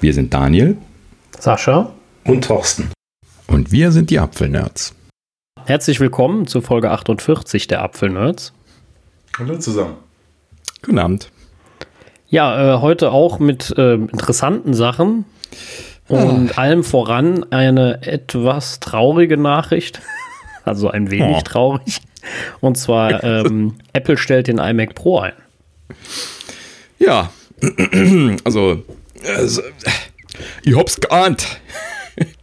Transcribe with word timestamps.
Wir 0.00 0.14
sind 0.14 0.32
Daniel, 0.32 0.76
Sascha 1.40 1.92
und 2.24 2.44
Thorsten. 2.44 2.92
Und 3.48 3.72
wir 3.72 3.90
sind 3.90 4.10
die 4.10 4.20
Apfelnerds. 4.20 4.94
Herzlich 5.64 5.98
willkommen 5.98 6.46
zu 6.46 6.60
Folge 6.60 6.92
48 6.92 7.66
der 7.66 7.82
Apfelnerds. 7.82 8.52
Hallo 9.36 9.58
zusammen. 9.58 9.96
Guten 10.82 11.00
Abend. 11.00 11.32
Ja, 12.28 12.76
äh, 12.76 12.80
heute 12.80 13.10
auch 13.10 13.40
mit 13.40 13.76
äh, 13.76 13.94
interessanten 13.94 14.72
Sachen 14.72 15.24
und 16.06 16.56
ah. 16.56 16.60
allem 16.60 16.84
voran 16.84 17.50
eine 17.50 18.00
etwas 18.02 18.78
traurige 18.80 19.36
Nachricht. 19.36 20.00
Also 20.64 20.90
ein 20.90 21.10
wenig 21.10 21.38
oh. 21.38 21.40
traurig. 21.42 22.02
Und 22.60 22.76
zwar, 22.76 23.24
ähm, 23.24 23.76
Apple 23.94 24.18
stellt 24.18 24.48
den 24.48 24.58
iMac 24.58 24.94
Pro 24.94 25.20
ein. 25.20 25.32
Ja, 26.98 27.30
also, 28.44 28.82
also 29.26 29.62
ich 30.62 30.76
hab's 30.76 31.00
geahnt. 31.00 31.60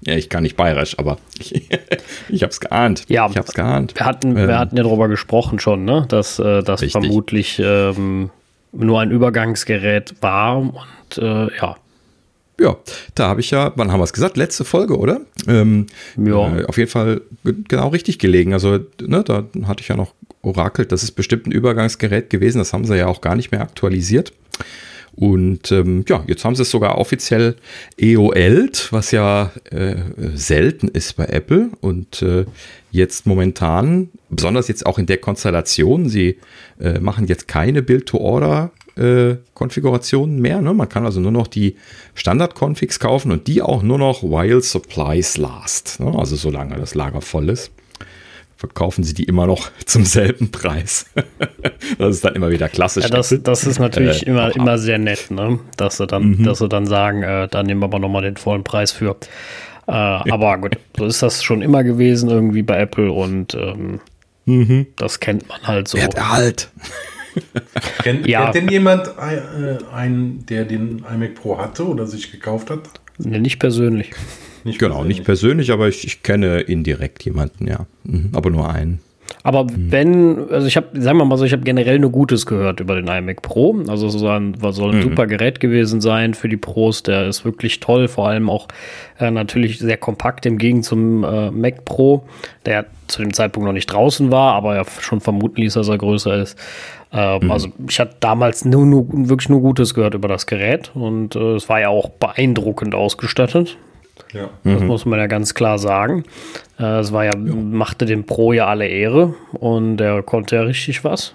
ja, 0.02 0.16
ich 0.16 0.30
kann 0.30 0.44
nicht 0.44 0.56
bayerisch, 0.56 0.98
aber 0.98 1.18
ich, 1.40 1.70
ich 2.30 2.44
hab's 2.44 2.60
geahnt. 2.60 3.04
Ja, 3.08 3.28
ich 3.30 3.38
hab's 3.38 3.54
geahnt. 3.54 3.96
Wir 3.96 4.06
hatten, 4.06 4.38
ähm, 4.38 4.48
wir 4.48 4.60
hatten 4.60 4.78
ja 4.78 4.84
darüber 4.84 5.08
gesprochen 5.08 5.60
schon, 5.60 5.86
ne? 5.86 6.06
dass 6.10 6.40
äh, 6.40 6.64
das 6.64 6.82
richtig. 6.82 6.92
vermutlich 6.92 7.60
ähm, 7.64 8.30
nur 8.72 9.00
ein 9.00 9.12
Übergangsgerät 9.12 10.16
war 10.22 10.58
und 10.58 11.18
äh, 11.18 11.56
ja. 11.58 11.76
Ja, 12.58 12.78
da 13.16 13.28
habe 13.28 13.42
ich 13.42 13.52
ja, 13.52 13.74
wann 13.76 13.92
haben 13.92 14.00
wir 14.00 14.06
es 14.06 14.14
gesagt? 14.14 14.38
Letzte 14.38 14.64
Folge, 14.64 14.98
oder? 14.98 15.20
Ähm, 15.46 15.88
ja. 16.16 16.58
Äh, 16.58 16.66
auf 16.66 16.78
jeden 16.78 16.90
Fall 16.90 17.22
genau 17.44 17.90
richtig 17.90 18.18
gelegen. 18.18 18.54
Also, 18.54 18.80
ne, 19.02 19.24
da 19.26 19.44
hatte 19.66 19.82
ich 19.82 19.90
ja 19.90 19.98
noch 19.98 20.14
orakelt, 20.42 20.94
das 20.94 21.04
ist 21.04 21.12
bestimmt 21.12 21.48
ein 21.48 21.52
Übergangsgerät 21.52 22.30
gewesen. 22.30 22.60
Das 22.60 22.72
haben 22.72 22.86
sie 22.86 22.96
ja 22.96 23.08
auch 23.08 23.20
gar 23.20 23.36
nicht 23.36 23.52
mehr 23.52 23.62
aktualisiert. 23.62 24.32
Und 25.16 25.72
ähm, 25.72 26.04
ja, 26.08 26.24
jetzt 26.28 26.44
haben 26.44 26.56
sie 26.56 26.64
es 26.64 26.72
sogar 26.72 26.98
offiziell 26.98 27.56
EOLt, 27.98 28.92
was 28.92 29.12
ja 29.12 29.52
äh, 29.72 29.96
selten 30.34 30.90
ist 30.90 31.16
bei 31.16 31.26
Apple. 31.26 31.70
Und 31.80 32.22
äh, 32.22 32.46
jetzt 32.92 33.26
momentan, 33.26 34.10
besonders 34.30 34.68
jetzt 34.68 34.86
auch 34.86 35.00
in 35.00 35.06
der 35.06 35.18
Konstellation, 35.18 36.10
sie 36.10 36.38
äh, 36.82 37.00
machen 37.00 37.28
jetzt 37.28 37.48
keine 37.48 37.82
Build-to-Order 37.82 38.72
äh, 38.98 39.36
Konfigurationen 39.54 40.42
mehr. 40.42 40.62
Ne? 40.62 40.74
Man 40.74 40.90
kann 40.90 41.06
also 41.06 41.22
nur 41.22 41.32
noch 41.32 41.48
die 41.48 41.76
Standard-Configs 42.16 43.00
kaufen 43.00 43.32
und 43.32 43.48
die 43.48 43.62
auch 43.62 43.84
nur 43.84 43.98
noch 43.98 44.22
while 44.24 44.62
supplies 44.62 45.38
last. 45.38 46.00
Ne? 46.00 46.14
Also 46.18 46.36
solange 46.36 46.76
das 46.76 46.94
Lager 46.94 47.22
voll 47.22 47.50
ist 47.50 47.72
verkaufen 48.58 49.04
sie 49.04 49.14
die 49.14 49.24
immer 49.24 49.48
noch 49.48 49.70
zum 49.86 50.06
selben 50.06 50.52
Preis. 50.52 51.06
das 51.98 52.16
ist 52.16 52.26
dann 52.26 52.36
immer 52.36 52.50
wieder 52.50 52.70
klassisch. 52.70 53.06
Ja, 53.06 53.10
das, 53.10 53.36
das 53.44 53.66
ist 53.66 53.80
natürlich 53.80 54.26
äh, 54.26 54.30
immer, 54.30 54.56
immer 54.56 54.78
sehr 54.78 54.98
nett, 54.98 55.32
ne? 55.32 55.60
dass, 55.78 55.98
sie 55.98 56.08
dann, 56.08 56.38
mhm. 56.38 56.44
dass 56.44 56.60
sie 56.60 56.70
dann 56.70 56.86
sagen, 56.86 57.24
äh, 57.24 57.48
da 57.48 57.64
nehmen 57.64 57.82
wir 57.82 57.86
aber 57.86 58.00
nochmal 58.00 58.22
den 58.22 58.38
vollen 58.38 58.64
Preis 58.64 58.92
für. 58.92 59.18
Äh, 59.88 59.92
aber 59.92 60.58
gut, 60.58 60.78
so 60.98 61.06
ist 61.06 61.22
das 61.22 61.44
schon 61.44 61.62
immer 61.62 61.84
gewesen 61.84 62.30
irgendwie 62.30 62.64
bei 62.64 62.80
Apple 62.80 63.12
und 63.12 63.54
ähm, 63.54 64.00
mhm. 64.46 64.88
das 64.96 65.20
kennt 65.20 65.48
man 65.48 65.62
halt 65.64 65.88
so. 65.88 65.98
Wert 65.98 66.16
Erhalt. 66.16 66.70
kennt, 68.04 68.26
ja. 68.26 68.44
kennt 68.44 68.56
denn 68.56 68.70
jemand 68.70 69.08
äh, 69.08 69.78
einen, 69.94 70.46
der 70.46 70.66
den 70.66 71.06
iMac 71.12 71.36
Pro 71.36 71.58
hatte 71.58 71.86
oder 71.86 72.08
sich 72.08 72.32
gekauft 72.32 72.70
hat? 72.70 72.80
Nee, 73.18 73.40
nicht 73.40 73.60
persönlich. 73.60 74.12
Nicht 74.66 74.80
genau, 74.80 74.96
persönlich. 74.96 75.18
nicht 75.18 75.26
persönlich, 75.26 75.72
aber 75.72 75.88
ich, 75.88 76.06
ich 76.06 76.24
kenne 76.24 76.60
indirekt 76.60 77.24
jemanden, 77.24 77.68
ja. 77.68 77.86
Mhm, 78.04 78.32
aber 78.34 78.50
nur 78.50 78.70
einen. 78.70 79.00
Aber 79.44 79.66
mhm. 79.66 79.92
wenn, 79.92 80.50
also 80.50 80.66
ich 80.66 80.76
habe, 80.76 81.00
sagen 81.00 81.20
wir 81.20 81.26
mal 81.26 81.38
so, 81.38 81.46
ich 81.46 81.54
habe 81.54 81.62
generell 81.62 82.00
nur 82.00 82.12
Gutes 82.12 82.48
gehört 82.48 82.80
über 82.80 82.96
den 82.96 83.08
iMac 83.08 83.44
Pro. 83.44 83.76
Also 83.88 84.10
so 84.10 84.28
ein, 84.28 84.56
soll 84.72 84.92
ein 84.92 84.98
mhm. 84.98 85.04
super 85.04 85.28
Gerät 85.28 85.60
gewesen 85.60 86.02
sein 86.02 86.34
für 86.34 86.50
die 86.50 86.58
Pros. 86.58 87.04
Der 87.04 87.28
ist 87.28 87.46
wirklich 87.46 87.80
toll, 87.80 88.08
vor 88.08 88.28
allem 88.28 88.50
auch 88.50 88.68
äh, 89.20 89.30
natürlich 89.30 89.78
sehr 89.78 89.98
kompakt 89.98 90.48
im 90.48 90.58
Gegensatz 90.58 90.90
zum 90.90 91.24
äh, 91.24 91.52
Mac 91.52 91.86
Pro, 91.86 92.26
der 92.66 92.86
zu 93.08 93.22
dem 93.22 93.34
Zeitpunkt 93.34 93.66
noch 93.66 93.74
nicht 93.74 93.88
draußen 93.88 94.32
war, 94.32 94.54
aber 94.54 94.76
ja 94.76 94.84
schon 95.00 95.22
vermuten 95.22 95.62
ließ, 95.62 95.74
dass 95.76 95.88
er 95.88 95.98
größer 95.98 96.42
ist. 96.42 96.58
Ähm, 97.14 97.44
mhm. 97.44 97.52
Also 97.52 97.70
ich 97.88 98.00
hatte 98.00 98.16
damals 98.20 98.66
nur, 98.66 98.86
nur, 98.86 99.08
wirklich 99.12 99.50
nur 99.50 99.62
Gutes 99.62 99.94
gehört 99.94 100.16
über 100.16 100.28
das 100.28 100.48
Gerät 100.48 100.92
und 100.96 101.36
äh, 101.36 101.56
es 101.56 101.70
war 101.70 101.80
ja 101.80 101.90
auch 101.90 102.10
beeindruckend 102.10 102.94
ausgestattet. 102.94 103.78
Ja. 104.34 104.50
Das 104.64 104.82
mhm. 104.82 104.88
muss 104.88 105.06
man 105.06 105.20
ja 105.20 105.28
ganz 105.28 105.54
klar 105.54 105.80
sagen. 105.80 106.24
Äh, 106.80 107.00
es 107.00 107.12
war 107.12 107.26
ja, 107.26 107.32
ja, 107.36 107.56
machte 107.56 108.06
dem 108.06 108.26
Pro 108.26 108.54
ja 108.54 108.68
alle 108.68 108.88
Ehre 108.88 109.34
und 109.54 109.98
der 109.98 110.24
konnte 110.24 110.56
ja 110.56 110.62
richtig 110.64 111.04
was. 111.04 111.34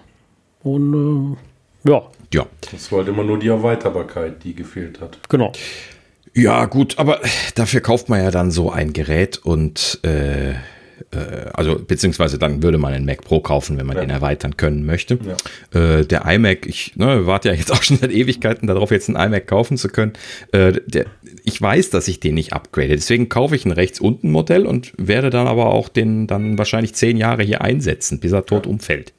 Und 0.63 1.37
äh, 1.85 1.91
ja. 1.91 2.03
Ja. 2.33 2.47
Das 2.71 2.93
war 2.93 3.01
halt 3.01 3.09
immer 3.09 3.25
nur 3.25 3.39
die 3.39 3.49
Erweiterbarkeit, 3.49 4.45
die 4.45 4.55
gefehlt 4.55 5.01
hat. 5.01 5.19
Genau. 5.29 5.53
Ja, 6.35 6.67
gut, 6.67 6.99
aber 6.99 7.21
dafür 7.55 7.81
kauft 7.81 8.09
man 8.09 8.23
ja 8.23 8.31
dann 8.31 8.51
so 8.51 8.71
ein 8.71 8.93
Gerät 8.93 9.39
und 9.39 9.99
äh, 10.05 10.55
also 11.53 11.79
beziehungsweise 11.79 12.39
dann 12.39 12.63
würde 12.63 12.79
man 12.79 12.93
einen 12.93 13.07
Mac 13.07 13.23
Pro 13.23 13.41
kaufen, 13.41 13.79
wenn 13.79 13.87
man 13.87 13.97
ja. 13.97 14.03
den 14.03 14.11
erweitern 14.11 14.57
können 14.57 14.85
möchte. 14.85 15.19
Ja. 15.73 15.99
Äh, 15.99 16.07
der 16.07 16.25
iMac, 16.27 16.67
ich 16.67 16.97
ne, 16.97 17.27
warte 17.27 17.49
ja 17.49 17.55
jetzt 17.55 17.73
auch 17.73 17.83
schon 17.83 17.99
seit 17.99 18.13
Ewigkeiten 18.13 18.67
darauf, 18.67 18.91
jetzt 18.91 19.09
einen 19.09 19.17
iMac 19.17 19.47
kaufen 19.47 19.77
zu 19.77 19.89
können. 19.89 20.13
Äh, 20.53 20.81
der, 20.87 21.07
ich 21.45 21.61
weiß, 21.61 21.91
dass 21.91 22.09
ich 22.09 22.21
den 22.21 22.35
nicht 22.35 22.53
upgrade, 22.53 22.89
deswegen 22.89 23.29
kaufe 23.29 23.57
ich 23.57 23.65
ein 23.65 23.73
rechts 23.73 24.01
unten 24.01 24.31
Modell 24.31 24.67
und 24.67 24.93
werde 24.97 25.31
dann 25.31 25.47
aber 25.47 25.67
auch 25.67 25.89
den 25.89 26.27
dann 26.27 26.59
wahrscheinlich 26.59 26.95
zehn 26.95 27.17
Jahre 27.17 27.43
hier 27.43 27.63
einsetzen, 27.63 28.21
bis 28.21 28.33
er 28.33 28.47
tot 28.47 28.67
ja. 28.67 28.73
umfällt. 28.73 29.13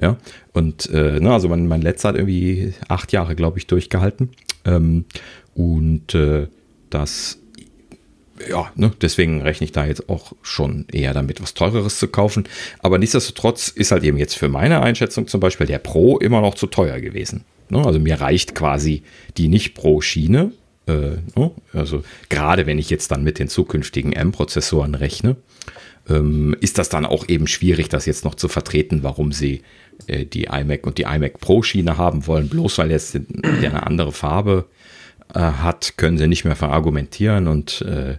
Ja, 0.00 0.16
und 0.52 0.88
äh, 0.90 1.20
ne, 1.20 1.32
also 1.32 1.48
mein, 1.48 1.66
mein 1.66 1.82
letzter 1.82 2.10
hat 2.10 2.16
irgendwie 2.16 2.74
acht 2.88 3.12
Jahre, 3.12 3.34
glaube 3.34 3.58
ich, 3.58 3.66
durchgehalten. 3.66 4.30
Ähm, 4.64 5.04
und 5.54 6.14
äh, 6.14 6.46
das 6.90 7.38
ja, 8.48 8.70
ne, 8.74 8.92
deswegen 9.00 9.42
rechne 9.42 9.64
ich 9.64 9.72
da 9.72 9.86
jetzt 9.86 10.08
auch 10.08 10.32
schon 10.42 10.86
eher 10.92 11.14
damit, 11.14 11.42
was 11.42 11.54
teureres 11.54 11.98
zu 11.98 12.08
kaufen. 12.08 12.44
Aber 12.80 12.98
nichtsdestotrotz 12.98 13.68
ist 13.68 13.92
halt 13.92 14.04
eben 14.04 14.18
jetzt 14.18 14.34
für 14.34 14.48
meine 14.48 14.82
Einschätzung 14.82 15.26
zum 15.28 15.40
Beispiel 15.40 15.66
der 15.66 15.78
Pro 15.78 16.18
immer 16.18 16.40
noch 16.40 16.54
zu 16.54 16.66
teuer 16.66 17.00
gewesen. 17.00 17.44
Ne? 17.68 17.84
Also 17.84 17.98
mir 17.98 18.20
reicht 18.20 18.54
quasi 18.54 19.02
die 19.36 19.48
Nicht-Pro-Schiene. 19.48 20.52
Äh, 20.86 20.92
ne? 21.36 21.50
Also 21.72 22.02
gerade 22.28 22.66
wenn 22.66 22.78
ich 22.78 22.90
jetzt 22.90 23.10
dann 23.10 23.24
mit 23.24 23.38
den 23.38 23.48
zukünftigen 23.48 24.12
M-Prozessoren 24.12 24.94
rechne, 24.94 25.36
ähm, 26.08 26.56
ist 26.60 26.78
das 26.78 26.88
dann 26.88 27.06
auch 27.06 27.28
eben 27.28 27.46
schwierig, 27.46 27.88
das 27.88 28.06
jetzt 28.06 28.24
noch 28.24 28.34
zu 28.34 28.48
vertreten, 28.48 29.02
warum 29.02 29.32
sie 29.32 29.62
äh, 30.06 30.24
die 30.24 30.44
iMac 30.44 30.86
und 30.86 30.98
die 30.98 31.02
iMac 31.02 31.40
Pro-Schiene 31.40 31.98
haben 31.98 32.26
wollen, 32.26 32.48
bloß 32.48 32.78
weil 32.78 32.90
jetzt 32.90 33.14
eine 33.14 33.86
andere 33.86 34.12
Farbe 34.12 34.66
äh, 34.66 34.88
hat, 35.34 35.94
können 35.96 36.18
sie 36.18 36.28
nicht 36.28 36.44
mehr 36.44 36.56
verargumentieren. 36.56 37.48
Und 37.48 37.82
äh, 37.82 38.16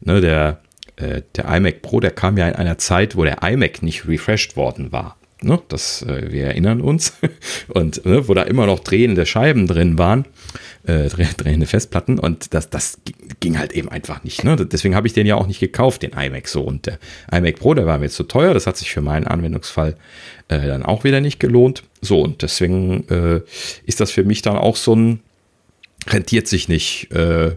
ne, 0.00 0.20
der, 0.20 0.60
äh, 0.96 1.22
der 1.34 1.44
iMac 1.56 1.82
Pro, 1.82 2.00
der 2.00 2.10
kam 2.10 2.36
ja 2.36 2.48
in 2.48 2.54
einer 2.54 2.78
Zeit, 2.78 3.16
wo 3.16 3.24
der 3.24 3.42
iMac 3.42 3.82
nicht 3.82 4.06
refreshed 4.08 4.56
worden 4.56 4.92
war. 4.92 5.16
Ne, 5.42 5.60
das, 5.68 6.00
äh, 6.02 6.32
wir 6.32 6.46
erinnern 6.46 6.80
uns. 6.80 7.12
Und 7.68 8.06
ne, 8.06 8.26
wo 8.26 8.32
da 8.32 8.42
immer 8.42 8.64
noch 8.64 8.80
drehende 8.80 9.26
Scheiben 9.26 9.66
drin 9.66 9.98
waren, 9.98 10.24
äh, 10.86 11.08
drehende 11.08 11.66
Festplatten. 11.66 12.18
Und 12.18 12.54
das, 12.54 12.70
das 12.70 12.98
ging 13.40 13.58
halt 13.58 13.72
eben 13.72 13.90
einfach 13.90 14.24
nicht. 14.24 14.44
Ne? 14.44 14.56
Deswegen 14.56 14.94
habe 14.94 15.06
ich 15.06 15.12
den 15.12 15.26
ja 15.26 15.34
auch 15.34 15.46
nicht 15.46 15.60
gekauft, 15.60 16.02
den 16.02 16.12
iMac 16.12 16.48
so. 16.48 16.62
Und 16.62 16.86
der 16.86 16.98
iMac 17.30 17.58
Pro, 17.58 17.74
der 17.74 17.84
war 17.84 17.98
mir 17.98 18.08
zu 18.08 18.22
teuer. 18.22 18.54
Das 18.54 18.66
hat 18.66 18.78
sich 18.78 18.90
für 18.90 19.02
meinen 19.02 19.26
Anwendungsfall 19.26 19.96
äh, 20.48 20.66
dann 20.66 20.82
auch 20.82 21.04
wieder 21.04 21.20
nicht 21.20 21.38
gelohnt. 21.38 21.82
So, 22.00 22.22
und 22.22 22.40
deswegen 22.40 23.06
äh, 23.08 23.40
ist 23.84 24.00
das 24.00 24.12
für 24.12 24.24
mich 24.24 24.40
dann 24.40 24.56
auch 24.56 24.76
so 24.76 24.94
ein, 24.94 25.20
rentiert 26.06 26.48
sich 26.48 26.68
nicht 26.68 27.10
äh, 27.12 27.56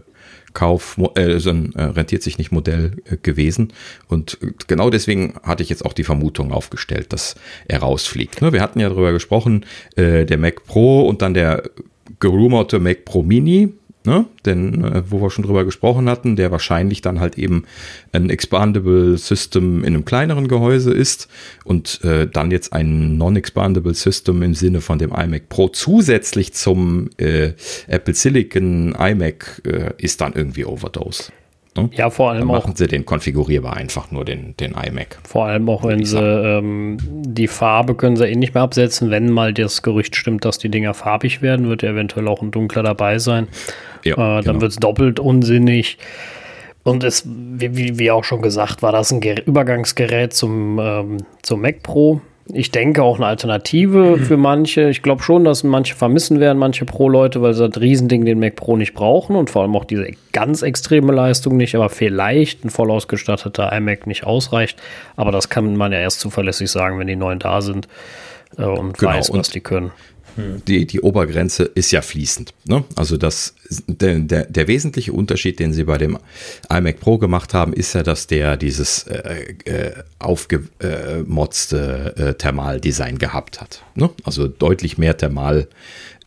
Kauf, 0.52 0.98
äh, 1.14 1.38
so 1.38 1.50
ein, 1.50 1.72
äh, 1.74 1.82
rentiert 1.82 2.22
sich 2.22 2.38
nicht 2.38 2.50
Modell 2.50 2.96
äh, 3.04 3.16
gewesen. 3.16 3.72
Und 4.08 4.38
genau 4.66 4.90
deswegen 4.90 5.34
hatte 5.44 5.62
ich 5.62 5.68
jetzt 5.68 5.84
auch 5.84 5.92
die 5.92 6.02
Vermutung 6.02 6.52
aufgestellt, 6.52 7.12
dass 7.12 7.36
er 7.68 7.80
rausfliegt. 7.80 8.42
Ne, 8.42 8.52
wir 8.52 8.60
hatten 8.60 8.80
ja 8.80 8.88
darüber 8.88 9.12
gesprochen, 9.12 9.64
äh, 9.94 10.26
der 10.26 10.38
Mac 10.38 10.64
Pro 10.64 11.06
und 11.06 11.22
dann 11.22 11.34
der 11.34 11.62
gerumorte 12.18 12.80
Mac 12.80 13.04
Pro 13.04 13.22
Mini 13.22 13.72
Ne? 14.02 14.24
Denn, 14.46 14.82
äh, 14.82 15.02
wo 15.10 15.20
wir 15.20 15.30
schon 15.30 15.44
drüber 15.44 15.66
gesprochen 15.66 16.08
hatten, 16.08 16.34
der 16.34 16.50
wahrscheinlich 16.50 17.02
dann 17.02 17.20
halt 17.20 17.36
eben 17.36 17.64
ein 18.12 18.30
Expandable 18.30 19.18
System 19.18 19.80
in 19.80 19.94
einem 19.94 20.06
kleineren 20.06 20.48
Gehäuse 20.48 20.90
ist 20.90 21.28
und 21.64 22.02
äh, 22.02 22.26
dann 22.26 22.50
jetzt 22.50 22.72
ein 22.72 23.18
Non-Expandable 23.18 23.92
System 23.92 24.42
im 24.42 24.54
Sinne 24.54 24.80
von 24.80 24.98
dem 24.98 25.12
iMac 25.12 25.50
Pro 25.50 25.68
zusätzlich 25.68 26.54
zum 26.54 27.10
äh, 27.18 27.52
Apple 27.88 28.14
Silicon 28.14 28.94
iMac 28.98 29.60
äh, 29.66 29.92
ist 29.98 30.22
dann 30.22 30.32
irgendwie 30.32 30.64
Overdose. 30.64 31.30
Ne? 31.76 31.88
Ja, 31.92 32.10
vor 32.10 32.30
allem 32.30 32.40
Dann 32.40 32.48
machen 32.48 32.72
auch. 32.72 32.76
sie 32.76 32.88
den 32.88 33.06
konfigurierbar 33.06 33.76
einfach 33.76 34.10
nur 34.10 34.24
den, 34.24 34.56
den 34.56 34.72
iMac. 34.72 35.18
Vor 35.22 35.46
allem 35.46 35.68
auch, 35.68 35.84
wenn 35.84 36.04
sie 36.04 36.18
ähm, 36.18 36.98
die 37.00 37.46
Farbe 37.46 37.94
können 37.94 38.16
sie 38.16 38.26
eh 38.26 38.34
nicht 38.34 38.54
mehr 38.54 38.64
absetzen. 38.64 39.10
Wenn 39.10 39.30
mal 39.30 39.54
das 39.54 39.82
Gerücht 39.82 40.16
stimmt, 40.16 40.44
dass 40.44 40.58
die 40.58 40.68
Dinger 40.68 40.94
farbig 40.94 41.42
werden, 41.42 41.68
wird 41.68 41.84
eventuell 41.84 42.26
auch 42.26 42.42
ein 42.42 42.50
dunkler 42.50 42.82
dabei 42.82 43.18
sein. 43.18 43.46
Ja, 44.04 44.14
äh, 44.14 44.16
dann 44.16 44.44
genau. 44.44 44.60
wird 44.62 44.72
es 44.72 44.76
doppelt 44.76 45.20
unsinnig. 45.20 45.98
Und 46.82 47.04
es, 47.04 47.24
wie, 47.26 47.98
wie, 47.98 48.10
auch 48.10 48.24
schon 48.24 48.40
gesagt, 48.40 48.82
war 48.82 48.92
das 48.92 49.12
ein 49.12 49.20
Ger 49.20 49.46
Übergangsgerät 49.46 50.32
zum, 50.32 50.78
ähm, 50.78 51.18
zum 51.42 51.60
Mac 51.60 51.82
Pro. 51.82 52.22
ich 52.52 52.70
denke 52.70 53.02
auch 53.02 53.16
eine 53.16 53.26
Alternative 53.26 54.16
für 54.16 54.38
manche. 54.38 54.88
Ich 54.88 55.02
glaube 55.02 55.22
schon, 55.22 55.44
dass 55.44 55.62
manche 55.62 55.94
vermissen 55.94 56.40
werden, 56.40 56.56
manche 56.56 56.86
Pro-Leute, 56.86 57.42
weil 57.42 57.52
sie 57.52 57.68
das 57.68 57.80
Riesending 57.80 58.24
den 58.24 58.40
Mac 58.40 58.56
Pro 58.56 58.78
nicht 58.78 58.94
brauchen 58.94 59.36
und 59.36 59.50
vor 59.50 59.62
allem 59.62 59.76
auch 59.76 59.84
diese 59.84 60.06
ganz 60.32 60.62
extreme 60.62 61.12
Leistung 61.12 61.58
nicht, 61.58 61.74
aber 61.74 61.90
vielleicht 61.90 62.64
ein 62.64 62.70
voll 62.70 62.90
ausgestatteter 62.90 63.70
iMac 63.72 64.06
nicht 64.06 64.24
ausreicht. 64.24 64.80
Aber 65.16 65.32
das 65.32 65.50
kann 65.50 65.76
man 65.76 65.92
ja 65.92 65.98
erst 65.98 66.20
zuverlässig 66.20 66.70
sagen, 66.70 66.98
wenn 66.98 67.06
die 67.06 67.16
neuen 67.16 67.40
da 67.40 67.60
sind 67.60 67.88
äh, 68.56 68.62
und 68.62 68.96
genau, 68.96 69.12
weiß, 69.12 69.32
was 69.34 69.50
die 69.50 69.60
können. 69.60 69.92
Die, 70.66 70.86
die 70.86 71.00
Obergrenze 71.00 71.64
ist 71.64 71.90
ja 71.90 72.02
fließend. 72.02 72.52
Ne? 72.64 72.84
Also 72.96 73.16
das, 73.16 73.54
der, 73.86 74.18
der, 74.20 74.46
der 74.46 74.68
wesentliche 74.68 75.12
Unterschied, 75.12 75.58
den 75.58 75.72
sie 75.72 75.84
bei 75.84 75.98
dem 75.98 76.18
iMac 76.68 77.00
Pro 77.00 77.18
gemacht 77.18 77.54
haben, 77.54 77.72
ist 77.72 77.94
ja, 77.94 78.02
dass 78.02 78.26
der 78.26 78.56
dieses 78.56 79.04
äh, 79.04 79.54
äh, 79.64 79.92
aufgemotzte 80.18 82.14
äh, 82.16 82.34
Thermaldesign 82.34 83.18
gehabt 83.18 83.60
hat. 83.60 83.82
Ne? 83.94 84.10
Also 84.24 84.48
deutlich 84.48 84.98
mehr 84.98 85.16
Thermal 85.16 85.60
äh, 85.60 85.66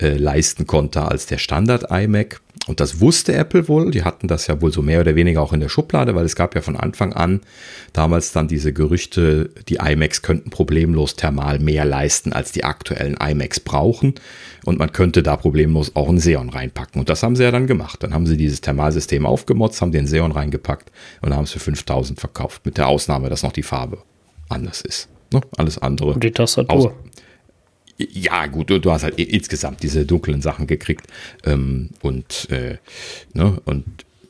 leisten 0.00 0.66
konnte 0.66 1.02
als 1.02 1.26
der 1.26 1.38
Standard 1.38 1.90
iMac. 1.90 2.40
Und 2.66 2.80
das 2.80 3.00
wusste 3.00 3.34
Apple 3.34 3.68
wohl. 3.68 3.90
Die 3.90 4.04
hatten 4.04 4.26
das 4.26 4.46
ja 4.46 4.60
wohl 4.62 4.72
so 4.72 4.80
mehr 4.80 5.00
oder 5.00 5.16
weniger 5.16 5.42
auch 5.42 5.52
in 5.52 5.60
der 5.60 5.68
Schublade, 5.68 6.14
weil 6.14 6.24
es 6.24 6.34
gab 6.34 6.54
ja 6.54 6.62
von 6.62 6.76
Anfang 6.76 7.12
an 7.12 7.40
damals 7.92 8.32
dann 8.32 8.48
diese 8.48 8.72
Gerüchte, 8.72 9.50
die 9.68 9.76
iMacs 9.76 10.22
könnten 10.22 10.50
problemlos 10.50 11.14
thermal 11.14 11.58
mehr 11.58 11.84
leisten, 11.84 12.32
als 12.32 12.52
die 12.52 12.64
aktuellen 12.64 13.16
iMacs 13.20 13.60
brauchen. 13.60 14.14
Und 14.64 14.78
man 14.78 14.92
könnte 14.92 15.22
da 15.22 15.36
problemlos 15.36 15.94
auch 15.94 16.08
einen 16.08 16.18
Xeon 16.18 16.48
reinpacken. 16.48 17.00
Und 17.00 17.08
das 17.10 17.22
haben 17.22 17.36
sie 17.36 17.42
ja 17.42 17.50
dann 17.50 17.66
gemacht. 17.66 18.02
Dann 18.02 18.14
haben 18.14 18.26
sie 18.26 18.38
dieses 18.38 18.62
Thermalsystem 18.62 19.26
aufgemotzt, 19.26 19.82
haben 19.82 19.92
den 19.92 20.06
Xeon 20.06 20.32
reingepackt 20.32 20.90
und 21.20 21.34
haben 21.34 21.44
es 21.44 21.52
für 21.52 21.60
5000 21.60 22.18
verkauft. 22.18 22.64
Mit 22.64 22.78
der 22.78 22.88
Ausnahme, 22.88 23.28
dass 23.28 23.42
noch 23.42 23.52
die 23.52 23.62
Farbe 23.62 23.98
anders 24.48 24.80
ist. 24.80 25.08
Ne? 25.32 25.42
Alles 25.58 25.78
andere. 25.78 26.14
Und 26.14 26.24
die 26.24 26.30
Tastatur. 26.30 26.94
Ja, 27.96 28.46
gut, 28.46 28.70
du, 28.70 28.80
du, 28.80 28.90
hast 28.90 29.04
halt 29.04 29.18
insgesamt 29.18 29.82
diese 29.82 30.04
dunklen 30.04 30.42
Sachen 30.42 30.66
gekriegt. 30.66 31.06
Ähm, 31.44 31.90
und, 32.02 32.50
äh, 32.50 32.78
ne, 33.34 33.60
und 33.64 33.84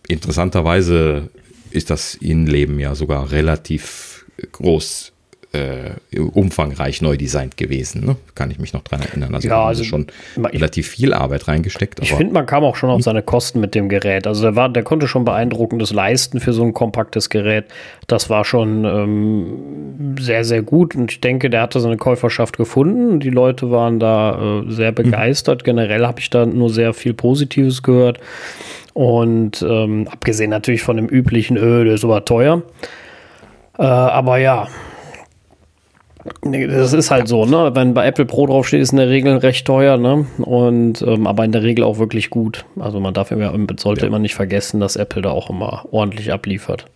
interessanterweise 0.06 1.30
ist 1.70 1.90
das 1.90 2.14
Innenleben 2.14 2.78
ja 2.78 2.94
sogar 2.94 3.30
relativ 3.30 4.26
groß 4.52 5.13
äh, 5.54 6.18
umfangreich 6.18 7.00
neu 7.00 7.16
designt 7.16 7.56
gewesen. 7.56 8.04
Ne? 8.04 8.16
Kann 8.34 8.50
ich 8.50 8.58
mich 8.58 8.72
noch 8.72 8.82
dran 8.82 9.00
erinnern. 9.00 9.34
Also, 9.34 9.48
ja, 9.48 9.64
also 9.64 9.84
schon 9.84 10.06
relativ 10.36 10.88
viel 10.88 11.14
Arbeit 11.14 11.46
reingesteckt. 11.48 12.00
ich 12.02 12.12
finde, 12.12 12.32
man 12.32 12.46
kam 12.46 12.64
auch 12.64 12.76
schon 12.76 12.90
auf 12.90 13.02
seine 13.02 13.22
Kosten 13.22 13.60
mit 13.60 13.74
dem 13.74 13.88
Gerät. 13.88 14.26
Also 14.26 14.42
der, 14.42 14.56
war, 14.56 14.68
der 14.68 14.82
konnte 14.82 15.06
schon 15.06 15.24
beeindruckendes 15.24 15.92
leisten 15.92 16.40
für 16.40 16.52
so 16.52 16.64
ein 16.64 16.74
kompaktes 16.74 17.30
Gerät. 17.30 17.66
Das 18.06 18.30
war 18.30 18.44
schon 18.44 18.84
ähm, 18.84 20.16
sehr, 20.18 20.44
sehr 20.44 20.62
gut. 20.62 20.94
Und 20.96 21.12
ich 21.12 21.20
denke, 21.20 21.50
der 21.50 21.62
hatte 21.62 21.80
seine 21.80 21.96
Käuferschaft 21.96 22.56
gefunden. 22.56 23.20
Die 23.20 23.30
Leute 23.30 23.70
waren 23.70 24.00
da 24.00 24.62
äh, 24.62 24.70
sehr 24.70 24.90
mhm. 24.90 24.96
begeistert. 24.96 25.62
Mhm. 25.62 25.64
Generell 25.64 26.06
habe 26.06 26.20
ich 26.20 26.30
da 26.30 26.46
nur 26.46 26.70
sehr 26.70 26.94
viel 26.94 27.14
Positives 27.14 27.82
gehört. 27.82 28.18
Und 28.92 29.64
ähm, 29.68 30.08
abgesehen 30.10 30.50
natürlich 30.50 30.82
von 30.82 30.96
dem 30.96 31.08
üblichen, 31.08 31.56
öh, 31.56 31.84
der 31.84 31.94
ist 31.94 32.04
aber 32.04 32.24
teuer. 32.24 32.62
Äh, 33.78 33.82
aber 33.82 34.38
ja, 34.38 34.68
das 36.42 36.92
ist 36.92 37.10
halt 37.10 37.28
so, 37.28 37.44
ne? 37.44 37.70
Wenn 37.74 37.94
bei 37.94 38.06
Apple 38.06 38.24
Pro 38.24 38.46
draufsteht, 38.46 38.80
ist 38.80 38.92
in 38.92 38.98
der 38.98 39.08
Regel 39.08 39.36
recht 39.36 39.66
teuer, 39.66 39.96
ne? 39.96 40.26
Und 40.38 41.02
ähm, 41.02 41.26
aber 41.26 41.44
in 41.44 41.52
der 41.52 41.62
Regel 41.62 41.84
auch 41.84 41.98
wirklich 41.98 42.30
gut. 42.30 42.64
Also 42.78 43.00
man 43.00 43.14
darf 43.14 43.30
immer, 43.30 43.52
sollte 43.78 44.02
ja. 44.02 44.06
immer 44.06 44.18
nicht 44.18 44.34
vergessen, 44.34 44.80
dass 44.80 44.96
Apple 44.96 45.22
da 45.22 45.30
auch 45.30 45.50
immer 45.50 45.86
ordentlich 45.90 46.32
abliefert. 46.32 46.86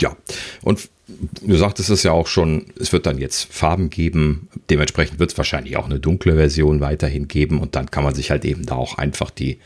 Ja, 0.00 0.16
und 0.62 0.88
du 1.06 1.56
sagtest 1.56 1.90
es 1.90 2.02
ja 2.02 2.12
auch 2.12 2.26
schon, 2.26 2.66
es 2.78 2.92
wird 2.92 3.06
dann 3.06 3.18
jetzt 3.18 3.52
Farben 3.52 3.90
geben. 3.90 4.48
Dementsprechend 4.70 5.18
wird 5.18 5.32
es 5.32 5.36
wahrscheinlich 5.36 5.76
auch 5.76 5.86
eine 5.86 6.00
dunkle 6.00 6.34
Version 6.34 6.80
weiterhin 6.80 7.28
geben 7.28 7.60
und 7.60 7.76
dann 7.76 7.90
kann 7.90 8.04
man 8.04 8.14
sich 8.14 8.30
halt 8.30 8.44
eben 8.44 8.64
da 8.64 8.76
auch 8.76 8.96
einfach 8.96 9.30
die 9.30 9.58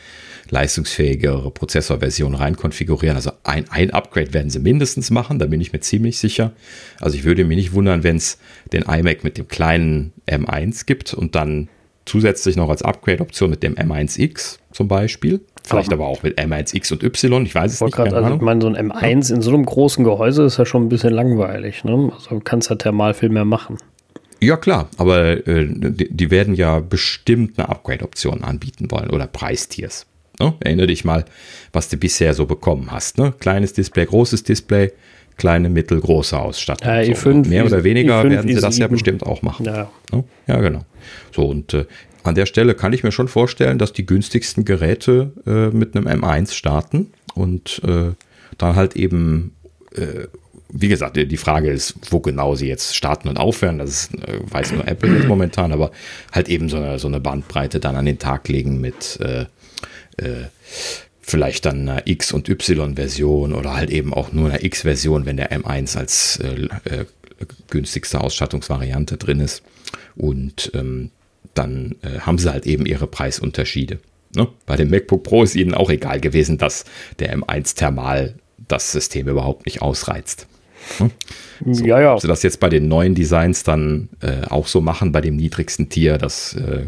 leistungsfähigere 0.49 1.51
Prozessorversion 1.51 2.35
rein 2.35 2.55
konfigurieren. 2.55 3.15
Also 3.15 3.31
ein, 3.43 3.69
ein 3.69 3.91
Upgrade 3.91 4.33
werden 4.33 4.49
sie 4.49 4.59
mindestens 4.59 5.11
machen, 5.11 5.39
da 5.39 5.45
bin 5.45 5.61
ich 5.61 5.71
mir 5.71 5.79
ziemlich 5.79 6.17
sicher. 6.17 6.53
Also 6.99 7.17
ich 7.17 7.23
würde 7.23 7.45
mich 7.45 7.57
nicht 7.57 7.73
wundern, 7.73 8.03
wenn 8.03 8.17
es 8.17 8.39
den 8.73 8.83
iMac 8.83 9.23
mit 9.23 9.37
dem 9.37 9.47
kleinen 9.47 10.11
M1 10.27 10.85
gibt 10.85 11.13
und 11.13 11.35
dann 11.35 11.69
zusätzlich 12.05 12.55
noch 12.55 12.69
als 12.69 12.81
Upgrade-Option 12.81 13.49
mit 13.49 13.63
dem 13.63 13.75
M1X 13.75 14.57
zum 14.71 14.87
Beispiel. 14.87 15.41
Vielleicht 15.69 15.93
aber 15.93 16.07
auch 16.07 16.23
mit 16.23 16.39
M1X 16.39 16.91
und 16.91 17.03
Y, 17.03 17.45
ich 17.45 17.55
weiß 17.55 17.73
es 17.73 17.81
nicht. 17.81 17.95
Grad, 17.95 18.13
also 18.13 18.35
ich 18.35 18.41
meine, 18.41 18.61
so 18.61 18.67
ein 18.67 18.91
M1 18.91 19.33
in 19.33 19.41
so 19.41 19.51
einem 19.51 19.65
großen 19.65 20.03
Gehäuse 20.03 20.43
ist 20.43 20.57
ja 20.57 20.65
schon 20.65 20.85
ein 20.85 20.89
bisschen 20.89 21.13
langweilig. 21.13 21.83
Ne? 21.83 22.11
Also 22.13 22.29
du 22.31 22.41
kannst 22.41 22.69
ja 22.69 22.75
thermal 22.75 23.13
viel 23.13 23.29
mehr 23.29 23.45
machen. 23.45 23.77
Ja, 24.41 24.55
klar, 24.55 24.89
aber 24.97 25.45
äh, 25.47 25.67
die, 25.67 26.09
die, 26.09 26.31
werden 26.31 26.53
ja 26.53 26.79
bestimmt 26.79 27.59
eine 27.59 27.67
Upgrade-Option 27.67 28.43
anbieten 28.43 28.89
wollen 28.89 29.09
oder 29.09 29.27
Preistiers. 29.27 30.05
Ne? 30.39 30.53
Erinnere 30.61 30.87
dich 30.87 31.03
mal, 31.03 31.25
was 31.73 31.89
du 31.89 31.97
bisher 31.97 32.33
so 32.33 32.45
bekommen 32.45 32.91
hast. 32.91 33.17
Ne? 33.17 33.33
Kleines 33.39 33.73
Display, 33.73 34.05
großes 34.05 34.43
Display, 34.43 34.93
kleine, 35.35 35.69
mittelgroße 35.69 36.39
Ausstattung. 36.39 36.87
Ja, 36.87 37.03
so. 37.03 37.11
i5, 37.11 37.47
mehr 37.47 37.65
oder 37.65 37.83
weniger 37.83 38.21
i5, 38.21 38.29
werden 38.29 38.47
sie 38.47 38.57
i7. 38.57 38.61
das 38.61 38.77
ja 38.77 38.87
bestimmt 38.87 39.25
auch 39.25 39.41
machen. 39.41 39.65
Ja, 39.65 39.89
ne? 40.11 40.23
ja 40.47 40.59
genau. 40.59 40.85
So, 41.35 41.45
und 41.45 41.73
äh, 41.73 41.85
an 42.23 42.35
der 42.35 42.45
Stelle 42.45 42.75
kann 42.75 42.93
ich 42.93 43.03
mir 43.03 43.11
schon 43.11 43.27
vorstellen, 43.27 43.77
dass 43.77 43.93
die 43.93 44.05
günstigsten 44.05 44.65
Geräte 44.65 45.31
äh, 45.45 45.75
mit 45.75 45.95
einem 45.95 46.07
M1 46.07 46.53
starten 46.53 47.11
und 47.33 47.81
äh, 47.85 48.11
dann 48.57 48.75
halt 48.75 48.95
eben, 48.95 49.55
äh, 49.95 50.27
wie 50.71 50.89
gesagt, 50.89 51.17
die 51.17 51.37
Frage 51.37 51.71
ist, 51.71 51.95
wo 52.11 52.19
genau 52.19 52.55
sie 52.55 52.67
jetzt 52.67 52.95
starten 52.95 53.29
und 53.29 53.37
aufhören. 53.37 53.79
Das 53.79 53.89
ist, 53.89 54.15
äh, 54.15 54.39
weiß 54.43 54.73
nur 54.73 54.87
Apple 54.87 55.15
jetzt 55.15 55.27
momentan, 55.27 55.71
aber 55.71 55.91
halt 56.31 56.49
eben 56.49 56.69
so 56.69 56.77
eine, 56.77 56.99
so 56.99 57.07
eine 57.07 57.19
Bandbreite 57.19 57.79
dann 57.79 57.95
an 57.95 58.05
den 58.05 58.19
Tag 58.19 58.47
legen 58.49 58.81
mit 58.81 59.19
äh, 59.21 59.45
äh, 60.17 60.47
vielleicht 61.21 61.65
dann 61.65 61.87
eine 61.87 62.01
X- 62.05 62.33
und 62.33 62.49
Y-Version 62.49 63.53
oder 63.53 63.75
halt 63.75 63.91
eben 63.91 64.13
auch 64.13 64.31
nur 64.33 64.49
eine 64.49 64.63
X-Version, 64.63 65.25
wenn 65.25 65.37
der 65.37 65.51
M1 65.51 65.95
als 65.95 66.39
günstigste 67.69 68.19
Ausstattungsvariante 68.19 69.17
drin 69.17 69.39
ist. 69.39 69.61
Und 70.15 70.71
ähm, 70.73 71.11
dann 71.53 71.95
äh, 72.01 72.19
haben 72.19 72.37
sie 72.37 72.51
halt 72.51 72.65
eben 72.65 72.85
ihre 72.85 73.07
Preisunterschiede. 73.07 73.99
Ne? 74.35 74.47
Bei 74.65 74.75
dem 74.75 74.89
MacBook 74.89 75.23
Pro 75.23 75.43
ist 75.43 75.55
ihnen 75.55 75.73
auch 75.73 75.89
egal 75.89 76.19
gewesen, 76.19 76.57
dass 76.57 76.85
der 77.19 77.35
M1 77.35 77.75
Thermal 77.75 78.35
das 78.67 78.91
System 78.91 79.27
überhaupt 79.27 79.65
nicht 79.65 79.81
ausreizt. 79.81 80.47
Ne? 80.99 81.11
So, 81.65 81.85
ja, 81.85 81.99
ja. 81.99 82.13
Ob 82.13 82.21
sie 82.21 82.27
das 82.27 82.43
jetzt 82.43 82.59
bei 82.59 82.69
den 82.69 82.87
neuen 82.87 83.15
Designs 83.15 83.63
dann 83.63 84.09
äh, 84.21 84.45
auch 84.47 84.67
so 84.67 84.81
machen, 84.81 85.11
bei 85.11 85.21
dem 85.21 85.35
niedrigsten 85.35 85.89
Tier, 85.89 86.17
das 86.17 86.55
äh, 86.55 86.85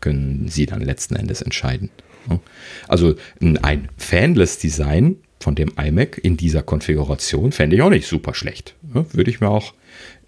können 0.00 0.48
sie 0.48 0.66
dann 0.66 0.82
letzten 0.82 1.16
Endes 1.16 1.42
entscheiden. 1.42 1.90
Also 2.86 3.16
ein 3.40 3.88
fanless 3.96 4.58
Design 4.58 5.16
von 5.40 5.54
dem 5.56 5.72
iMac 5.76 6.18
in 6.22 6.36
dieser 6.36 6.62
Konfiguration 6.62 7.50
fände 7.50 7.76
ich 7.76 7.82
auch 7.82 7.90
nicht 7.90 8.06
super 8.06 8.34
schlecht. 8.34 8.76
Würde 8.82 9.30
ich 9.30 9.40
mir 9.40 9.48
auch, 9.48 9.74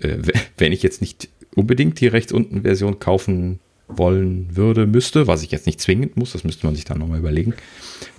äh, 0.00 0.16
wenn 0.58 0.72
ich 0.72 0.82
jetzt 0.82 1.00
nicht 1.00 1.28
unbedingt 1.54 2.00
die 2.00 2.08
rechts 2.08 2.32
unten 2.32 2.62
Version 2.62 2.98
kaufen 2.98 3.60
wollen 3.88 4.56
würde, 4.56 4.86
müsste, 4.86 5.26
was 5.26 5.42
ich 5.42 5.50
jetzt 5.50 5.66
nicht 5.66 5.80
zwingend 5.80 6.16
muss, 6.16 6.32
das 6.32 6.44
müsste 6.44 6.66
man 6.66 6.74
sich 6.74 6.84
dann 6.84 6.98
nochmal 6.98 7.18
überlegen, 7.18 7.54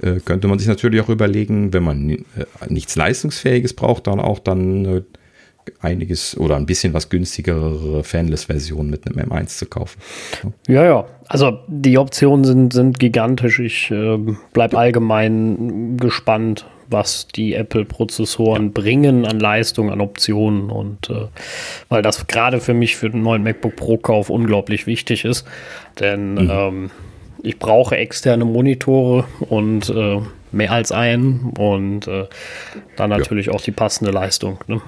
äh, 0.02 0.20
könnte 0.20 0.48
man 0.48 0.60
sich 0.60 0.68
natürlich 0.68 1.02
auch 1.02 1.10
überlegen, 1.10 1.74
wenn 1.74 1.84
man 1.84 2.10
äh, 2.10 2.24
nichts 2.70 2.96
Leistungsfähiges 2.96 3.74
braucht, 3.74 4.08
dann 4.08 4.20
auch 4.20 4.40
dann 4.40 5.06
einiges 5.80 6.38
oder 6.38 6.56
ein 6.58 6.66
bisschen 6.66 6.94
was 6.94 7.10
günstigere 7.10 8.04
Fanless-Version 8.04 8.90
mit 8.90 9.08
einem 9.08 9.30
M1 9.30 9.48
zu 9.48 9.66
kaufen. 9.66 10.00
Ja, 10.68 10.84
ja. 10.86 11.06
Also 11.28 11.60
die 11.68 11.98
Optionen 11.98 12.44
sind, 12.46 12.74
sind 12.74 13.00
gigantisch. 13.00 13.60
Ich 13.60 13.92
äh, 13.92 14.18
bleibe 14.54 14.78
allgemein 14.78 15.98
gespannt, 15.98 16.66
was 16.88 17.28
die 17.28 17.54
Apple-Prozessoren 17.54 18.66
ja. 18.66 18.72
bringen 18.74 19.26
an 19.26 19.40
Leistung, 19.40 19.92
an 19.92 20.02
Optionen 20.02 20.70
und 20.70 21.10
äh, 21.10 21.28
weil 21.90 22.02
das 22.02 22.28
gerade 22.28 22.60
für 22.60 22.74
mich 22.74 22.96
für 22.96 23.10
den 23.10 23.24
neuen 23.24 23.44
MacBook 23.44 23.76
Pro-Kauf 23.76 24.30
unglaublich 24.30 24.88
wichtig 24.88 25.26
ist. 25.26 25.46
Denn 26.00 26.34
mhm. 26.36 26.50
ähm, 26.52 26.92
ich 27.44 27.60
brauche 27.60 27.98
externe 27.98 28.46
Monitore 28.46 29.26
und 29.40 29.90
äh, 29.90 30.20
mehr 30.52 30.72
als 30.72 30.92
einen 30.92 31.54
und 31.58 32.08
äh, 32.08 32.26
dann 32.96 33.10
natürlich 33.10 33.48
ja. 33.48 33.54
auch 33.54 33.62
die 33.62 33.72
passende 33.72 34.12
Leistung. 34.12 34.64
Ne? 34.68 34.82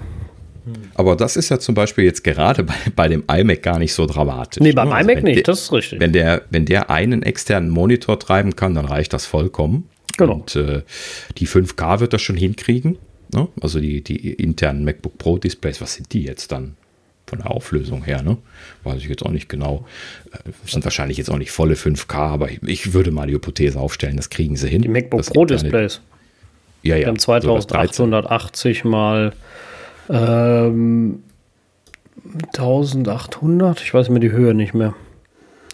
Aber 0.96 1.16
das 1.16 1.38
ist 1.38 1.50
ja 1.50 1.60
zum 1.60 1.76
Beispiel 1.76 2.04
jetzt 2.04 2.24
gerade 2.24 2.64
bei, 2.64 2.74
bei 2.96 3.08
dem 3.08 3.24
iMac 3.32 3.62
gar 3.62 3.80
nicht 3.80 3.94
so 3.94 4.06
dramatisch. 4.06 4.62
Nee, 4.62 4.72
beim 4.72 4.90
ne? 4.90 4.96
also 4.96 5.10
iMac 5.10 5.24
nicht, 5.24 5.38
der, 5.38 5.44
das 5.44 5.62
ist 5.62 5.72
richtig. 5.72 6.00
Wenn 6.00 6.14
der, 6.14 6.44
wenn 6.50 6.66
der 6.66 6.90
einen 6.90 7.24
externen 7.24 7.70
Monitor 7.70 8.20
treiben 8.20 8.56
kann, 8.56 8.74
dann 8.74 8.86
reicht 8.86 9.14
das 9.14 9.26
vollkommen. 9.26 9.90
Genau. 10.18 10.34
Und 10.34 10.56
äh, 10.56 10.82
die 11.38 11.48
5K 11.48 12.00
wird 12.00 12.14
das 12.14 12.22
schon 12.22 12.36
hinkriegen. 12.36 12.98
Ne? 13.34 13.48
Also 13.62 13.80
die, 13.80 14.02
die 14.02 14.34
internen 14.34 14.84
MacBook 14.84 15.18
Pro 15.18 15.38
Displays, 15.38 15.82
was 15.82 15.94
sind 15.94 16.12
die 16.14 16.24
jetzt 16.24 16.52
dann? 16.52 16.76
Von 17.28 17.40
der 17.40 17.52
Auflösung 17.52 18.06
her, 18.06 18.22
ne? 18.22 18.38
Weiß 18.86 19.02
ich 19.02 19.10
jetzt 19.10 19.22
auch 19.26 19.32
nicht 19.32 19.50
genau. 19.50 19.86
Äh, 20.32 20.52
sind 20.66 20.86
wahrscheinlich 20.86 21.18
jetzt 21.18 21.30
auch 21.30 21.38
nicht 21.38 21.52
volle 21.52 21.74
5K, 21.74 22.16
aber 22.16 22.50
ich, 22.50 22.64
ich, 22.64 22.94
würde 22.94 23.12
mal 23.12 23.28
die 23.28 23.34
Hypothese 23.34 23.78
aufstellen, 23.78 24.16
das 24.16 24.30
kriegen 24.30 24.56
sie 24.56 24.70
hin. 24.70 24.82
Die 24.82 24.88
MacBook 24.88 25.26
Pro 25.26 25.44
Displays. 25.44 26.00
Ja, 26.84 26.96
ja. 26.96 27.02
Die 27.02 27.08
haben 27.08 27.20
2880 27.20 28.86
mal 28.86 29.34
ähm, 30.10 31.22
1800, 32.56 33.82
ich 33.82 33.94
weiß 33.94 34.08
mir 34.08 34.22
die 34.22 34.32
Höhe 34.32 34.54
nicht 34.54 34.74
mehr. 34.74 34.96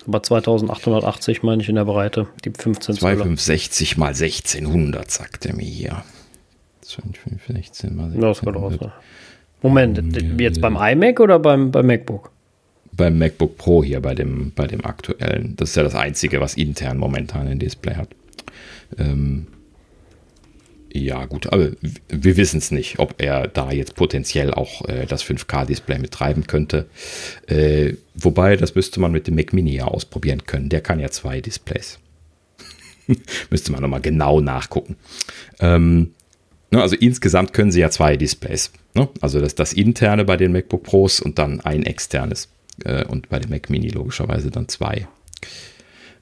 Aber 0.07 0.21
2880 0.21 1.43
meine 1.43 1.61
ich 1.61 1.69
in 1.69 1.75
der 1.75 1.85
Breite, 1.85 2.27
die 2.43 2.51
15 2.51 2.95
2560 2.95 3.97
mal 3.97 4.07
1600, 4.07 5.09
sagt 5.09 5.45
er 5.45 5.55
mir 5.55 5.65
hier. 5.65 6.03
16 6.81 7.95
mal 7.95 8.11
1600. 8.11 8.91
Moment, 9.61 10.41
jetzt 10.41 10.59
beim 10.59 10.75
iMac 10.75 11.19
oder 11.21 11.39
beim, 11.39 11.71
beim 11.71 11.87
MacBook? 11.87 12.31
Beim 12.91 13.17
MacBook 13.17 13.57
Pro 13.57 13.83
hier, 13.83 14.01
bei 14.01 14.13
dem, 14.13 14.51
bei 14.53 14.67
dem 14.67 14.85
aktuellen. 14.85 15.55
Das 15.55 15.69
ist 15.69 15.75
ja 15.75 15.83
das 15.83 15.95
Einzige, 15.95 16.41
was 16.41 16.55
intern 16.55 16.97
momentan 16.97 17.47
ein 17.47 17.59
Display 17.59 17.95
hat. 17.95 18.09
Ähm, 18.97 19.47
ja, 20.95 21.25
gut, 21.25 21.51
aber 21.51 21.71
wir 22.07 22.37
wissen 22.37 22.59
es 22.59 22.69
nicht, 22.69 22.99
ob 22.99 23.15
er 23.17 23.47
da 23.47 23.71
jetzt 23.71 23.95
potenziell 23.95 24.53
auch 24.53 24.87
äh, 24.87 25.07
das 25.07 25.23
5K-Display 25.23 25.97
mittreiben 25.97 26.45
könnte. 26.45 26.85
Äh, 27.47 27.93
wobei, 28.13 28.57
das 28.57 28.75
müsste 28.75 28.99
man 28.99 29.11
mit 29.11 29.25
dem 29.25 29.33
Mac 29.33 29.53
Mini 29.53 29.73
ja 29.73 29.85
ausprobieren 29.85 30.45
können. 30.45 30.69
Der 30.69 30.81
kann 30.81 30.99
ja 30.99 31.09
zwei 31.09 31.41
Displays. 31.41 31.97
müsste 33.49 33.71
man 33.71 33.81
nochmal 33.81 34.01
genau 34.01 34.39
nachgucken. 34.39 34.95
Ähm, 35.59 36.13
ne, 36.69 36.79
also 36.79 36.95
insgesamt 36.95 37.53
können 37.53 37.71
sie 37.71 37.79
ja 37.79 37.89
zwei 37.89 38.15
Displays. 38.15 38.71
Ne? 38.93 39.09
Also 39.19 39.39
das, 39.39 39.55
das 39.55 39.73
interne 39.73 40.25
bei 40.25 40.37
den 40.37 40.51
MacBook 40.51 40.83
Pros 40.83 41.19
und 41.19 41.39
dann 41.39 41.59
ein 41.61 41.87
externes. 41.87 42.49
Äh, 42.85 43.05
und 43.05 43.29
bei 43.29 43.39
dem 43.39 43.49
Mac 43.49 43.71
Mini 43.71 43.89
logischerweise 43.89 44.51
dann 44.51 44.67
zwei. 44.67 45.07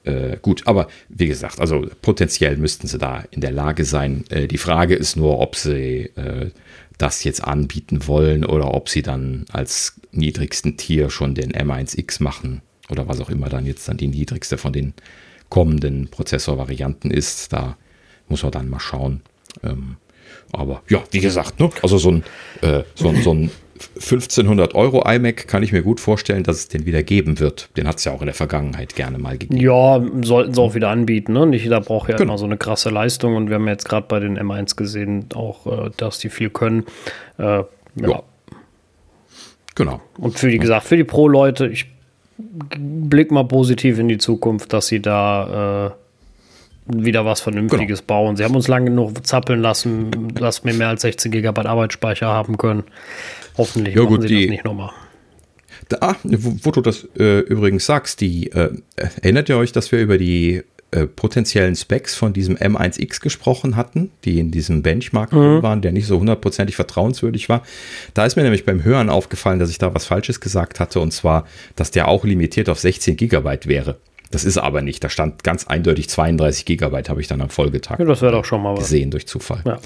Äh, 0.04 0.38
gut, 0.42 0.66
aber 0.66 0.88
wie 1.08 1.28
gesagt, 1.28 1.60
also 1.60 1.86
potenziell 2.00 2.56
müssten 2.56 2.88
sie 2.88 2.98
da 2.98 3.24
in 3.30 3.40
der 3.40 3.52
Lage 3.52 3.84
sein. 3.84 4.24
Äh, 4.30 4.48
die 4.48 4.58
Frage 4.58 4.94
ist 4.94 5.16
nur, 5.16 5.38
ob 5.38 5.54
sie 5.54 6.10
äh, 6.16 6.50
das 6.98 7.24
jetzt 7.24 7.44
anbieten 7.44 8.06
wollen 8.06 8.44
oder 8.44 8.74
ob 8.74 8.88
sie 8.88 9.02
dann 9.02 9.44
als 9.52 10.00
niedrigsten 10.10 10.76
Tier 10.76 11.10
schon 11.10 11.34
den 11.34 11.52
M1X 11.52 12.22
machen 12.22 12.62
oder 12.90 13.08
was 13.08 13.20
auch 13.20 13.30
immer 13.30 13.48
dann 13.48 13.64
jetzt 13.64 13.88
dann 13.88 13.96
die 13.96 14.08
niedrigste 14.08 14.58
von 14.58 14.72
den 14.72 14.92
kommenden 15.48 16.08
Prozessorvarianten 16.08 17.10
ist. 17.10 17.52
Da 17.52 17.76
muss 18.28 18.42
man 18.42 18.52
dann 18.52 18.68
mal 18.68 18.80
schauen. 18.80 19.20
Ähm, 19.62 19.96
aber 20.52 20.82
ja, 20.88 21.02
wie 21.10 21.20
gesagt, 21.20 21.60
ne? 21.60 21.70
also 21.82 21.98
so 21.98 22.10
ein, 22.10 22.24
äh, 22.60 22.82
so, 22.94 23.14
so 23.14 23.34
ein 23.34 23.50
1500 23.94 24.74
Euro 24.74 25.02
iMac 25.08 25.48
kann 25.48 25.62
ich 25.62 25.72
mir 25.72 25.82
gut 25.82 26.00
vorstellen, 26.00 26.42
dass 26.42 26.56
es 26.56 26.68
den 26.68 26.86
wieder 26.86 27.02
geben 27.02 27.38
wird. 27.38 27.68
Den 27.76 27.86
hat 27.88 27.98
es 27.98 28.04
ja 28.04 28.12
auch 28.12 28.20
in 28.20 28.26
der 28.26 28.34
Vergangenheit 28.34 28.94
gerne 28.94 29.18
mal 29.18 29.38
gegeben. 29.38 29.60
Ja, 29.60 30.02
sollten 30.22 30.54
sie 30.54 30.60
auch 30.60 30.74
wieder 30.74 30.90
anbieten. 30.90 31.32
Ne? 31.32 31.46
Nicht 31.46 31.64
jeder 31.64 31.80
braucht 31.80 32.08
ja 32.08 32.16
genau. 32.16 32.32
immer 32.32 32.38
so 32.38 32.44
eine 32.44 32.56
krasse 32.56 32.90
Leistung. 32.90 33.36
Und 33.36 33.48
wir 33.48 33.56
haben 33.56 33.68
jetzt 33.68 33.88
gerade 33.88 34.06
bei 34.08 34.20
den 34.20 34.38
M1 34.38 34.76
gesehen, 34.76 35.26
auch, 35.34 35.66
äh, 35.66 35.90
dass 35.96 36.18
die 36.18 36.28
viel 36.28 36.50
können. 36.50 36.84
Äh, 37.38 37.44
ja. 37.44 37.66
ja. 37.96 38.22
Genau. 39.74 40.00
Und 40.18 40.38
für 40.38 40.50
die 40.50 40.58
gesagt, 40.58 40.86
für 40.86 40.96
die 40.96 41.04
Pro-Leute, 41.04 41.66
ich 41.68 41.86
blick 42.38 43.30
mal 43.30 43.44
positiv 43.44 43.98
in 43.98 44.08
die 44.08 44.18
Zukunft, 44.18 44.72
dass 44.72 44.86
sie 44.86 45.00
da 45.00 45.86
äh, 45.86 45.90
wieder 46.86 47.24
was 47.24 47.40
Vernünftiges 47.40 48.00
genau. 48.00 48.06
bauen. 48.06 48.36
Sie 48.36 48.44
haben 48.44 48.56
uns 48.56 48.68
lange 48.68 48.86
genug 48.86 49.24
zappeln 49.26 49.60
lassen, 49.60 50.34
dass 50.34 50.64
wir 50.64 50.74
mehr 50.74 50.88
als 50.88 51.02
16 51.02 51.30
GB 51.30 51.48
Arbeitsspeicher 51.48 52.26
haben 52.26 52.58
können. 52.58 52.84
Hoffentlich 53.56 53.94
ja, 53.94 54.04
gut, 54.04 54.28
die, 54.28 54.42
das 54.42 54.50
nicht 54.50 54.64
nochmal. 54.64 54.90
Da, 55.88 56.16
wo, 56.22 56.56
wo, 56.62 56.70
du 56.70 56.80
das 56.80 57.06
äh, 57.18 57.40
übrigens 57.40 57.86
sagst, 57.86 58.20
die 58.20 58.50
äh, 58.52 58.70
erinnert 58.96 59.48
ihr 59.48 59.56
euch, 59.56 59.72
dass 59.72 59.92
wir 59.92 60.00
über 60.00 60.16
die 60.16 60.62
äh, 60.90 61.06
potenziellen 61.06 61.74
Specs 61.74 62.14
von 62.14 62.34
diesem 62.34 62.56
M1X 62.56 63.20
gesprochen 63.20 63.76
hatten, 63.76 64.10
die 64.24 64.38
in 64.38 64.50
diesem 64.50 64.82
Benchmark 64.82 65.32
mhm. 65.32 65.62
waren, 65.62 65.80
der 65.80 65.90
nicht 65.92 66.06
so 66.06 66.18
hundertprozentig 66.20 66.76
vertrauenswürdig 66.76 67.48
war. 67.48 67.62
Da 68.12 68.26
ist 68.26 68.36
mir 68.36 68.42
nämlich 68.42 68.66
beim 68.66 68.84
Hören 68.84 69.08
aufgefallen, 69.08 69.58
dass 69.58 69.70
ich 69.70 69.78
da 69.78 69.94
was 69.94 70.04
Falsches 70.04 70.40
gesagt 70.40 70.80
hatte, 70.80 71.00
und 71.00 71.10
zwar, 71.12 71.46
dass 71.76 71.90
der 71.90 72.08
auch 72.08 72.24
limitiert 72.24 72.68
auf 72.68 72.78
16 72.78 73.16
Gigabyte 73.16 73.66
wäre. 73.66 73.96
Das 74.30 74.44
ist 74.44 74.58
aber 74.58 74.82
nicht. 74.82 75.02
Da 75.02 75.08
stand 75.08 75.44
ganz 75.44 75.66
eindeutig 75.66 76.10
32 76.10 76.64
Gigabyte, 76.64 77.08
habe 77.08 77.20
ich 77.20 77.28
dann 77.28 77.40
am 77.40 77.50
Folgetag 77.50 77.98
ja, 77.98 78.04
das 78.04 78.20
doch 78.20 78.44
schon 78.44 78.62
mal 78.62 78.74
gesehen 78.74 79.08
was. 79.08 79.10
durch 79.12 79.26
Zufall. 79.26 79.62
Ja. 79.64 79.78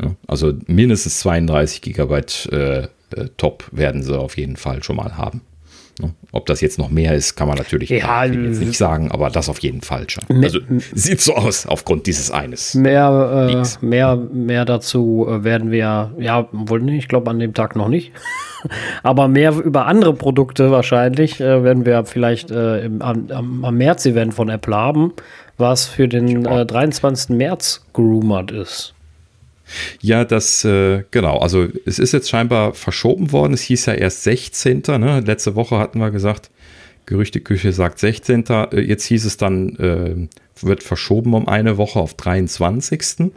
Ja, 0.00 0.14
also 0.28 0.52
mindestens 0.66 1.20
32 1.20 1.82
Gigabyte 1.82 2.48
äh, 2.52 2.88
äh, 3.16 3.28
top 3.36 3.64
werden 3.72 4.02
sie 4.02 4.18
auf 4.18 4.36
jeden 4.36 4.56
Fall 4.56 4.82
schon 4.82 4.96
mal 4.96 5.16
haben. 5.16 5.42
Ne? 6.00 6.14
Ob 6.32 6.46
das 6.46 6.60
jetzt 6.60 6.78
noch 6.78 6.90
mehr 6.90 7.14
ist, 7.14 7.36
kann 7.36 7.48
man 7.48 7.58
natürlich 7.58 7.90
ja, 7.90 8.26
nicht 8.26 8.78
sagen, 8.78 9.10
aber 9.10 9.28
das 9.28 9.48
auf 9.48 9.58
jeden 9.58 9.82
Fall 9.82 10.08
schon. 10.08 10.24
Also 10.42 10.58
sieht 10.94 11.20
so 11.20 11.34
aus 11.34 11.66
aufgrund 11.66 12.06
dieses 12.06 12.30
eines. 12.30 12.74
Mehr, 12.74 13.50
äh, 13.50 13.84
mehr, 13.84 14.16
mehr 14.16 14.64
dazu 14.64 15.26
äh, 15.28 15.44
werden 15.44 15.70
wir, 15.70 16.12
ja, 16.18 16.48
wohl 16.52 16.80
nicht, 16.80 16.96
ich 16.96 17.08
glaube 17.08 17.30
an 17.30 17.38
dem 17.38 17.52
Tag 17.52 17.76
noch 17.76 17.88
nicht. 17.88 18.12
aber 19.02 19.28
mehr 19.28 19.52
über 19.52 19.86
andere 19.86 20.14
Produkte 20.14 20.70
wahrscheinlich 20.70 21.40
äh, 21.40 21.62
werden 21.62 21.84
wir 21.84 22.04
vielleicht 22.06 22.50
äh, 22.50 22.84
im, 22.84 23.02
am, 23.02 23.64
am 23.64 23.76
März-Event 23.76 24.32
von 24.32 24.48
Apple 24.48 24.74
haben, 24.74 25.12
was 25.58 25.86
für 25.86 26.08
den 26.08 26.46
äh, 26.46 26.64
23. 26.64 27.36
März 27.36 27.84
gerumert 27.92 28.50
ist. 28.50 28.94
Ja, 30.00 30.24
das, 30.24 30.64
äh, 30.64 31.04
genau. 31.10 31.38
Also 31.38 31.68
es 31.86 31.98
ist 31.98 32.12
jetzt 32.12 32.28
scheinbar 32.28 32.74
verschoben 32.74 33.32
worden. 33.32 33.54
Es 33.54 33.62
hieß 33.62 33.86
ja 33.86 33.94
erst 33.94 34.22
16. 34.24 34.82
Ne? 34.98 35.20
Letzte 35.20 35.54
Woche 35.54 35.78
hatten 35.78 35.98
wir 35.98 36.10
gesagt, 36.10 36.50
Gerüchteküche 37.06 37.72
sagt 37.72 37.98
16. 37.98 38.44
Äh, 38.46 38.80
jetzt 38.80 39.04
hieß 39.04 39.24
es 39.24 39.36
dann, 39.36 39.76
äh, 39.76 40.28
wird 40.60 40.82
verschoben 40.82 41.34
um 41.34 41.48
eine 41.48 41.76
Woche 41.76 41.98
auf 41.98 42.14
23. 42.14 43.30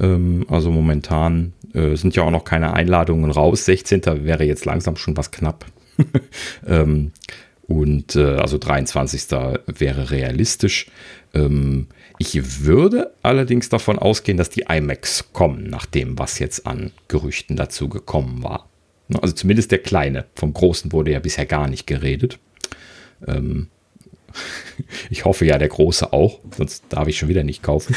Ähm, 0.00 0.46
also 0.48 0.70
momentan 0.70 1.52
äh, 1.74 1.96
sind 1.96 2.16
ja 2.16 2.22
auch 2.22 2.30
noch 2.30 2.44
keine 2.44 2.72
Einladungen 2.72 3.30
raus. 3.30 3.64
16. 3.64 4.24
wäre 4.24 4.44
jetzt 4.44 4.64
langsam 4.64 4.96
schon 4.96 5.16
was 5.16 5.30
knapp. 5.30 5.66
ähm, 6.66 7.12
und 7.68 8.16
äh, 8.16 8.36
also 8.36 8.58
23. 8.58 9.30
wäre 9.66 10.10
realistisch. 10.10 10.86
Ähm, 11.34 11.88
ich 12.18 12.64
würde 12.64 13.12
allerdings 13.22 13.68
davon 13.68 13.98
ausgehen, 13.98 14.38
dass 14.38 14.50
die 14.50 14.64
iMacs 14.68 15.32
kommen, 15.32 15.64
nach 15.64 15.86
dem, 15.86 16.18
was 16.18 16.38
jetzt 16.38 16.66
an 16.66 16.92
Gerüchten 17.08 17.56
dazu 17.56 17.88
gekommen 17.88 18.42
war. 18.42 18.68
Ne, 19.08 19.22
also 19.22 19.34
zumindest 19.34 19.70
der 19.70 19.78
kleine. 19.78 20.24
Vom 20.34 20.52
großen 20.52 20.92
wurde 20.92 21.12
ja 21.12 21.20
bisher 21.20 21.46
gar 21.46 21.68
nicht 21.68 21.86
geredet. 21.86 22.38
Ähm, 23.26 23.68
ich 25.10 25.24
hoffe 25.24 25.44
ja, 25.44 25.58
der 25.58 25.68
große 25.68 26.12
auch, 26.12 26.40
sonst 26.56 26.84
darf 26.88 27.08
ich 27.08 27.18
schon 27.18 27.28
wieder 27.28 27.44
nicht 27.44 27.62
kaufen. 27.62 27.94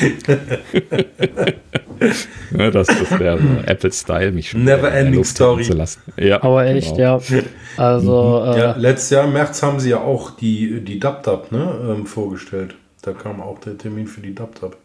ja, 2.57 2.71
das, 2.71 2.88
das 2.88 3.19
wäre 3.19 3.39
Apple-Style, 3.65 4.31
mich 4.31 4.51
schon 4.51 4.63
Never 4.63 4.91
ending 4.91 5.23
story. 5.23 5.63
zu 5.63 5.73
lassen. 5.73 6.01
Ja, 6.17 6.41
Aber 6.43 6.65
echt, 6.65 6.95
genau. 6.95 7.19
ja. 7.19 7.41
Also, 7.77 8.43
mhm. 8.45 8.57
ja, 8.57 8.71
äh, 8.73 8.79
letztes 8.79 9.09
Jahr 9.11 9.25
im 9.25 9.33
März 9.33 9.61
haben 9.63 9.79
sie 9.79 9.89
ja 9.91 9.99
auch 9.99 10.31
die, 10.31 10.81
die 10.81 10.99
DubDub 10.99 11.51
ne, 11.51 11.95
ähm, 11.97 12.05
vorgestellt. 12.05 12.75
Da 13.01 13.13
kam 13.13 13.41
auch 13.41 13.60
der 13.60 13.77
Termin 13.77 14.08
für 14.08 14.22
die 14.22 14.36
DubDub. 14.36 14.77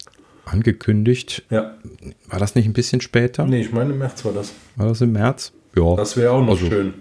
Angekündigt? 0.44 1.44
Ja. 1.50 1.74
War 2.28 2.38
das 2.38 2.54
nicht 2.54 2.66
ein 2.66 2.72
bisschen 2.72 3.00
später? 3.00 3.46
Nee, 3.46 3.62
ich 3.62 3.72
meine 3.72 3.92
im 3.92 3.98
März 3.98 4.24
war 4.24 4.32
das. 4.32 4.52
War 4.76 4.88
das 4.88 5.00
im 5.00 5.12
März? 5.12 5.52
Ja. 5.76 5.96
Das 5.96 6.16
wäre 6.16 6.32
auch 6.32 6.42
noch 6.42 6.50
also, 6.50 6.66
schön. 6.66 6.94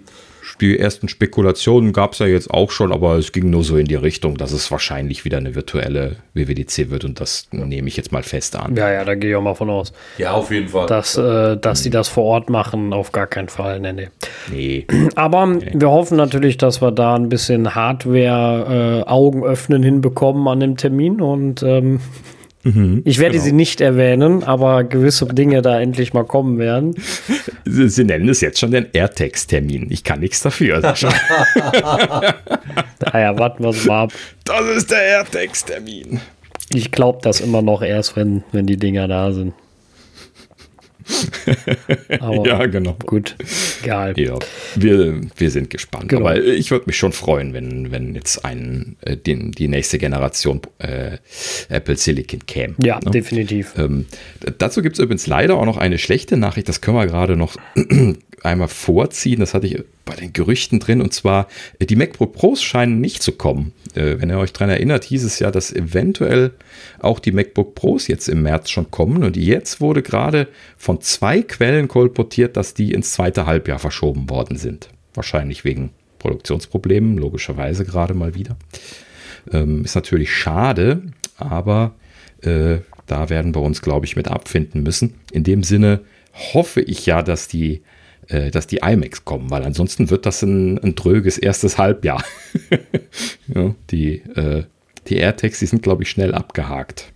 Die 0.62 0.77
ersten 0.77 1.07
Spekulationen 1.07 1.93
gab 1.93 2.13
es 2.13 2.19
ja 2.19 2.27
jetzt 2.27 2.51
auch 2.51 2.72
schon, 2.72 2.91
aber 2.91 3.17
es 3.17 3.31
ging 3.31 3.50
nur 3.50 3.63
so 3.63 3.77
in 3.77 3.86
die 3.86 3.95
Richtung, 3.95 4.38
dass 4.38 4.51
es 4.51 4.69
wahrscheinlich 4.72 5.25
wieder 5.25 5.38
eine 5.38 5.55
virtuelle 5.55 6.17
WWDC 6.33 6.89
wird 6.89 7.05
und 7.05 7.19
das 7.19 7.48
nehme 7.51 7.88
ich 7.88 7.98
jetzt 7.98 8.12
mal 8.12 8.24
fest 8.24 8.55
an. 8.55 8.75
Ja, 8.75 8.91
ja, 8.91 9.03
da 9.03 9.15
gehe 9.15 9.31
ich 9.31 9.36
auch 9.36 9.41
mal 9.41 9.55
von 9.55 9.69
aus. 9.69 9.93
Ja, 10.17 10.33
auf 10.33 10.51
jeden 10.51 10.69
Fall. 10.69 10.88
Dass, 10.88 11.17
äh, 11.17 11.57
dass 11.57 11.83
sie 11.83 11.89
das 11.89 12.07
vor 12.07 12.24
Ort 12.25 12.50
machen, 12.50 12.93
auf 12.93 13.12
gar 13.12 13.27
keinen 13.27 13.50
Fall. 13.50 13.79
Nee, 13.79 13.93
nee. 13.93 14.10
nee. 14.51 14.88
Aber 15.15 15.45
nee. 15.48 15.72
wir 15.74 15.89
hoffen 15.89 16.17
natürlich, 16.17 16.57
dass 16.57 16.81
wir 16.81 16.91
da 16.91 17.15
ein 17.15 17.29
bisschen 17.29 17.75
Hardware 17.75 19.05
äh, 19.07 19.43
öffnen 19.43 19.83
hinbekommen 19.83 20.48
an 20.48 20.60
dem 20.60 20.77
Termin 20.77 21.22
und 21.22 21.63
ähm, 21.63 22.00
Mhm, 22.63 23.01
ich 23.03 23.20
werde 23.20 23.34
genau. 23.34 23.43
sie 23.43 23.51
nicht 23.51 23.82
erwähnen, 23.82 24.43
aber 24.43 24.86
gewisse 24.86 25.25
Dinge 25.25 25.62
da 25.62 25.82
endlich 25.82 26.13
mal 26.13 26.24
kommen 26.24 26.58
werden. 26.60 26.96
Sie, 27.65 27.89
sie 27.89 28.03
nennen 28.03 28.29
es 28.29 28.41
jetzt 28.41 28.60
schon 28.60 28.72
den 28.72 28.88
AirTags-Termin. 28.93 29.88
Ich 29.89 30.03
kann 30.03 30.20
nichts 30.20 30.41
dafür. 30.41 30.79
naja, 30.82 31.00
warten 33.39 33.63
wir 33.63 33.70
es 33.70 33.86
mal 33.86 34.03
ab. 34.03 34.13
Das 34.43 34.65
ist 34.75 34.91
der 34.91 35.01
AirTags-Termin. 35.01 36.20
Ich 36.74 36.91
glaube 36.91 37.20
das 37.22 37.41
immer 37.41 37.62
noch 37.62 37.82
erst, 37.82 38.15
wenn, 38.15 38.43
wenn 38.51 38.65
die 38.65 38.77
Dinger 38.77 39.08
da 39.08 39.32
sind. 39.32 39.53
Ja, 42.45 42.65
genau. 42.65 42.98
Gut, 43.05 43.36
egal. 43.81 44.13
Ja, 44.17 44.38
wir, 44.75 45.22
wir 45.36 45.51
sind 45.51 45.69
gespannt. 45.69 46.10
Genau. 46.10 46.22
Aber 46.22 46.41
ich 46.41 46.72
würde 46.72 46.86
mich 46.88 46.98
schon 46.98 47.12
freuen, 47.12 47.53
wenn, 47.53 47.91
wenn 47.91 48.15
jetzt 48.15 48.43
ein, 48.45 48.95
äh, 49.01 49.17
die, 49.17 49.51
die 49.51 49.67
nächste 49.67 49.98
Generation 49.98 50.62
äh, 50.79 51.17
Apple 51.69 51.95
Silicon 51.95 52.45
käme. 52.45 52.75
Ja, 52.83 53.00
ne? 53.03 53.12
definitiv. 53.12 53.74
Ähm, 53.77 54.05
dazu 54.57 54.81
gibt 54.81 54.98
es 54.98 55.03
übrigens 55.03 55.27
leider 55.27 55.55
auch 55.57 55.65
noch 55.65 55.77
eine 55.77 55.98
schlechte 55.98 56.38
Nachricht. 56.38 56.69
Das 56.69 56.81
können 56.81 56.98
wir 56.98 57.07
gerade 57.07 57.36
noch 57.36 57.55
einmal 58.41 58.67
vorziehen. 58.67 59.39
Das 59.39 59.53
hatte 59.53 59.67
ich 59.67 59.83
bei 60.05 60.15
den 60.15 60.33
Gerüchten 60.33 60.79
drin. 60.79 61.01
Und 61.01 61.13
zwar, 61.13 61.47
äh, 61.79 61.85
die 61.85 61.95
MacBook 61.95 62.33
Pros 62.33 62.61
scheinen 62.61 62.99
nicht 62.99 63.21
zu 63.21 63.33
kommen. 63.33 63.73
Äh, 63.95 64.19
wenn 64.19 64.29
ihr 64.29 64.39
euch 64.39 64.53
daran 64.53 64.69
erinnert, 64.69 65.03
hieß 65.03 65.23
es 65.23 65.39
ja, 65.39 65.51
dass 65.51 65.71
eventuell 65.71 66.51
auch 66.99 67.19
die 67.19 67.31
MacBook 67.31 67.75
Pros 67.75 68.07
jetzt 68.07 68.27
im 68.27 68.43
März 68.43 68.69
schon 68.69 68.91
kommen. 68.91 69.23
Und 69.23 69.37
jetzt 69.37 69.81
wurde 69.81 70.01
gerade 70.01 70.47
von 70.77 71.01
zwei 71.01 71.41
Quellen 71.41 71.87
kolportiert, 71.87 72.57
dass 72.57 72.73
die 72.73 72.93
ins 72.93 73.13
zweite 73.13 73.45
Halbjahr 73.45 73.79
verschoben 73.79 74.29
worden 74.29 74.57
sind. 74.57 74.89
Wahrscheinlich 75.13 75.63
wegen 75.63 75.91
Produktionsproblemen, 76.19 77.17
logischerweise 77.17 77.85
gerade 77.85 78.13
mal 78.13 78.35
wieder. 78.35 78.55
Ähm, 79.51 79.83
ist 79.83 79.95
natürlich 79.95 80.33
schade, 80.33 81.01
aber 81.37 81.95
äh, 82.41 82.77
da 83.05 83.29
werden 83.29 83.53
wir 83.53 83.61
uns, 83.61 83.81
glaube 83.81 84.05
ich, 84.05 84.15
mit 84.15 84.29
abfinden 84.29 84.83
müssen. 84.83 85.15
In 85.31 85.43
dem 85.43 85.63
Sinne 85.63 86.01
hoffe 86.53 86.81
ich 86.81 87.05
ja, 87.05 87.21
dass 87.21 87.47
die, 87.47 87.81
äh, 88.29 88.51
dass 88.51 88.67
die 88.67 88.77
IMAX 88.77 89.25
kommen, 89.25 89.49
weil 89.49 89.63
ansonsten 89.63 90.09
wird 90.09 90.25
das 90.25 90.41
ein, 90.41 90.77
ein 90.79 90.95
dröges 90.95 91.37
erstes 91.37 91.77
Halbjahr. 91.77 92.23
ja, 93.53 93.75
die, 93.89 94.21
äh, 94.35 94.63
die 95.07 95.17
AirTags, 95.17 95.59
die 95.59 95.65
sind, 95.65 95.83
glaube 95.83 96.03
ich, 96.03 96.09
schnell 96.09 96.33
abgehakt. 96.33 97.13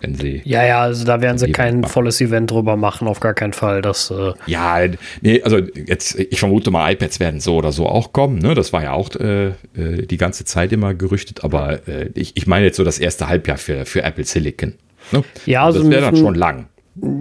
Wenn 0.00 0.14
sie 0.14 0.40
ja, 0.44 0.64
ja, 0.64 0.82
also 0.82 1.04
da 1.04 1.20
werden 1.20 1.38
sie 1.38 1.50
kein 1.50 1.80
machen. 1.80 1.90
volles 1.90 2.20
Event 2.20 2.50
drüber 2.50 2.76
machen, 2.76 3.08
auf 3.08 3.18
gar 3.18 3.34
keinen 3.34 3.52
Fall. 3.52 3.82
Das, 3.82 4.10
äh 4.12 4.32
ja, 4.46 4.78
nee, 5.20 5.42
also 5.42 5.58
jetzt, 5.58 6.16
ich 6.16 6.38
vermute 6.38 6.70
mal, 6.70 6.92
iPads 6.92 7.18
werden 7.18 7.40
so 7.40 7.56
oder 7.56 7.72
so 7.72 7.86
auch 7.86 8.12
kommen. 8.12 8.38
Ne? 8.38 8.54
Das 8.54 8.72
war 8.72 8.84
ja 8.84 8.92
auch 8.92 9.10
äh, 9.16 9.48
äh 9.48 10.06
die 10.06 10.16
ganze 10.16 10.44
Zeit 10.44 10.72
immer 10.72 10.94
gerüchtet, 10.94 11.42
aber 11.42 11.88
äh, 11.88 12.10
ich, 12.14 12.36
ich 12.36 12.46
meine 12.46 12.66
jetzt 12.66 12.76
so 12.76 12.84
das 12.84 13.00
erste 13.00 13.28
Halbjahr 13.28 13.58
für, 13.58 13.84
für 13.84 14.02
Apple 14.02 14.24
Silicon. 14.24 14.74
Ne? 15.10 15.24
Ja, 15.46 15.64
also 15.64 15.80
das 15.80 15.90
wäre 15.90 16.02
dann 16.02 16.16
schon 16.16 16.36
lang. 16.36 16.66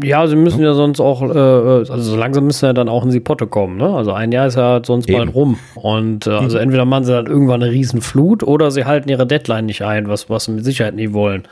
Ja, 0.04 0.28
sie 0.28 0.36
müssen 0.36 0.62
ja, 0.62 0.74
sonst 0.74 1.00
auch, 1.00 1.22
äh, 1.22 1.38
also 1.38 2.02
so 2.02 2.16
langsam 2.16 2.46
müssen 2.46 2.66
ja 2.66 2.74
dann 2.74 2.90
auch 2.90 3.04
in 3.06 3.12
Sipotte 3.12 3.48
kommen, 3.48 3.78
ne? 3.78 3.88
Also 3.88 4.12
ein 4.12 4.32
Jahr 4.32 4.48
ist 4.48 4.56
ja 4.56 4.82
sonst 4.84 5.08
Eben. 5.08 5.18
bald 5.18 5.36
rum. 5.36 5.60
Und 5.76 6.28
äh, 6.28 6.32
also 6.32 6.58
mhm. 6.58 6.64
entweder 6.64 6.86
machen 6.86 7.04
sie 7.04 7.12
dann 7.12 7.28
irgendwann 7.28 7.62
eine 7.62 7.72
Riesenflut 7.72 8.44
oder 8.44 8.72
sie 8.72 8.86
halten 8.86 9.10
ihre 9.10 9.28
Deadline 9.28 9.68
nicht 9.68 9.84
ein, 9.84 10.08
was, 10.08 10.30
was 10.30 10.46
sie 10.46 10.52
mit 10.52 10.66
Sicherheit 10.66 10.96
nie 10.96 11.14
wollen. 11.14 11.44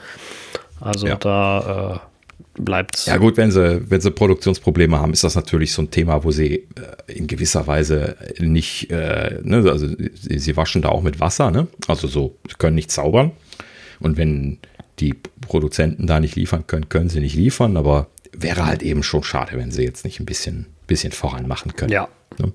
Also 0.81 1.07
ja. 1.07 1.15
da 1.15 2.01
äh, 2.57 2.61
bleibt 2.61 2.95
es. 2.95 3.05
Ja, 3.05 3.17
gut, 3.17 3.37
wenn 3.37 3.51
sie, 3.51 3.81
wenn 3.89 4.01
sie 4.01 4.11
Produktionsprobleme 4.11 4.99
haben, 4.99 5.13
ist 5.13 5.23
das 5.23 5.35
natürlich 5.35 5.71
so 5.71 5.83
ein 5.83 5.91
Thema, 5.91 6.23
wo 6.23 6.31
sie 6.31 6.55
äh, 6.55 7.13
in 7.13 7.27
gewisser 7.27 7.67
Weise 7.67 8.15
nicht, 8.39 8.91
äh, 8.91 9.39
ne, 9.43 9.57
also 9.69 9.87
sie, 9.87 10.39
sie, 10.39 10.57
waschen 10.57 10.81
da 10.81 10.89
auch 10.89 11.01
mit 11.01 11.19
Wasser, 11.19 11.51
ne? 11.51 11.67
Also 11.87 12.07
so, 12.07 12.35
sie 12.47 12.55
können 12.57 12.75
nicht 12.75 12.91
zaubern. 12.91 13.31
Und 13.99 14.17
wenn 14.17 14.59
die 14.99 15.13
Produzenten 15.41 16.07
da 16.07 16.19
nicht 16.19 16.35
liefern 16.35 16.65
können, 16.67 16.89
können 16.89 17.09
sie 17.09 17.19
nicht 17.19 17.35
liefern, 17.35 17.77
aber 17.77 18.07
wäre 18.31 18.65
halt 18.65 18.83
eben 18.83 19.03
schon 19.03 19.23
schade, 19.23 19.51
wenn 19.53 19.71
sie 19.71 19.83
jetzt 19.83 20.05
nicht 20.05 20.19
ein 20.19 20.25
bisschen, 20.25 20.67
bisschen 20.87 21.11
voran 21.11 21.47
machen 21.47 21.75
können. 21.75 21.91
Ja. 21.91 22.07
Ne? 22.37 22.51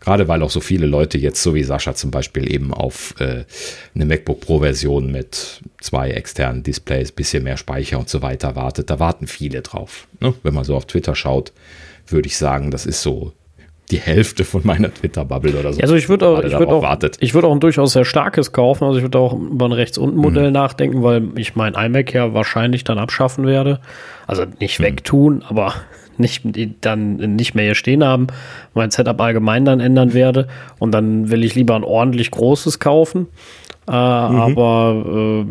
Gerade 0.00 0.28
weil 0.28 0.42
auch 0.42 0.50
so 0.50 0.60
viele 0.60 0.86
Leute 0.86 1.18
jetzt, 1.18 1.42
so 1.42 1.54
wie 1.54 1.62
Sascha 1.62 1.94
zum 1.94 2.10
Beispiel, 2.10 2.50
eben 2.50 2.72
auf 2.72 3.14
äh, 3.20 3.44
eine 3.94 4.06
MacBook 4.06 4.40
Pro-Version 4.40 5.12
mit 5.12 5.60
zwei 5.80 6.10
externen 6.10 6.62
Displays, 6.62 7.12
bisschen 7.12 7.44
mehr 7.44 7.58
Speicher 7.58 7.98
und 7.98 8.08
so 8.08 8.22
weiter 8.22 8.56
wartet. 8.56 8.88
Da 8.88 8.98
warten 8.98 9.26
viele 9.26 9.60
drauf. 9.60 10.08
Ne? 10.20 10.32
Wenn 10.42 10.54
man 10.54 10.64
so 10.64 10.74
auf 10.74 10.86
Twitter 10.86 11.14
schaut, 11.14 11.52
würde 12.06 12.28
ich 12.28 12.38
sagen, 12.38 12.70
das 12.70 12.86
ist 12.86 13.02
so 13.02 13.34
die 13.90 13.98
Hälfte 13.98 14.44
von 14.44 14.62
meiner 14.64 14.92
Twitter-Bubble 14.92 15.58
oder 15.58 15.72
so. 15.72 15.80
Also 15.80 15.94
ich 15.94 16.08
würde 16.08 16.26
auch, 16.28 16.42
ich 16.42 16.52
würde 16.52 16.72
auch, 16.72 16.82
wartet. 16.82 17.16
ich 17.20 17.34
würde 17.34 17.48
auch 17.48 17.52
ein 17.52 17.60
durchaus 17.60 17.92
sehr 17.92 18.04
starkes 18.04 18.52
kaufen. 18.52 18.84
Also 18.84 18.98
ich 18.98 19.02
würde 19.02 19.18
auch 19.18 19.34
über 19.34 19.66
ein 19.66 19.72
Rechts-Unten-Modell 19.72 20.48
mhm. 20.48 20.52
nachdenken, 20.52 21.02
weil 21.02 21.28
ich 21.36 21.56
mein 21.56 21.74
iMac 21.74 22.12
ja 22.14 22.32
wahrscheinlich 22.34 22.84
dann 22.84 22.98
abschaffen 22.98 23.46
werde. 23.46 23.80
Also 24.26 24.44
nicht 24.60 24.78
mhm. 24.78 24.84
wegtun, 24.84 25.44
aber 25.48 25.74
nicht, 26.18 26.42
dann 26.80 27.16
nicht 27.16 27.54
mehr 27.54 27.64
hier 27.64 27.74
stehen 27.74 28.04
haben, 28.04 28.28
mein 28.74 28.90
Setup 28.90 29.20
allgemein 29.20 29.64
dann 29.64 29.80
ändern 29.80 30.12
werde. 30.12 30.48
Und 30.78 30.92
dann 30.92 31.30
will 31.30 31.44
ich 31.44 31.54
lieber 31.54 31.74
ein 31.74 31.84
ordentlich 31.84 32.30
großes 32.30 32.78
kaufen. 32.78 33.26
Äh, 33.90 33.92
mhm. 33.92 33.96
Aber 33.96 35.04
äh, 35.04 35.44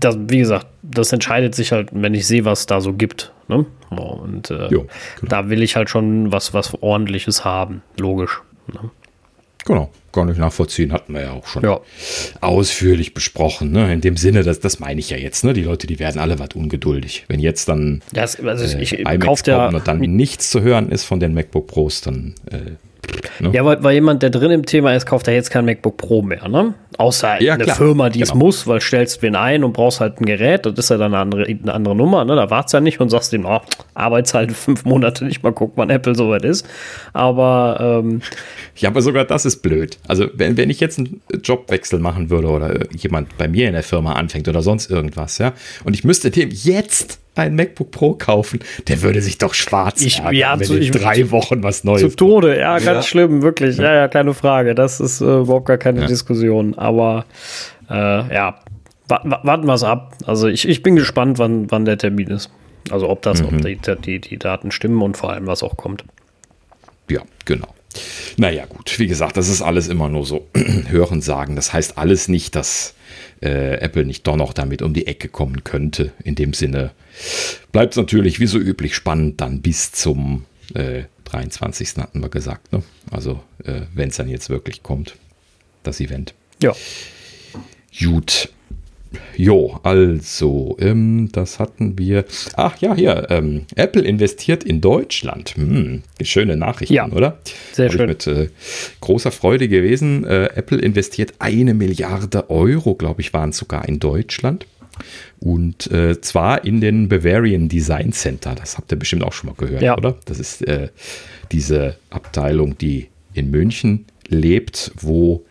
das, 0.00 0.16
wie 0.28 0.38
gesagt, 0.38 0.66
das 0.82 1.12
entscheidet 1.12 1.54
sich 1.54 1.72
halt, 1.72 1.90
wenn 1.92 2.14
ich 2.14 2.26
sehe, 2.26 2.46
was 2.46 2.64
da 2.64 2.80
so 2.80 2.94
gibt. 2.94 3.32
Ne? 3.48 3.66
Und 3.90 4.50
äh, 4.50 4.68
jo, 4.68 4.86
genau. 5.20 5.28
da 5.28 5.50
will 5.50 5.62
ich 5.62 5.76
halt 5.76 5.90
schon 5.90 6.32
was, 6.32 6.54
was 6.54 6.72
ordentliches 6.82 7.44
haben, 7.44 7.82
logisch. 7.98 8.40
Ne? 8.72 8.90
Genau, 9.66 9.90
gar 10.12 10.24
nicht 10.24 10.38
nachvollziehen, 10.38 10.90
hatten 10.90 11.12
wir 11.12 11.22
ja 11.22 11.32
auch 11.32 11.46
schon 11.46 11.64
ja. 11.64 11.80
ausführlich 12.40 13.12
besprochen. 13.12 13.72
Ne? 13.72 13.92
In 13.92 14.00
dem 14.00 14.16
Sinne, 14.16 14.42
das, 14.42 14.60
das 14.60 14.80
meine 14.80 15.00
ich 15.00 15.10
ja 15.10 15.18
jetzt. 15.18 15.44
Ne? 15.44 15.52
Die 15.52 15.64
Leute, 15.64 15.86
die 15.86 15.98
werden 15.98 16.18
alle 16.18 16.38
was 16.38 16.50
ungeduldig. 16.54 17.26
Wenn 17.28 17.40
jetzt 17.40 17.68
dann 17.68 18.00
das, 18.12 18.40
also 18.40 18.78
ich, 18.78 19.00
äh, 19.00 19.02
iMacs 19.02 19.42
kommen 19.42 19.74
und 19.74 19.86
dann 19.86 19.98
nichts 19.98 20.48
zu 20.50 20.62
hören 20.62 20.88
ist 20.88 21.04
von 21.04 21.20
den 21.20 21.34
MacBook 21.34 21.66
Pros, 21.66 22.00
dann 22.00 22.36
äh, 22.50 22.76
Ne? 23.40 23.50
Ja, 23.52 23.64
weil, 23.64 23.82
weil 23.82 23.94
jemand, 23.94 24.22
der 24.22 24.30
drin 24.30 24.50
im 24.50 24.66
Thema 24.66 24.94
ist, 24.94 25.06
kauft 25.06 25.28
er 25.28 25.34
jetzt 25.34 25.50
kein 25.50 25.64
MacBook 25.64 25.96
Pro 25.96 26.22
mehr, 26.22 26.48
ne? 26.48 26.74
Außer 26.98 27.42
ja, 27.42 27.54
eine 27.54 27.64
klar. 27.64 27.76
Firma, 27.76 28.08
die 28.08 28.20
genau. 28.20 28.32
es 28.32 28.34
muss, 28.34 28.66
weil 28.66 28.80
stellst 28.80 29.22
du 29.22 29.26
ihn 29.26 29.36
ein 29.36 29.64
und 29.64 29.72
brauchst 29.72 30.00
halt 30.00 30.20
ein 30.20 30.24
Gerät, 30.24 30.64
das 30.64 30.74
ist 30.76 30.90
ja 30.90 30.96
dann 30.96 31.14
eine 31.14 31.22
andere, 31.22 31.44
eine 31.44 31.74
andere 31.74 31.94
Nummer, 31.94 32.24
ne? 32.24 32.36
Da 32.36 32.50
wartest 32.50 32.72
du 32.72 32.76
ja 32.78 32.80
nicht 32.80 33.00
und 33.00 33.10
sagst 33.10 33.32
ihm, 33.32 33.44
oh, 33.44 33.60
Arbeitszeit 33.94 34.52
fünf 34.52 34.84
Monate 34.84 35.24
nicht 35.24 35.42
mal 35.42 35.52
gucken, 35.52 35.74
wann 35.76 35.90
Apple 35.90 36.14
soweit 36.14 36.44
ist. 36.44 36.66
Aber 37.12 38.02
ähm, 38.02 38.22
ja, 38.76 38.88
aber 38.88 39.02
sogar 39.02 39.24
das 39.24 39.44
ist 39.44 39.62
blöd. 39.62 39.98
Also, 40.08 40.28
wenn, 40.34 40.56
wenn 40.56 40.70
ich 40.70 40.80
jetzt 40.80 40.98
einen 40.98 41.20
Jobwechsel 41.42 41.98
machen 41.98 42.30
würde 42.30 42.48
oder 42.48 42.90
jemand 42.92 43.36
bei 43.36 43.48
mir 43.48 43.66
in 43.66 43.74
der 43.74 43.82
Firma 43.82 44.14
anfängt 44.14 44.48
oder 44.48 44.62
sonst 44.62 44.90
irgendwas, 44.90 45.38
ja, 45.38 45.52
und 45.84 45.94
ich 45.94 46.04
müsste 46.04 46.30
dem 46.30 46.50
jetzt 46.50 47.20
ein 47.36 47.54
MacBook 47.54 47.90
Pro 47.90 48.14
kaufen, 48.14 48.60
der 48.88 49.02
würde 49.02 49.20
sich 49.20 49.38
doch 49.38 49.54
schwarz 49.54 50.02
ich, 50.02 50.18
ärgern, 50.18 50.34
ja, 50.34 50.58
wenn 50.58 50.66
zu, 50.66 50.78
in 50.78 50.92
drei 50.92 51.30
Wochen 51.30 51.62
was 51.62 51.84
Neues 51.84 52.02
Zu 52.02 52.16
Tode, 52.16 52.58
ja, 52.58 52.78
ganz 52.78 52.86
ja. 52.86 53.02
schlimm, 53.02 53.42
wirklich. 53.42 53.76
Ja, 53.76 53.94
ja, 53.94 54.08
keine 54.08 54.34
Frage. 54.34 54.74
Das 54.74 55.00
ist 55.00 55.20
äh, 55.20 55.24
überhaupt 55.24 55.66
gar 55.66 55.78
keine 55.78 56.00
ja. 56.00 56.06
Diskussion. 56.06 56.74
Aber 56.86 57.24
äh, 57.90 58.34
ja, 58.34 58.60
warten 59.08 59.66
wir 59.66 59.74
es 59.74 59.82
ab. 59.82 60.14
Also 60.24 60.48
ich, 60.48 60.68
ich 60.68 60.82
bin 60.82 60.96
gespannt, 60.96 61.38
wann, 61.38 61.70
wann 61.70 61.84
der 61.84 61.98
Termin 61.98 62.28
ist. 62.28 62.50
Also 62.90 63.08
ob 63.08 63.22
das, 63.22 63.42
mhm. 63.42 63.48
ob 63.48 63.62
die, 63.62 63.78
die, 64.04 64.20
die 64.20 64.38
Daten 64.38 64.70
stimmen 64.70 65.02
und 65.02 65.16
vor 65.16 65.32
allem, 65.32 65.46
was 65.46 65.62
auch 65.62 65.76
kommt. 65.76 66.04
Ja, 67.10 67.22
genau. 67.44 67.74
Naja, 68.36 68.66
gut, 68.66 68.98
wie 68.98 69.06
gesagt, 69.06 69.36
das 69.36 69.48
ist 69.48 69.62
alles 69.62 69.88
immer 69.88 70.08
nur 70.08 70.26
so 70.26 70.46
Hören 70.88 71.22
sagen. 71.22 71.56
Das 71.56 71.72
heißt 71.72 71.98
alles 71.98 72.28
nicht, 72.28 72.54
dass 72.54 72.94
äh, 73.42 73.78
Apple 73.78 74.04
nicht 74.04 74.26
doch 74.26 74.36
noch 74.36 74.52
damit 74.52 74.82
um 74.82 74.92
die 74.92 75.06
Ecke 75.06 75.28
kommen 75.28 75.64
könnte. 75.64 76.12
In 76.22 76.34
dem 76.34 76.52
Sinne 76.52 76.92
bleibt 77.72 77.94
es 77.94 77.96
natürlich 77.96 78.40
wie 78.40 78.46
so 78.46 78.58
üblich 78.58 78.94
spannend 78.94 79.40
dann 79.40 79.62
bis 79.62 79.92
zum 79.92 80.44
äh, 80.74 81.04
23. 81.24 81.96
hatten 81.98 82.20
wir 82.20 82.28
gesagt. 82.28 82.72
Ne? 82.72 82.82
Also 83.10 83.42
äh, 83.64 83.82
wenn 83.94 84.10
es 84.10 84.16
dann 84.16 84.28
jetzt 84.28 84.50
wirklich 84.50 84.82
kommt, 84.82 85.16
das 85.82 86.00
Event. 86.00 86.34
Ja. 86.62 86.72
Gut. 87.98 88.50
Jo, 89.36 89.78
also, 89.82 90.76
ähm, 90.80 91.28
das 91.32 91.58
hatten 91.58 91.98
wir. 91.98 92.24
Ach 92.56 92.76
ja, 92.78 92.94
hier, 92.94 93.26
ähm, 93.30 93.66
Apple 93.74 94.02
investiert 94.02 94.64
in 94.64 94.80
Deutschland. 94.80 95.56
Hm, 95.56 96.02
schöne 96.22 96.56
Nachrichten, 96.56 96.94
ja, 96.94 97.06
oder? 97.08 97.38
Sehr 97.72 97.86
Hab 97.86 97.94
schön. 97.94 98.06
mit 98.06 98.26
äh, 98.26 98.48
großer 99.00 99.30
Freude 99.30 99.68
gewesen. 99.68 100.24
Äh, 100.24 100.50
Apple 100.54 100.78
investiert 100.78 101.34
eine 101.38 101.74
Milliarde 101.74 102.50
Euro, 102.50 102.94
glaube 102.94 103.20
ich, 103.20 103.32
waren 103.32 103.52
sogar 103.52 103.88
in 103.88 103.98
Deutschland. 103.98 104.66
Und 105.40 105.90
äh, 105.90 106.20
zwar 106.22 106.64
in 106.64 106.80
den 106.80 107.08
Bavarian 107.08 107.68
Design 107.68 108.12
Center. 108.12 108.54
Das 108.54 108.78
habt 108.78 108.90
ihr 108.92 108.98
bestimmt 108.98 109.22
auch 109.24 109.34
schon 109.34 109.50
mal 109.50 109.56
gehört, 109.56 109.82
ja. 109.82 109.96
oder? 109.96 110.16
Das 110.24 110.38
ist 110.38 110.66
äh, 110.66 110.88
diese 111.52 111.96
Abteilung, 112.08 112.78
die 112.78 113.08
in 113.34 113.50
München 113.50 114.06
lebt, 114.28 114.92
wo 114.98 115.44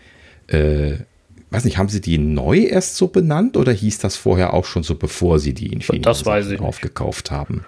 äh, 0.48 0.98
weiß 1.52 1.66
nicht, 1.66 1.78
haben 1.78 1.90
sie 1.90 2.02
die 2.02 2.18
neu 2.18 2.60
erst 2.60 2.98
so 2.98 3.08
benannt 3.08 3.58
oder 3.58 3.72
hieß 3.72 4.00
das 4.00 4.16
vorher 4.16 4.54
auch 4.54 4.66
schon 4.66 4.84
so, 4.84 4.96
bevor 4.96 5.40
sie 5.40 5.54
die 5.54 5.72
Infinity 5.72 6.58
aufgekauft 6.60 7.32
haben? 7.32 7.66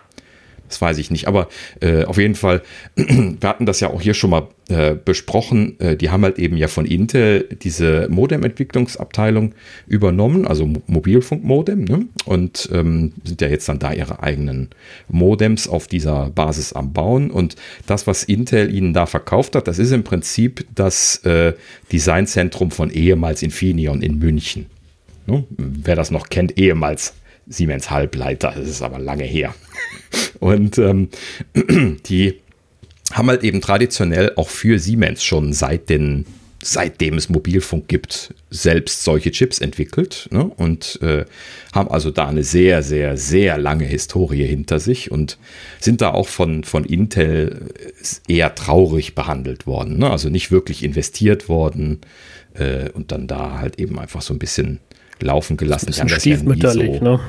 Das 0.68 0.82
weiß 0.82 0.98
ich 0.98 1.12
nicht. 1.12 1.28
Aber 1.28 1.48
äh, 1.80 2.04
auf 2.04 2.18
jeden 2.18 2.36
Fall, 2.36 2.62
wir 2.96 3.48
hatten 3.48 3.66
das 3.66 3.80
ja 3.80 3.90
auch 3.90 4.02
hier 4.02 4.14
schon 4.14 4.30
mal 4.30 4.48
äh, 4.70 4.96
besprochen. 4.96 5.80
Äh, 5.80 5.96
die 5.96 6.10
haben 6.10 6.24
halt 6.24 6.40
eben 6.40 6.58
ja 6.58 6.68
von 6.68 6.86
Intel 6.86 7.48
diese 7.62 8.08
Modem-Entwicklungsabteilung 8.10 9.54
übernommen, 9.88 10.46
also 10.46 10.70
Mobilfunkmodem, 10.88 11.86
ne? 11.86 12.06
und 12.26 12.70
ähm, 12.74 13.14
sind 13.24 13.42
ja 13.42 13.48
jetzt 13.48 13.70
dann 13.70 13.80
da 13.80 13.94
ihre 13.94 14.22
eigenen 14.22 14.70
Modems 15.08 15.68
auf 15.70 15.88
dieser 15.88 16.30
Basis 16.32 16.74
am 16.74 16.92
Bauen. 16.92 17.32
Und 17.32 17.56
das, 17.86 18.08
was 18.08 18.24
Intel 18.24 18.74
ihnen 18.74 18.94
da 18.94 19.06
verkauft 19.06 19.56
hat, 19.56 19.68
das 19.68 19.80
ist 19.80 19.92
im 19.92 20.04
Prinzip 20.04 20.68
das 20.76 21.18
äh, 21.24 21.54
Designzentrum 21.92 22.72
von 22.72 22.90
ehemals 22.90 23.42
Infineon 23.42 24.02
in 24.02 24.20
München. 24.20 24.66
Ne? 25.28 25.46
Wer 25.50 25.96
das 25.96 26.12
noch 26.12 26.30
kennt, 26.30 26.58
ehemals 26.58 27.14
Siemens 27.48 27.90
Halbleiter, 27.90 28.54
das 28.56 28.68
ist 28.68 28.82
aber 28.82 29.00
lange 29.00 29.24
her. 29.24 29.54
Und 30.40 30.78
ähm, 30.78 31.10
die 32.06 32.42
haben 33.12 33.30
halt 33.30 33.44
eben 33.44 33.62
traditionell 33.62 34.34
auch 34.36 34.50
für 34.50 34.80
Siemens 34.80 35.24
schon 35.24 35.54
seit 35.54 35.90
den 35.90 36.26
seitdem 36.64 37.16
es 37.16 37.30
Mobilfunk 37.30 37.88
gibt, 37.88 38.34
selbst 38.50 39.04
solche 39.04 39.32
Chips 39.32 39.60
entwickelt 39.60 40.28
ne? 40.32 40.44
und 40.44 41.00
äh, 41.02 41.26
haben 41.74 41.90
also 41.90 42.10
da 42.10 42.28
eine 42.28 42.44
sehr, 42.44 42.82
sehr, 42.82 43.16
sehr 43.16 43.58
lange 43.58 43.86
Historie 43.86 44.46
hinter 44.46 44.80
sich 44.80 45.12
und 45.12 45.38
sind 45.80 46.02
da 46.02 46.12
auch 46.12 46.28
von, 46.28 46.64
von 46.64 46.84
Intel 46.84 47.70
eher 48.28 48.56
traurig 48.56 49.14
behandelt 49.14 49.68
worden. 49.68 50.00
Ne? 50.00 50.10
Also 50.10 50.30
nicht 50.30 50.52
wirklich 50.52 50.84
investiert 50.84 51.48
worden 51.48 52.02
äh, 52.56 52.90
und 52.90 53.12
dann 53.12 53.28
da 53.28 53.60
halt 53.60 53.80
eben 53.80 54.00
einfach 54.00 54.22
so 54.22 54.34
ein 54.34 54.40
bisschen 54.40 54.80
laufen 55.22 55.58
gelassen. 55.58 55.88
Das 55.88 55.98
ist 55.98 56.02
ein 56.02 56.10
stiefmütterlich, 56.10 56.94
ja 56.94 57.00
so, 57.00 57.04
ne? 57.04 57.20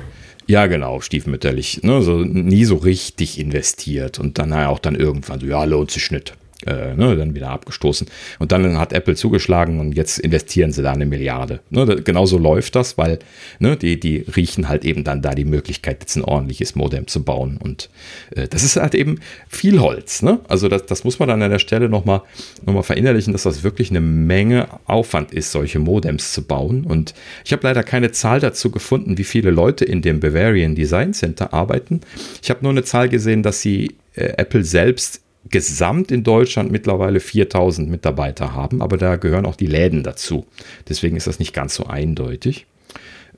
Ja, 0.46 0.66
genau, 0.66 1.00
stiefmütterlich. 1.00 1.82
Ne? 1.82 2.00
So 2.02 2.20
nie 2.20 2.64
so 2.64 2.76
richtig 2.76 3.38
investiert 3.38 4.18
und 4.18 4.38
dann 4.38 4.52
auch 4.52 4.78
dann 4.78 4.94
irgendwann 4.94 5.40
so, 5.40 5.46
ja, 5.46 5.64
lohnt 5.64 5.90
sich 5.90 6.10
nicht. 6.10 6.34
Äh, 6.66 6.94
ne, 6.94 7.16
dann 7.16 7.34
wieder 7.34 7.50
abgestoßen. 7.50 8.08
Und 8.38 8.52
dann 8.52 8.78
hat 8.78 8.92
Apple 8.92 9.14
zugeschlagen 9.14 9.78
und 9.78 9.92
jetzt 9.92 10.18
investieren 10.18 10.72
sie 10.72 10.82
da 10.82 10.92
eine 10.92 11.06
Milliarde. 11.06 11.60
Ne, 11.70 11.86
da, 11.86 11.94
genauso 11.94 12.36
läuft 12.38 12.74
das, 12.74 12.98
weil 12.98 13.20
ne, 13.60 13.76
die, 13.76 14.00
die 14.00 14.24
riechen 14.34 14.68
halt 14.68 14.84
eben 14.84 15.04
dann 15.04 15.22
da 15.22 15.34
die 15.34 15.44
Möglichkeit, 15.44 15.98
jetzt 16.00 16.16
ein 16.16 16.24
ordentliches 16.24 16.74
Modem 16.74 17.06
zu 17.06 17.22
bauen. 17.22 17.58
Und 17.62 17.90
äh, 18.34 18.48
das 18.48 18.64
ist 18.64 18.76
halt 18.76 18.94
eben 18.94 19.20
viel 19.48 19.80
Holz. 19.80 20.22
Ne? 20.22 20.40
Also 20.48 20.68
das, 20.68 20.86
das 20.86 21.04
muss 21.04 21.18
man 21.18 21.28
dann 21.28 21.42
an 21.42 21.50
der 21.50 21.60
Stelle 21.60 21.88
nochmal 21.88 22.22
noch 22.66 22.74
mal 22.74 22.82
verinnerlichen, 22.82 23.32
dass 23.32 23.44
das 23.44 23.62
wirklich 23.62 23.90
eine 23.90 24.00
Menge 24.00 24.68
Aufwand 24.86 25.32
ist, 25.32 25.52
solche 25.52 25.78
Modems 25.78 26.32
zu 26.32 26.42
bauen. 26.42 26.84
Und 26.84 27.14
ich 27.44 27.52
habe 27.52 27.66
leider 27.66 27.84
keine 27.84 28.10
Zahl 28.10 28.40
dazu 28.40 28.70
gefunden, 28.70 29.16
wie 29.16 29.24
viele 29.24 29.50
Leute 29.50 29.84
in 29.84 30.02
dem 30.02 30.18
Bavarian 30.18 30.74
Design 30.74 31.14
Center 31.14 31.52
arbeiten. 31.52 32.00
Ich 32.42 32.50
habe 32.50 32.60
nur 32.62 32.72
eine 32.72 32.82
Zahl 32.82 33.08
gesehen, 33.08 33.44
dass 33.44 33.62
sie 33.62 33.96
äh, 34.14 34.34
Apple 34.36 34.64
selbst 34.64 35.22
gesamt 35.50 36.10
in 36.10 36.24
Deutschland 36.24 36.70
mittlerweile 36.70 37.20
4000 37.20 37.88
Mitarbeiter 37.88 38.54
haben, 38.54 38.82
aber 38.82 38.96
da 38.96 39.16
gehören 39.16 39.46
auch 39.46 39.56
die 39.56 39.66
Läden 39.66 40.02
dazu. 40.02 40.46
Deswegen 40.88 41.16
ist 41.16 41.26
das 41.26 41.38
nicht 41.38 41.54
ganz 41.54 41.74
so 41.74 41.86
eindeutig. 41.86 42.66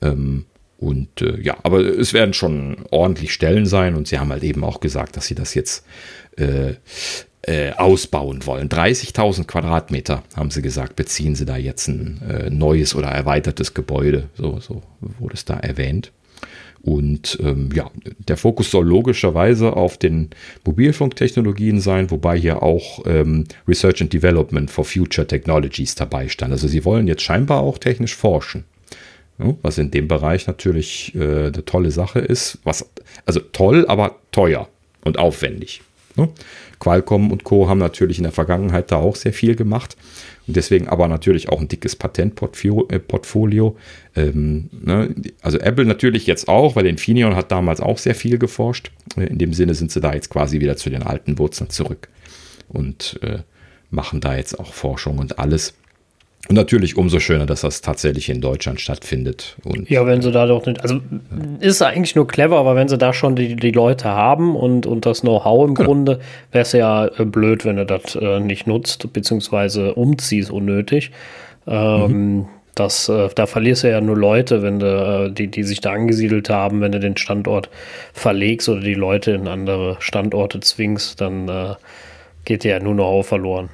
Ähm, 0.01 0.45
und 0.77 1.21
äh, 1.21 1.39
ja, 1.41 1.57
aber 1.63 1.79
es 1.79 2.13
werden 2.13 2.33
schon 2.33 2.77
ordentlich 2.89 3.33
Stellen 3.33 3.65
sein 3.67 3.95
und 3.95 4.07
sie 4.07 4.17
haben 4.17 4.31
halt 4.31 4.43
eben 4.43 4.63
auch 4.63 4.79
gesagt, 4.79 5.15
dass 5.15 5.27
sie 5.27 5.35
das 5.35 5.53
jetzt 5.53 5.85
äh, 6.37 6.73
äh, 7.43 7.71
ausbauen 7.73 8.45
wollen. 8.45 8.69
30.000 8.69 9.45
Quadratmeter, 9.45 10.23
haben 10.35 10.51
sie 10.51 10.61
gesagt, 10.61 10.95
beziehen 10.95 11.35
sie 11.35 11.45
da 11.45 11.57
jetzt 11.57 11.87
ein 11.87 12.21
äh, 12.27 12.49
neues 12.49 12.95
oder 12.95 13.09
erweitertes 13.09 13.73
Gebäude. 13.73 14.29
So, 14.35 14.59
so 14.59 14.81
wurde 14.99 15.35
es 15.35 15.45
da 15.45 15.55
erwähnt. 15.55 16.11
Und 16.83 17.37
ähm, 17.43 17.69
ja, 17.75 17.91
der 18.27 18.37
Fokus 18.37 18.71
soll 18.71 18.87
logischerweise 18.87 19.73
auf 19.73 19.97
den 19.97 20.31
Mobilfunktechnologien 20.65 21.79
sein, 21.79 22.09
wobei 22.09 22.37
hier 22.37 22.63
auch 22.63 23.05
ähm, 23.05 23.45
Research 23.67 24.01
and 24.01 24.11
Development 24.11 24.69
for 24.69 24.83
Future 24.83 25.27
Technologies 25.27 25.93
dabei 25.95 26.27
stand. 26.27 26.51
Also 26.51 26.67
sie 26.67 26.83
wollen 26.83 27.07
jetzt 27.07 27.21
scheinbar 27.21 27.61
auch 27.61 27.77
technisch 27.77 28.15
forschen. 28.15 28.63
Was 29.63 29.79
in 29.79 29.89
dem 29.89 30.07
Bereich 30.07 30.45
natürlich 30.45 31.15
äh, 31.15 31.47
eine 31.47 31.65
tolle 31.65 31.89
Sache 31.89 32.19
ist. 32.19 32.59
Was, 32.63 32.87
also 33.25 33.39
toll, 33.39 33.85
aber 33.87 34.17
teuer 34.31 34.67
und 35.03 35.17
aufwendig. 35.17 35.81
Ja. 36.15 36.29
Qualcomm 36.79 37.31
und 37.31 37.43
Co. 37.43 37.67
haben 37.67 37.77
natürlich 37.77 38.17
in 38.17 38.23
der 38.23 38.33
Vergangenheit 38.33 38.91
da 38.91 38.97
auch 38.97 39.15
sehr 39.15 39.33
viel 39.33 39.55
gemacht. 39.55 39.95
Und 40.47 40.55
deswegen 40.55 40.87
aber 40.87 41.07
natürlich 41.07 41.49
auch 41.49 41.61
ein 41.61 41.67
dickes 41.67 41.95
Patentportfolio. 41.95 43.77
Äh, 44.15 44.21
ähm, 44.21 44.69
ne? 44.71 45.13
Also 45.41 45.59
Apple 45.59 45.85
natürlich 45.85 46.27
jetzt 46.27 46.47
auch, 46.47 46.75
weil 46.75 46.85
Infineon 46.87 47.35
hat 47.35 47.51
damals 47.51 47.79
auch 47.79 47.97
sehr 47.97 48.15
viel 48.15 48.37
geforscht. 48.37 48.91
Äh, 49.17 49.27
in 49.27 49.37
dem 49.37 49.53
Sinne 49.53 49.73
sind 49.73 49.91
sie 49.91 50.01
da 50.01 50.13
jetzt 50.13 50.29
quasi 50.29 50.59
wieder 50.59 50.77
zu 50.77 50.89
den 50.89 51.03
alten 51.03 51.37
Wurzeln 51.37 51.69
zurück 51.69 52.09
und 52.69 53.19
äh, 53.21 53.39
machen 53.89 54.21
da 54.21 54.35
jetzt 54.35 54.59
auch 54.59 54.73
Forschung 54.73 55.19
und 55.19 55.37
alles. 55.37 55.73
Und 56.49 56.55
natürlich 56.55 56.97
umso 56.97 57.19
schöner, 57.19 57.45
dass 57.45 57.61
das 57.61 57.81
tatsächlich 57.81 58.29
in 58.29 58.41
Deutschland 58.41 58.81
stattfindet. 58.81 59.57
Und, 59.63 59.89
ja, 59.89 60.05
wenn 60.05 60.21
sie 60.21 60.31
da 60.31 60.47
doch 60.47 60.65
nicht, 60.65 60.81
also 60.81 60.99
ist 61.59 61.81
eigentlich 61.81 62.15
nur 62.15 62.27
clever, 62.27 62.57
aber 62.57 62.75
wenn 62.75 62.87
sie 62.87 62.97
da 62.97 63.13
schon 63.13 63.35
die, 63.35 63.55
die 63.55 63.71
Leute 63.71 64.09
haben 64.09 64.55
und, 64.55 64.85
und 64.85 65.05
das 65.05 65.21
Know-how 65.21 65.67
im 65.67 65.75
genau. 65.75 65.87
Grunde, 65.87 66.19
wäre 66.51 66.63
es 66.63 66.71
ja 66.71 67.05
äh, 67.05 67.25
blöd, 67.25 67.63
wenn 67.63 67.75
du 67.75 67.85
das 67.85 68.15
äh, 68.15 68.39
nicht 68.39 68.65
nutzt, 68.65 69.13
beziehungsweise 69.13 69.93
umziehst 69.93 70.49
unnötig. 70.49 71.11
Ähm, 71.67 72.37
mhm. 72.37 72.45
das, 72.73 73.07
äh, 73.07 73.29
da 73.35 73.45
verlierst 73.45 73.83
du 73.83 73.91
ja 73.91 74.01
nur 74.01 74.17
Leute, 74.17 74.63
wenn 74.63 74.79
du, 74.79 74.87
äh, 75.27 75.31
die, 75.31 75.47
die 75.47 75.63
sich 75.63 75.79
da 75.79 75.91
angesiedelt 75.91 76.49
haben, 76.49 76.81
wenn 76.81 76.91
du 76.91 76.99
den 76.99 77.17
Standort 77.17 77.69
verlegst 78.13 78.67
oder 78.67 78.81
die 78.81 78.95
Leute 78.95 79.31
in 79.31 79.47
andere 79.47 79.97
Standorte 79.99 80.59
zwingst, 80.59 81.21
dann 81.21 81.47
äh, 81.47 81.75
geht 82.45 82.63
dir 82.63 82.71
ja 82.71 82.79
nur 82.79 82.95
Know-how 82.95 83.27
verloren. 83.27 83.69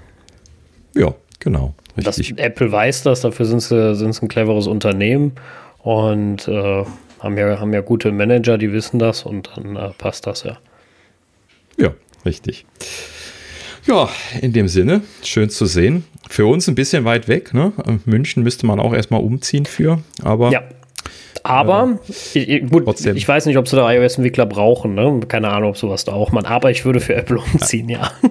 Ja, 0.93 1.13
genau. 1.39 1.73
Das, 1.97 2.19
Apple 2.19 2.71
weiß 2.71 3.03
das, 3.03 3.21
dafür 3.21 3.45
sind 3.45 3.61
sie, 3.61 3.95
sind 3.95 4.13
sie 4.13 4.25
ein 4.25 4.27
cleveres 4.27 4.67
Unternehmen 4.67 5.33
und 5.79 6.47
äh, 6.47 6.83
haben, 7.19 7.37
ja, 7.37 7.59
haben 7.59 7.73
ja 7.73 7.81
gute 7.81 8.11
Manager, 8.11 8.57
die 8.57 8.71
wissen 8.71 8.99
das 8.99 9.23
und 9.23 9.49
dann 9.55 9.75
äh, 9.75 9.89
passt 9.97 10.27
das 10.27 10.43
ja. 10.43 10.57
Ja, 11.77 11.93
richtig. 12.25 12.65
Ja, 13.85 14.09
in 14.41 14.51
dem 14.51 14.67
Sinne, 14.67 15.01
schön 15.23 15.49
zu 15.49 15.65
sehen. 15.65 16.03
Für 16.29 16.45
uns 16.45 16.67
ein 16.67 16.75
bisschen 16.75 17.05
weit 17.05 17.29
weg. 17.29 17.53
Ne? 17.53 17.71
München 18.05 18.43
müsste 18.43 18.65
man 18.65 18.79
auch 18.79 18.93
erstmal 18.93 19.21
umziehen 19.21 19.65
für, 19.65 19.99
aber. 20.23 20.51
Ja. 20.51 20.63
Aber, 21.43 21.97
äh, 22.35 22.39
ich, 22.39 22.69
gut, 22.69 22.83
trotzdem. 22.83 23.15
ich 23.15 23.25
weiß 23.25 23.45
nicht, 23.45 23.57
ob 23.57 23.69
sie 23.69 23.77
da 23.77 23.89
iOS-Entwickler 23.89 24.45
brauchen. 24.45 24.95
Ne? 24.95 25.21
Keine 25.29 25.49
Ahnung, 25.49 25.69
ob 25.69 25.77
sowas 25.77 26.03
da 26.03 26.11
auch 26.11 26.33
man. 26.33 26.45
Aber 26.45 26.69
ich 26.71 26.83
würde 26.83 26.99
für 26.99 27.15
Apple 27.15 27.39
umziehen, 27.53 27.87
ja. 27.87 28.11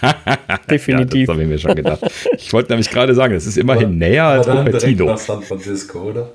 Definitiv. 0.70 1.20
Ja, 1.20 1.26
das 1.26 1.34
habe 1.34 1.42
ich 1.42 1.48
mir 1.48 1.58
schon 1.58 1.74
gedacht. 1.74 2.00
Ich 2.36 2.52
wollte 2.52 2.72
nämlich 2.72 2.90
gerade 2.90 3.14
sagen, 3.14 3.34
es 3.34 3.46
ist 3.46 3.56
immerhin 3.56 3.98
näher 3.98 4.24
als 4.24 4.46
Cupertino. 4.46 5.06
Nach 5.06 5.18
San 5.18 5.42
Francisco, 5.42 6.00
oder? 6.00 6.32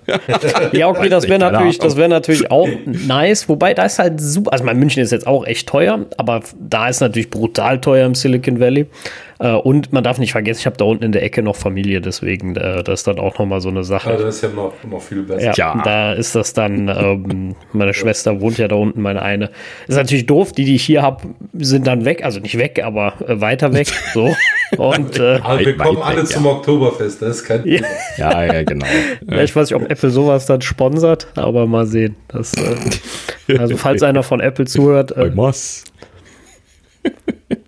ja, 0.71 0.87
okay, 0.87 1.09
das 1.09 1.27
wäre 1.27 1.39
natürlich, 1.39 1.77
das 1.77 1.95
natürlich 1.95 2.51
auch 2.51 2.69
nice. 2.85 3.47
Wobei, 3.49 3.73
da 3.73 3.85
ist 3.85 3.99
halt 3.99 4.21
super. 4.21 4.53
Also, 4.53 4.63
mein 4.63 4.77
München 4.77 5.01
ist 5.03 5.11
jetzt 5.11 5.27
auch 5.27 5.45
echt 5.45 5.67
teuer, 5.67 6.05
aber 6.17 6.41
da 6.59 6.89
ist 6.89 7.01
natürlich 7.01 7.29
brutal 7.29 7.79
teuer 7.81 8.05
im 8.05 8.15
Silicon 8.15 8.59
Valley. 8.59 8.87
Äh, 9.39 9.51
und 9.51 9.91
man 9.91 10.03
darf 10.03 10.17
nicht 10.17 10.31
vergessen, 10.31 10.61
ich 10.61 10.65
habe 10.65 10.77
da 10.77 10.85
unten 10.85 11.03
in 11.03 11.11
der 11.11 11.23
Ecke 11.23 11.41
noch 11.41 11.55
Familie, 11.55 11.99
deswegen 11.99 12.55
äh, 12.55 12.83
das 12.83 13.01
ist 13.01 13.07
dann 13.07 13.19
auch 13.19 13.37
nochmal 13.37 13.59
so 13.59 13.69
eine 13.69 13.83
Sache. 13.83 14.11
Ja, 14.11 14.17
das 14.17 14.35
ist 14.35 14.41
ja 14.43 14.49
noch, 14.49 14.73
noch 14.89 15.01
viel 15.01 15.23
besser. 15.23 15.53
Ja, 15.57 15.75
ja. 15.75 15.81
da 15.83 16.13
ist 16.13 16.35
das 16.35 16.53
dann, 16.53 16.87
ähm, 16.87 17.55
meine 17.73 17.93
Schwester 17.93 18.39
wohnt 18.39 18.57
ja 18.57 18.67
da 18.67 18.75
unten, 18.75 19.01
meine 19.01 19.21
eine. 19.21 19.49
Ist 19.87 19.97
natürlich 19.97 20.25
doof, 20.25 20.53
die, 20.53 20.63
die 20.63 20.75
ich 20.75 20.85
hier 20.85 21.01
habe, 21.01 21.27
sind 21.53 21.85
dann 21.87 22.05
weg, 22.05 22.23
also 22.23 22.39
nicht 22.39 22.57
weg, 22.57 22.81
aber 22.83 23.14
weiter 23.19 23.73
weg. 23.73 23.87
So. 24.13 24.33
Und, 24.77 25.19
äh, 25.19 25.39
also 25.41 25.65
wir 25.65 25.77
kommen 25.77 26.01
alle 26.01 26.21
weg, 26.21 26.27
zum 26.27 26.45
ja. 26.45 26.51
Oktoberfest, 26.51 27.21
das 27.21 27.37
ist 27.37 27.45
kein 27.45 27.59
Problem. 27.59 27.85
Ja, 28.17 28.43
ja, 28.45 28.63
genau. 28.63 28.85
Ja, 29.29 29.43
ich 29.43 29.55
weiß 29.55 29.69
nicht, 29.69 29.81
ob 29.81 29.89
Apple 29.89 30.09
sowas 30.09 30.45
dann 30.45 30.61
sponsert, 30.61 31.27
aber 31.35 31.67
mal 31.67 31.85
sehen. 31.85 32.15
Das, 32.27 32.53
äh, 32.53 33.57
also 33.57 33.77
falls 33.77 34.03
einer 34.03 34.23
von 34.23 34.39
Apple 34.39 34.65
zuhört. 34.65 35.11
Äh, 35.11 35.31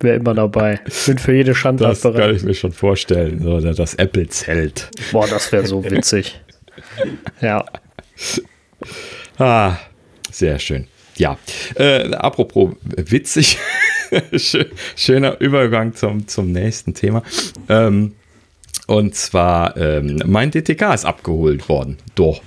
Wäre 0.00 0.16
immer 0.16 0.34
dabei. 0.34 0.80
Bin 1.06 1.18
für 1.18 1.34
jede 1.34 1.54
Schandtat 1.54 1.90
das 1.92 2.00
bereit. 2.02 2.16
Das 2.16 2.26
kann 2.26 2.36
ich 2.36 2.42
mir 2.42 2.54
schon 2.54 2.72
vorstellen. 2.72 3.46
Oder 3.46 3.74
das 3.74 3.94
Apple-Zelt. 3.94 4.90
Boah, 5.12 5.26
das 5.28 5.52
wäre 5.52 5.66
so 5.66 5.84
witzig. 5.84 6.40
ja. 7.40 7.64
Ah, 9.38 9.76
sehr 10.30 10.58
schön. 10.58 10.88
Ja, 11.18 11.36
äh, 11.74 12.14
apropos 12.14 12.70
witzig, 12.82 13.58
schöner 14.96 15.40
Übergang 15.40 15.94
zum, 15.94 16.28
zum 16.28 16.52
nächsten 16.52 16.94
Thema. 16.94 17.22
Ähm, 17.68 18.14
und 18.88 19.14
zwar, 19.14 19.76
ähm, 19.76 20.18
mein 20.24 20.50
DTK 20.50 20.94
ist 20.94 21.04
abgeholt 21.04 21.68
worden. 21.68 21.98
Doch. 22.14 22.40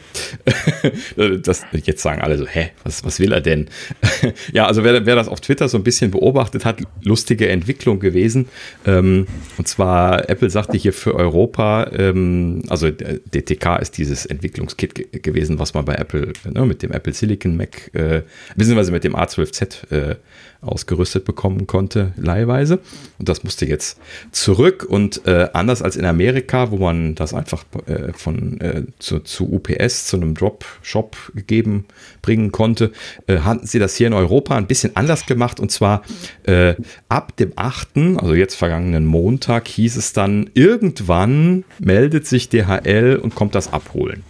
das, 1.44 1.62
jetzt 1.72 2.02
sagen 2.02 2.20
alle 2.20 2.36
so, 2.40 2.48
hä, 2.48 2.72
was, 2.84 3.06
was 3.06 3.20
will 3.20 3.32
er 3.32 3.42
denn? 3.42 3.70
ja, 4.52 4.66
also 4.66 4.84
wer, 4.84 5.06
wer 5.06 5.16
das 5.16 5.28
auf 5.28 5.40
Twitter 5.40 5.70
so 5.70 5.78
ein 5.78 5.84
bisschen 5.84 6.10
beobachtet 6.10 6.66
hat, 6.66 6.82
lustige 7.04 7.48
Entwicklung 7.48 8.00
gewesen. 8.00 8.48
Ähm, 8.88 9.28
und 9.60 9.68
zwar, 9.68 10.32
Apple 10.32 10.50
sagte 10.50 10.78
hier 10.78 10.94
für 10.94 11.14
Europa, 11.14 11.92
ähm, 11.94 12.64
also 12.70 12.90
DTK 12.90 13.78
ist 13.80 14.00
dieses 14.00 14.26
Entwicklungskit 14.26 15.22
gewesen, 15.22 15.60
was 15.60 15.76
man 15.76 15.86
bei 15.86 15.94
Apple, 15.94 16.34
ne, 16.52 16.66
mit 16.66 16.82
dem 16.82 16.92
Apple 16.92 17.14
Silicon 17.14 17.56
Mac, 17.56 17.94
äh, 17.94 18.24
beziehungsweise 18.56 18.92
mit 18.92 19.04
dem 19.04 19.16
A12Z 19.16 19.92
äh, 19.92 20.16
ausgerüstet 20.62 21.26
bekommen 21.26 21.66
konnte, 21.66 22.14
leihweise. 22.18 22.80
Und 23.18 23.30
das 23.30 23.44
musste 23.44 23.66
jetzt 23.66 24.00
zurück. 24.32 24.86
Und 24.88 25.26
äh, 25.26 25.50
anders 25.54 25.82
als 25.82 25.96
in 25.96 26.06
Amerika, 26.06 26.72
wo 26.72 26.78
man 26.78 27.16
das 27.16 27.34
einfach 27.34 27.66
äh, 27.88 28.14
von 28.14 28.62
äh, 28.62 28.84
zu, 29.00 29.20
zu, 29.20 29.52
UPS, 29.52 30.08
zu 30.08 30.18
einem 30.18 30.36
Drop-Shop 30.36 31.18
gegeben 31.34 31.86
bringen 32.22 32.52
konnte, 32.52 32.92
äh, 33.28 33.40
hatten 33.40 33.66
sie 33.66 33.80
das 33.80 33.96
hier 33.96 34.08
in 34.08 34.14
Europa 34.14 34.56
ein 34.56 34.68
bisschen 34.68 34.96
anders 34.96 35.26
gemacht. 35.26 35.60
Und 35.60 35.72
zwar 35.72 36.04
äh, 36.44 36.76
ab 37.10 37.36
dem 37.38 37.54
8., 37.56 37.90
also 38.18 38.36
jetzt 38.36 38.56
vergangenen 38.56 39.06
Montag, 39.06 39.68
hieß 39.68 39.98
es 39.98 40.14
dann, 40.14 40.50
irgendwann 40.54 41.64
meldet 41.80 42.28
sich 42.28 42.50
DHL 42.50 43.20
und 43.22 43.34
kommt 43.34 43.56
das 43.56 43.74
abholen. 43.74 44.24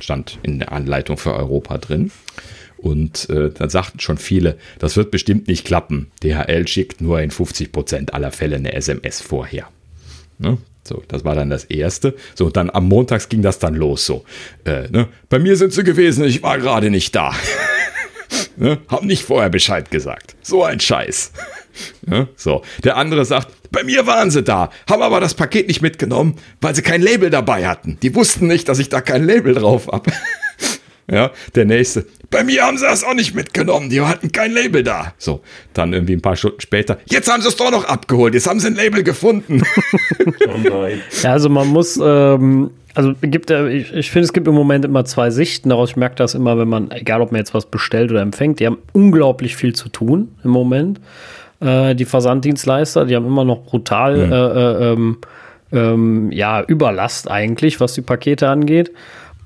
Stand 0.00 0.38
in 0.42 0.60
der 0.60 0.72
Anleitung 0.72 1.16
für 1.16 1.34
Europa 1.34 1.78
drin. 1.78 2.12
Und 2.84 3.30
äh, 3.30 3.48
dann 3.48 3.70
sagten 3.70 3.98
schon 3.98 4.18
viele, 4.18 4.58
das 4.78 4.98
wird 4.98 5.10
bestimmt 5.10 5.48
nicht 5.48 5.64
klappen. 5.64 6.10
DHL 6.22 6.68
schickt 6.68 7.00
nur 7.00 7.18
in 7.22 7.30
50 7.30 7.72
Prozent 7.72 8.12
aller 8.12 8.30
Fälle 8.30 8.56
eine 8.56 8.74
SMS 8.74 9.22
vorher. 9.22 9.68
Ne? 10.38 10.58
So, 10.86 11.02
das 11.08 11.24
war 11.24 11.34
dann 11.34 11.48
das 11.48 11.64
Erste. 11.64 12.14
So, 12.34 12.50
dann 12.50 12.68
am 12.68 12.86
Montags 12.86 13.30
ging 13.30 13.40
das 13.40 13.58
dann 13.58 13.74
los. 13.74 14.04
So, 14.04 14.26
äh, 14.66 14.86
ne? 14.90 15.08
bei 15.30 15.38
mir 15.38 15.56
sind 15.56 15.72
sie 15.72 15.82
gewesen, 15.82 16.26
ich 16.26 16.42
war 16.42 16.58
gerade 16.58 16.90
nicht 16.90 17.16
da. 17.16 17.32
ne? 18.58 18.76
Hab 18.88 19.02
nicht 19.02 19.22
vorher 19.22 19.48
Bescheid 19.48 19.90
gesagt. 19.90 20.36
So 20.42 20.62
ein 20.62 20.78
Scheiß. 20.78 21.32
ne? 22.06 22.28
So, 22.36 22.60
der 22.82 22.98
andere 22.98 23.24
sagt, 23.24 23.48
bei 23.70 23.82
mir 23.82 24.06
waren 24.06 24.30
sie 24.30 24.42
da, 24.42 24.68
haben 24.90 25.00
aber 25.00 25.20
das 25.20 25.32
Paket 25.32 25.68
nicht 25.68 25.80
mitgenommen, 25.80 26.36
weil 26.60 26.74
sie 26.74 26.82
kein 26.82 27.00
Label 27.00 27.30
dabei 27.30 27.66
hatten. 27.66 27.96
Die 28.02 28.14
wussten 28.14 28.46
nicht, 28.46 28.68
dass 28.68 28.78
ich 28.78 28.90
da 28.90 29.00
kein 29.00 29.24
Label 29.24 29.54
drauf 29.54 29.88
habe. 29.90 30.12
Ja, 31.10 31.30
der 31.54 31.64
nächste. 31.64 32.06
Bei 32.30 32.42
mir 32.42 32.62
haben 32.62 32.78
sie 32.78 32.84
das 32.84 33.04
auch 33.04 33.14
nicht 33.14 33.34
mitgenommen. 33.34 33.90
Die 33.90 34.00
hatten 34.00 34.32
kein 34.32 34.52
Label 34.52 34.82
da. 34.82 35.12
So, 35.18 35.40
dann 35.72 35.92
irgendwie 35.92 36.14
ein 36.14 36.22
paar 36.22 36.36
Stunden 36.36 36.60
später. 36.60 36.98
Jetzt 37.06 37.30
haben 37.30 37.42
sie 37.42 37.48
es 37.48 37.56
doch 37.56 37.70
noch 37.70 37.84
abgeholt. 37.84 38.34
Jetzt 38.34 38.48
haben 38.48 38.58
sie 38.58 38.68
ein 38.68 38.74
Label 38.74 39.02
gefunden. 39.02 39.62
oh 40.48 40.58
nein. 40.68 41.00
Ja, 41.22 41.32
also 41.32 41.48
man 41.48 41.68
muss, 41.68 42.00
ähm, 42.02 42.70
also 42.94 43.12
gibt 43.20 43.50
ich, 43.50 43.92
ich 43.92 44.10
finde, 44.10 44.24
es 44.24 44.32
gibt 44.32 44.48
im 44.48 44.54
Moment 44.54 44.84
immer 44.84 45.04
zwei 45.04 45.30
Sichten. 45.30 45.68
Daraus 45.68 45.90
ich 45.90 45.96
merke 45.96 46.16
das 46.16 46.34
immer, 46.34 46.58
wenn 46.58 46.68
man, 46.68 46.90
egal 46.90 47.20
ob 47.20 47.32
man 47.32 47.38
jetzt 47.38 47.54
was 47.54 47.66
bestellt 47.66 48.10
oder 48.10 48.22
empfängt, 48.22 48.60
die 48.60 48.66
haben 48.66 48.78
unglaublich 48.92 49.56
viel 49.56 49.74
zu 49.74 49.88
tun 49.88 50.34
im 50.42 50.50
Moment. 50.50 51.00
Äh, 51.60 51.94
die 51.94 52.04
Versanddienstleister, 52.04 53.04
die 53.04 53.14
haben 53.14 53.26
immer 53.26 53.44
noch 53.44 53.64
brutal 53.64 54.26
mhm. 54.26 54.32
äh, 54.32 54.36
äh, 54.36 54.92
ähm, 54.92 55.18
ähm, 55.72 56.32
ja, 56.32 56.62
Überlast 56.62 57.30
eigentlich, 57.30 57.80
was 57.80 57.94
die 57.94 58.02
Pakete 58.02 58.48
angeht. 58.48 58.90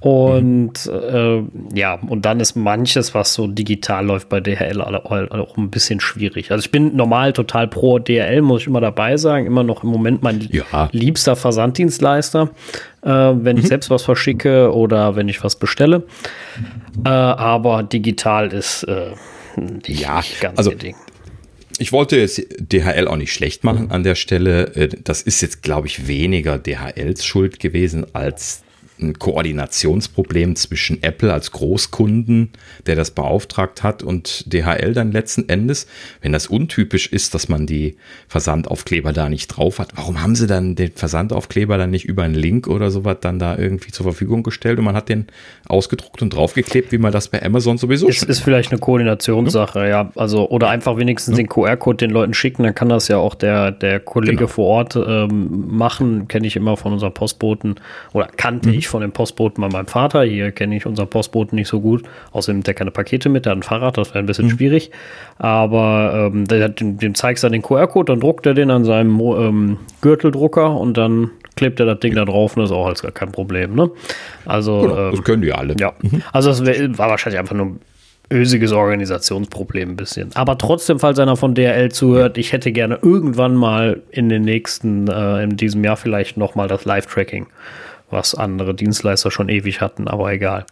Und 0.00 0.86
mhm. 0.86 1.50
äh, 1.74 1.78
ja, 1.78 1.94
und 1.94 2.24
dann 2.24 2.38
ist 2.38 2.54
manches, 2.54 3.14
was 3.14 3.34
so 3.34 3.46
digital 3.48 4.06
läuft 4.06 4.28
bei 4.28 4.40
DHL, 4.40 4.80
auch 4.80 5.56
ein 5.56 5.70
bisschen 5.70 6.00
schwierig. 6.00 6.52
Also 6.52 6.64
ich 6.64 6.70
bin 6.70 6.94
normal 6.94 7.32
total 7.32 7.66
pro 7.66 7.98
DHL, 7.98 8.42
muss 8.42 8.62
ich 8.62 8.66
immer 8.68 8.80
dabei 8.80 9.16
sagen, 9.16 9.46
immer 9.46 9.64
noch 9.64 9.82
im 9.82 9.90
Moment 9.90 10.22
mein 10.22 10.48
ja. 10.52 10.88
liebster 10.92 11.34
Versanddienstleister, 11.34 12.50
äh, 13.02 13.08
wenn 13.08 13.56
mhm. 13.56 13.62
ich 13.62 13.68
selbst 13.68 13.90
was 13.90 14.02
verschicke 14.02 14.72
oder 14.72 15.16
wenn 15.16 15.28
ich 15.28 15.42
was 15.42 15.56
bestelle. 15.56 16.04
Äh, 17.04 17.08
aber 17.08 17.82
digital 17.82 18.52
ist 18.52 18.84
äh, 18.84 19.12
ja, 19.86 20.22
also, 20.54 20.70
Ding 20.70 20.94
ich 21.78 21.92
wollte 21.92 22.16
jetzt 22.16 22.44
DHL 22.58 23.06
auch 23.06 23.16
nicht 23.16 23.32
schlecht 23.32 23.64
machen 23.64 23.90
an 23.90 24.02
der 24.02 24.16
Stelle. 24.16 24.74
Äh, 24.74 24.88
das 25.02 25.22
ist 25.22 25.40
jetzt, 25.40 25.62
glaube 25.62 25.86
ich, 25.86 26.08
weniger 26.08 26.58
DHLs 26.58 27.24
Schuld 27.24 27.60
gewesen 27.60 28.06
als 28.14 28.62
ein 29.00 29.18
Koordinationsproblem 29.18 30.56
zwischen 30.56 31.02
Apple 31.02 31.32
als 31.32 31.52
Großkunden, 31.52 32.50
der 32.86 32.96
das 32.96 33.10
beauftragt 33.10 33.82
hat, 33.82 34.02
und 34.02 34.52
DHL 34.52 34.92
dann 34.92 35.12
letzten 35.12 35.48
Endes. 35.48 35.86
Wenn 36.20 36.32
das 36.32 36.46
untypisch 36.46 37.08
ist, 37.08 37.34
dass 37.34 37.48
man 37.48 37.66
die 37.66 37.96
Versandaufkleber 38.28 39.12
da 39.12 39.28
nicht 39.28 39.48
drauf 39.48 39.78
hat, 39.78 39.90
warum 39.94 40.22
haben 40.22 40.34
sie 40.34 40.46
dann 40.46 40.74
den 40.74 40.92
Versandaufkleber 40.92 41.78
dann 41.78 41.90
nicht 41.90 42.04
über 42.04 42.22
einen 42.22 42.34
Link 42.34 42.66
oder 42.66 42.90
sowas 42.90 43.18
dann 43.20 43.38
da 43.38 43.56
irgendwie 43.56 43.90
zur 43.90 44.04
Verfügung 44.04 44.42
gestellt 44.42 44.78
und 44.78 44.84
man 44.84 44.96
hat 44.96 45.08
den 45.08 45.26
ausgedruckt 45.66 46.22
und 46.22 46.30
draufgeklebt, 46.34 46.92
wie 46.92 46.98
man 46.98 47.12
das 47.12 47.28
bei 47.28 47.42
Amazon 47.42 47.78
sowieso 47.78 48.08
ist, 48.08 48.22
ist 48.22 48.40
vielleicht 48.40 48.72
eine 48.72 48.80
Koordinationssache, 48.80 49.80
ja. 49.80 49.88
ja. 49.88 50.12
Also, 50.16 50.48
oder 50.48 50.68
einfach 50.68 50.96
wenigstens 50.96 51.32
ja. 51.32 51.44
den 51.44 51.48
QR-Code 51.48 51.98
den 51.98 52.10
Leuten 52.10 52.34
schicken, 52.34 52.62
dann 52.62 52.74
kann 52.74 52.88
das 52.88 53.08
ja 53.08 53.18
auch 53.18 53.34
der, 53.34 53.70
der 53.72 54.00
Kollege 54.00 54.36
genau. 54.36 54.48
vor 54.48 54.66
Ort 54.66 54.96
ähm, 54.96 55.66
machen, 55.68 56.28
kenne 56.28 56.46
ich 56.46 56.56
immer 56.56 56.76
von 56.76 56.92
unserem 56.92 57.14
Postboten 57.14 57.76
oder 58.12 58.28
kannte 58.36 58.70
mhm. 58.70 58.74
ich 58.74 58.87
von 58.88 59.00
dem 59.02 59.12
Postboten 59.12 59.60
bei 59.60 59.68
meinem 59.68 59.86
Vater. 59.86 60.22
Hier 60.22 60.52
kenne 60.52 60.76
ich 60.76 60.86
unseren 60.86 61.08
Postboten 61.08 61.56
nicht 61.56 61.68
so 61.68 61.80
gut. 61.80 62.02
Außerdem 62.32 62.60
hat 62.60 62.68
er 62.68 62.74
keine 62.74 62.90
Pakete 62.90 63.28
mit, 63.28 63.44
der 63.44 63.52
hat 63.52 63.58
ein 63.58 63.62
Fahrrad, 63.62 63.98
das 63.98 64.10
wäre 64.10 64.20
ein 64.20 64.26
bisschen 64.26 64.46
mhm. 64.46 64.50
schwierig. 64.50 64.90
Aber 65.38 66.30
ähm, 66.32 66.46
der 66.46 66.68
dem, 66.68 66.98
dem 66.98 67.14
zeigst 67.14 67.42
du 67.42 67.46
dann 67.46 67.52
den 67.52 67.62
QR-Code, 67.62 68.12
dann 68.12 68.20
druckt 68.20 68.46
er 68.46 68.54
den 68.54 68.70
an 68.70 68.84
seinem 68.84 69.20
ähm, 69.20 69.78
Gürteldrucker 70.00 70.76
und 70.76 70.96
dann 70.96 71.30
klebt 71.56 71.80
er 71.80 71.86
das 71.86 72.00
Ding 72.00 72.14
da 72.14 72.24
drauf 72.24 72.56
und 72.56 72.62
das 72.62 72.70
ist 72.70 72.76
auch 72.76 72.86
als 72.86 73.02
gar 73.02 73.12
kein 73.12 73.32
Problem. 73.32 73.74
Ne? 73.74 73.90
Also, 74.46 74.80
genau, 74.80 74.98
ähm, 74.98 75.10
das 75.12 75.24
können 75.24 75.42
die 75.42 75.52
alle. 75.52 75.74
Ja, 75.78 75.92
mhm. 76.00 76.22
also 76.32 76.50
das 76.50 76.64
wär, 76.64 76.96
war 76.98 77.10
wahrscheinlich 77.10 77.38
einfach 77.38 77.56
nur 77.56 77.76
ösiges 78.30 78.72
Organisationsproblem 78.72 79.90
ein 79.90 79.96
bisschen. 79.96 80.30
Aber 80.34 80.58
trotzdem, 80.58 80.98
falls 80.98 81.18
einer 81.18 81.36
von 81.36 81.54
DRL 81.54 81.90
zuhört, 81.90 82.36
ich 82.38 82.52
hätte 82.52 82.72
gerne 82.72 82.98
irgendwann 83.02 83.54
mal 83.54 84.02
in 84.10 84.28
den 84.28 84.42
nächsten, 84.42 85.08
äh, 85.08 85.42
in 85.42 85.56
diesem 85.56 85.82
Jahr 85.82 85.96
vielleicht 85.96 86.36
nochmal 86.36 86.68
das 86.68 86.84
Live-Tracking 86.84 87.46
was 88.10 88.34
andere 88.34 88.74
Dienstleister 88.74 89.30
schon 89.30 89.48
ewig 89.48 89.80
hatten, 89.80 90.08
aber 90.08 90.32
egal. 90.32 90.66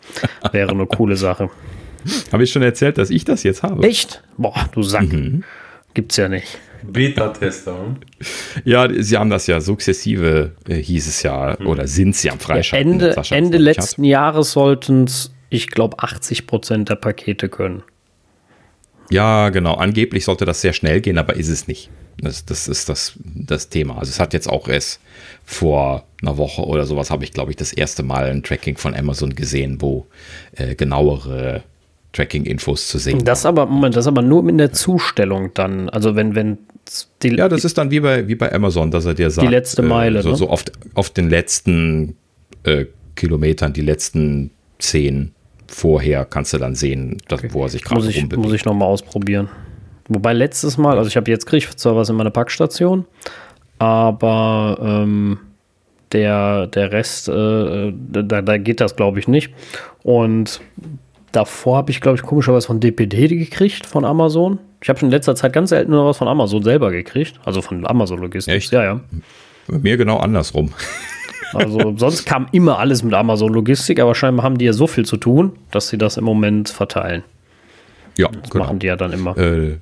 Wäre 0.53 0.71
eine 0.71 0.87
coole 0.87 1.17
Sache. 1.17 1.51
Habe 2.33 2.45
ich 2.45 2.53
schon 2.53 2.63
erzählt, 2.63 2.99
dass 2.99 3.11
ich 3.11 3.25
das 3.25 3.43
jetzt 3.43 3.63
habe? 3.63 3.87
Echt? 3.87 4.23
Boah, 4.37 4.69
du 4.73 4.83
Sack. 4.83 5.13
Mhm. 5.13 5.45
Gibt's 5.95 6.17
ja 6.17 6.29
nicht. 6.29 6.59
Beta-Tester. 6.83 7.97
Ja, 8.65 8.89
sie 8.93 9.17
haben 9.17 9.31
das 9.31 9.47
ja 9.47 9.61
sukzessive, 9.61 10.53
äh, 10.69 10.77
hieß 10.77 11.09
es 11.09 11.23
ja, 11.23 11.57
mhm. 11.59 11.67
oder 11.67 11.87
sind 11.87 12.15
sie 12.15 12.31
am 12.31 12.39
Freischalten. 12.39 13.01
Ja, 13.01 13.07
Ende 13.09 13.35
Ende 13.35 13.59
letzten 13.59 14.03
hat. 14.03 14.09
Jahres 14.09 14.53
sollten 14.53 15.05
es, 15.05 15.35
ich 15.49 15.69
glaube, 15.69 15.99
80 16.01 16.47
Prozent 16.47 16.89
der 16.89 16.97
Pakete 16.97 17.49
können. 17.49 17.83
Ja, 19.11 19.51
genau. 19.51 19.75
Angeblich 19.75 20.25
sollte 20.25 20.45
das 20.45 20.61
sehr 20.61 20.73
schnell 20.73 21.01
gehen, 21.01 21.19
aber 21.19 21.37
ist 21.37 21.49
es 21.49 21.69
nicht. 21.69 21.91
Das, 22.19 22.45
das 22.45 22.67
ist 22.67 22.89
das, 22.89 23.13
das 23.25 23.69
Thema. 23.69 23.99
Also 23.99 24.11
es 24.11 24.21
hat 24.21 24.33
jetzt 24.33 24.49
auch 24.49 24.69
erst 24.69 25.01
vor 25.45 26.05
einer 26.23 26.39
Woche 26.39 26.63
oder 26.63 26.85
sowas 26.85 27.11
habe 27.11 27.25
ich, 27.25 27.33
glaube 27.33 27.51
ich, 27.51 27.57
das 27.57 27.73
erste 27.73 28.03
Mal 28.03 28.27
ein 28.27 28.43
Tracking 28.43 28.79
von 28.79 28.95
Amazon 28.95 29.35
gesehen, 29.35 29.81
wo 29.81 30.07
äh, 30.53 30.75
genauere 30.75 31.63
Tracking-Infos 32.13 32.89
zu 32.89 32.99
sehen. 32.99 33.25
Das 33.25 33.45
aber, 33.45 33.67
Moment, 33.67 33.97
das 33.97 34.07
aber 34.07 34.23
nur 34.23 34.49
in 34.49 34.59
der 34.59 34.73
Zustellung 34.73 35.51
dann. 35.53 35.91
Also 35.91 36.17
wenn, 36.17 36.35
wenn 36.35 36.59
die, 37.23 37.37
Ja, 37.37 37.49
das 37.49 37.65
ist 37.65 37.77
dann 37.77 37.91
wie 37.91 38.01
bei, 38.01 38.27
wie 38.27 38.35
bei 38.35 38.53
Amazon, 38.53 38.91
dass 38.91 39.05
er 39.05 39.15
dir 39.15 39.31
sagt. 39.31 39.47
Die 39.47 39.51
letzte 39.51 39.83
äh, 39.83 39.87
Meile. 39.87 40.21
Äh, 40.21 40.23
so, 40.23 40.31
ne? 40.31 40.37
so 40.37 40.49
oft 40.49 40.73
auf 40.95 41.11
den 41.11 41.29
letzten 41.29 42.17
äh, 42.63 42.87
Kilometern, 43.15 43.73
die 43.73 43.83
letzten 43.83 44.51
zehn 44.79 45.33
vorher 45.69 46.25
kannst 46.25 46.53
du 46.53 46.59
dann 46.59 46.75
sehen, 46.75 47.19
dass, 47.29 47.41
okay. 47.41 47.49
wo 47.53 47.63
er 47.63 47.69
sich 47.69 47.83
gerade 47.83 48.05
rumbewegt. 48.05 48.37
Muss 48.37 48.53
ich 48.53 48.65
nochmal 48.65 48.89
ausprobieren. 48.89 49.49
Wobei 50.09 50.33
letztes 50.33 50.79
Mal, 50.79 50.99
also 50.99 51.09
ich 51.09 51.17
habe 51.17 51.31
jetzt 51.31 51.47
kriege 51.47 51.67
zwar 51.75 51.97
was 51.97 52.09
in 52.09 52.17
meiner 52.17 52.31
Packstation, 52.31 53.07
aber 53.79 54.79
ähm, 54.81 55.39
der, 56.13 56.69
der 56.69 56.93
Rest, 56.93 57.29
äh, 57.29 57.93
da, 57.93 58.43
da 58.43 58.59
geht 58.59 58.81
das 58.81 58.97
glaube 58.97 59.19
ich 59.19 59.27
nicht. 59.27 59.53
Und 60.03 60.61
davor 61.33 61.79
habe 61.79 61.91
ich, 61.91 62.01
glaube 62.01 62.17
ich, 62.17 62.23
komischerweise 62.23 62.69
von 62.69 62.81
DPD 62.81 63.29
gekriegt, 63.29 63.87
von 63.87 64.05
Amazon. 64.05 64.59
Ich 64.81 64.89
habe 64.89 64.99
schon 64.99 65.09
in 65.09 65.13
letzter 65.13 65.35
Zeit 65.35 65.53
ganz 65.53 65.71
selten 65.71 65.91
nur 65.91 66.07
was 66.07 66.19
von 66.19 66.29
Amazon 66.29 66.63
selber 66.63 66.91
gekriegt. 66.91 67.41
Also 67.45 67.61
von 67.61 67.87
Amazon 67.87 68.21
Logistics. 68.21 68.57
Echt? 68.57 68.73
Ja, 68.73 68.85
ja. 68.85 69.01
Mir 69.67 69.97
genau 69.97 70.19
andersrum. 70.19 70.73
Also 71.53 71.95
sonst 71.97 72.27
kam 72.27 72.49
immer 72.53 72.79
alles 72.79 73.03
mit 73.03 73.15
Amazon 73.15 73.53
Logistik, 73.53 74.01
aber 74.01 74.15
scheinbar 74.15 74.45
haben 74.45 74.59
die 74.59 74.65
ja 74.65 74.73
so 74.73 74.87
viel 74.87 75.05
zu 75.05 75.17
tun, 75.17 75.53
dass 75.71 75.89
sie 75.89 75.99
das 75.99 76.17
im 76.17 76.25
Moment 76.25 76.69
verteilen. 76.69 77.23
Ja, 78.17 78.29
das 78.29 78.51
genau. 78.51 78.65
machen 78.65 78.79
die 78.79 78.87
ja 78.87 78.97
dann 78.97 79.13
immer. 79.13 79.37
Äh, 79.37 79.77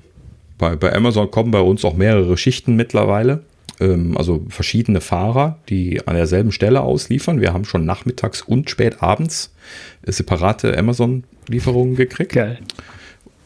bei, 0.57 0.75
bei 0.75 0.93
Amazon 0.93 1.31
kommen 1.31 1.51
bei 1.51 1.59
uns 1.59 1.83
auch 1.85 1.95
mehrere 1.95 2.37
Schichten 2.37 2.75
mittlerweile. 2.75 3.43
Ähm, 3.79 4.17
also 4.17 4.45
verschiedene 4.49 5.01
Fahrer, 5.01 5.59
die 5.69 6.05
an 6.07 6.15
derselben 6.15 6.51
Stelle 6.51 6.81
ausliefern. 6.81 7.41
Wir 7.41 7.53
haben 7.53 7.65
schon 7.65 7.85
nachmittags 7.85 8.41
und 8.41 8.69
spät 8.69 9.01
abends 9.01 9.53
separate 10.05 10.77
Amazon-Lieferungen 10.77 11.95
gekriegt. 11.95 12.33
Geil. 12.33 12.59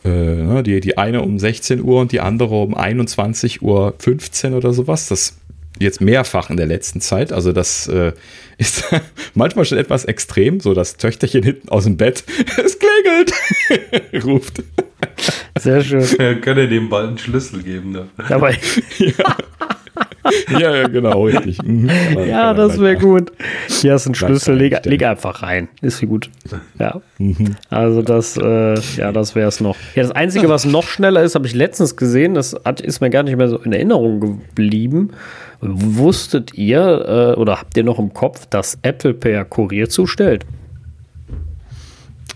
Äh, 0.06 0.10
ne, 0.10 0.64
die, 0.64 0.80
die 0.80 0.98
eine 0.98 1.22
um 1.22 1.40
16 1.40 1.84
Uhr 1.84 2.02
und 2.02 2.12
die 2.12 2.20
andere 2.20 2.62
um 2.62 2.76
21.15 2.76 3.62
Uhr 4.52 4.58
oder 4.58 4.74
sowas. 4.74 5.08
Das 5.10 5.38
jetzt 5.80 6.02
mehrfach 6.02 6.50
in 6.50 6.58
der 6.58 6.68
letzten 6.68 7.02
Zeit. 7.02 7.32
Also 7.32 7.52
das 7.52 7.88
äh, 7.88 8.12
ist 8.58 8.84
manchmal 9.34 9.66
schon 9.66 9.78
etwas 9.78 10.06
extrem, 10.06 10.60
so 10.60 10.74
das 10.74 10.98
Töchterchen 10.98 11.44
hinten 11.44 11.70
aus 11.70 11.86
dem 11.86 11.98
Bett, 11.98 12.24
es 12.64 12.78
klingelt, 12.78 13.34
ruft. 14.26 14.64
Sehr 15.58 15.82
schön. 15.82 16.06
Ja, 16.20 16.36
kann 16.36 16.58
er 16.58 16.68
dem 16.68 16.90
bald 16.90 17.08
einen 17.08 17.18
Schlüssel 17.18 17.64
geben. 17.64 17.92
Ne? 17.92 18.08
Dabei. 18.28 18.58
ja. 18.98 19.38
ja, 20.52 20.76
ja, 20.76 20.88
genau, 20.88 21.26
richtig. 21.26 21.62
Mhm. 21.64 21.90
Ja, 22.28 22.54
das 22.54 22.80
wäre 22.80 22.98
gut. 22.98 23.32
Hier 23.68 23.94
hast 23.94 24.06
du 24.06 24.10
einen 24.10 24.16
Schlüssel, 24.16 24.56
leg, 24.56 24.86
leg, 24.86 25.04
einfach 25.04 25.42
rein. 25.42 25.68
Ist 25.82 26.02
wie 26.02 26.06
gut. 26.06 26.30
Ja. 26.78 27.02
Mhm. 27.18 27.56
Also 27.70 28.02
das, 28.02 28.38
äh, 28.38 28.76
ja, 28.98 29.12
das 29.12 29.36
wäre 29.36 29.48
es 29.48 29.60
noch. 29.60 29.76
Ja, 29.96 30.04
das 30.04 30.12
Einzige, 30.12 30.50
was 30.50 30.66
noch 30.66 30.88
schneller 30.88 31.24
ist, 31.24 31.36
habe 31.36 31.48
ich 31.48 31.54
letztens 31.54 31.96
gesehen, 31.96 32.34
das 32.34 32.56
hat, 32.64 32.82
ist 32.82 33.02
mir 33.02 33.10
gar 33.10 33.24
nicht 33.24 33.38
mehr 33.38 33.50
so 33.50 33.58
in 33.58 33.74
Erinnerung 33.74 34.20
geblieben. 34.20 35.12
Wusstet 35.62 36.54
ihr 36.54 37.36
äh, 37.36 37.40
oder 37.40 37.60
habt 37.60 37.76
ihr 37.76 37.84
noch 37.84 38.00
im 38.00 38.14
Kopf, 38.14 38.46
dass 38.46 38.78
Apple 38.82 39.14
per 39.14 39.44
Kurier 39.46 39.90
zustellt? 39.90 40.46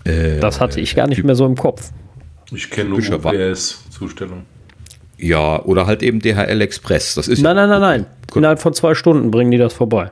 Äh, 0.04 0.40
das 0.40 0.60
hatte 0.60 0.80
ich 0.80 0.94
gar 0.94 1.06
nicht 1.06 1.24
mehr 1.24 1.34
so 1.34 1.46
im 1.46 1.56
Kopf. 1.56 1.90
Ich 2.52 2.70
kenne 2.70 2.90
nur 2.90 2.98
UPS-Zustellung. 2.98 4.42
Ja, 5.16 5.62
oder 5.62 5.86
halt 5.86 6.02
eben 6.02 6.20
DHL 6.20 6.60
Express. 6.60 7.14
Das 7.14 7.28
ist 7.28 7.40
nein, 7.40 7.56
nein, 7.56 7.68
nein, 7.68 7.80
nein. 7.80 8.06
Innerhalb 8.34 8.60
von 8.60 8.74
zwei 8.74 8.94
Stunden 8.94 9.30
bringen 9.30 9.50
die 9.50 9.58
das 9.58 9.72
vorbei. 9.72 10.10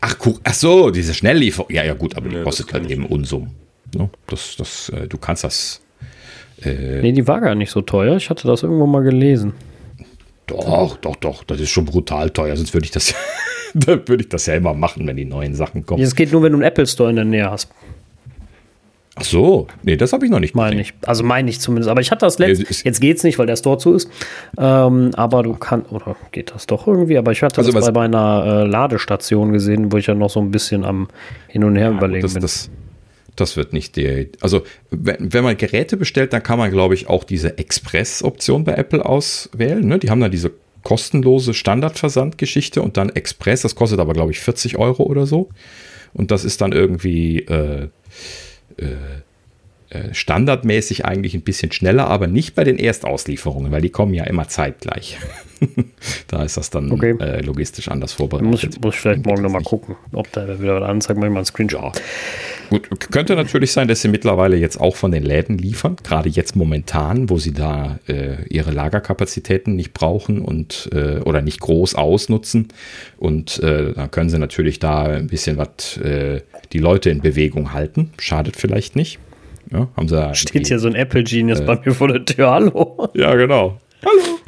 Ach, 0.00 0.16
ach 0.44 0.54
so, 0.54 0.90
diese 0.90 1.14
Schnelllieferung. 1.14 1.72
Ja, 1.72 1.84
ja, 1.84 1.94
gut, 1.94 2.16
aber 2.16 2.28
die 2.28 2.42
kostet 2.42 2.72
halt 2.72 2.90
eben 2.90 3.06
Unsummen. 3.06 3.52
Ne? 3.94 4.10
Das, 4.26 4.56
das, 4.56 4.88
äh, 4.90 5.06
du 5.06 5.16
kannst 5.16 5.44
das. 5.44 5.80
Äh, 6.62 7.00
nee, 7.00 7.12
die 7.12 7.26
war 7.26 7.40
gar 7.40 7.54
nicht 7.54 7.70
so 7.70 7.80
teuer. 7.80 8.16
Ich 8.16 8.28
hatte 8.28 8.46
das 8.46 8.62
irgendwo 8.62 8.86
mal 8.86 9.02
gelesen. 9.02 9.54
Doch, 10.46 10.96
doch, 10.98 11.16
doch. 11.16 11.44
Das 11.44 11.60
ist 11.60 11.70
schon 11.70 11.84
brutal 11.84 12.30
teuer. 12.30 12.56
Sonst 12.56 12.72
würde 12.72 12.84
ich 12.84 12.92
das, 12.92 13.14
würde 13.74 14.16
ich 14.20 14.28
das 14.28 14.46
ja 14.46 14.54
immer 14.54 14.74
machen, 14.74 15.06
wenn 15.06 15.16
die 15.16 15.24
neuen 15.24 15.54
Sachen 15.54 15.84
kommen. 15.84 16.02
Es 16.02 16.14
geht 16.14 16.32
nur, 16.32 16.42
wenn 16.42 16.52
du 16.52 16.58
einen 16.58 16.66
Apple 16.66 16.86
Store 16.86 17.10
in 17.10 17.16
der 17.16 17.24
Nähe 17.24 17.50
hast. 17.50 17.70
Ach 19.18 19.24
so, 19.24 19.66
nee, 19.82 19.96
das 19.96 20.12
habe 20.12 20.26
ich 20.26 20.30
noch 20.30 20.40
nicht 20.40 20.54
Meine 20.54 20.78
ich. 20.78 20.92
Also 21.06 21.24
meine 21.24 21.48
ich 21.48 21.58
zumindest. 21.58 21.88
Aber 21.88 22.02
ich 22.02 22.10
hatte 22.10 22.26
das 22.26 22.38
letzte. 22.38 22.66
Jetzt 22.68 23.00
geht 23.00 23.16
es 23.16 23.24
nicht, 23.24 23.38
weil 23.38 23.46
der 23.46 23.56
Store 23.56 23.78
zu 23.78 23.94
ist. 23.94 24.10
Ähm, 24.58 25.10
aber 25.16 25.42
du 25.42 25.54
kannst, 25.54 25.90
oder 25.90 26.16
geht 26.32 26.54
das 26.54 26.66
doch 26.66 26.86
irgendwie? 26.86 27.16
Aber 27.16 27.32
ich 27.32 27.42
hatte 27.42 27.58
also 27.58 27.72
das 27.72 27.86
bei 27.86 27.92
meiner 27.92 28.44
äh, 28.44 28.66
Ladestation 28.66 29.54
gesehen, 29.54 29.90
wo 29.90 29.96
ich 29.96 30.06
ja 30.06 30.14
noch 30.14 30.28
so 30.28 30.38
ein 30.38 30.50
bisschen 30.50 30.84
am 30.84 31.08
Hin 31.48 31.64
und 31.64 31.76
Her 31.76 31.90
ja, 31.92 31.96
überlegen 31.96 32.22
das, 32.22 32.34
bin. 32.34 32.42
Das, 32.42 32.70
das 33.36 33.56
wird 33.56 33.72
nicht 33.72 33.96
die. 33.96 34.30
Also, 34.40 34.62
wenn, 34.90 35.32
wenn 35.32 35.44
man 35.44 35.56
Geräte 35.56 35.96
bestellt, 35.96 36.32
dann 36.32 36.42
kann 36.42 36.58
man, 36.58 36.70
glaube 36.70 36.94
ich, 36.94 37.08
auch 37.08 37.24
diese 37.24 37.58
Express-Option 37.58 38.64
bei 38.64 38.72
Apple 38.74 39.04
auswählen. 39.04 39.86
Ne? 39.86 39.98
Die 39.98 40.10
haben 40.10 40.20
da 40.20 40.28
diese 40.28 40.52
kostenlose 40.82 41.52
Standardversandgeschichte 41.52 42.80
und 42.80 42.96
dann 42.96 43.10
Express. 43.10 43.62
Das 43.62 43.74
kostet 43.74 43.98
aber, 43.98 44.12
glaube 44.12 44.32
ich, 44.32 44.40
40 44.40 44.78
Euro 44.78 45.02
oder 45.02 45.26
so. 45.26 45.48
Und 46.12 46.30
das 46.30 46.44
ist 46.44 46.60
dann 46.60 46.72
irgendwie 46.72 47.40
äh, 47.40 47.88
äh, 48.78 48.86
äh, 49.90 50.14
standardmäßig 50.14 51.04
eigentlich 51.04 51.34
ein 51.34 51.42
bisschen 51.42 51.72
schneller, 51.72 52.08
aber 52.08 52.26
nicht 52.26 52.54
bei 52.54 52.64
den 52.64 52.78
Erstauslieferungen, 52.78 53.70
weil 53.70 53.82
die 53.82 53.90
kommen 53.90 54.14
ja 54.14 54.24
immer 54.24 54.48
zeitgleich. 54.48 55.18
da 56.28 56.42
ist 56.42 56.56
das 56.56 56.70
dann 56.70 56.90
okay. 56.92 57.16
äh, 57.20 57.40
logistisch 57.40 57.88
anders 57.88 58.12
vorbereitet. 58.12 58.50
Muss 58.50 58.64
ich, 58.64 58.80
muss 58.80 58.94
ich 58.94 59.00
vielleicht 59.00 59.26
morgen 59.26 59.42
nochmal 59.42 59.62
gucken, 59.62 59.96
ob 60.12 60.30
da 60.32 60.60
wieder 60.60 60.80
was 60.80 60.88
anzeigt, 60.88 61.18
mal 61.18 61.26
einen 61.26 61.44
Screenshot. 61.44 62.00
Gut, 62.70 62.88
könnte 63.10 63.36
natürlich 63.36 63.72
sein, 63.72 63.88
dass 63.88 64.02
sie 64.02 64.08
mittlerweile 64.08 64.56
jetzt 64.56 64.80
auch 64.80 64.96
von 64.96 65.12
den 65.12 65.22
Läden 65.22 65.56
liefern, 65.58 65.96
gerade 66.02 66.28
jetzt 66.28 66.56
momentan, 66.56 67.30
wo 67.30 67.38
sie 67.38 67.52
da 67.52 67.98
äh, 68.08 68.44
ihre 68.48 68.72
Lagerkapazitäten 68.72 69.76
nicht 69.76 69.94
brauchen 69.94 70.40
und 70.40 70.88
äh, 70.92 71.18
oder 71.20 71.42
nicht 71.42 71.60
groß 71.60 71.94
ausnutzen. 71.94 72.68
Und 73.18 73.62
äh, 73.62 73.92
dann 73.92 74.10
können 74.10 74.30
sie 74.30 74.38
natürlich 74.38 74.78
da 74.78 75.04
ein 75.04 75.28
bisschen 75.28 75.58
was 75.58 75.96
äh, 75.98 76.40
die 76.72 76.78
Leute 76.78 77.10
in 77.10 77.20
Bewegung 77.20 77.72
halten. 77.72 78.10
Schadet 78.18 78.56
vielleicht 78.56 78.96
nicht. 78.96 79.18
Ja, 79.70 79.88
haben 79.96 80.08
sie 80.08 80.34
Steht 80.34 80.68
hier 80.68 80.78
so 80.78 80.88
ein 80.88 80.94
Apple 80.94 81.24
Genius 81.24 81.64
bei 81.64 81.80
mir 81.84 81.92
vor 81.92 82.08
der 82.08 82.24
Tür. 82.24 82.50
Hallo. 82.50 83.08
Ja, 83.14 83.34
genau. 83.34 83.78
Hallo. 84.04 84.38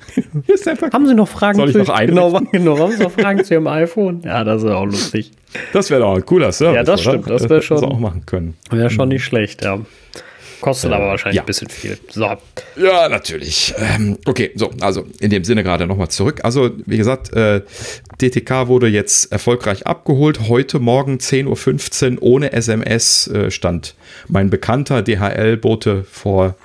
Hier 0.45 0.55
ist 0.55 0.67
der 0.67 0.77
Haben 0.77 1.07
Sie 1.07 1.15
noch 1.15 1.29
Fragen 1.29 1.59
Soll 1.59 1.71
ich 1.71 1.77
noch 1.77 1.99
genau, 2.01 2.41
genau, 2.53 2.79
haben 2.79 2.93
Sie 2.93 3.03
noch 3.03 3.13
Fragen 3.13 3.45
zu 3.45 3.55
Ihrem 3.55 3.67
iPhone? 3.67 4.23
Ja, 4.23 4.45
das 4.45 4.63
ist 4.63 4.71
auch 4.71 4.85
lustig. 4.85 5.33
Das 5.73 5.91
wäre 5.91 6.01
doch 6.03 6.15
ein 6.15 6.27
cooler 6.27 6.53
Service. 6.53 6.77
Ja, 6.77 6.83
das 6.83 7.01
stimmt. 7.01 7.31
Das 7.31 7.49
wäre 7.49 7.63
schon. 7.63 7.81
Das 7.81 7.91
auch 7.91 7.99
machen 7.99 8.27
können. 8.27 8.57
Wäre 8.71 8.91
schon 8.91 9.09
nicht 9.09 9.25
schlecht, 9.25 9.65
ja. 9.65 9.79
Kostet 10.61 10.91
äh, 10.91 10.95
aber 10.95 11.07
wahrscheinlich 11.07 11.37
ja. 11.37 11.43
ein 11.43 11.47
bisschen 11.47 11.69
viel. 11.69 11.99
So. 12.11 12.25
Ja, 12.77 13.09
natürlich. 13.09 13.75
Ähm, 13.79 14.19
okay, 14.27 14.51
so, 14.55 14.71
also 14.81 15.07
in 15.21 15.31
dem 15.31 15.45
Sinne 15.45 15.63
gerade 15.63 15.87
nochmal 15.87 16.09
zurück. 16.09 16.41
Also, 16.43 16.71
wie 16.87 16.97
gesagt, 16.97 17.33
äh, 17.33 17.63
DTK 18.21 18.69
wurde 18.69 18.89
jetzt 18.89 19.31
erfolgreich 19.33 19.87
abgeholt. 19.87 20.49
Heute 20.49 20.81
Morgen 20.81 21.19
10.15 21.19 22.17
Uhr 22.17 22.23
ohne 22.23 22.53
SMS 22.53 23.29
äh, 23.29 23.51
stand 23.51 23.95
mein 24.27 24.51
bekannter 24.51 25.03
DHL-Bote 25.03 26.05
vor 26.05 26.57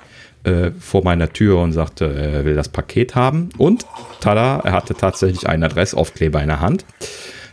äh, 0.44 0.70
vor 0.78 1.04
meiner 1.04 1.32
Tür 1.32 1.58
und 1.58 1.72
sagte, 1.72 2.04
er 2.14 2.44
will 2.44 2.54
das 2.54 2.68
Paket 2.68 3.14
haben. 3.14 3.48
Und 3.58 3.86
tada, 4.20 4.60
er 4.64 4.72
hatte 4.72 4.94
tatsächlich 4.94 5.48
einen 5.48 5.64
Adressaufkleber 5.64 6.40
in 6.40 6.48
der 6.48 6.60
Hand 6.60 6.84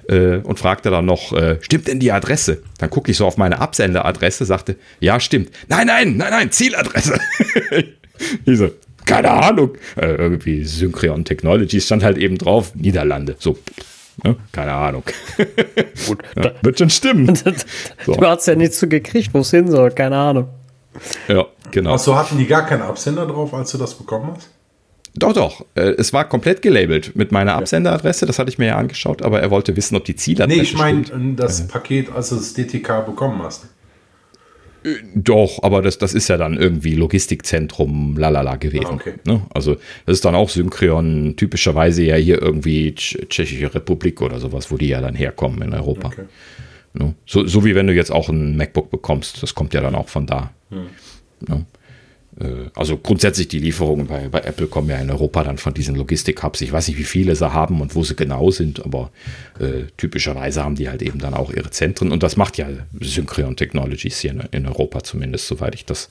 äh, 0.07 0.37
und 0.37 0.59
fragte 0.59 0.89
dann 0.89 1.05
noch, 1.05 1.33
äh, 1.33 1.57
stimmt 1.61 1.87
denn 1.87 1.99
die 1.99 2.11
Adresse? 2.11 2.61
Dann 2.77 2.89
gucke 2.89 3.11
ich 3.11 3.17
so 3.17 3.25
auf 3.25 3.37
meine 3.37 3.59
Absenderadresse, 3.59 4.45
sagte, 4.45 4.75
ja, 4.99 5.19
stimmt. 5.19 5.51
Nein, 5.67 5.87
nein, 5.87 6.17
nein, 6.17 6.31
nein, 6.31 6.51
Zieladresse. 6.51 7.19
ich 8.45 8.57
so, 8.57 8.71
keine 9.05 9.31
Ahnung. 9.31 9.71
Äh, 9.95 10.15
irgendwie 10.15 10.63
Synchron 10.63 11.25
Technologies 11.25 11.85
stand 11.85 12.03
halt 12.03 12.17
eben 12.17 12.37
drauf, 12.37 12.75
Niederlande. 12.75 13.35
So, 13.39 13.57
Ne? 14.23 14.35
Keine 14.51 14.73
Ahnung. 14.73 15.03
Gut. 16.07 16.19
Ja, 16.35 16.51
wird 16.61 16.77
schon 16.77 16.89
stimmen. 16.89 17.35
so. 17.35 17.51
Du 18.13 18.25
hast 18.25 18.47
ja 18.47 18.55
nichts 18.55 18.79
so 18.79 18.87
gekriegt, 18.87 19.33
wo 19.33 19.39
es 19.39 19.51
hin 19.51 19.69
soll. 19.69 19.91
Keine 19.91 20.17
Ahnung. 20.17 20.47
Ja, 21.27 21.45
genau. 21.71 21.93
Achso, 21.93 22.15
hatten 22.15 22.37
die 22.37 22.47
gar 22.47 22.65
keinen 22.65 22.81
Absender 22.81 23.25
drauf, 23.25 23.53
als 23.53 23.71
du 23.71 23.77
das 23.77 23.95
bekommen 23.95 24.33
hast? 24.35 24.49
Doch, 25.13 25.33
doch. 25.33 25.65
Äh, 25.75 25.95
es 25.97 26.13
war 26.13 26.27
komplett 26.27 26.61
gelabelt 26.61 27.15
mit 27.15 27.31
meiner 27.31 27.55
Absenderadresse. 27.55 28.25
Das 28.25 28.39
hatte 28.39 28.49
ich 28.49 28.57
mir 28.57 28.67
ja 28.67 28.77
angeschaut, 28.77 29.21
aber 29.21 29.41
er 29.41 29.51
wollte 29.51 29.75
wissen, 29.75 29.95
ob 29.95 30.05
die 30.05 30.15
Zieladresse. 30.15 30.57
Nee, 30.57 30.63
ich 30.63 30.77
meine 30.77 31.03
das 31.35 31.67
Paket, 31.67 32.11
als 32.13 32.29
du 32.29 32.35
das 32.35 32.53
DTK 32.53 33.05
bekommen 33.05 33.41
hast. 33.43 33.65
Äh, 34.83 34.95
doch, 35.13 35.61
aber 35.63 35.81
das, 35.81 35.97
das 35.97 36.13
ist 36.13 36.29
ja 36.29 36.37
dann 36.37 36.57
irgendwie 36.57 36.95
Logistikzentrum 36.95 38.17
lalala 38.17 38.55
gewesen. 38.55 38.85
Ah, 38.87 38.93
okay. 38.93 39.13
ne? 39.25 39.41
Also 39.53 39.75
das 40.05 40.17
ist 40.17 40.25
dann 40.25 40.35
auch 40.35 40.49
Synchron, 40.49 41.35
typischerweise 41.35 42.03
ja 42.03 42.15
hier 42.15 42.41
irgendwie 42.41 42.95
Tschechische 42.95 43.73
Republik 43.73 44.21
oder 44.21 44.39
sowas, 44.39 44.71
wo 44.71 44.77
die 44.77 44.87
ja 44.87 45.01
dann 45.01 45.15
herkommen 45.15 45.61
in 45.61 45.73
Europa. 45.73 46.07
Okay. 46.07 46.23
Ne? 46.93 47.15
So, 47.25 47.45
so 47.45 47.65
wie 47.65 47.75
wenn 47.75 47.87
du 47.87 47.93
jetzt 47.93 48.11
auch 48.11 48.29
ein 48.29 48.55
MacBook 48.55 48.91
bekommst, 48.91 49.43
das 49.43 49.55
kommt 49.55 49.73
ja 49.73 49.81
dann 49.81 49.95
auch 49.95 50.07
von 50.07 50.25
da. 50.25 50.51
Hm. 50.71 50.87
Ne? 51.47 51.65
Äh, 52.39 52.69
also 52.75 52.97
grundsätzlich 52.97 53.47
die 53.47 53.59
Lieferungen 53.59 54.07
bei, 54.07 54.29
bei 54.29 54.39
Apple 54.39 54.67
kommen 54.67 54.89
ja 54.89 54.97
in 54.97 55.09
Europa 55.09 55.43
dann 55.43 55.57
von 55.57 55.73
diesen 55.73 55.95
Logistik-Hubs. 55.95 56.61
Ich 56.61 56.71
weiß 56.71 56.87
nicht, 56.87 56.97
wie 56.97 57.03
viele 57.03 57.35
sie 57.35 57.53
haben 57.53 57.81
und 57.81 57.95
wo 57.95 58.03
sie 58.03 58.15
genau 58.15 58.51
sind, 58.51 58.83
aber 58.83 59.11
äh, 59.59 59.83
typischerweise 59.97 60.63
haben 60.63 60.75
die 60.75 60.89
halt 60.89 61.01
eben 61.01 61.19
dann 61.19 61.33
auch 61.33 61.51
ihre 61.51 61.71
Zentren. 61.71 62.11
Und 62.11 62.23
das 62.23 62.37
macht 62.37 62.57
ja 62.57 62.67
Synchron 62.99 63.55
Technologies 63.55 64.19
hier 64.19 64.31
in, 64.31 64.43
in 64.51 64.65
Europa 64.65 65.03
zumindest, 65.03 65.47
soweit 65.47 65.75
ich 65.75 65.85
das 65.85 66.09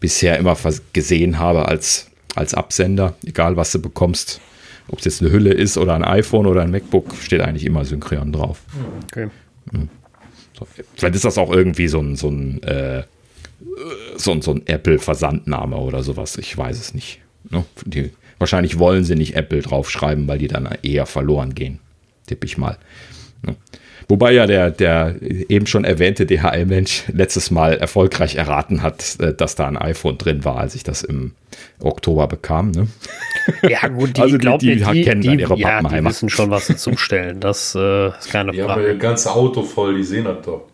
bisher 0.00 0.38
immer 0.38 0.56
gesehen 0.92 1.38
habe 1.38 1.68
als, 1.68 2.10
als 2.34 2.54
Absender. 2.54 3.14
Egal, 3.24 3.56
was 3.56 3.72
du 3.72 3.80
bekommst, 3.80 4.40
ob 4.88 5.00
es 5.00 5.04
jetzt 5.04 5.22
eine 5.22 5.30
Hülle 5.30 5.52
ist 5.52 5.76
oder 5.76 5.94
ein 5.94 6.04
iPhone 6.04 6.46
oder 6.46 6.62
ein 6.62 6.70
MacBook, 6.70 7.14
steht 7.20 7.42
eigentlich 7.42 7.66
immer 7.66 7.84
Synchron 7.84 8.32
drauf. 8.32 8.62
Okay. 9.04 9.28
Hm. 9.72 9.90
So, 10.58 10.66
vielleicht 10.96 11.14
ist 11.14 11.24
das 11.24 11.38
auch 11.38 11.52
irgendwie 11.52 11.88
so 11.88 12.00
ein, 12.00 12.16
so 12.16 12.30
ein 12.30 12.62
äh, 12.64 13.04
so, 14.16 14.40
so 14.40 14.52
ein 14.52 14.66
Apple-Versandname 14.66 15.76
oder 15.76 16.02
sowas. 16.02 16.36
Ich 16.36 16.56
weiß 16.56 16.78
es 16.78 16.94
nicht. 16.94 17.20
Ne? 17.50 17.64
Die, 17.84 18.10
wahrscheinlich 18.38 18.78
wollen 18.78 19.04
sie 19.04 19.14
nicht 19.14 19.34
Apple 19.34 19.62
draufschreiben, 19.62 20.28
weil 20.28 20.38
die 20.38 20.48
dann 20.48 20.68
eher 20.82 21.06
verloren 21.06 21.54
gehen. 21.54 21.80
Tippe 22.26 22.46
ich 22.46 22.58
mal. 22.58 22.78
Ne? 23.42 23.56
Wobei 24.08 24.32
ja 24.32 24.46
der, 24.46 24.70
der 24.70 25.16
eben 25.20 25.66
schon 25.66 25.84
erwähnte 25.84 26.24
DHL-Mensch 26.24 27.04
letztes 27.12 27.50
Mal 27.50 27.74
erfolgreich 27.74 28.36
erraten 28.36 28.82
hat, 28.82 29.20
äh, 29.20 29.34
dass 29.34 29.54
da 29.54 29.68
ein 29.68 29.76
iPhone 29.76 30.16
drin 30.16 30.46
war, 30.46 30.56
als 30.56 30.74
ich 30.74 30.82
das 30.82 31.02
im 31.02 31.32
Oktober 31.80 32.26
bekam. 32.26 32.70
Ne? 32.70 32.88
Ja, 33.62 33.88
gut, 33.88 34.18
die, 34.18 34.20
also 34.20 34.36
die, 34.36 34.58
die, 34.58 34.76
die, 34.76 34.92
die 34.92 35.02
kennen 35.02 35.22
die, 35.22 35.28
dann 35.28 35.38
ihre 35.38 35.56
ja, 35.56 35.80
Die 35.80 36.04
wissen 36.04 36.28
schon, 36.28 36.50
was 36.50 36.66
sie 36.66 36.76
zustellen. 36.76 37.40
Das 37.40 37.74
äh, 37.74 38.08
ist 38.08 38.30
keine 38.30 38.52
Frage. 38.52 38.56
Die 38.56 38.62
haben 38.62 38.82
ja 38.82 38.92
das 38.92 38.98
ganze 38.98 39.32
Auto 39.32 39.62
voll, 39.62 39.96
die 39.96 40.04
sehen 40.04 40.24
das 40.24 40.44
doch. 40.44 40.64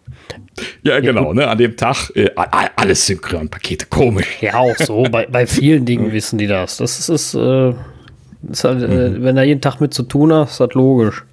Ja, 0.83 0.99
genau, 0.99 1.33
ne? 1.33 1.47
An 1.47 1.57
dem 1.57 1.77
Tag 1.77 2.11
äh, 2.17 2.31
alles 2.35 3.07
Synchronpakete, 3.07 3.87
komisch. 3.87 4.39
Ja, 4.41 4.55
auch 4.55 4.77
so. 4.77 5.05
bei, 5.05 5.27
bei 5.27 5.47
vielen 5.47 5.85
Dingen 5.87 6.13
wissen 6.13 6.37
die 6.37 6.49
das. 6.49 6.79
Das 6.79 7.09
ist, 7.09 7.35
äh, 7.35 7.75
ist 8.51 8.65
halt, 8.65 8.83
äh, 8.83 8.87
mhm. 8.87 9.23
wenn 9.23 9.37
da 9.37 9.43
jeden 9.43 9.61
Tag 9.61 9.81
mit 9.81 9.95
zu 9.95 10.03
tun 10.03 10.33
hast, 10.33 10.53
ist 10.53 10.61
das 10.61 10.75
logisch. 10.75 11.25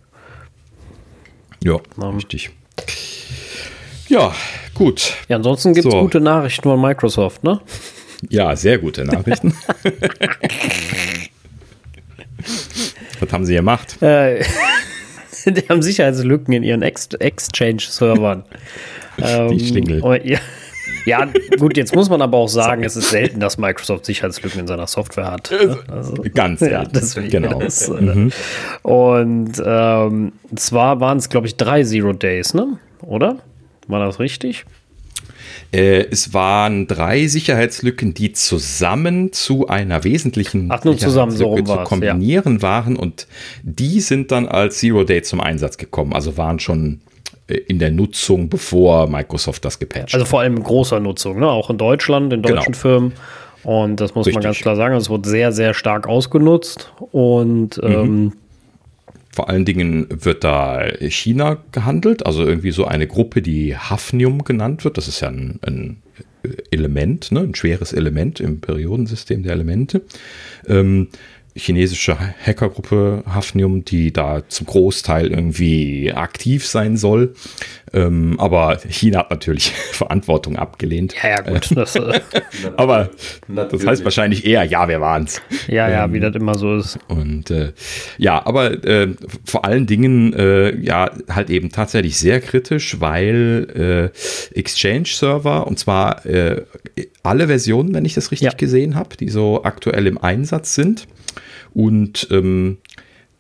Ja, 1.64 1.80
um. 1.98 2.16
richtig. 2.16 2.50
Ja, 4.08 4.34
gut. 4.74 5.14
Ja, 5.30 5.38
ansonsten 5.38 5.74
gibt 5.74 5.86
es 5.88 5.92
so. 5.94 6.02
gute 6.02 6.20
Nachrichten 6.20 6.64
von 6.64 6.82
Microsoft, 6.82 7.44
ne? 7.44 7.62
Ja, 8.30 8.56
sehr 8.56 8.78
gute 8.78 9.06
Nachrichten. 9.06 9.56
Was 13.20 13.32
haben 13.32 13.46
sie 13.46 13.54
gemacht? 13.54 14.02
Äh, 14.02 14.44
die 15.46 15.62
haben 15.70 15.82
Sicherheitslücken 15.82 16.54
in 16.54 16.64
ihren 16.64 16.82
Ex 16.82 17.08
Exchange-Servern. 17.08 18.44
Die 19.18 19.24
ähm, 19.24 19.60
Schlingel. 19.60 20.22
Ja, 20.24 20.40
ja, 21.06 21.28
gut, 21.60 21.78
jetzt 21.78 21.96
muss 21.96 22.10
man 22.10 22.22
aber 22.22 22.38
auch 22.38 22.48
sagen, 22.48 22.84
es 22.84 22.96
ist 22.96 23.10
selten, 23.10 23.40
dass 23.40 23.58
Microsoft 23.58 24.06
Sicherheitslücken 24.06 24.62
in 24.62 24.68
seiner 24.68 24.88
Software 24.88 25.32
hat. 25.32 25.52
Ne? 25.52 25.78
Also, 25.88 26.16
Ganz, 26.34 26.62
ja. 26.62 26.84
Deswegen 26.86 27.30
genau. 27.30 27.60
Das, 27.60 27.90
äh, 27.90 28.02
mhm. 28.02 28.32
Und 28.84 29.62
ähm, 29.64 30.34
zwar 30.56 31.00
waren 31.00 31.18
es, 31.18 31.30
glaube 31.30 31.48
ich, 31.48 31.56
drei 31.58 31.84
Zero 31.84 32.14
Days, 32.14 32.54
ne? 32.54 32.78
Oder? 33.02 33.38
War 33.88 34.06
das 34.06 34.20
richtig? 34.20 34.66
Äh, 35.72 36.06
es 36.12 36.34
waren 36.34 36.88
drei 36.88 37.28
Sicherheitslücken, 37.28 38.14
die 38.14 38.34
zusammen 38.34 39.32
zu 39.32 39.68
einer 39.68 40.04
wesentlichen 40.04 40.70
Ach, 40.70 40.84
nur 40.84 40.98
zusammen 40.98 41.32
so 41.32 41.56
zu 41.56 41.76
kombinieren 41.84 42.56
ja. 42.56 42.62
waren 42.62 42.96
und 42.98 43.28
die 43.64 44.02
sind 44.02 44.32
dann 44.32 44.48
als 44.48 44.80
Zero 44.80 45.04
Day 45.04 45.22
zum 45.22 45.40
Einsatz 45.40 45.78
gekommen. 45.78 46.14
Also 46.14 46.38
waren 46.38 46.60
schon 46.60 47.00
in 47.48 47.80
der 47.80 47.92
Nutzung, 47.92 48.50
bevor 48.50 49.08
Microsoft 49.08 49.66
das 49.66 49.80
gepatcht 49.80 50.14
Also 50.14 50.26
vor 50.26 50.42
allem 50.42 50.58
in 50.58 50.64
großer 50.64 51.00
Nutzung, 51.00 51.40
ne? 51.40 51.48
auch 51.48 51.70
in 51.70 51.78
Deutschland, 51.78 52.32
in 52.34 52.42
deutschen 52.42 52.74
genau. 52.74 52.78
Firmen. 52.78 53.14
Und 53.64 54.00
das 54.00 54.16
muss 54.16 54.26
Richtig. 54.26 54.36
man 54.36 54.44
ganz 54.44 54.58
klar 54.58 54.76
sagen, 54.76 54.96
es 54.96 55.10
wurde 55.10 55.30
sehr, 55.30 55.52
sehr 55.52 55.74
stark 55.74 56.08
ausgenutzt. 56.08 56.92
Und 57.12 57.78
mhm. 57.78 57.92
ähm, 57.92 58.34
vor 59.34 59.50
allen 59.50 59.66
Dingen 59.66 60.08
wird 60.10 60.44
da 60.44 60.84
China 61.00 61.58
gehandelt, 61.72 62.26
also 62.26 62.44
irgendwie 62.44 62.72
so 62.72 62.86
eine 62.86 63.08
Gruppe, 63.08 63.42
die 63.42 63.78
Hafnium 63.78 64.44
genannt 64.44 64.84
wird. 64.84 64.98
Das 64.98 65.08
ist 65.08 65.22
ja 65.22 65.30
ein, 65.30 65.60
ein 65.66 66.02
Element, 66.72 67.32
ne? 67.32 67.42
ein 67.42 67.56
schweres 67.56 67.94
Element 67.94 68.40
im 68.40 68.62
Periodensystem 68.62 69.44
der 69.44 69.54
Elemente. 69.54 70.02
Ähm, 70.68 71.10
chinesische 71.56 72.18
Hackergruppe 72.18 73.24
Hafnium, 73.28 73.84
die 73.84 74.14
da 74.14 74.44
zum 74.48 74.68
Großteil 74.68 75.28
irgendwie 75.28 76.12
aktiv 76.14 76.66
sein 76.66 76.98
soll. 76.98 77.34
Ähm, 77.94 78.40
aber 78.40 78.80
China 78.90 79.20
hat 79.20 79.32
natürlich 79.32 79.72
Verantwortung 79.92 80.56
abgelehnt. 80.56 81.14
Ja, 81.22 81.30
ja, 81.30 81.42
gut. 81.42 81.70
Das, 81.76 81.96
äh, 81.96 82.22
aber 82.78 83.10
das 83.48 83.86
heißt 83.86 84.04
wahrscheinlich 84.06 84.46
eher, 84.46 84.64
ja, 84.64 84.88
wir 84.88 85.02
waren's. 85.02 85.42
Ja, 85.68 85.90
ja, 85.90 86.06
ähm, 86.06 86.14
wie 86.14 86.22
das 86.22 86.36
immer 86.36 86.56
so 86.56 86.78
ist. 86.78 87.00
Und 87.08 87.52
äh, 87.52 87.74
ja, 88.18 88.46
aber 88.46 88.84
äh, 88.86 89.10
vor 89.44 89.66
allen 89.66 89.88
Dingen, 89.88 90.34
äh, 90.34 90.76
ja, 90.78 91.12
halt 91.30 91.50
eben 91.50 91.70
tatsächlich 91.70 92.18
sehr 92.18 92.40
kritisch, 92.40 93.02
weil 93.02 94.12
äh, 94.54 94.58
Exchange-Server, 94.58 95.68
und 95.68 95.78
zwar 95.78 96.26
äh, 96.26 96.64
alle 97.24 97.48
Versionen, 97.48 97.94
wenn 97.94 98.06
ich 98.06 98.14
das 98.14 98.32
richtig 98.32 98.52
ja. 98.54 98.58
gesehen 98.58 98.96
habe, 98.96 99.18
die 99.18 99.30
so 99.30 99.64
aktuell 99.64 100.08
im 100.08 100.18
Einsatz 100.18 100.76
sind, 100.76 101.08
und 101.74 102.28
ähm, 102.32 102.78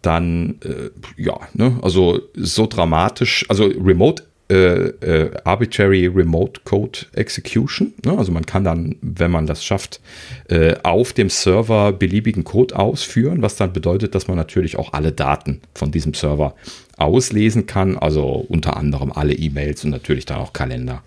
dann, 0.01 0.59
äh, 0.63 0.89
ja, 1.21 1.39
ne, 1.53 1.77
also 1.81 2.21
so 2.35 2.65
dramatisch, 2.67 3.45
also 3.49 3.65
Remote 3.65 4.23
äh, 4.51 4.89
äh, 4.99 5.31
Arbitrary 5.45 6.07
Remote 6.07 6.59
Code 6.65 6.99
Execution. 7.13 7.93
Ne? 8.03 8.17
Also 8.17 8.33
man 8.33 8.45
kann 8.45 8.65
dann, 8.65 8.97
wenn 9.01 9.31
man 9.31 9.47
das 9.47 9.63
schafft, 9.63 10.01
äh, 10.49 10.75
auf 10.83 11.13
dem 11.13 11.29
Server 11.29 11.93
beliebigen 11.93 12.43
Code 12.43 12.77
ausführen, 12.77 13.41
was 13.41 13.55
dann 13.55 13.71
bedeutet, 13.71 14.13
dass 14.13 14.27
man 14.27 14.35
natürlich 14.35 14.77
auch 14.77 14.91
alle 14.91 15.13
Daten 15.13 15.61
von 15.73 15.91
diesem 15.91 16.13
Server 16.13 16.53
auslesen 16.97 17.65
kann, 17.65 17.97
also 17.97 18.25
unter 18.25 18.75
anderem 18.75 19.13
alle 19.13 19.33
E-Mails 19.33 19.85
und 19.85 19.91
natürlich 19.91 20.25
dann 20.25 20.39
auch 20.39 20.51
Kalender. 20.51 21.01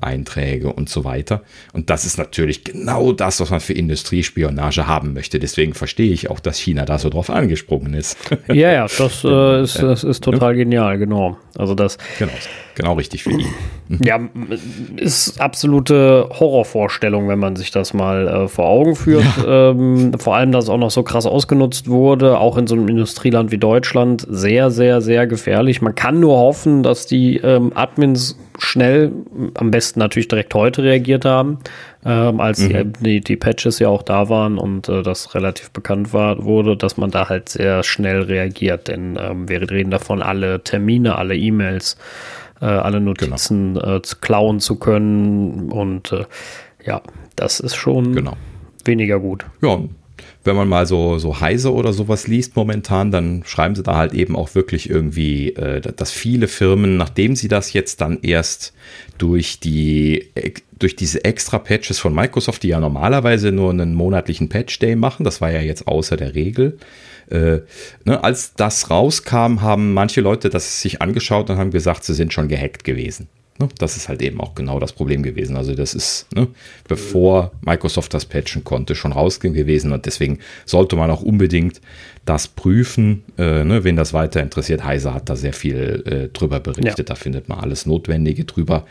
Einträge 0.00 0.72
und 0.72 0.88
so 0.88 1.04
weiter. 1.04 1.42
Und 1.72 1.90
das 1.90 2.04
ist 2.04 2.18
natürlich 2.18 2.64
genau 2.64 3.12
das, 3.12 3.40
was 3.40 3.50
man 3.50 3.60
für 3.60 3.72
Industriespionage 3.72 4.86
haben 4.86 5.12
möchte. 5.12 5.38
Deswegen 5.38 5.74
verstehe 5.74 6.12
ich 6.12 6.30
auch, 6.30 6.40
dass 6.40 6.58
China 6.58 6.84
da 6.84 6.98
so 6.98 7.08
drauf 7.08 7.30
angesprungen 7.30 7.94
ist. 7.94 8.16
Ja, 8.48 8.72
ja, 8.72 8.86
das, 8.86 9.24
äh, 9.24 9.62
ist, 9.62 9.76
das 9.82 10.04
ist 10.04 10.24
total 10.24 10.54
genial, 10.54 10.98
genau. 10.98 11.38
Also 11.56 11.74
das. 11.74 11.98
Genau, 12.18 12.32
genau 12.74 12.94
richtig 12.94 13.22
für 13.22 13.30
ihn. 13.38 13.46
Ja, 14.02 14.20
ist 14.96 15.40
absolute 15.40 16.28
Horrorvorstellung, 16.30 17.28
wenn 17.28 17.38
man 17.38 17.56
sich 17.56 17.70
das 17.70 17.92
mal 17.92 18.28
äh, 18.28 18.48
vor 18.48 18.66
Augen 18.66 18.94
führt. 18.94 19.24
Ja. 19.44 19.70
Ähm, 19.70 20.12
vor 20.18 20.36
allem, 20.36 20.52
dass 20.52 20.64
es 20.64 20.70
auch 20.70 20.78
noch 20.78 20.90
so 20.90 21.02
krass 21.02 21.26
ausgenutzt 21.26 21.88
wurde, 21.88 22.38
auch 22.38 22.56
in 22.56 22.66
so 22.66 22.76
einem 22.76 22.88
Industrieland 22.88 23.50
wie 23.50 23.58
Deutschland. 23.58 24.26
Sehr, 24.28 24.70
sehr, 24.70 25.00
sehr 25.00 25.26
gefährlich. 25.26 25.82
Man 25.82 25.94
kann 25.94 26.20
nur 26.20 26.36
hoffen, 26.38 26.82
dass 26.82 27.06
die 27.06 27.38
ähm, 27.38 27.72
Admins 27.74 28.36
schnell, 28.62 29.12
am 29.54 29.70
besten 29.70 29.98
natürlich 29.98 30.28
direkt 30.28 30.54
heute 30.54 30.82
reagiert 30.82 31.24
haben, 31.24 31.58
ähm, 32.04 32.40
als 32.40 32.60
mhm. 32.60 32.92
die, 33.00 33.20
die, 33.20 33.36
Patches 33.36 33.78
ja 33.78 33.88
auch 33.88 34.02
da 34.02 34.28
waren 34.28 34.58
und 34.58 34.88
äh, 34.88 35.02
das 35.02 35.34
relativ 35.34 35.70
bekannt 35.70 36.12
war, 36.12 36.44
wurde, 36.44 36.76
dass 36.76 36.96
man 36.96 37.10
da 37.10 37.28
halt 37.28 37.48
sehr 37.48 37.82
schnell 37.82 38.22
reagiert. 38.22 38.88
Denn 38.88 39.18
ähm, 39.20 39.48
wir 39.48 39.68
reden 39.70 39.90
davon, 39.90 40.22
alle 40.22 40.62
Termine, 40.62 41.16
alle 41.16 41.36
E-Mails, 41.36 41.96
äh, 42.60 42.66
alle 42.66 43.00
Notizen 43.00 43.74
genau. 43.74 43.96
äh, 43.96 44.02
klauen 44.20 44.60
zu 44.60 44.76
können. 44.76 45.70
Und 45.70 46.12
äh, 46.12 46.24
ja, 46.84 47.02
das 47.36 47.60
ist 47.60 47.76
schon 47.76 48.14
genau. 48.14 48.36
weniger 48.84 49.18
gut. 49.20 49.46
Ja, 49.62 49.80
wenn 50.44 50.56
man 50.56 50.68
mal 50.68 50.86
so, 50.86 51.18
so 51.18 51.40
Heise 51.40 51.72
oder 51.72 51.92
sowas 51.92 52.26
liest 52.26 52.56
momentan, 52.56 53.10
dann 53.10 53.42
schreiben 53.44 53.74
sie 53.74 53.82
da 53.82 53.96
halt 53.96 54.14
eben 54.14 54.36
auch 54.36 54.54
wirklich 54.54 54.88
irgendwie, 54.88 55.50
äh, 55.50 55.80
dass 55.80 56.10
viele 56.12 56.48
Firmen, 56.48 56.96
nachdem 56.96 57.36
sie 57.36 57.48
das 57.48 57.72
jetzt 57.72 58.00
dann 58.00 58.18
erst 58.22 58.72
durch 59.18 59.60
die 59.60 60.30
durch 60.78 60.96
diese 60.96 61.24
extra 61.24 61.58
Patches 61.58 61.98
von 61.98 62.14
Microsoft, 62.14 62.62
die 62.62 62.68
ja 62.68 62.80
normalerweise 62.80 63.52
nur 63.52 63.70
einen 63.70 63.94
monatlichen 63.94 64.48
Patch 64.48 64.78
Day 64.78 64.96
machen, 64.96 65.24
das 65.24 65.42
war 65.42 65.50
ja 65.50 65.60
jetzt 65.60 65.86
außer 65.86 66.16
der 66.16 66.34
Regel. 66.34 66.78
Äh, 67.30 67.60
ne, 68.04 68.22
als 68.22 68.54
das 68.54 68.90
rauskam, 68.90 69.60
haben 69.60 69.94
manche 69.94 70.20
Leute 70.20 70.50
das 70.50 70.80
sich 70.80 71.00
angeschaut 71.00 71.50
und 71.50 71.58
haben 71.58 71.70
gesagt, 71.70 72.04
sie 72.04 72.14
sind 72.14 72.32
schon 72.32 72.48
gehackt 72.48 72.84
gewesen. 72.84 73.28
Ne? 73.60 73.68
Das 73.78 73.96
ist 73.96 74.08
halt 74.08 74.22
eben 74.22 74.40
auch 74.40 74.54
genau 74.54 74.80
das 74.80 74.92
Problem 74.92 75.22
gewesen. 75.22 75.56
Also 75.56 75.74
das 75.74 75.94
ist, 75.94 76.26
ne, 76.34 76.48
bevor 76.88 77.52
Microsoft 77.60 78.12
das 78.14 78.24
patchen 78.24 78.64
konnte, 78.64 78.94
schon 78.94 79.12
rausgehen 79.12 79.54
gewesen 79.54 79.92
und 79.92 80.06
deswegen 80.06 80.38
sollte 80.64 80.96
man 80.96 81.10
auch 81.10 81.22
unbedingt 81.22 81.80
das 82.24 82.48
prüfen, 82.48 83.22
äh, 83.38 83.62
ne, 83.64 83.84
wen 83.84 83.96
das 83.96 84.12
weiter 84.12 84.40
interessiert. 84.40 84.84
Heise 84.84 85.14
hat 85.14 85.28
da 85.28 85.36
sehr 85.36 85.52
viel 85.52 86.02
äh, 86.06 86.28
drüber 86.32 86.58
berichtet, 86.58 86.98
ja. 86.98 87.04
da 87.04 87.14
findet 87.14 87.48
man 87.48 87.60
alles 87.60 87.86
Notwendige 87.86 88.44
drüber. 88.44 88.86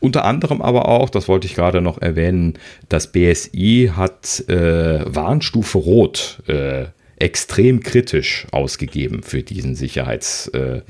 Unter 0.00 0.24
anderem 0.24 0.62
aber 0.62 0.88
auch, 0.88 1.10
das 1.10 1.28
wollte 1.28 1.46
ich 1.46 1.54
gerade 1.54 1.80
noch 1.80 2.00
erwähnen, 2.00 2.54
das 2.88 3.08
BSI 3.08 3.92
hat 3.94 4.44
äh, 4.48 5.00
Warnstufe 5.06 5.78
Rot 5.78 6.42
äh, 6.46 6.86
extrem 7.20 7.80
kritisch 7.80 8.46
ausgegeben 8.50 9.22
für 9.22 9.42
diesen 9.42 9.74
Sicherheitsfall. 9.74 10.82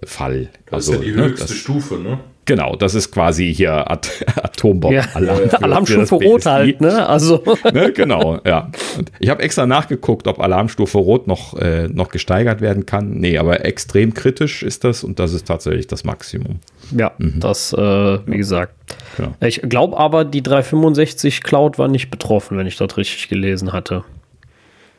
Das 0.00 0.72
also, 0.72 0.92
ist 0.92 0.98
ja 0.98 1.04
die 1.04 1.12
ne, 1.12 1.24
höchste 1.24 1.46
das, 1.46 1.56
Stufe, 1.56 1.96
ne? 1.96 2.20
Genau, 2.46 2.76
das 2.76 2.94
ist 2.94 3.10
quasi 3.10 3.52
hier 3.52 3.90
At 3.90 4.24
Atombomben. 4.36 5.00
Ja, 5.00 5.08
Alarm 5.14 5.50
Alarmstufe 5.60 6.14
Rot 6.14 6.46
halt, 6.46 6.80
ne? 6.80 7.06
Also. 7.06 7.42
Ne, 7.72 7.92
genau, 7.92 8.38
ja. 8.46 8.70
Und 8.96 9.10
ich 9.18 9.28
habe 9.28 9.42
extra 9.42 9.66
nachgeguckt, 9.66 10.28
ob 10.28 10.38
Alarmstufe 10.38 10.98
Rot 10.98 11.26
noch, 11.26 11.58
äh, 11.58 11.88
noch 11.88 12.10
gesteigert 12.10 12.60
werden 12.60 12.86
kann. 12.86 13.18
Nee, 13.18 13.38
aber 13.38 13.64
extrem 13.64 14.14
kritisch 14.14 14.62
ist 14.62 14.84
das 14.84 15.02
und 15.02 15.18
das 15.18 15.32
ist 15.32 15.48
tatsächlich 15.48 15.88
das 15.88 16.04
Maximum. 16.04 16.60
Ja, 16.96 17.12
mhm. 17.18 17.40
das, 17.40 17.72
äh, 17.72 17.78
wie 18.26 18.36
gesagt. 18.36 18.74
Ja. 19.18 19.34
Ich 19.46 19.62
glaube 19.62 19.98
aber, 19.98 20.24
die 20.24 20.42
365 20.42 21.42
Cloud 21.42 21.78
war 21.78 21.88
nicht 21.88 22.10
betroffen, 22.10 22.56
wenn 22.56 22.68
ich 22.68 22.76
dort 22.76 22.96
richtig 22.96 23.28
gelesen 23.28 23.72
hatte. 23.72 24.04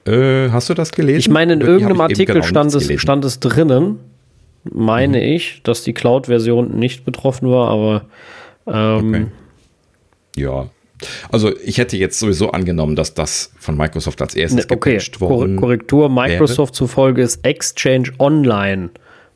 Äh, 0.08 0.50
hast 0.52 0.70
du 0.70 0.74
das 0.74 0.92
gelesen? 0.92 1.20
Ich 1.20 1.30
meine, 1.30 1.54
in 1.54 1.62
irgendeinem 1.62 2.02
Artikel 2.02 2.36
genau 2.36 2.46
stand, 2.46 2.74
es, 2.74 3.02
stand 3.02 3.26
es 3.26 3.40
drinnen 3.40 4.00
meine 4.74 5.18
mhm. 5.20 5.24
ich, 5.24 5.62
dass 5.64 5.84
die 5.84 5.94
Cloud-Version 5.94 6.78
nicht 6.78 7.06
betroffen 7.06 7.50
war, 7.50 7.70
aber 7.70 8.06
ähm, 8.68 9.10
okay. 9.10 9.26
ja. 10.36 10.70
Also 11.32 11.56
ich 11.64 11.78
hätte 11.78 11.96
jetzt 11.96 12.18
sowieso 12.18 12.52
angenommen, 12.52 12.96
dass 12.96 13.14
das 13.14 13.54
von 13.60 13.78
Microsoft 13.78 14.20
als 14.22 14.34
erstes 14.34 14.66
ne, 14.66 14.76
okay. 14.76 14.94
gepatcht 14.94 15.22
worden 15.22 15.58
Korrektur, 15.58 16.10
Microsoft 16.10 16.74
wäre. 16.74 16.78
zufolge 16.78 17.22
ist 17.22 17.46
Exchange 17.46 18.12
Online 18.18 18.90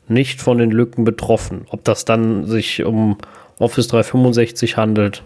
nicht 0.07 0.41
von 0.41 0.57
den 0.57 0.71
Lücken 0.71 1.03
betroffen. 1.03 1.65
Ob 1.69 1.83
das 1.83 2.03
dann 2.03 2.47
sich 2.47 2.83
um 2.83 3.17
Office 3.59 3.87
365 3.89 4.75
handelt, 4.75 5.21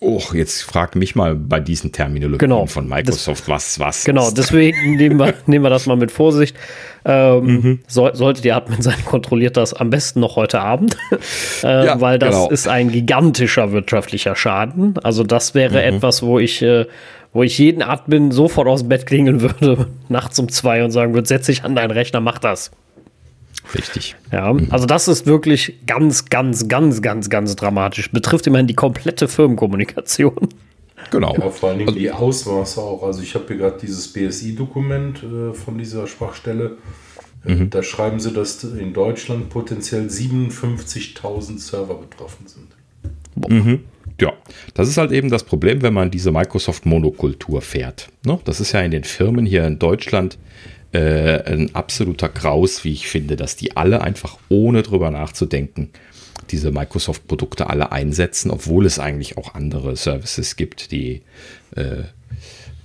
Oh, 0.00 0.20
jetzt 0.34 0.62
frag 0.62 0.94
mich 0.94 1.14
mal 1.14 1.34
bei 1.34 1.58
diesen 1.58 1.90
Terminologien 1.90 2.38
genau. 2.38 2.66
von 2.66 2.86
Microsoft, 2.86 3.44
das, 3.48 3.48
was, 3.48 3.80
was. 3.80 4.04
Genau, 4.04 4.28
ist. 4.28 4.36
deswegen 4.36 4.96
nehmen 4.96 5.18
wir, 5.18 5.32
nehmen 5.46 5.64
wir 5.64 5.70
das 5.70 5.86
mal 5.86 5.96
mit 5.96 6.10
Vorsicht. 6.10 6.54
Ähm, 7.06 7.44
mhm. 7.44 7.80
so, 7.86 8.12
sollte 8.12 8.42
die 8.42 8.52
Admin 8.52 8.82
sein, 8.82 8.96
kontrolliert 9.06 9.56
das 9.56 9.72
am 9.72 9.88
besten 9.88 10.20
noch 10.20 10.36
heute 10.36 10.60
Abend, 10.60 10.96
äh, 11.62 11.86
ja, 11.86 12.00
weil 12.00 12.18
das 12.18 12.34
genau. 12.34 12.50
ist 12.50 12.68
ein 12.68 12.90
gigantischer 12.90 13.72
wirtschaftlicher 13.72 14.36
Schaden. 14.36 14.98
Also 15.02 15.22
das 15.22 15.54
wäre 15.54 15.78
mhm. 15.80 15.96
etwas, 15.96 16.22
wo 16.22 16.38
ich, 16.38 16.60
äh, 16.60 16.86
wo 17.32 17.42
ich 17.42 17.56
jeden 17.58 17.82
Admin 17.82 18.32
sofort 18.32 18.68
aus 18.68 18.80
dem 18.80 18.90
Bett 18.90 19.06
klingeln 19.06 19.40
würde, 19.40 19.86
nachts 20.08 20.38
um 20.38 20.50
zwei 20.50 20.84
und 20.84 20.90
sagen 20.90 21.14
würde, 21.14 21.26
setz 21.26 21.46
dich 21.46 21.64
an 21.64 21.74
deinen 21.74 21.90
Rechner, 21.90 22.20
mach 22.20 22.38
das. 22.38 22.70
Richtig. 23.74 24.16
Ja, 24.32 24.54
also 24.70 24.86
das 24.86 25.08
ist 25.08 25.26
wirklich 25.26 25.80
ganz, 25.86 26.26
ganz, 26.26 26.68
ganz, 26.68 27.02
ganz, 27.02 27.30
ganz 27.30 27.56
dramatisch. 27.56 28.10
Betrifft 28.10 28.46
immerhin 28.46 28.66
die 28.66 28.74
komplette 28.74 29.28
Firmenkommunikation. 29.28 30.48
Genau. 31.10 31.34
Ja, 31.36 31.50
vor 31.50 31.70
allen 31.70 31.78
Dingen 31.78 31.88
also, 31.88 32.00
die 32.00 32.10
Ausmaße 32.10 32.80
auch. 32.80 33.02
Also 33.02 33.22
ich 33.22 33.34
habe 33.34 33.44
hier 33.48 33.56
gerade 33.56 33.78
dieses 33.80 34.12
BSI-Dokument 34.12 35.22
äh, 35.22 35.52
von 35.52 35.78
dieser 35.78 36.06
Schwachstelle. 36.06 36.78
Äh, 37.44 37.54
mhm. 37.54 37.70
Da 37.70 37.82
schreiben 37.82 38.20
sie, 38.20 38.32
dass 38.32 38.64
in 38.64 38.92
Deutschland 38.92 39.48
potenziell 39.50 40.06
57.000 40.06 41.58
Server 41.58 41.94
betroffen 41.94 42.46
sind. 42.46 43.52
Mhm. 43.52 43.80
Ja, 44.20 44.32
das 44.74 44.88
ist 44.88 44.96
halt 44.96 45.12
eben 45.12 45.28
das 45.28 45.44
Problem, 45.44 45.82
wenn 45.82 45.92
man 45.92 46.10
diese 46.10 46.32
Microsoft-Monokultur 46.32 47.60
fährt. 47.60 48.08
Ne? 48.24 48.38
Das 48.44 48.60
ist 48.60 48.72
ja 48.72 48.80
in 48.80 48.90
den 48.90 49.04
Firmen 49.04 49.44
hier 49.44 49.66
in 49.66 49.78
Deutschland 49.78 50.38
äh, 50.96 51.52
ein 51.52 51.74
absoluter 51.74 52.28
Graus, 52.28 52.84
wie 52.84 52.92
ich 52.92 53.08
finde, 53.08 53.36
dass 53.36 53.56
die 53.56 53.76
alle 53.76 54.00
einfach 54.00 54.38
ohne 54.48 54.82
drüber 54.82 55.10
nachzudenken 55.10 55.90
diese 56.50 56.70
Microsoft-Produkte 56.70 57.68
alle 57.68 57.92
einsetzen, 57.92 58.50
obwohl 58.50 58.86
es 58.86 58.98
eigentlich 58.98 59.36
auch 59.36 59.54
andere 59.54 59.96
Services 59.96 60.56
gibt, 60.56 60.92
die 60.92 61.22
äh, 61.74 62.04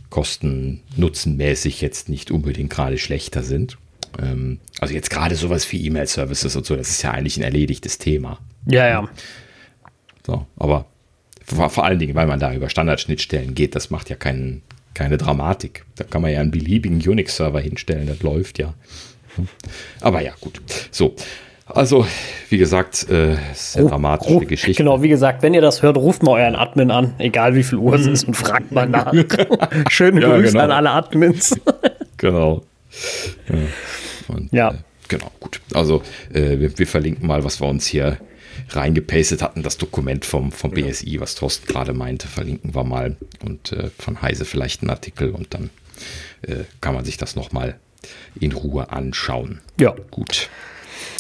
kosten-nutzenmäßig 0.10 1.82
jetzt 1.82 2.10
nicht 2.10 2.32
unbedingt 2.32 2.72
gerade 2.72 2.98
schlechter 2.98 3.44
sind. 3.44 3.78
Ähm, 4.20 4.60
also 4.80 4.94
jetzt 4.94 5.10
gerade 5.10 5.36
sowas 5.36 5.72
wie 5.72 5.86
E-Mail-Services 5.86 6.56
und 6.56 6.66
so, 6.66 6.76
das 6.76 6.90
ist 6.90 7.02
ja 7.04 7.12
eigentlich 7.12 7.38
ein 7.38 7.44
erledigtes 7.44 7.98
Thema. 7.98 8.40
Ja, 8.66 8.88
ja. 8.88 9.10
So, 10.26 10.46
aber 10.58 10.86
vor, 11.46 11.70
vor 11.70 11.86
allen 11.86 12.00
Dingen, 12.00 12.16
weil 12.16 12.28
man 12.28 12.40
da 12.40 12.54
über 12.54 12.70
Standardschnittstellen 12.70 13.54
geht, 13.56 13.76
das 13.76 13.90
macht 13.90 14.10
ja 14.10 14.16
keinen 14.16 14.64
keine 14.94 15.18
Dramatik. 15.18 15.86
Da 15.96 16.04
kann 16.04 16.22
man 16.22 16.32
ja 16.32 16.40
einen 16.40 16.52
beliebigen 16.52 16.98
Unix-Server 16.98 17.60
hinstellen, 17.60 18.08
das 18.08 18.22
läuft 18.22 18.60
ja. 18.60 18.74
Aber 20.02 20.22
ja, 20.22 20.34
gut. 20.40 20.62
So. 20.92 21.16
Also, 21.74 22.06
wie 22.50 22.58
gesagt, 22.58 23.10
äh, 23.10 23.38
sehr 23.54 23.86
dramatische 23.86 24.34
ruf, 24.34 24.48
Geschichte. 24.48 24.84
Genau, 24.84 25.02
wie 25.02 25.08
gesagt, 25.08 25.42
wenn 25.42 25.54
ihr 25.54 25.62
das 25.62 25.82
hört, 25.82 25.96
ruft 25.96 26.22
mal 26.22 26.42
euren 26.42 26.56
Admin 26.56 26.92
an, 26.92 27.14
egal 27.18 27.56
wie 27.56 27.64
viel 27.64 27.78
Uhr 27.78 27.94
es 27.94 28.06
ist, 28.06 28.26
und 28.26 28.34
fragt 28.34 28.74
mal 28.74 28.90
nach. 28.90 29.14
Schöne 29.90 30.22
ja, 30.22 30.36
Grüße 30.36 30.52
genau. 30.52 30.64
an 30.66 30.72
alle 30.72 30.92
Admins. 30.92 31.58
genau. 32.18 32.64
Ja. 33.48 34.36
Und, 34.36 34.52
ja. 34.52 34.72
Äh, 34.72 34.76
genau, 35.08 35.32
gut. 35.40 35.62
Also, 35.74 36.02
äh, 36.34 36.60
wir, 36.60 36.78
wir, 36.78 36.88
verlinken 36.88 37.26
mal, 37.26 37.44
was 37.46 37.62
wir 37.62 37.68
uns 37.68 37.86
hier 37.86 38.18
reingepastet 38.70 39.42
hatten. 39.42 39.64
Das 39.64 39.78
Dokument 39.78 40.26
vom, 40.26 40.52
vom 40.52 40.72
BSI, 40.72 41.20
was 41.20 41.36
Thorsten 41.36 41.68
gerade 41.68 41.94
meinte, 41.94 42.28
verlinken 42.28 42.76
wir 42.76 42.84
mal. 42.84 43.16
Und 43.44 43.72
äh, 43.72 43.90
von 43.98 44.22
Heise 44.22 44.46
vielleicht 44.46 44.82
einen 44.82 44.90
Artikel 44.90 45.32
und 45.32 45.54
dann 45.54 45.70
äh, 46.44 46.64
kann 46.80 46.94
man 46.94 47.06
sich 47.06 47.18
das 47.18 47.36
nochmal 47.36 47.80
in 48.40 48.52
Ruhe 48.52 48.92
anschauen. 48.92 49.62
Ja. 49.80 49.96
Gut. 50.10 50.50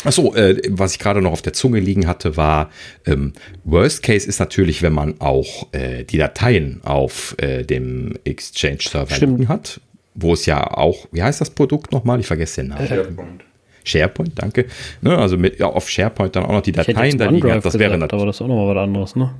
Achso, 0.03 0.33
äh, 0.35 0.61
was 0.69 0.93
ich 0.93 0.99
gerade 0.99 1.21
noch 1.21 1.31
auf 1.31 1.41
der 1.41 1.53
Zunge 1.53 1.79
liegen 1.79 2.07
hatte, 2.07 2.37
war, 2.37 2.71
ähm, 3.05 3.33
Worst 3.63 4.03
Case 4.03 4.27
ist 4.27 4.39
natürlich, 4.39 4.81
wenn 4.81 4.93
man 4.93 5.19
auch 5.19 5.67
äh, 5.73 6.03
die 6.03 6.17
Dateien 6.17 6.81
auf 6.83 7.35
äh, 7.37 7.63
dem 7.63 8.17
Exchange-Server 8.23 9.17
liegen 9.17 9.47
hat, 9.47 9.79
wo 10.15 10.33
es 10.33 10.45
ja 10.45 10.65
auch, 10.71 11.07
wie 11.11 11.21
heißt 11.21 11.41
das 11.41 11.51
Produkt 11.51 11.91
nochmal? 11.91 12.19
Ich 12.19 12.27
vergesse 12.27 12.61
den 12.61 12.69
Namen. 12.69 12.87
SharePoint. 12.87 13.43
SharePoint, 13.83 14.33
danke. 14.35 14.65
Ne, 15.01 15.17
also 15.17 15.37
mit, 15.37 15.59
ja, 15.59 15.67
auf 15.67 15.89
SharePoint 15.89 16.35
dann 16.35 16.45
auch 16.45 16.51
noch 16.51 16.61
die 16.61 16.71
Dateien 16.71 17.17
da 17.17 17.29
liegen. 17.29 17.61
Das 17.61 17.77
wäre 17.77 17.97
natürlich. 17.97 18.21
Aber 18.21 18.25
das 18.27 18.37
ist 18.37 18.41
auch 18.41 18.47
noch 18.47 18.55
mal 18.55 18.75
was 18.75 18.83
anderes, 18.83 19.15
ne? 19.15 19.33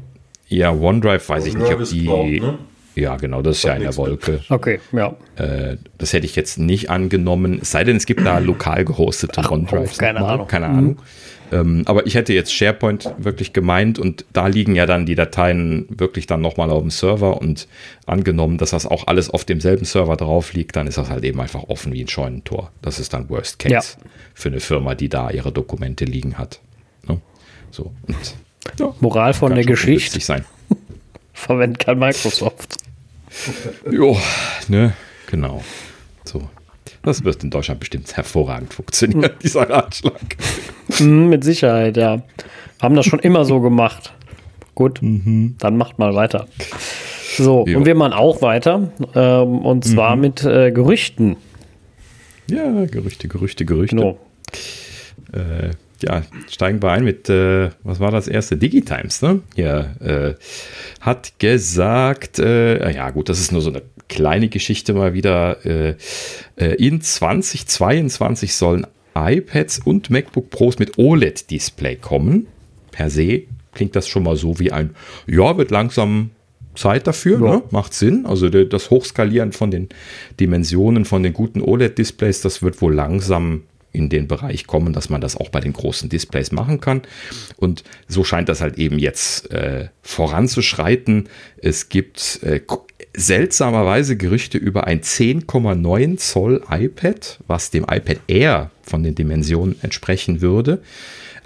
Ja, 0.48 0.72
OneDrive 0.72 1.30
weiß 1.30 1.44
OneDrive 1.46 1.82
ich 1.82 1.96
nicht, 1.96 2.06
ob 2.08 2.30
die. 2.30 2.40
Cloud, 2.40 2.52
ne? 2.52 2.58
Ja, 2.96 3.16
genau, 3.16 3.42
das 3.42 3.58
ist 3.58 3.64
ja 3.64 3.74
in 3.76 3.84
der 3.84 3.96
Wolke. 3.96 4.42
Okay, 4.50 4.80
ja. 4.92 5.16
Äh, 5.38 5.78
das 5.98 6.12
hätte 6.12 6.26
ich 6.26 6.36
jetzt 6.36 6.60
nicht 6.60 6.90
angenommen, 6.90 7.60
es 7.62 7.72
sei 7.72 7.84
denn, 7.84 7.96
es 7.96 8.06
gibt 8.06 8.26
da 8.26 8.38
lokal 8.40 8.84
gehostete 8.84 9.50
OneDrives. 9.50 9.98
Keine 9.98 10.20
nochmal. 10.20 10.34
Ahnung. 10.36 10.48
Keine 10.48 10.66
Ahnung. 10.66 10.84
Mhm. 10.86 10.98
Ähm, 11.52 11.84
aber 11.86 12.08
ich 12.08 12.16
hätte 12.16 12.34
jetzt 12.34 12.54
SharePoint 12.54 13.14
wirklich 13.18 13.52
gemeint 13.52 14.00
und 14.00 14.26
da 14.32 14.48
liegen 14.48 14.76
ja 14.76 14.86
dann 14.86 15.06
die 15.06 15.16
Dateien 15.16 15.86
wirklich 15.90 16.26
dann 16.26 16.40
nochmal 16.40 16.70
auf 16.70 16.82
dem 16.82 16.92
Server 16.92 17.38
und 17.42 17.68
angenommen, 18.06 18.58
dass 18.58 18.70
das 18.70 18.86
auch 18.86 19.08
alles 19.08 19.30
auf 19.30 19.44
demselben 19.44 19.86
Server 19.86 20.16
drauf 20.16 20.54
liegt, 20.54 20.78
dann 20.78 20.88
ist 20.88 20.98
das 20.98 21.10
halt 21.10 21.26
eben 21.26 21.42
einfach 21.42 21.64
offen 21.64 21.92
wie 21.92 22.02
ein 22.02 22.08
Scheunentor. 22.08 22.72
Das 22.82 23.00
ist 23.00 23.14
dann 23.14 23.30
Worst 23.30 23.60
Case 23.60 23.74
ja. 23.74 23.82
für 24.34 24.50
eine 24.50 24.62
Firma, 24.62 24.96
die 24.96 25.10
da 25.10 25.30
ihre 25.30 25.52
Dokumente 25.52 26.06
liegen 26.06 26.38
hat. 26.38 26.62
Ne? 27.08 27.20
So. 27.70 27.92
Und, 28.08 28.36
ja, 28.80 28.94
Moral 29.02 29.34
von 29.34 29.54
der 29.54 29.66
Geschichte. 29.66 30.20
Sein. 30.22 30.46
Verwendet 31.34 31.80
kein 31.80 32.00
Microsoft. 32.00 32.76
jo, 33.92 34.18
ne, 34.70 34.94
genau. 35.28 35.62
So. 36.24 36.50
Das 37.04 37.24
wird 37.24 37.44
in 37.44 37.50
Deutschland 37.50 37.80
bestimmt 37.80 38.16
hervorragend 38.16 38.74
funktionieren, 38.74 39.24
hm. 39.24 39.40
dieser 39.44 39.70
Ratschlag. 39.70 40.38
Hm, 40.98 41.30
mit 41.30 41.44
Sicherheit, 41.44 41.98
ja. 41.98 42.22
Haben 42.82 42.96
das 42.96 43.06
schon 43.06 43.20
immer 43.20 43.46
so 43.46 43.60
gemacht. 43.60 44.14
Gut, 44.76 45.02
mhm. 45.02 45.56
dann 45.60 45.78
macht 45.78 46.00
mal 46.00 46.16
weiter. 46.16 46.48
So, 47.38 47.66
jo. 47.68 47.78
und 47.78 47.86
wir 47.86 47.96
machen 47.96 48.14
auch 48.14 48.42
weiter. 48.42 48.92
Ähm, 49.16 49.60
und 49.60 49.86
zwar 49.86 50.16
mhm. 50.16 50.22
mit 50.22 50.44
äh, 50.44 50.72
Gerüchten. 50.72 51.36
Ja, 52.50 52.86
Gerüchte, 52.86 53.28
Gerüchte, 53.28 53.66
Gerüchte. 53.66 53.96
Genau. 53.96 54.20
Äh, 55.34 55.72
ja, 56.04 56.24
steigen 56.50 56.82
wir 56.82 56.92
ein 56.92 57.04
mit, 57.04 57.30
äh, 57.30 57.70
was 57.84 58.00
war 58.00 58.12
das 58.12 58.28
erste? 58.28 58.58
Digitimes, 58.58 59.22
ne? 59.22 59.42
Ja, 59.56 59.92
äh, 60.00 60.36
hat 61.00 61.38
gesagt, 61.40 62.40
äh, 62.40 62.92
ja 62.92 63.10
gut, 63.12 63.30
das 63.30 63.40
ist 63.40 63.52
nur 63.52 63.62
so 63.62 63.70
eine 63.70 63.84
kleine 64.12 64.50
Geschichte 64.50 64.94
mal 64.94 65.14
wieder. 65.14 65.66
Äh, 65.66 65.96
äh, 66.58 66.76
in 66.76 67.02
2022 67.02 68.54
sollen 68.54 68.86
iPads 69.16 69.80
und 69.80 70.10
MacBook 70.10 70.50
Pros 70.50 70.78
mit 70.78 70.98
OLED-Display 71.00 71.96
kommen. 71.96 72.48
Per 72.92 73.10
se 73.10 73.44
klingt 73.74 73.96
das 73.96 74.08
schon 74.08 74.24
mal 74.24 74.36
so 74.36 74.60
wie 74.60 74.72
ein, 74.72 74.96
ja, 75.28 75.58
wird 75.58 75.72
langsam 75.72 76.32
Zeit 76.76 77.08
dafür, 77.08 77.42
ja. 77.42 77.56
ne? 77.56 77.64
macht 77.72 77.94
Sinn. 77.94 78.26
Also 78.26 78.50
das 78.50 78.90
Hochskalieren 78.90 79.54
von 79.54 79.72
den 79.72 79.88
Dimensionen 80.40 81.06
von 81.06 81.24
den 81.24 81.34
guten 81.34 81.62
OLED-Displays, 81.62 82.42
das 82.42 82.62
wird 82.62 82.82
wohl 82.82 82.94
langsam 82.94 83.64
in 83.94 84.10
den 84.10 84.28
Bereich 84.28 84.68
kommen, 84.68 84.94
dass 84.94 85.10
man 85.10 85.22
das 85.22 85.36
auch 85.36 85.50
bei 85.50 85.60
den 85.60 85.74
großen 85.74 86.10
Displays 86.10 86.52
machen 86.52 86.80
kann. 86.80 87.02
Und 87.58 87.84
so 88.08 88.24
scheint 88.24 88.50
das 88.50 88.62
halt 88.62 88.78
eben 88.78 89.00
jetzt 89.00 89.52
äh, 89.52 89.90
voranzuschreiten. 90.02 91.28
Es 91.58 91.90
gibt 91.90 92.40
äh, 92.44 92.62
seltsamerweise 93.16 94.18
Gerüchte 94.18 94.58
über 94.58 94.88
ein 94.88 95.02
10,9 95.02 96.18
Zoll 96.18 96.64
iPad, 96.70 97.40
was 97.48 97.72
dem 97.72 97.84
iPad 97.84 98.20
Air 98.28 98.72
von 98.84 99.04
den 99.04 99.16
Dimensionen 99.16 99.76
entsprechen 99.82 100.42
würde. 100.42 100.82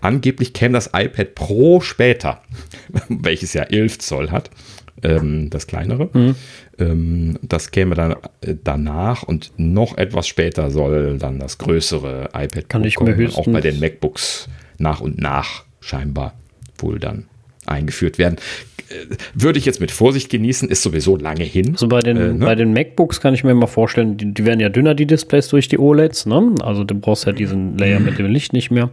Angeblich 0.02 0.54
käme 0.54 0.74
das 0.74 0.92
iPad 0.94 1.34
Pro 1.36 1.82
später, 1.82 2.42
welches 3.10 3.54
ja 3.54 3.64
11 3.64 4.00
Zoll 4.00 4.32
hat 4.32 4.52
ähm, 5.04 5.50
das 5.50 5.68
kleinere. 5.68 6.10
Mhm. 6.14 6.36
Ähm, 6.78 7.40
das 7.42 7.72
käme 7.72 7.96
dann 7.96 8.16
äh, 8.42 8.56
danach 8.64 9.24
und 9.24 9.52
noch 9.58 9.98
etwas 9.98 10.28
später 10.28 10.72
soll 10.72 11.18
dann 11.18 11.40
das 11.40 11.58
größere 11.58 12.30
iPad 12.34 12.70
Kann 12.70 12.84
ich 12.84 13.00
mir 13.00 13.16
höchstens 13.16 13.48
auch 13.48 13.52
bei 13.52 13.62
den 13.62 13.80
MacBooks 13.80 14.48
nach 14.78 15.02
und 15.02 15.20
nach 15.20 15.64
scheinbar 15.80 16.34
wohl 16.78 17.00
dann 17.00 17.28
eingeführt 17.66 18.18
werden. 18.18 18.38
Äh, 18.96 19.16
würde 19.34 19.60
ich 19.60 19.66
jetzt 19.66 19.82
mit 19.82 19.92
Vorsicht 19.92 20.30
genießen, 20.30 20.70
ist 20.70 20.82
sowieso 20.82 21.18
lange 21.18 21.44
hin. 21.44 21.72
Also 21.74 21.88
bei 21.88 22.00
den, 22.00 22.18
äh, 22.18 22.34
ne? 22.34 22.46
bei 22.46 22.56
den 22.56 22.74
MacBooks 22.74 23.22
kann 23.22 23.34
ich 23.34 23.44
mir 23.44 23.54
mal 23.54 23.68
vorstellen, 23.68 24.18
die, 24.18 24.34
die 24.34 24.46
werden 24.46 24.60
ja 24.60 24.70
dünner, 24.70 24.96
die 24.96 25.06
Displays 25.06 25.48
durch 25.50 25.68
die 25.68 25.80
OLEDs. 25.80 26.26
Ne? 26.26 26.56
Also 26.62 26.84
du 26.84 26.96
brauchst 26.96 27.26
ja 27.26 27.32
diesen 27.32 27.78
Layer 27.78 28.00
mit 28.00 28.18
dem 28.18 28.28
Licht 28.28 28.54
nicht 28.54 28.72
mehr. 28.72 28.90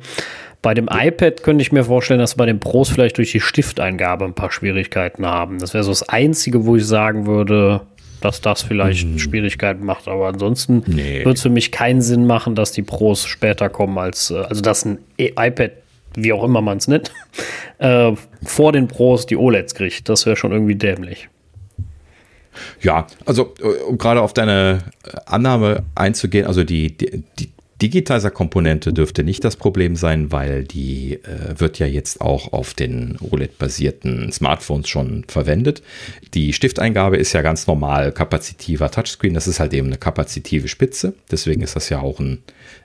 Bei 0.63 0.75
dem 0.75 0.89
iPad 0.89 1.43
könnte 1.43 1.63
ich 1.63 1.73
mir 1.73 1.85
vorstellen, 1.85 2.21
dass 2.21 2.37
bei 2.37 2.47
den 2.47 2.61
Pros 2.61 2.89
vielleicht 2.89 3.19
durch 3.19 3.33
die 3.33 3.41
Stifteingabe 3.41 4.25
ein 4.25 4.35
paar 4.35 4.53
Schwierigkeiten 4.53 5.27
haben. 5.27 5.59
Das 5.59 5.75
wäre 5.75 5.83
so 5.83 5.91
das 5.91 6.09
Einzige, 6.09 6.65
wo 6.67 6.77
ich 6.77 6.87
sagen 6.87 7.27
würde, 7.27 7.81
dass 8.21 8.41
das 8.41 8.63
vielleicht 8.63 9.03
hm. 9.03 9.19
Schwierigkeiten 9.19 9.85
macht. 9.85 10.09
Aber 10.09 10.29
ansonsten 10.29 10.85
nee. 10.87 11.25
wird 11.25 11.37
es 11.37 11.43
für 11.43 11.51
mich 11.51 11.73
keinen 11.73 12.01
Sinn 12.01 12.27
machen, 12.27 12.55
dass 12.55 12.71
die 12.71 12.83
Pros 12.83 13.27
später 13.27 13.69
kommen 13.69 13.99
als, 13.99 14.31
äh, 14.31 14.37
also 14.37 14.63
dass 14.63 14.85
ein 14.85 14.99
iPad, 15.19 15.73
wie 16.15 16.33
auch 16.33 16.45
immer 16.45 16.61
man 16.61 16.79
es 16.79 16.89
nennt, 16.89 17.13
äh, 17.79 18.13
vor 18.45 18.73
den 18.73 18.89
Pros 18.89 19.27
die 19.27 19.37
OLEDs 19.37 19.75
kriegt. 19.75 20.09
Das 20.09 20.27
wäre 20.27 20.37
schon 20.37 20.53
irgendwie 20.53 20.77
dämlich. 20.77 21.29
Ja, 22.81 23.07
also 23.25 23.55
äh, 23.61 23.83
um 23.85 23.99
gerade 23.99 24.21
auf 24.21 24.35
deine 24.35 24.81
Annahme 25.27 25.85
einzugehen, 25.95 26.47
also 26.47 26.65
die, 26.65 26.97
die, 26.97 27.25
die 27.39 27.53
Digitizer-Komponente 27.83 28.93
dürfte 28.93 29.25
nicht 29.25 29.43
das 29.43 29.57
Problem 29.57 29.97
sein, 29.97 30.31
weil 30.31 30.63
die 30.63 31.15
äh, 31.15 31.59
wird 31.59 31.81
ja 31.81 31.87
jetzt 31.87 32.21
auch 32.21 32.53
auf 32.53 32.75
den 32.75 33.19
OLED-basierten 33.21 34.31
Smartphones 34.31 34.89
schon 34.89 35.25
verwendet. 35.27 35.83
Die 36.35 36.53
Stifteingabe 36.53 37.17
ist 37.17 37.33
ja 37.33 37.43
ganz 37.43 37.67
normal 37.67 38.13
kapazitiver 38.13 38.89
Touchscreen. 38.91 39.35
Das 39.35 39.49
ist 39.49 39.59
halt 39.59 39.75
eben 39.75 39.89
eine 39.89 39.99
kapazitive 39.99 40.69
Spitze. 40.69 41.15
Deswegen 41.31 41.63
ist 41.63 41.75
das 41.75 41.89
ja 41.89 42.01
auch 42.01 42.21
ein, 42.21 42.39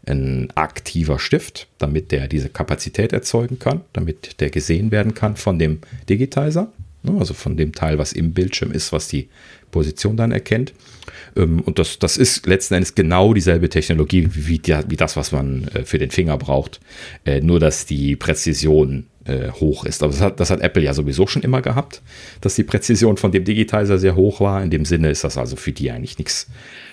ein 0.07 0.49
aktiver 0.55 1.19
Stift, 1.19 1.67
damit 1.77 2.11
der 2.11 2.27
diese 2.27 2.49
Kapazität 2.49 3.13
erzeugen 3.13 3.59
kann, 3.59 3.81
damit 3.93 4.41
der 4.41 4.49
gesehen 4.49 4.89
werden 4.89 5.13
kann 5.13 5.35
von 5.35 5.59
dem 5.59 5.79
Digitizer. 6.09 6.71
Ne, 7.03 7.15
also 7.19 7.35
von 7.35 7.55
dem 7.55 7.73
Teil, 7.73 7.99
was 7.99 8.13
im 8.13 8.33
Bildschirm 8.33 8.71
ist, 8.71 8.91
was 8.91 9.07
die 9.07 9.29
Position 9.71 10.17
dann 10.17 10.31
erkennt. 10.31 10.73
Ähm, 11.35 11.61
und 11.61 11.79
das, 11.79 11.99
das 11.99 12.17
ist 12.17 12.45
letzten 12.45 12.75
Endes 12.75 12.95
genau 12.95 13.33
dieselbe 13.33 13.69
Technologie 13.69 14.27
wie, 14.31 14.59
die, 14.59 14.77
wie 14.87 14.97
das, 14.97 15.15
was 15.15 15.31
man 15.31 15.67
äh, 15.69 15.83
für 15.83 15.97
den 15.97 16.11
Finger 16.11 16.37
braucht. 16.37 16.79
Äh, 17.25 17.41
nur, 17.41 17.59
dass 17.59 17.85
die 17.85 18.15
Präzision 18.15 19.07
äh, 19.25 19.51
hoch 19.51 19.85
ist. 19.85 20.03
Aber 20.03 20.11
das 20.11 20.21
hat, 20.21 20.39
das 20.39 20.49
hat 20.49 20.61
Apple 20.61 20.83
ja 20.83 20.93
sowieso 20.93 21.27
schon 21.27 21.41
immer 21.41 21.61
gehabt, 21.61 22.01
dass 22.41 22.55
die 22.55 22.63
Präzision 22.63 23.17
von 23.17 23.31
dem 23.31 23.43
Digitizer 23.43 23.97
sehr 23.97 24.15
hoch 24.15 24.39
war. 24.39 24.63
In 24.63 24.69
dem 24.69 24.85
Sinne 24.85 25.09
ist 25.09 25.23
das 25.23 25.37
also 25.37 25.55
für 25.55 25.71
die 25.71 25.91
eigentlich 25.91 26.17
nichts 26.17 26.47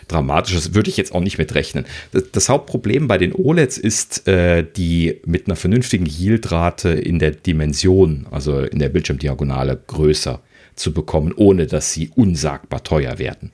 Dramatisches. 0.08 0.74
Würde 0.74 0.90
ich 0.90 0.98
jetzt 0.98 1.14
auch 1.14 1.20
nicht 1.20 1.38
mitrechnen. 1.38 1.86
Das, 2.12 2.24
das 2.30 2.48
Hauptproblem 2.50 3.08
bei 3.08 3.16
den 3.16 3.32
OLEDs 3.32 3.78
ist, 3.78 4.28
äh, 4.28 4.62
die 4.76 5.20
mit 5.24 5.46
einer 5.46 5.56
vernünftigen 5.56 6.06
Yieldrate 6.06 6.90
in 6.90 7.18
der 7.18 7.30
Dimension, 7.30 8.26
also 8.30 8.60
in 8.60 8.80
der 8.80 8.90
Bildschirmdiagonale, 8.90 9.80
größer 9.86 10.40
zu 10.74 10.92
bekommen, 10.92 11.32
ohne 11.34 11.66
dass 11.66 11.92
sie 11.92 12.10
unsagbar 12.14 12.82
teuer 12.82 13.18
werden. 13.18 13.52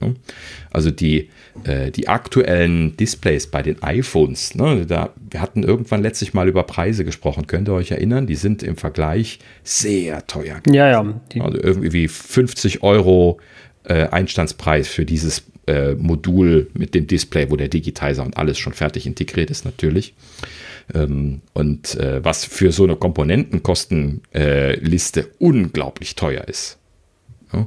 Ne? 0.00 0.14
Also 0.70 0.90
die, 0.90 1.28
äh, 1.64 1.90
die 1.90 2.08
aktuellen 2.08 2.96
Displays 2.96 3.48
bei 3.48 3.62
den 3.62 3.82
iPhones, 3.82 4.54
ne, 4.54 4.86
da, 4.86 5.12
wir 5.30 5.40
hatten 5.40 5.62
irgendwann 5.64 6.02
letztlich 6.02 6.34
mal 6.34 6.48
über 6.48 6.62
Preise 6.62 7.04
gesprochen, 7.04 7.46
könnt 7.46 7.68
ihr 7.68 7.74
euch 7.74 7.90
erinnern? 7.90 8.26
Die 8.26 8.36
sind 8.36 8.62
im 8.62 8.76
Vergleich 8.76 9.40
sehr 9.64 10.26
teuer. 10.26 10.60
Gewesen. 10.60 10.74
Ja, 10.74 10.90
ja. 10.90 11.14
Also 11.40 11.58
irgendwie 11.60 12.06
50 12.06 12.82
Euro 12.82 13.38
äh, 13.84 14.06
Einstandspreis 14.08 14.88
für 14.88 15.04
dieses 15.04 15.44
äh, 15.66 15.94
Modul 15.94 16.70
mit 16.74 16.94
dem 16.94 17.06
Display, 17.06 17.50
wo 17.50 17.56
der 17.56 17.68
Digitizer 17.68 18.24
und 18.24 18.36
alles 18.36 18.58
schon 18.58 18.74
fertig 18.74 19.06
integriert 19.06 19.50
ist, 19.50 19.64
natürlich. 19.64 20.14
Ähm, 20.94 21.40
und 21.54 21.94
äh, 21.96 22.24
was 22.24 22.44
für 22.44 22.72
so 22.72 22.84
eine 22.84 22.96
Komponentenkostenliste 22.96 25.28
unglaublich 25.38 26.14
teuer 26.14 26.46
ist. 26.48 26.78
Ja? 27.52 27.66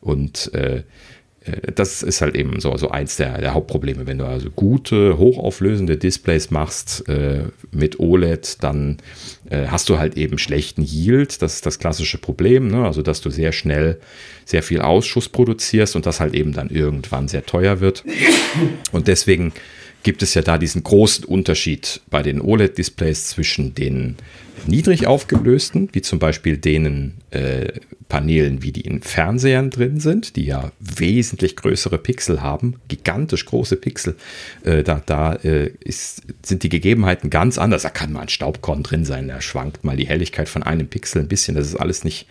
Und 0.00 0.52
äh, 0.54 0.82
äh, 1.44 1.72
das 1.74 2.02
ist 2.02 2.20
halt 2.20 2.36
eben 2.36 2.60
so, 2.60 2.76
so 2.76 2.90
eins 2.90 3.16
der, 3.16 3.38
der 3.38 3.54
Hauptprobleme. 3.54 4.06
Wenn 4.06 4.18
du 4.18 4.26
also 4.26 4.50
gute, 4.50 5.18
hochauflösende 5.18 5.96
Displays 5.96 6.50
machst 6.50 7.08
äh, 7.08 7.44
mit 7.72 7.98
OLED, 7.98 8.62
dann 8.62 8.98
äh, 9.48 9.66
hast 9.66 9.88
du 9.88 9.98
halt 9.98 10.16
eben 10.16 10.38
schlechten 10.38 10.82
Yield. 10.82 11.42
Das 11.42 11.54
ist 11.54 11.66
das 11.66 11.78
klassische 11.78 12.18
Problem. 12.18 12.68
Ne? 12.68 12.84
Also, 12.84 13.02
dass 13.02 13.20
du 13.20 13.30
sehr 13.30 13.52
schnell 13.52 14.00
sehr 14.44 14.62
viel 14.62 14.80
Ausschuss 14.80 15.28
produzierst 15.28 15.96
und 15.96 16.06
das 16.06 16.20
halt 16.20 16.34
eben 16.34 16.52
dann 16.52 16.70
irgendwann 16.70 17.28
sehr 17.28 17.46
teuer 17.46 17.80
wird. 17.80 18.04
Und 18.92 19.08
deswegen 19.08 19.52
gibt 20.02 20.22
es 20.22 20.34
ja 20.34 20.42
da 20.42 20.58
diesen 20.58 20.82
großen 20.82 21.24
Unterschied 21.24 22.00
bei 22.10 22.22
den 22.22 22.40
OLED-Displays 22.40 23.28
zwischen 23.28 23.74
den 23.74 24.16
niedrig 24.66 25.06
aufgelösten, 25.06 25.88
wie 25.92 26.02
zum 26.02 26.18
Beispiel 26.18 26.56
denen 26.58 27.18
äh, 27.30 27.72
Panelen, 28.10 28.62
wie 28.62 28.72
die 28.72 28.82
in 28.82 29.02
Fernsehern 29.02 29.70
drin 29.70 30.00
sind, 30.00 30.36
die 30.36 30.44
ja 30.44 30.72
wesentlich 30.80 31.56
größere 31.56 31.96
Pixel 31.96 32.42
haben, 32.42 32.74
gigantisch 32.88 33.46
große 33.46 33.76
Pixel. 33.76 34.16
Äh, 34.64 34.82
da 34.82 35.00
da 35.06 35.34
äh, 35.34 35.70
ist, 35.80 36.22
sind 36.44 36.62
die 36.64 36.68
Gegebenheiten 36.68 37.30
ganz 37.30 37.56
anders. 37.56 37.82
Da 37.82 37.90
kann 37.90 38.12
mal 38.12 38.22
ein 38.22 38.28
Staubkorn 38.28 38.82
drin 38.82 39.04
sein, 39.04 39.28
da 39.28 39.40
schwankt 39.40 39.84
mal 39.84 39.96
die 39.96 40.08
Helligkeit 40.08 40.48
von 40.48 40.62
einem 40.62 40.88
Pixel 40.88 41.22
ein 41.22 41.28
bisschen. 41.28 41.54
Das 41.54 41.66
ist 41.66 41.76
alles 41.76 42.04
nicht, 42.04 42.26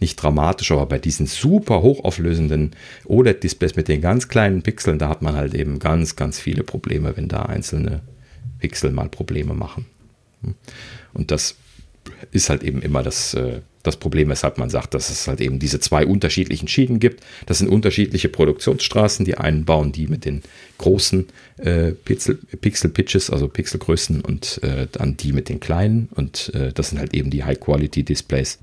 nicht 0.00 0.16
dramatisch, 0.16 0.70
aber 0.70 0.86
bei 0.86 0.98
diesen 0.98 1.26
super 1.26 1.82
hochauflösenden 1.82 2.72
OLED-Displays 3.06 3.74
mit 3.74 3.88
den 3.88 4.02
ganz 4.02 4.28
kleinen 4.28 4.62
Pixeln, 4.62 4.98
da 4.98 5.08
hat 5.08 5.22
man 5.22 5.34
halt 5.34 5.54
eben 5.54 5.78
ganz, 5.78 6.14
ganz 6.14 6.38
viele 6.38 6.62
Probleme, 6.62 7.16
wenn 7.16 7.28
da 7.28 7.44
einzelne 7.44 8.02
Pixel 8.60 8.90
mal 8.90 9.08
Probleme 9.08 9.54
machen. 9.54 9.86
Und 11.14 11.30
das 11.30 11.56
ist 12.30 12.50
halt 12.50 12.62
eben 12.62 12.82
immer 12.82 13.02
das, 13.02 13.34
äh, 13.34 13.60
das 13.82 13.96
Problem, 13.96 14.28
weshalb 14.28 14.58
man 14.58 14.70
sagt, 14.70 14.94
dass 14.94 15.10
es 15.10 15.26
halt 15.26 15.40
eben 15.40 15.58
diese 15.58 15.80
zwei 15.80 16.06
unterschiedlichen 16.06 16.68
Schienen 16.68 17.00
gibt. 17.00 17.22
Das 17.46 17.58
sind 17.58 17.68
unterschiedliche 17.68 18.28
Produktionsstraßen. 18.28 19.24
Die 19.24 19.36
einen 19.36 19.64
bauen 19.64 19.92
die 19.92 20.06
mit 20.06 20.24
den 20.24 20.42
großen 20.78 21.26
äh, 21.58 21.92
Pixel, 21.92 22.38
Pixel 22.60 22.90
Pitches, 22.90 23.30
also 23.30 23.48
Pixelgrößen, 23.48 24.20
und 24.20 24.62
äh, 24.62 24.86
dann 24.92 25.16
die 25.16 25.32
mit 25.32 25.48
den 25.48 25.58
kleinen. 25.58 26.08
Und 26.14 26.54
äh, 26.54 26.72
das 26.72 26.90
sind 26.90 26.98
halt 26.98 27.14
eben 27.14 27.30
die 27.30 27.44
High-Quality-Displays. 27.44 28.58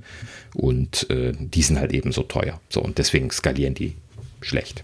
Und 0.55 1.09
äh, 1.09 1.33
die 1.37 1.61
sind 1.61 1.79
halt 1.79 1.93
eben 1.93 2.11
so 2.11 2.23
teuer. 2.23 2.61
So, 2.69 2.81
und 2.81 2.97
deswegen 2.97 3.29
skalieren 3.31 3.73
die 3.73 3.95
schlecht. 4.41 4.83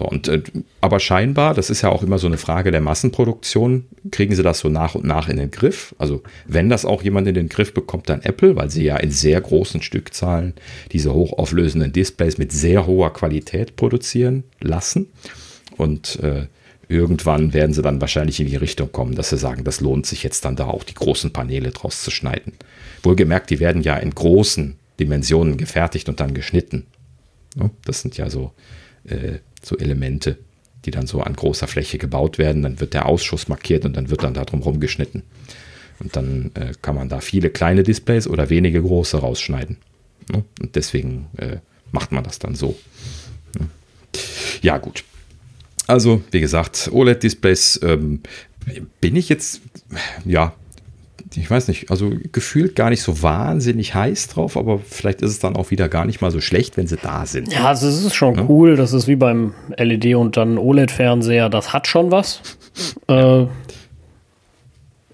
So, 0.00 0.06
und, 0.06 0.28
äh, 0.28 0.42
aber 0.80 0.98
scheinbar, 0.98 1.52
das 1.52 1.68
ist 1.68 1.82
ja 1.82 1.90
auch 1.90 2.02
immer 2.02 2.16
so 2.16 2.26
eine 2.26 2.38
Frage 2.38 2.70
der 2.70 2.80
Massenproduktion, 2.80 3.84
kriegen 4.10 4.34
sie 4.34 4.42
das 4.42 4.60
so 4.60 4.70
nach 4.70 4.94
und 4.94 5.04
nach 5.04 5.28
in 5.28 5.36
den 5.36 5.50
Griff. 5.50 5.94
Also 5.98 6.22
wenn 6.46 6.70
das 6.70 6.86
auch 6.86 7.02
jemand 7.02 7.28
in 7.28 7.34
den 7.34 7.50
Griff 7.50 7.74
bekommt, 7.74 8.08
dann 8.08 8.22
Apple, 8.22 8.56
weil 8.56 8.70
sie 8.70 8.84
ja 8.84 8.96
in 8.96 9.10
sehr 9.10 9.38
großen 9.38 9.82
Stückzahlen 9.82 10.54
diese 10.92 11.12
hochauflösenden 11.12 11.92
Displays 11.92 12.38
mit 12.38 12.50
sehr 12.50 12.86
hoher 12.86 13.12
Qualität 13.12 13.76
produzieren 13.76 14.44
lassen. 14.60 15.08
Und 15.76 16.18
äh, 16.20 16.46
irgendwann 16.88 17.52
werden 17.52 17.74
sie 17.74 17.82
dann 17.82 18.00
wahrscheinlich 18.00 18.40
in 18.40 18.46
die 18.46 18.56
Richtung 18.56 18.90
kommen, 18.92 19.16
dass 19.16 19.28
sie 19.28 19.36
sagen, 19.36 19.64
das 19.64 19.82
lohnt 19.82 20.06
sich 20.06 20.22
jetzt 20.22 20.46
dann 20.46 20.56
da 20.56 20.68
auch 20.68 20.84
die 20.84 20.94
großen 20.94 21.30
Paneele 21.34 21.72
draus 21.72 22.02
zu 22.02 22.10
schneiden. 22.10 22.54
Wohlgemerkt, 23.02 23.50
die 23.50 23.60
werden 23.60 23.82
ja 23.82 23.98
in 23.98 24.14
großen 24.14 24.76
Dimensionen 24.98 25.58
gefertigt 25.58 26.08
und 26.08 26.20
dann 26.20 26.32
geschnitten. 26.32 26.86
Das 27.84 28.00
sind 28.00 28.16
ja 28.16 28.30
so 28.30 28.52
äh, 29.04 29.40
so 29.62 29.76
Elemente, 29.76 30.38
die 30.84 30.90
dann 30.90 31.06
so 31.06 31.20
an 31.20 31.34
großer 31.34 31.66
Fläche 31.66 31.98
gebaut 31.98 32.38
werden. 32.38 32.62
Dann 32.62 32.80
wird 32.80 32.94
der 32.94 33.06
Ausschuss 33.06 33.48
markiert 33.48 33.84
und 33.84 33.96
dann 33.96 34.10
wird 34.10 34.22
dann 34.22 34.34
darum 34.34 34.62
rumgeschnitten. 34.62 35.22
Und 35.98 36.16
dann 36.16 36.50
äh, 36.54 36.72
kann 36.80 36.94
man 36.94 37.08
da 37.08 37.20
viele 37.20 37.50
kleine 37.50 37.82
Displays 37.82 38.26
oder 38.26 38.48
wenige 38.48 38.80
große 38.82 39.18
rausschneiden. 39.18 39.76
Ne? 40.32 40.44
Und 40.60 40.76
deswegen 40.76 41.26
äh, 41.36 41.58
macht 41.92 42.12
man 42.12 42.24
das 42.24 42.38
dann 42.38 42.54
so. 42.54 42.78
Ne? 43.58 43.68
Ja, 44.62 44.78
gut. 44.78 45.04
Also, 45.86 46.22
wie 46.30 46.40
gesagt, 46.40 46.88
OLED-Displays 46.92 47.80
ähm, 47.82 48.20
bin 49.00 49.16
ich 49.16 49.28
jetzt, 49.28 49.60
ja, 50.24 50.54
ich 51.36 51.50
weiß 51.50 51.68
nicht, 51.68 51.90
also 51.90 52.12
gefühlt 52.32 52.74
gar 52.74 52.90
nicht 52.90 53.02
so 53.02 53.22
wahnsinnig 53.22 53.94
heiß 53.94 54.28
drauf, 54.28 54.56
aber 54.56 54.80
vielleicht 54.80 55.22
ist 55.22 55.30
es 55.30 55.38
dann 55.38 55.56
auch 55.56 55.70
wieder 55.70 55.88
gar 55.88 56.04
nicht 56.04 56.20
mal 56.20 56.30
so 56.30 56.40
schlecht, 56.40 56.76
wenn 56.76 56.86
sie 56.88 56.96
da 56.96 57.24
sind. 57.24 57.52
Ja, 57.52 57.68
also 57.68 57.86
es 57.86 58.04
ist 58.04 58.14
schon 58.14 58.34
ja? 58.34 58.46
cool. 58.48 58.76
Das 58.76 58.92
ist 58.92 59.06
wie 59.06 59.16
beim 59.16 59.54
LED 59.76 60.16
und 60.16 60.36
dann 60.36 60.58
OLED-Fernseher. 60.58 61.48
Das 61.48 61.72
hat 61.72 61.86
schon 61.86 62.10
was. 62.10 62.42
Äh, 63.06 63.46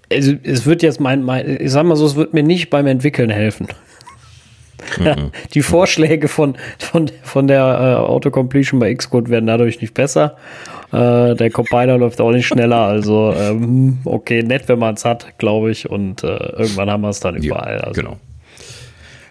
es, 0.09 0.33
es, 0.43 0.65
wird 0.65 0.81
jetzt 0.81 0.99
mein, 0.99 1.23
mein, 1.23 1.61
ich 1.61 1.71
sag 1.71 1.85
mal 1.85 1.95
so, 1.95 2.05
es 2.05 2.15
wird 2.15 2.33
mir 2.33 2.43
nicht 2.43 2.69
beim 2.69 2.87
Entwickeln 2.87 3.29
helfen. 3.29 3.67
Die 5.53 5.61
Vorschläge 5.61 6.27
von, 6.27 6.55
von, 6.79 7.11
von 7.23 7.47
der 7.47 7.61
äh, 7.61 7.95
Autocompletion 7.95 8.79
bei 8.79 8.93
Xcode 8.93 9.29
werden 9.29 9.47
dadurch 9.47 9.81
nicht 9.81 9.93
besser. 9.93 10.37
Äh, 10.91 11.35
der 11.35 11.49
Compiler 11.51 11.97
läuft 11.97 12.21
auch 12.21 12.31
nicht 12.31 12.47
schneller. 12.47 12.77
Also, 12.77 13.33
ähm, 13.37 13.99
okay, 14.05 14.41
nett, 14.43 14.67
wenn 14.67 14.79
man 14.79 14.95
es 14.95 15.05
hat, 15.05 15.37
glaube 15.37 15.71
ich. 15.71 15.89
Und 15.89 16.23
äh, 16.23 16.27
irgendwann 16.27 16.89
haben 16.89 17.01
wir 17.01 17.09
es 17.09 17.19
dann 17.19 17.35
überall. 17.35 17.77
Ja, 17.77 17.83
also. 17.83 18.01
Genau. 18.01 18.17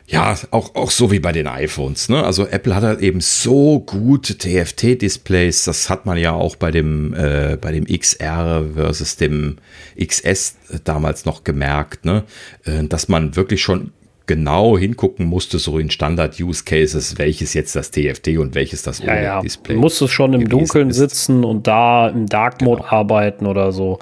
Ja, 0.09 0.37
auch, 0.53 0.77
auch 0.77 0.93
so 0.93 1.11
wie 1.11 1.19
bei 1.19 1.33
den 1.33 1.49
iPhones. 1.49 2.09
Ne? 2.09 2.23
Also 2.23 2.47
Apple 2.47 2.77
hat 2.77 2.85
halt 2.85 3.01
eben 3.01 3.21
so 3.21 3.81
gute 3.81 4.39
TFT-Displays. 4.39 5.65
Das 5.65 5.91
hat 5.91 6.07
man 6.07 6.17
ja 6.17 6.33
auch 6.33 6.55
bei 6.55 6.71
dem, 6.71 7.13
äh, 7.15 7.59
bei 7.61 7.73
dem 7.73 7.87
XR 7.87 8.65
versus 8.75 9.17
dem 9.17 9.57
XS 10.01 10.59
damals 10.85 11.25
noch 11.25 11.43
gemerkt, 11.43 12.05
ne? 12.05 12.23
Äh, 12.65 12.85
dass 12.85 13.09
man 13.09 13.35
wirklich 13.35 13.63
schon 13.63 13.93
genau 14.27 14.77
hingucken 14.77 15.27
musste, 15.27 15.59
so 15.59 15.79
in 15.79 15.91
Standard-Use-Cases, 15.91 17.19
welches 17.19 17.55
jetzt 17.55 17.77
das 17.77 17.91
TFT 17.91 18.39
und 18.39 18.55
welches 18.55 18.83
das 18.83 18.99
ja, 18.99 19.21
ja. 19.21 19.41
Display. 19.41 19.75
Du 19.75 19.81
musstest 19.81 20.13
schon 20.13 20.33
im 20.35 20.49
Dunkeln 20.49 20.91
ist. 20.91 20.97
sitzen 20.97 21.45
und 21.45 21.67
da 21.67 22.09
im 22.09 22.27
Dark 22.27 22.61
Mode 22.61 22.83
genau. 22.83 22.93
arbeiten 22.93 23.47
oder 23.47 23.73
so. 23.73 23.99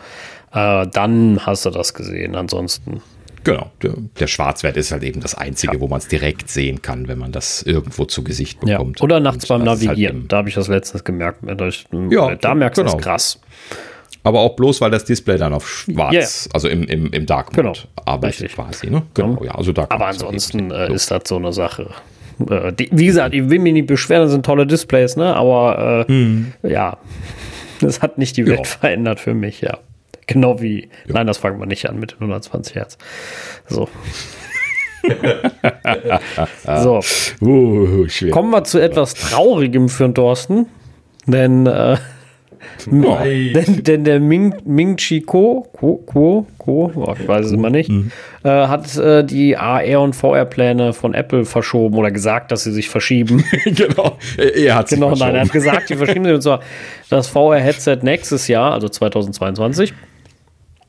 Äh, 0.52 0.86
dann 0.92 1.40
hast 1.44 1.66
du 1.66 1.70
das 1.70 1.94
gesehen. 1.94 2.34
Ansonsten. 2.34 3.02
Genau, 3.44 3.70
der, 3.82 3.92
der, 4.18 4.26
Schwarzwert 4.26 4.78
ist 4.78 4.90
halt 4.90 5.02
eben 5.02 5.20
das 5.20 5.34
Einzige, 5.34 5.74
ja. 5.74 5.80
wo 5.80 5.86
man 5.86 5.98
es 5.98 6.08
direkt 6.08 6.48
sehen 6.48 6.80
kann, 6.80 7.08
wenn 7.08 7.18
man 7.18 7.30
das 7.30 7.62
irgendwo 7.62 8.06
zu 8.06 8.24
Gesicht 8.24 8.60
bekommt. 8.60 9.00
Ja. 9.00 9.04
Oder 9.04 9.20
nachts 9.20 9.46
beim 9.46 9.60
halt 9.66 9.82
Navigieren. 9.82 10.20
Halt 10.20 10.32
da 10.32 10.38
habe 10.38 10.48
ich 10.48 10.54
das 10.54 10.68
letztens 10.68 11.04
gemerkt. 11.04 11.40
Ja, 12.10 12.34
da 12.36 12.54
merkst 12.54 12.78
du 12.78 12.84
genau. 12.84 12.96
es 12.96 13.02
krass. 13.02 13.40
Aber 14.24 14.40
auch 14.40 14.56
bloß, 14.56 14.80
weil 14.80 14.90
das 14.90 15.04
Display 15.04 15.36
dann 15.36 15.52
auf 15.52 15.68
schwarz, 15.68 16.46
yeah. 16.46 16.54
also 16.54 16.68
im, 16.68 16.84
im, 16.84 17.12
im 17.12 17.26
Dark 17.26 17.54
Mode 17.54 17.72
genau. 17.72 18.04
arbeitet 18.06 18.40
Richtig. 18.40 18.56
quasi. 18.56 18.90
Ne? 18.90 19.02
Genau, 19.12 19.44
ja, 19.44 19.54
also 19.54 19.72
da 19.72 19.86
Aber 19.90 20.06
ansonsten 20.06 20.70
äh, 20.70 20.92
ist 20.92 21.10
das 21.10 21.22
so 21.26 21.36
eine 21.36 21.52
Sache. 21.52 21.90
Äh, 22.48 22.72
die, 22.72 22.88
wie 22.90 23.06
gesagt, 23.06 23.34
ich 23.34 23.50
will 23.50 23.58
mich 23.58 23.74
nicht 23.74 23.86
beschweren, 23.86 24.22
das 24.22 24.32
sind 24.32 24.46
tolle 24.46 24.66
Displays, 24.66 25.16
ne? 25.16 25.36
aber 25.36 26.06
äh, 26.08 26.12
hm. 26.12 26.52
ja, 26.62 26.96
das 27.80 28.00
hat 28.00 28.16
nicht 28.16 28.38
die 28.38 28.46
Welt 28.46 28.60
ja. 28.60 28.64
verändert 28.64 29.20
für 29.20 29.34
mich, 29.34 29.60
ja. 29.60 29.78
Genau 30.26 30.60
wie, 30.62 30.88
ja. 31.06 31.14
nein, 31.14 31.26
das 31.26 31.36
fangen 31.36 31.60
wir 31.60 31.66
nicht 31.66 31.86
an 31.88 31.98
mit 31.98 32.12
den 32.12 32.20
120 32.20 32.76
Hertz. 32.76 32.96
So. 33.68 33.90
so. 36.82 37.00
Uh, 37.42 38.06
Kommen 38.30 38.50
wir 38.50 38.64
zu 38.64 38.78
etwas 38.78 39.12
Traurigem 39.12 39.90
für 39.90 40.04
den 40.04 40.14
Thorsten. 40.14 40.66
Denn 41.26 41.66
äh, 41.66 41.96
denn, 42.86 43.82
denn, 43.84 44.04
der 44.04 44.20
Ming, 44.20 44.54
Ming 44.64 44.96
Chi 44.96 45.20
Ko, 45.20 45.68
Ko, 45.72 45.96
Ko, 46.06 46.46
Ko 46.58 46.92
oh, 46.94 47.14
ich 47.18 47.26
weiß 47.26 47.46
es 47.46 47.52
immer 47.52 47.70
nicht, 47.70 47.90
mhm. 47.90 48.10
äh, 48.42 48.48
hat 48.48 48.96
äh, 48.96 49.24
die 49.24 49.56
AR- 49.56 50.00
und 50.00 50.14
VR-Pläne 50.14 50.92
von 50.92 51.14
Apple 51.14 51.44
verschoben 51.44 51.96
oder 51.96 52.10
gesagt, 52.10 52.52
dass 52.52 52.64
sie 52.64 52.72
sich 52.72 52.88
verschieben. 52.88 53.44
genau, 53.64 54.18
er 54.36 54.74
hat 54.76 54.88
genau, 54.88 55.14
nein, 55.14 55.34
er 55.34 55.42
hat 55.42 55.52
gesagt, 55.52 55.90
die 55.90 55.96
verschieben 55.96 56.24
sich 56.24 56.34
und 56.34 56.42
zwar 56.42 56.60
das 57.10 57.28
VR-Headset 57.28 57.98
nächstes 58.02 58.48
Jahr, 58.48 58.72
also 58.72 58.88
2022. 58.88 59.92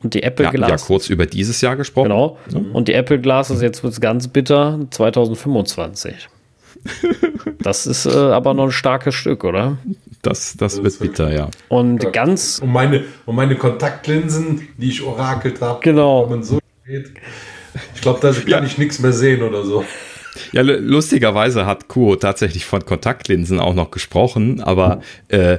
Und 0.04 0.14
die 0.14 0.22
Apple 0.22 0.46
ja, 0.46 0.52
Glass. 0.52 0.82
Ja, 0.82 0.88
kurz 0.88 1.10
über 1.10 1.26
dieses 1.26 1.62
Jahr 1.62 1.76
gesprochen. 1.76 2.10
Genau. 2.10 2.38
Mhm. 2.52 2.76
Und 2.76 2.88
die 2.88 2.94
Apple 2.94 3.20
Glass 3.20 3.50
ist 3.50 3.64
jetzt 3.64 3.82
ganz 4.02 4.28
bitter 4.28 4.80
2025. 4.92 6.30
Das 7.60 7.88
ist 7.88 8.06
äh, 8.06 8.10
aber 8.10 8.54
noch 8.54 8.66
ein 8.66 8.72
starkes 8.72 9.16
Stück, 9.16 9.44
oder? 9.44 9.78
Das, 10.22 10.56
das, 10.58 10.84
wird 10.84 11.00
bitter, 11.00 11.32
ja. 11.32 11.50
Und 11.68 12.04
ja. 12.04 12.10
ganz. 12.10 12.60
Und 12.60 12.72
meine, 12.72 13.04
und 13.26 13.36
meine 13.36 13.56
Kontaktlinsen, 13.56 14.68
die 14.78 14.90
ich 14.90 15.04
orakelt 15.04 15.62
habe, 15.62 15.80
genau. 15.82 16.24
wenn 16.24 16.30
man 16.30 16.44
so 16.44 16.60
geht. 16.86 17.12
Ich 17.94 18.02
glaube, 18.02 18.20
da 18.22 18.32
kann 18.32 18.48
ja. 18.48 18.64
ich 18.64 18.78
nichts 18.78 19.00
mehr 19.00 19.14
sehen 19.14 19.44
oder 19.44 19.64
so. 19.64 19.84
Ja, 20.52 20.62
lustigerweise 20.62 21.66
hat 21.66 21.88
Kuo 21.88 22.16
tatsächlich 22.16 22.66
von 22.66 22.86
Kontaktlinsen 22.86 23.60
auch 23.60 23.74
noch 23.74 23.92
gesprochen, 23.92 24.62
aber 24.62 25.02
äh, 25.28 25.58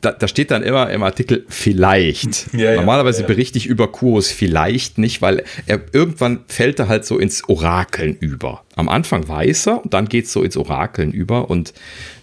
da, 0.00 0.12
da, 0.12 0.28
steht 0.28 0.50
dann 0.50 0.62
immer 0.62 0.90
im 0.90 1.02
Artikel 1.02 1.44
vielleicht. 1.48 2.54
Ja, 2.54 2.76
Normalerweise 2.76 3.22
ja, 3.22 3.26
berichte 3.26 3.58
ich 3.58 3.66
über 3.66 3.88
Kuos 3.88 4.30
vielleicht 4.30 4.98
nicht, 4.98 5.22
weil 5.22 5.44
er 5.66 5.80
irgendwann 5.92 6.40
fällt 6.48 6.78
er 6.78 6.88
halt 6.88 7.04
so 7.04 7.18
ins 7.18 7.48
Orakeln 7.48 8.16
über. 8.18 8.62
Am 8.76 8.88
Anfang 8.88 9.28
weiß 9.28 9.68
er 9.68 9.84
und 9.84 9.94
dann 9.94 10.08
geht 10.08 10.26
es 10.26 10.32
so 10.32 10.42
ins 10.42 10.56
Orakeln 10.56 11.12
über 11.12 11.50
und 11.50 11.72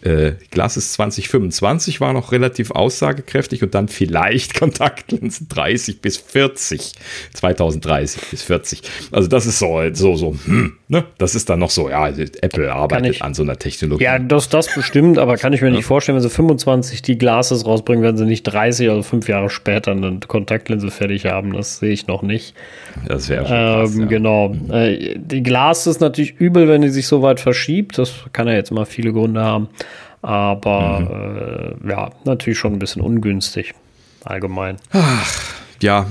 äh, 0.03 0.33
Glasses 0.51 0.93
2025 0.93 2.01
war 2.01 2.13
noch 2.13 2.31
relativ 2.31 2.71
aussagekräftig 2.71 3.63
und 3.63 3.73
dann 3.73 3.87
vielleicht 3.87 4.53
Kontaktlinsen 4.59 5.47
30 5.49 6.01
bis 6.01 6.17
40, 6.17 6.93
2030 7.33 8.21
bis 8.29 8.43
40. 8.43 8.81
Also 9.11 9.27
das 9.29 9.45
ist 9.45 9.59
so, 9.59 9.81
so, 9.93 10.15
so, 10.15 10.35
hm, 10.45 10.73
ne? 10.87 11.05
Das 11.17 11.35
ist 11.35 11.49
dann 11.49 11.59
noch 11.59 11.69
so, 11.69 11.89
ja, 11.89 12.09
Apple 12.09 12.73
arbeitet 12.73 13.21
an 13.21 13.33
so 13.33 13.43
einer 13.43 13.57
Technologie. 13.57 14.03
Ja, 14.03 14.19
das, 14.19 14.49
das 14.49 14.73
bestimmt, 14.73 15.17
aber 15.17 15.37
kann 15.37 15.53
ich 15.53 15.61
mir 15.61 15.69
ja. 15.69 15.75
nicht 15.75 15.85
vorstellen, 15.85 16.17
wenn 16.17 16.23
sie 16.23 16.29
25 16.29 17.01
die 17.01 17.17
Glasses 17.17 17.65
rausbringen, 17.65 18.03
werden 18.03 18.17
sie 18.17 18.25
nicht 18.25 18.43
30 18.43 18.89
oder 18.89 19.03
5 19.03 19.27
Jahre 19.29 19.49
später 19.49 19.91
eine 19.91 20.19
Kontaktlinse 20.27 20.91
fertig 20.91 21.25
haben. 21.25 21.53
Das 21.53 21.79
sehe 21.79 21.91
ich 21.91 22.07
noch 22.07 22.21
nicht. 22.21 22.55
Das 23.07 23.29
wäre 23.29 23.45
ähm, 23.45 24.01
ja. 24.01 24.05
Genau. 24.07 24.55
Äh, 24.69 25.17
die 25.17 25.43
Glas 25.43 25.87
ist 25.87 26.01
natürlich 26.01 26.39
übel, 26.39 26.67
wenn 26.67 26.81
die 26.81 26.89
sich 26.89 27.07
so 27.07 27.21
weit 27.21 27.39
verschiebt. 27.39 27.97
Das 27.97 28.13
kann 28.33 28.47
ja 28.47 28.53
jetzt 28.53 28.71
mal 28.71 28.85
viele 28.85 29.13
Gründe 29.13 29.41
haben. 29.41 29.69
Aber 30.23 30.99
mhm. 31.01 31.87
äh, 31.87 31.91
ja, 31.91 32.11
natürlich 32.23 32.57
schon 32.57 32.73
ein 32.73 32.79
bisschen 32.79 33.01
ungünstig 33.01 33.73
allgemein. 34.23 34.77
Ach, 34.91 35.53
ja, 35.81 36.07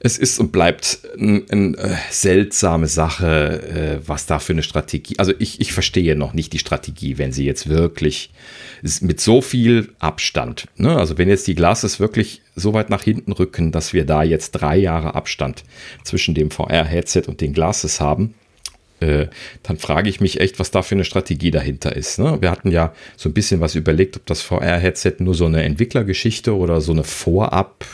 es 0.00 0.18
ist 0.18 0.40
und 0.40 0.50
bleibt 0.50 1.00
eine 1.18 1.44
ein, 1.50 1.74
äh, 1.76 1.94
seltsame 2.10 2.88
Sache, 2.88 4.00
äh, 4.02 4.08
was 4.08 4.26
da 4.26 4.40
für 4.40 4.52
eine 4.52 4.64
Strategie. 4.64 5.14
Also 5.18 5.32
ich, 5.38 5.60
ich 5.60 5.72
verstehe 5.72 6.16
noch 6.16 6.32
nicht 6.32 6.52
die 6.52 6.58
Strategie, 6.58 7.18
wenn 7.18 7.32
sie 7.32 7.44
jetzt 7.44 7.68
wirklich 7.68 8.32
mit 9.00 9.20
so 9.20 9.42
viel 9.42 9.92
Abstand, 9.98 10.66
ne? 10.76 10.96
also 10.96 11.18
wenn 11.18 11.28
jetzt 11.28 11.46
die 11.46 11.54
Glasses 11.54 12.00
wirklich 12.00 12.40
so 12.56 12.72
weit 12.72 12.88
nach 12.88 13.02
hinten 13.02 13.32
rücken, 13.32 13.72
dass 13.72 13.92
wir 13.92 14.06
da 14.06 14.22
jetzt 14.22 14.52
drei 14.52 14.76
Jahre 14.76 15.14
Abstand 15.14 15.64
zwischen 16.02 16.34
dem 16.34 16.50
VR-Headset 16.50 17.24
und 17.28 17.42
den 17.42 17.52
Glasses 17.52 18.00
haben, 18.00 18.34
äh, 19.00 19.26
dann 19.62 19.76
frage 19.78 20.08
ich 20.08 20.20
mich 20.20 20.40
echt, 20.40 20.58
was 20.58 20.70
da 20.70 20.82
für 20.82 20.94
eine 20.94 21.04
Strategie 21.04 21.50
dahinter 21.50 21.94
ist. 21.96 22.18
Ne? 22.18 22.38
Wir 22.40 22.50
hatten 22.50 22.70
ja 22.70 22.92
so 23.16 23.28
ein 23.28 23.32
bisschen 23.32 23.60
was 23.60 23.74
überlegt, 23.74 24.16
ob 24.16 24.26
das 24.26 24.42
VR-Headset 24.42 25.14
nur 25.20 25.34
so 25.34 25.46
eine 25.46 25.62
Entwicklergeschichte 25.62 26.56
oder 26.56 26.80
so 26.80 26.92
eine 26.92 27.04
Vorab- 27.04 27.84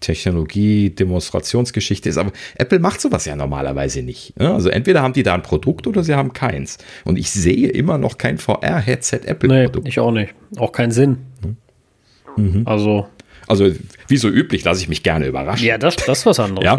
Technologie, 0.00 0.90
Demonstrationsgeschichte 0.90 2.10
ist. 2.10 2.18
Aber 2.18 2.30
Apple 2.56 2.78
macht 2.78 3.00
sowas 3.00 3.24
ja 3.24 3.36
normalerweise 3.36 4.02
nicht. 4.02 4.38
Ne? 4.38 4.52
Also 4.52 4.68
entweder 4.68 5.00
haben 5.00 5.14
die 5.14 5.22
da 5.22 5.32
ein 5.32 5.42
Produkt 5.42 5.86
oder 5.86 6.04
sie 6.04 6.14
haben 6.14 6.34
keins. 6.34 6.76
Und 7.04 7.18
ich 7.18 7.30
sehe 7.30 7.68
immer 7.68 7.96
noch 7.96 8.18
kein 8.18 8.36
VR-Headset 8.36 9.20
Apple-Produkt. 9.24 9.84
Nee, 9.84 9.88
ich 9.88 9.98
auch 10.00 10.10
nicht. 10.10 10.34
Auch 10.58 10.72
keinen 10.72 10.90
Sinn. 10.92 11.18
Mhm. 12.36 12.62
Also 12.66 13.06
also 13.46 13.70
wie 14.08 14.16
so 14.16 14.28
üblich 14.28 14.64
lasse 14.64 14.82
ich 14.82 14.88
mich 14.88 15.02
gerne 15.02 15.26
überraschen. 15.26 15.66
Ja, 15.66 15.78
das, 15.78 15.96
das 15.96 16.20
ist 16.20 16.26
was 16.26 16.40
anderes. 16.40 16.64
ja. 16.64 16.76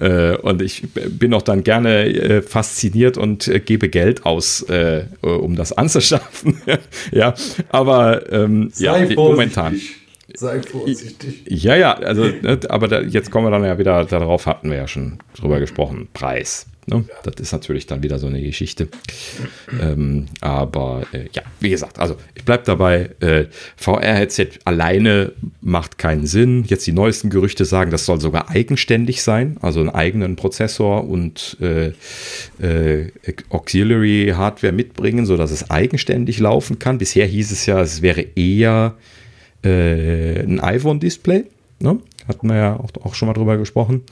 ja. 0.00 0.32
Äh, 0.32 0.36
und 0.36 0.62
ich 0.62 0.82
bin 0.92 1.34
auch 1.34 1.42
dann 1.42 1.64
gerne 1.64 2.06
äh, 2.06 2.42
fasziniert 2.42 3.18
und 3.18 3.48
äh, 3.48 3.60
gebe 3.60 3.88
Geld 3.88 4.26
aus, 4.26 4.62
äh, 4.62 5.04
um 5.22 5.56
das 5.56 5.72
anzuschaffen. 5.72 6.60
ja, 7.12 7.34
aber 7.70 8.32
ähm, 8.32 8.72
ja, 8.76 8.96
momentan. 9.14 9.80
Sei 10.34 10.62
vorsichtig. 10.62 11.42
Ja, 11.48 11.74
ja, 11.74 11.92
also, 11.94 12.24
ne, 12.24 12.60
aber 12.68 12.88
da, 12.88 13.00
jetzt 13.00 13.30
kommen 13.30 13.46
wir 13.46 13.50
dann 13.50 13.64
ja 13.64 13.78
wieder, 13.78 14.04
darauf 14.04 14.46
hatten 14.46 14.70
wir 14.70 14.76
ja 14.76 14.86
schon 14.86 15.18
drüber 15.36 15.58
gesprochen, 15.58 16.08
Preis. 16.12 16.66
Ne? 16.90 17.04
Das 17.22 17.34
ist 17.40 17.52
natürlich 17.52 17.86
dann 17.86 18.02
wieder 18.02 18.18
so 18.18 18.26
eine 18.26 18.42
Geschichte. 18.42 18.88
Ähm, 19.80 20.26
aber 20.40 21.04
äh, 21.12 21.26
ja, 21.32 21.42
wie 21.60 21.70
gesagt, 21.70 21.98
also 21.98 22.16
ich 22.34 22.44
bleibe 22.44 22.64
dabei, 22.64 23.10
äh, 23.20 23.46
VR-Headset 23.76 24.48
alleine 24.64 25.32
macht 25.60 25.98
keinen 25.98 26.26
Sinn. 26.26 26.64
Jetzt 26.66 26.86
die 26.86 26.92
neuesten 26.92 27.30
Gerüchte 27.30 27.64
sagen, 27.64 27.90
das 27.90 28.04
soll 28.04 28.20
sogar 28.20 28.50
eigenständig 28.50 29.22
sein, 29.22 29.56
also 29.62 29.80
einen 29.80 29.90
eigenen 29.90 30.36
Prozessor 30.36 31.08
und 31.08 31.56
äh, 31.60 31.92
äh 32.60 33.10
Auxiliary 33.50 34.32
Hardware 34.36 34.72
mitbringen, 34.72 35.26
sodass 35.26 35.50
es 35.50 35.70
eigenständig 35.70 36.38
laufen 36.40 36.78
kann. 36.78 36.98
Bisher 36.98 37.26
hieß 37.26 37.52
es 37.52 37.66
ja, 37.66 37.80
es 37.80 38.02
wäre 38.02 38.26
eher 38.34 38.96
äh, 39.62 40.40
ein 40.40 40.60
iPhone-Display. 40.60 41.44
Ne? 41.80 41.98
Hatten 42.30 42.48
wir 42.48 42.56
ja 42.56 42.76
auch, 42.76 42.90
auch, 43.04 43.14
schon 43.14 43.26
mal 43.26 43.34
drüber 43.34 43.56
gesprochen. 43.58 44.04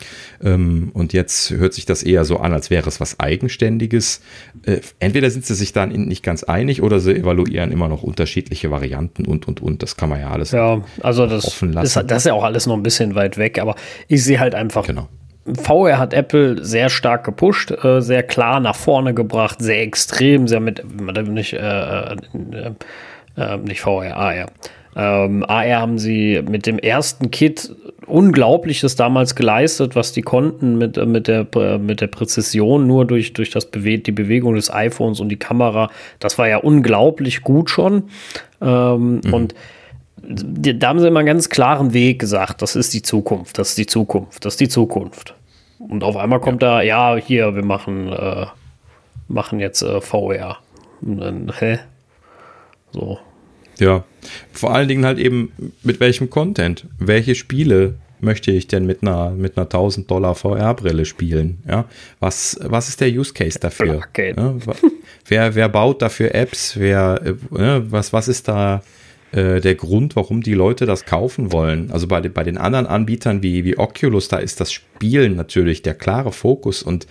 Ähm, 0.43 0.91
und 0.93 1.12
jetzt 1.12 1.51
hört 1.51 1.73
sich 1.73 1.87
das 1.87 2.03
eher 2.03 2.25
so 2.25 2.39
an, 2.39 2.53
als 2.53 2.69
wäre 2.69 2.89
es 2.89 3.01
was 3.01 3.19
Eigenständiges. 3.21 4.21
Äh, 4.66 4.81
entweder 4.99 5.31
sind 5.31 5.47
sie 5.47 5.55
sich 5.55 5.73
dann 5.73 5.91
nicht 5.91 6.23
ganz 6.23 6.43
einig 6.43 6.83
oder 6.83 7.01
sie 7.01 7.14
evaluieren 7.14 7.73
immer 7.73 7.89
noch 7.89 8.03
unterschiedliche 8.03 8.71
Varianten 8.71 9.25
und, 9.25 9.49
und, 9.49 9.62
und. 9.62 9.83
Das 9.83 9.97
kann 9.97 10.09
man 10.09 10.21
ja 10.21 10.31
alles 10.31 10.51
ja, 10.51 10.83
also 11.01 11.27
das 11.27 11.47
offen 11.47 11.73
lassen. 11.73 12.01
Ist, 12.01 12.11
das 12.11 12.19
ist 12.19 12.27
ja 12.27 12.35
auch 12.35 12.45
alles 12.45 12.66
noch 12.66 12.75
ein 12.75 12.83
bisschen 12.83 13.14
weit 13.14 13.39
weg, 13.39 13.59
aber 13.59 13.77
ich 14.09 14.25
sehe 14.25 14.41
halt 14.41 14.55
einfach. 14.55 14.87
Genau. 14.87 15.09
VR 15.62 15.99
hat 15.99 16.12
Apple 16.12 16.62
sehr 16.62 16.91
stark 16.91 17.25
gepusht, 17.25 17.71
äh, 17.71 18.03
sehr 18.03 18.23
klar 18.23 18.61
nach 18.61 18.77
vorne 18.77 19.14
gebracht, 19.14 19.61
sehr 19.61 19.81
extrem, 19.81 20.47
sehr 20.47 20.61
mit, 20.61 20.83
nicht, 21.29 21.55
äh, 21.55 22.12
äh, 22.12 22.16
äh 23.37 23.57
nicht 23.59 23.81
VR, 23.81 24.16
ah, 24.16 24.35
ja 24.35 24.47
ähm, 24.97 25.45
AR 25.45 25.80
haben 25.80 25.99
sie 25.99 26.43
mit 26.49 26.66
dem 26.66 26.78
ersten 26.78 27.30
Kit 27.30 27.74
Unglaubliches 28.09 28.97
damals 28.97 29.34
geleistet, 29.34 29.95
was 29.95 30.12
die 30.12 30.22
konnten 30.22 30.78
mit, 30.78 30.97
äh, 30.97 31.05
mit, 31.05 31.28
der, 31.28 31.47
äh, 31.55 31.78
mit 31.78 32.01
der 32.01 32.07
Präzision, 32.07 32.86
nur 32.86 33.05
durch, 33.05 33.34
durch 33.34 33.51
das 33.51 33.66
Bewe 33.66 33.99
die 33.99 34.12
Bewegung 34.12 34.55
des 34.55 34.72
iPhones 34.72 35.20
und 35.20 35.28
die 35.28 35.36
Kamera. 35.36 35.91
Das 36.18 36.39
war 36.39 36.49
ja 36.49 36.57
unglaublich 36.57 37.43
gut 37.43 37.68
schon. 37.70 38.05
Ähm, 38.61 39.20
mhm. 39.24 39.34
Und 39.34 39.55
da 40.22 40.89
haben 40.89 40.99
sie 40.99 41.07
immer 41.07 41.20
einen 41.20 41.26
ganz 41.26 41.49
klaren 41.49 41.93
Weg 41.93 42.18
gesagt, 42.18 42.62
das 42.62 42.76
ist 42.76 42.93
die 42.93 43.03
Zukunft, 43.03 43.59
das 43.59 43.70
ist 43.70 43.78
die 43.78 43.86
Zukunft, 43.86 44.45
das 44.45 44.55
ist 44.55 44.61
die 44.61 44.68
Zukunft. 44.68 45.34
Und 45.78 46.03
auf 46.03 46.16
einmal 46.16 46.41
kommt 46.41 46.62
ja. 46.62 46.76
da, 46.76 46.82
ja, 46.82 47.16
hier, 47.16 47.55
wir 47.55 47.64
machen, 47.64 48.12
äh, 48.12 48.47
machen 49.28 49.61
jetzt 49.61 49.82
äh, 49.82 50.01
VR. 50.01 50.59
Und 51.01 51.18
dann, 51.18 51.53
hä? 51.59 51.78
So, 52.91 53.18
ja, 53.81 54.05
vor 54.53 54.74
allen 54.74 54.89
Dingen 54.89 55.05
halt 55.05 55.18
eben 55.18 55.53
mit 55.83 56.01
welchem 56.01 56.31
Content. 56.31 56.87
Welche 56.99 57.35
Spiele 57.35 57.95
möchte 58.20 58.51
ich 58.51 58.66
denn 58.66 58.87
mit 58.87 59.03
einer, 59.03 59.31
mit 59.31 59.57
einer 59.57 59.66
1000 59.66 60.11
Dollar 60.11 60.35
VR-Brille 60.35 61.05
spielen? 61.05 61.62
Ja, 61.66 61.85
was, 62.20 62.59
was 62.62 62.89
ist 62.89 63.01
der 63.01 63.09
Use 63.09 63.33
Case 63.33 63.59
dafür? 63.59 63.95
Ja, 64.37 64.55
wer, 65.26 65.55
wer 65.55 65.68
baut 65.68 66.03
dafür 66.03 66.35
Apps? 66.35 66.76
Wer, 66.79 67.20
äh, 67.24 67.91
was, 67.91 68.12
was 68.12 68.29
ist 68.29 68.49
da 68.49 68.83
äh, 69.33 69.61
der 69.61 69.74
Grund, 69.74 70.16
warum 70.16 70.43
die 70.43 70.55
Leute 70.55 70.87
das 70.87 71.05
kaufen 71.05 71.53
wollen. 71.53 71.91
Also 71.91 72.07
bei, 72.07 72.20
bei 72.20 72.45
den 72.45 72.57
anderen 72.57 72.87
Anbietern 72.87 73.43
wie, 73.43 73.64
wie 73.64 73.76
Oculus, 73.76 74.29
da 74.29 74.39
ist 74.39 74.61
das 74.61 74.72
Spielen 74.72 75.37
natürlich 75.37 75.83
der 75.83 75.95
klare 75.95 76.33
Fokus 76.33 76.83
und 76.83 77.07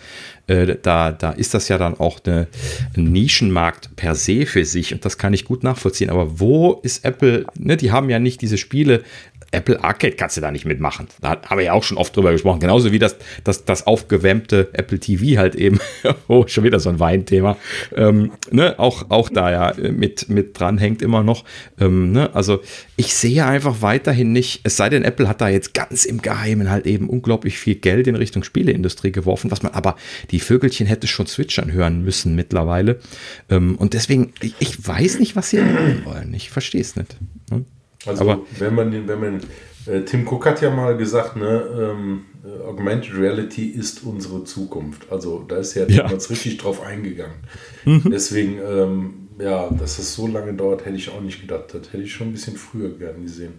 äh, 0.48 0.76
da, 0.82 1.12
da 1.12 1.32
ist 1.32 1.54
das 1.54 1.68
ja 1.70 1.78
dann 1.78 2.00
auch 2.00 2.20
eine, 2.26 2.48
ein 2.96 3.12
Nischenmarkt 3.12 3.96
per 3.96 4.16
se 4.16 4.46
für 4.46 4.66
sich 4.66 4.94
und 4.94 5.06
das 5.06 5.18
kann 5.18 5.34
ich 5.34 5.46
gut 5.46 5.64
nachvollziehen. 5.64 6.10
Aber 6.10 6.40
wo 6.40 6.80
ist 6.84 7.06
Apple? 7.06 7.46
Ne, 7.58 7.78
die 7.78 7.92
haben 7.92 8.10
ja 8.10 8.20
nicht 8.20 8.42
diese 8.42 8.58
Spiele 8.58 9.04
Apple 9.52 9.84
Arcade 9.84 10.16
kannst 10.16 10.36
du 10.36 10.42
da 10.42 10.52
nicht 10.52 10.66
mitmachen. 10.66 11.08
Da 11.22 11.42
haben 11.42 11.58
wir 11.58 11.66
ja 11.66 11.74
auch 11.74 11.84
schon 11.84 11.98
oft 11.98 12.16
drüber 12.16 12.32
gesprochen. 12.32 12.60
Genauso 12.60 12.92
wie 12.92 13.00
das, 13.00 13.16
das, 13.44 13.64
das 13.66 13.88
aufgewärmte 13.88 14.70
Apple 14.74 15.00
TV 15.00 15.40
halt 15.40 15.56
eben. 15.56 15.80
oh, 16.28 16.46
schon 16.48 16.64
wieder 16.64 16.80
so 16.80 16.90
ein 16.90 17.00
Weinthema. 17.00 17.58
Ähm, 17.96 18.32
ne? 18.52 18.78
auch, 18.78 19.10
auch 19.10 19.30
da 19.30 19.52
ja 19.52 19.92
mit, 19.92 20.30
mit 20.30 20.60
dran 20.60 20.78
hängt 20.78 21.02
immer 21.02 21.24
noch. 21.24 21.46
Ähm, 21.80 22.12
ne? 22.12 22.36
Also 22.36 22.62
ich 22.98 23.14
sehe 23.14 23.46
einfach 23.46 23.82
weiterhin 23.82 24.34
nicht, 24.34 24.62
es 24.64 24.76
sei 24.76 24.90
denn, 24.90 25.04
Apple 25.04 25.30
hat 25.30 25.40
da 25.40 25.48
jetzt 25.48 25.74
ganz 25.74 26.04
im 26.04 26.22
Geheimen 26.22 26.70
halt 26.70 26.86
eben 26.86 27.10
unglaublich 27.10 27.58
viel 27.58 27.76
Geld 27.76 28.08
in 28.08 28.16
Richtung 28.16 28.44
Spieleindustrie 28.44 29.12
geworfen, 29.12 29.50
was 29.50 29.64
man 29.64 29.72
aber 29.74 29.96
die 30.32 30.40
Vögelchen 30.40 30.88
hätte 30.88 31.08
schon 31.08 31.26
zwitschern 31.26 31.72
hören 31.72 32.04
müssen 32.04 32.36
mittlerweile. 32.36 33.00
Ähm, 33.50 33.76
und 33.76 33.94
deswegen, 33.94 34.34
ich, 34.42 34.56
ich, 34.60 34.88
weiß 34.88 35.20
nicht, 35.20 35.36
was 35.36 35.50
sie 35.52 35.60
wollen. 36.04 36.34
Ich 36.34 36.50
verstehe 36.50 36.82
es 36.82 36.96
nicht. 36.96 37.16
Ne? 37.50 37.66
Also 38.06 38.22
Aber 38.22 38.42
wenn 38.60 38.76
man 38.76 38.92
den, 38.92 39.08
wenn 39.08 39.20
man, 39.20 39.42
äh, 39.86 40.02
Tim 40.02 40.28
Cook 40.28 40.46
hat 40.46 40.62
ja 40.62 40.70
mal 40.70 40.96
gesagt, 40.98 41.36
ne, 41.36 41.64
ähm, 41.78 42.26
äh, 42.44 42.64
Augmented 42.64 43.18
Reality 43.18 43.66
ist 43.66 44.04
unsere 44.04 44.44
Zukunft. 44.44 45.12
Also 45.12 45.44
da 45.48 45.58
ist 45.58 45.74
ja, 45.76 45.86
ja. 45.88 46.04
damals 46.04 46.30
richtig 46.30 46.58
drauf 46.58 46.82
eingegangen. 46.82 47.38
Mhm. 47.86 48.04
Deswegen, 48.12 48.60
ähm, 48.60 49.14
ja, 49.40 49.70
dass 49.70 50.00
es 50.00 50.16
so 50.16 50.28
lange 50.28 50.54
dauert, 50.54 50.86
hätte 50.86 50.96
ich 50.96 51.10
auch 51.10 51.22
nicht 51.22 51.42
gedacht. 51.42 51.66
Das 51.74 51.94
hätte 51.94 52.04
ich 52.04 52.14
schon 52.14 52.30
ein 52.30 52.34
bisschen 52.34 52.56
früher 52.56 52.90
gern 52.98 53.24
gesehen. 53.24 53.54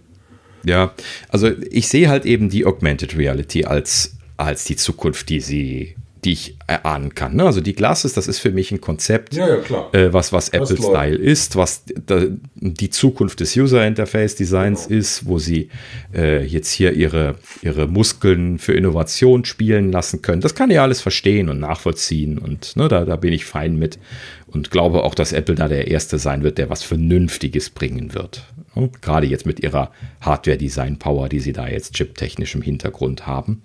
Ja, 0.64 0.92
also 1.28 1.50
ich 1.70 1.88
sehe 1.88 2.08
halt 2.08 2.26
eben 2.26 2.48
die 2.48 2.66
Augmented 2.66 3.16
Reality 3.16 3.64
als, 3.64 4.16
als 4.36 4.64
die 4.64 4.76
Zukunft, 4.76 5.28
die 5.28 5.40
sie 5.40 5.96
die 6.24 6.32
ich 6.32 6.56
erahnen 6.66 7.14
kann. 7.14 7.36
Ne? 7.36 7.44
Also 7.44 7.60
die 7.60 7.74
Glasses, 7.74 8.12
das 8.12 8.26
ist 8.28 8.38
für 8.38 8.50
mich 8.50 8.72
ein 8.72 8.80
Konzept, 8.80 9.34
ja, 9.34 9.48
ja, 9.48 9.92
äh, 9.92 10.12
was, 10.12 10.32
was 10.32 10.48
Apple-Style 10.48 11.16
ist, 11.16 11.56
was 11.56 11.84
da, 12.06 12.22
die 12.54 12.90
Zukunft 12.90 13.40
des 13.40 13.56
User-Interface-Designs 13.56 14.88
genau. 14.88 14.98
ist, 14.98 15.26
wo 15.26 15.38
sie 15.38 15.68
äh, 16.14 16.44
jetzt 16.44 16.72
hier 16.72 16.92
ihre, 16.92 17.36
ihre 17.62 17.86
Muskeln 17.86 18.58
für 18.58 18.72
Innovation 18.72 19.44
spielen 19.44 19.92
lassen 19.92 20.22
können. 20.22 20.40
Das 20.40 20.54
kann 20.54 20.70
ich 20.70 20.80
alles 20.80 21.00
verstehen 21.00 21.48
und 21.48 21.60
nachvollziehen 21.60 22.38
und 22.38 22.76
ne, 22.76 22.88
da, 22.88 23.04
da 23.04 23.16
bin 23.16 23.32
ich 23.32 23.44
fein 23.44 23.76
mit 23.76 23.98
und 24.46 24.70
glaube 24.70 25.04
auch, 25.04 25.14
dass 25.14 25.32
Apple 25.32 25.54
da 25.54 25.68
der 25.68 25.88
Erste 25.88 26.18
sein 26.18 26.42
wird, 26.42 26.58
der 26.58 26.70
was 26.70 26.82
Vernünftiges 26.82 27.70
bringen 27.70 28.14
wird. 28.14 28.44
Ne? 28.74 28.90
Gerade 29.00 29.26
jetzt 29.26 29.46
mit 29.46 29.60
ihrer 29.60 29.92
Hardware-Design-Power, 30.20 31.28
die 31.28 31.40
sie 31.40 31.52
da 31.52 31.68
jetzt 31.68 31.94
chiptechnisch 31.94 32.54
im 32.54 32.62
Hintergrund 32.62 33.26
haben. 33.26 33.62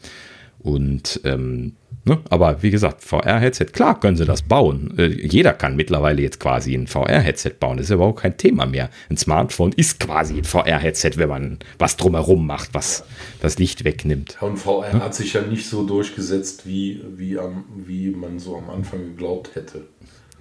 Und 0.60 1.22
ähm, 1.26 1.74
Ne? 2.06 2.20
Aber 2.30 2.62
wie 2.62 2.70
gesagt, 2.70 3.02
VR-Headset, 3.02 3.68
klar 3.68 3.98
können 3.98 4.18
sie 4.18 4.26
das 4.26 4.42
bauen. 4.42 4.94
Äh, 4.98 5.08
jeder 5.08 5.54
kann 5.54 5.78
mittlerweile 5.78 6.22
jetzt 6.22 6.40
quasi 6.40 6.74
ein 6.74 6.88
VR-Headset 6.88 7.52
bauen. 7.60 7.78
Das 7.78 7.86
ist 7.86 7.92
überhaupt 7.92 8.20
kein 8.20 8.36
Thema 8.36 8.66
mehr. 8.66 8.90
Ein 9.10 9.16
Smartphone 9.16 9.72
ist 9.72 10.02
quasi 10.02 10.40
ein 10.40 10.44
VR-Headset, 10.44 11.12
wenn 11.16 11.30
man 11.30 11.60
was 11.80 11.96
drumherum 11.96 12.46
macht, 12.46 12.74
was 12.74 13.06
das 13.42 13.58
Licht 13.58 13.86
wegnimmt. 13.86 14.38
und 14.42 14.58
VR 14.58 14.90
ja? 14.92 15.00
hat 15.00 15.16
sich 15.16 15.34
ja 15.34 15.44
nicht 15.44 15.66
so 15.66 15.86
durchgesetzt, 15.86 16.68
wie, 16.68 17.02
wie, 17.16 17.40
am, 17.40 17.64
wie 17.86 18.10
man 18.10 18.38
so 18.38 18.58
am 18.58 18.70
Anfang 18.70 19.06
geglaubt 19.06 19.56
hätte. 19.56 19.86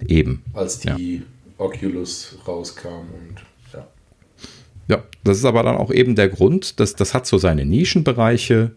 Eben. 0.05 0.43
Als 0.53 0.79
die 0.79 1.15
ja. 1.15 1.21
Oculus 1.57 2.39
rauskam 2.45 3.07
und 3.13 3.41
ja. 3.73 3.87
Ja, 4.89 5.03
das 5.23 5.37
ist 5.37 5.45
aber 5.45 5.63
dann 5.63 5.77
auch 5.77 5.91
eben 5.91 6.15
der 6.15 6.27
Grund, 6.27 6.81
dass 6.81 6.95
das 6.95 7.13
hat 7.13 7.25
so 7.25 7.37
seine 7.37 7.65
Nischenbereiche 7.65 8.71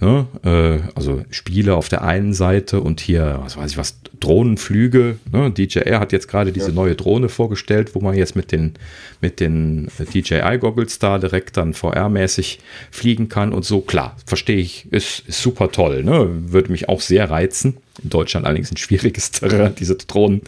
Ne? 0.00 0.26
Äh, 0.44 0.88
also 0.94 1.22
Spiele 1.30 1.76
auf 1.76 1.88
der 1.88 2.02
einen 2.02 2.34
Seite 2.34 2.80
und 2.80 3.00
hier, 3.00 3.38
was 3.42 3.56
weiß 3.56 3.72
ich 3.72 3.78
was, 3.78 3.98
Drohnenflüge. 4.20 5.18
Ne? 5.32 5.50
DJI 5.50 5.92
hat 5.92 6.12
jetzt 6.12 6.28
gerade 6.28 6.52
diese 6.52 6.68
ja. 6.68 6.74
neue 6.74 6.94
Drohne 6.94 7.28
vorgestellt, 7.28 7.94
wo 7.94 8.00
man 8.00 8.14
jetzt 8.14 8.36
mit 8.36 8.52
den, 8.52 8.74
mit 9.20 9.40
den 9.40 9.88
DJI-Goggles 9.98 10.98
da 10.98 11.18
direkt 11.18 11.56
dann 11.56 11.74
VR-mäßig 11.74 12.58
fliegen 12.90 13.28
kann 13.28 13.52
und 13.52 13.64
so. 13.64 13.80
Klar, 13.80 14.16
verstehe 14.24 14.58
ich, 14.58 14.90
ist, 14.92 15.28
ist 15.28 15.42
super 15.42 15.70
toll. 15.70 16.04
Ne? 16.04 16.28
Würde 16.52 16.70
mich 16.70 16.88
auch 16.88 17.00
sehr 17.00 17.30
reizen. 17.30 17.78
In 18.02 18.08
Deutschland 18.08 18.46
allerdings 18.46 18.70
ein 18.70 18.76
schwieriges 18.76 19.30
Terrain, 19.32 19.74
diese 19.74 19.96
Drohnen. 19.96 20.42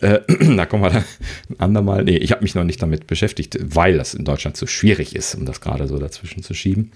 Äh, 0.00 0.20
da 0.56 0.66
kommen 0.66 0.82
wir 0.82 0.90
dann 0.90 1.04
ein 1.50 1.60
andermal. 1.60 2.04
Nee, 2.04 2.16
ich 2.16 2.32
habe 2.32 2.42
mich 2.42 2.54
noch 2.54 2.64
nicht 2.64 2.82
damit 2.82 3.06
beschäftigt, 3.06 3.58
weil 3.60 3.98
das 3.98 4.14
in 4.14 4.24
Deutschland 4.24 4.56
so 4.56 4.66
schwierig 4.66 5.14
ist, 5.14 5.34
um 5.34 5.44
das 5.44 5.60
gerade 5.60 5.88
so 5.88 5.98
dazwischen 5.98 6.42
zu 6.42 6.54
schieben. 6.54 6.92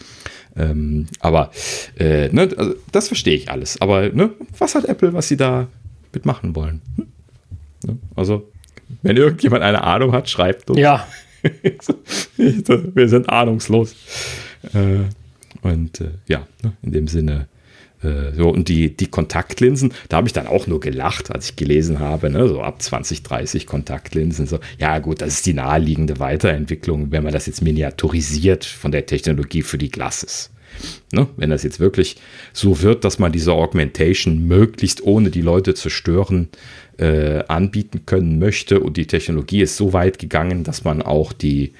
Ähm, 0.56 1.06
aber 1.20 1.50
äh, 1.98 2.28
ne, 2.28 2.48
also 2.56 2.74
das 2.92 3.08
verstehe 3.08 3.34
ich 3.34 3.50
alles. 3.50 3.80
Aber 3.80 4.08
ne, 4.08 4.30
was 4.58 4.74
hat 4.74 4.86
Apple, 4.86 5.12
was 5.12 5.28
sie 5.28 5.36
da 5.36 5.68
mitmachen 6.12 6.54
wollen? 6.56 6.80
Hm? 6.96 7.06
Ne? 7.86 7.98
Also, 8.16 8.50
wenn 9.02 9.16
irgendjemand 9.16 9.62
eine 9.62 9.82
Ahnung 9.84 10.12
hat, 10.12 10.28
schreibt 10.28 10.70
uns. 10.70 10.80
Ja. 10.80 11.06
Wir 12.36 13.08
sind 13.08 13.28
ahnungslos. 13.28 13.94
Äh, 14.74 15.04
und 15.62 16.00
äh, 16.00 16.10
ja, 16.26 16.46
ne, 16.62 16.72
in 16.82 16.92
dem 16.92 17.08
Sinne 17.08 17.48
äh, 18.02 18.32
so, 18.34 18.48
und 18.48 18.68
die, 18.68 18.96
die 18.96 19.06
Kontaktlinsen, 19.06 19.92
da 20.08 20.18
habe 20.18 20.26
ich 20.26 20.32
dann 20.32 20.46
auch 20.46 20.66
nur 20.66 20.80
gelacht, 20.80 21.30
als 21.30 21.50
ich 21.50 21.56
gelesen 21.56 21.98
habe, 21.98 22.30
ne, 22.30 22.48
so 22.48 22.62
ab 22.62 22.80
2030 22.80 23.66
Kontaktlinsen. 23.66 24.46
So, 24.46 24.58
ja, 24.78 24.98
gut, 24.98 25.20
das 25.20 25.34
ist 25.34 25.46
die 25.46 25.54
naheliegende 25.54 26.18
Weiterentwicklung, 26.18 27.10
wenn 27.10 27.22
man 27.22 27.32
das 27.32 27.46
jetzt 27.46 27.62
miniaturisiert 27.62 28.64
von 28.64 28.92
der 28.92 29.06
Technologie 29.06 29.62
für 29.62 29.78
die 29.78 29.90
Glasses. 29.90 30.50
Ne, 31.12 31.26
wenn 31.36 31.50
das 31.50 31.64
jetzt 31.64 31.80
wirklich 31.80 32.16
so 32.52 32.80
wird, 32.80 33.04
dass 33.04 33.18
man 33.18 33.32
diese 33.32 33.52
Augmentation 33.52 34.46
möglichst 34.46 35.02
ohne 35.02 35.30
die 35.30 35.42
Leute 35.42 35.74
zu 35.74 35.90
stören 35.90 36.48
äh, 36.96 37.42
anbieten 37.48 38.06
können 38.06 38.38
möchte 38.38 38.78
und 38.78 38.96
die 38.96 39.06
Technologie 39.06 39.62
ist 39.62 39.76
so 39.76 39.92
weit 39.92 40.20
gegangen, 40.20 40.62
dass 40.62 40.84
man 40.84 41.02
auch 41.02 41.32
die 41.32 41.72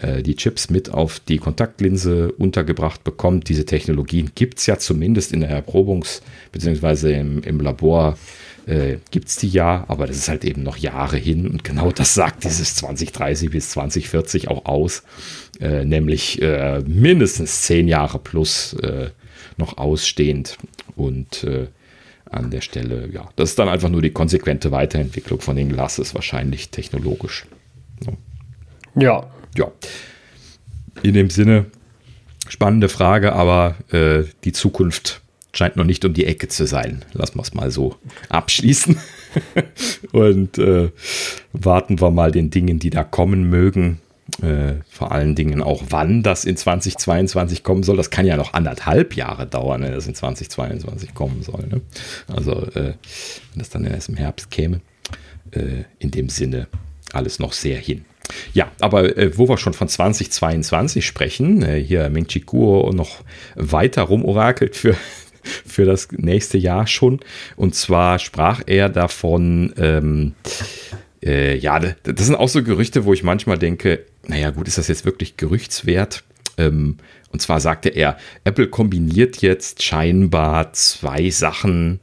äh, 0.00 0.22
die 0.22 0.36
Chips 0.36 0.70
mit 0.70 0.92
auf 0.92 1.20
die 1.20 1.38
Kontaktlinse 1.38 2.32
untergebracht 2.32 3.04
bekommt. 3.04 3.48
Diese 3.48 3.66
Technologien 3.66 4.32
gibt 4.34 4.58
es 4.58 4.66
ja 4.66 4.78
zumindest 4.78 5.32
in 5.32 5.40
der 5.40 5.50
Erprobungs- 5.50 6.22
bzw. 6.52 7.18
Im, 7.18 7.42
im 7.42 7.60
Labor 7.60 8.16
äh, 8.66 8.96
gibt 9.10 9.28
es 9.28 9.36
die 9.36 9.48
ja, 9.48 9.84
aber 9.88 10.06
das 10.06 10.16
ist 10.16 10.28
halt 10.28 10.44
eben 10.44 10.62
noch 10.62 10.76
Jahre 10.76 11.16
hin 11.16 11.46
und 11.46 11.64
genau 11.64 11.92
das 11.94 12.14
sagt 12.14 12.44
dieses 12.44 12.74
2030 12.76 13.50
bis 13.50 13.70
2040 13.70 14.48
auch 14.48 14.64
aus, 14.66 15.02
äh, 15.60 15.84
nämlich 15.84 16.40
äh, 16.40 16.80
mindestens 16.86 17.62
zehn 17.62 17.88
Jahre 17.88 18.18
plus 18.18 18.74
äh, 18.74 19.10
noch 19.56 19.78
ausstehend 19.78 20.56
und 20.96 21.44
äh, 21.44 21.66
an 22.30 22.50
der 22.50 22.60
Stelle, 22.60 23.08
ja, 23.12 23.28
das 23.34 23.50
ist 23.50 23.58
dann 23.58 23.68
einfach 23.68 23.88
nur 23.88 24.02
die 24.02 24.12
konsequente 24.12 24.70
Weiterentwicklung 24.70 25.40
von 25.40 25.56
den 25.56 25.68
Glasses, 25.68 26.14
wahrscheinlich 26.14 26.70
technologisch. 26.70 27.46
Ja, 28.94 29.28
ja, 29.56 29.70
in 31.02 31.14
dem 31.14 31.30
Sinne, 31.30 31.66
spannende 32.48 32.88
Frage, 32.88 33.32
aber 33.32 33.76
äh, 33.90 34.24
die 34.44 34.52
Zukunft 34.52 35.22
scheint 35.52 35.76
noch 35.76 35.84
nicht 35.84 36.04
um 36.04 36.14
die 36.14 36.26
Ecke 36.26 36.48
zu 36.48 36.66
sein. 36.66 37.04
Lassen 37.12 37.38
wir 37.38 37.42
es 37.42 37.54
mal 37.54 37.70
so 37.70 37.96
abschließen. 38.28 38.96
Und 40.12 40.58
äh, 40.58 40.90
warten 41.52 42.00
wir 42.00 42.10
mal 42.10 42.32
den 42.32 42.50
Dingen, 42.50 42.78
die 42.78 42.90
da 42.90 43.04
kommen 43.04 43.48
mögen. 43.48 44.00
Äh, 44.42 44.74
vor 44.88 45.10
allen 45.10 45.34
Dingen 45.34 45.60
auch, 45.60 45.82
wann 45.88 46.22
das 46.22 46.44
in 46.44 46.56
2022 46.56 47.64
kommen 47.64 47.82
soll. 47.82 47.96
Das 47.96 48.10
kann 48.10 48.26
ja 48.26 48.36
noch 48.36 48.52
anderthalb 48.54 49.16
Jahre 49.16 49.46
dauern, 49.46 49.82
wenn 49.82 49.92
das 49.92 50.06
in 50.06 50.14
2022 50.14 51.14
kommen 51.14 51.42
soll. 51.42 51.66
Ne? 51.66 51.80
Also, 52.28 52.52
äh, 52.74 52.94
wenn 53.52 53.58
das 53.58 53.70
dann 53.70 53.84
erst 53.84 54.08
im 54.08 54.16
Herbst 54.16 54.50
käme. 54.50 54.80
Äh, 55.50 55.84
in 55.98 56.12
dem 56.12 56.28
Sinne 56.28 56.68
alles 57.12 57.40
noch 57.40 57.52
sehr 57.52 57.78
hin. 57.78 58.04
Ja, 58.52 58.70
aber 58.80 59.16
äh, 59.16 59.36
wo 59.36 59.48
wir 59.48 59.58
schon 59.58 59.72
von 59.72 59.88
2022 59.88 61.06
sprechen, 61.06 61.62
äh, 61.62 61.82
hier 61.82 62.08
Ming 62.10 62.26
Chi 62.26 62.40
Kuo 62.40 62.90
noch 62.92 63.22
weiter 63.54 64.02
rumorakelt 64.02 64.76
für, 64.76 64.96
für 65.42 65.84
das 65.84 66.08
nächste 66.12 66.58
Jahr 66.58 66.86
schon. 66.86 67.20
Und 67.56 67.74
zwar 67.74 68.18
sprach 68.18 68.62
er 68.66 68.88
davon, 68.88 69.72
ähm, 69.78 70.34
äh, 71.22 71.56
ja, 71.56 71.78
das 71.78 72.26
sind 72.26 72.34
auch 72.34 72.48
so 72.48 72.62
Gerüchte, 72.62 73.04
wo 73.04 73.12
ich 73.12 73.22
manchmal 73.22 73.58
denke, 73.58 74.04
naja, 74.26 74.50
gut, 74.50 74.68
ist 74.68 74.78
das 74.78 74.88
jetzt 74.88 75.04
wirklich 75.04 75.36
gerüchtswert? 75.36 76.24
Ähm, 76.56 76.96
und 77.32 77.40
zwar 77.40 77.60
sagte 77.60 77.90
er, 77.90 78.16
Apple 78.44 78.68
kombiniert 78.68 79.38
jetzt 79.38 79.82
scheinbar 79.82 80.72
zwei 80.72 81.30
Sachen 81.30 82.00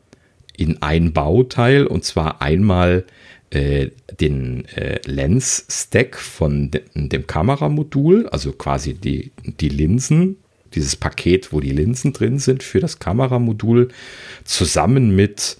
in 0.55 0.82
ein 0.82 1.13
Bauteil. 1.13 1.86
Und 1.86 2.05
zwar 2.05 2.41
einmal 2.41 3.05
äh, 3.49 3.89
den 4.19 4.65
äh, 4.75 4.99
Lens-Stack 5.05 6.17
von 6.17 6.71
de 6.71 6.81
dem 6.95 7.27
Kameramodul, 7.27 8.27
also 8.27 8.51
quasi 8.51 8.93
die, 8.93 9.31
die 9.43 9.69
Linsen, 9.69 10.37
dieses 10.75 10.95
Paket, 10.95 11.53
wo 11.53 11.61
die 11.61 11.71
Linsen 11.71 12.13
drin 12.13 12.39
sind 12.39 12.61
für 12.61 12.79
das 12.79 12.99
Kameramodul, 12.99 13.89
zusammen 14.43 15.15
mit 15.15 15.57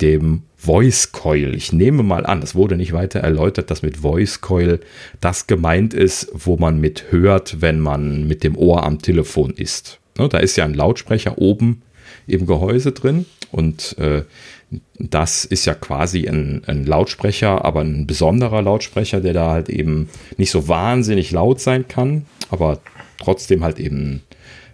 dem 0.00 0.42
Voice 0.56 1.12
Coil. 1.12 1.54
Ich 1.54 1.72
nehme 1.72 2.02
mal 2.02 2.26
an, 2.26 2.40
das 2.40 2.54
wurde 2.54 2.76
nicht 2.76 2.92
weiter 2.92 3.20
erläutert, 3.20 3.70
dass 3.70 3.82
mit 3.82 3.98
Voice 3.98 4.40
Coil 4.42 4.80
das 5.20 5.46
gemeint 5.46 5.94
ist, 5.94 6.30
wo 6.34 6.56
man 6.56 6.80
mit 6.80 7.10
hört, 7.10 7.62
wenn 7.62 7.80
man 7.80 8.26
mit 8.26 8.44
dem 8.44 8.56
Ohr 8.56 8.84
am 8.84 9.00
Telefon 9.00 9.52
ist. 9.52 9.98
Ne, 10.18 10.28
da 10.28 10.38
ist 10.38 10.56
ja 10.56 10.64
ein 10.64 10.74
Lautsprecher 10.74 11.38
oben 11.38 11.82
im 12.26 12.46
Gehäuse 12.46 12.92
drin 12.92 13.24
und 13.50 13.96
äh, 13.98 14.22
das 14.98 15.44
ist 15.44 15.64
ja 15.64 15.74
quasi 15.74 16.28
ein, 16.28 16.62
ein, 16.66 16.86
Lautsprecher, 16.86 17.64
aber 17.64 17.80
ein 17.80 18.06
besonderer 18.06 18.62
Lautsprecher, 18.62 19.20
der 19.20 19.32
da 19.32 19.50
halt 19.50 19.68
eben 19.68 20.08
nicht 20.36 20.50
so 20.50 20.68
wahnsinnig 20.68 21.32
laut 21.32 21.60
sein 21.60 21.88
kann, 21.88 22.26
aber 22.50 22.80
trotzdem 23.18 23.64
halt 23.64 23.80
eben 23.80 24.22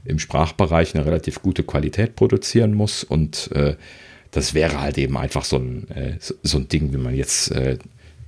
im 0.05 0.19
Sprachbereich 0.19 0.95
eine 0.95 1.07
relativ 1.07 1.43
gute 1.43 1.63
Qualität 1.63 2.15
produzieren 2.15 2.75
muss. 2.75 3.05
Und 3.05 3.51
äh, 3.53 3.77
das 4.31 4.55
wäre 4.55 4.81
halt 4.81 4.99
eben 4.99 5.17
einfach 5.17 5.45
so 5.45 5.57
ein, 5.57 5.89
äh, 5.91 6.19
so 6.21 6.59
ein 6.59 6.69
Ding, 6.69 6.93
wie 6.93 6.99
man 6.99 7.15
jetzt 7.15 7.51
äh, 7.53 7.79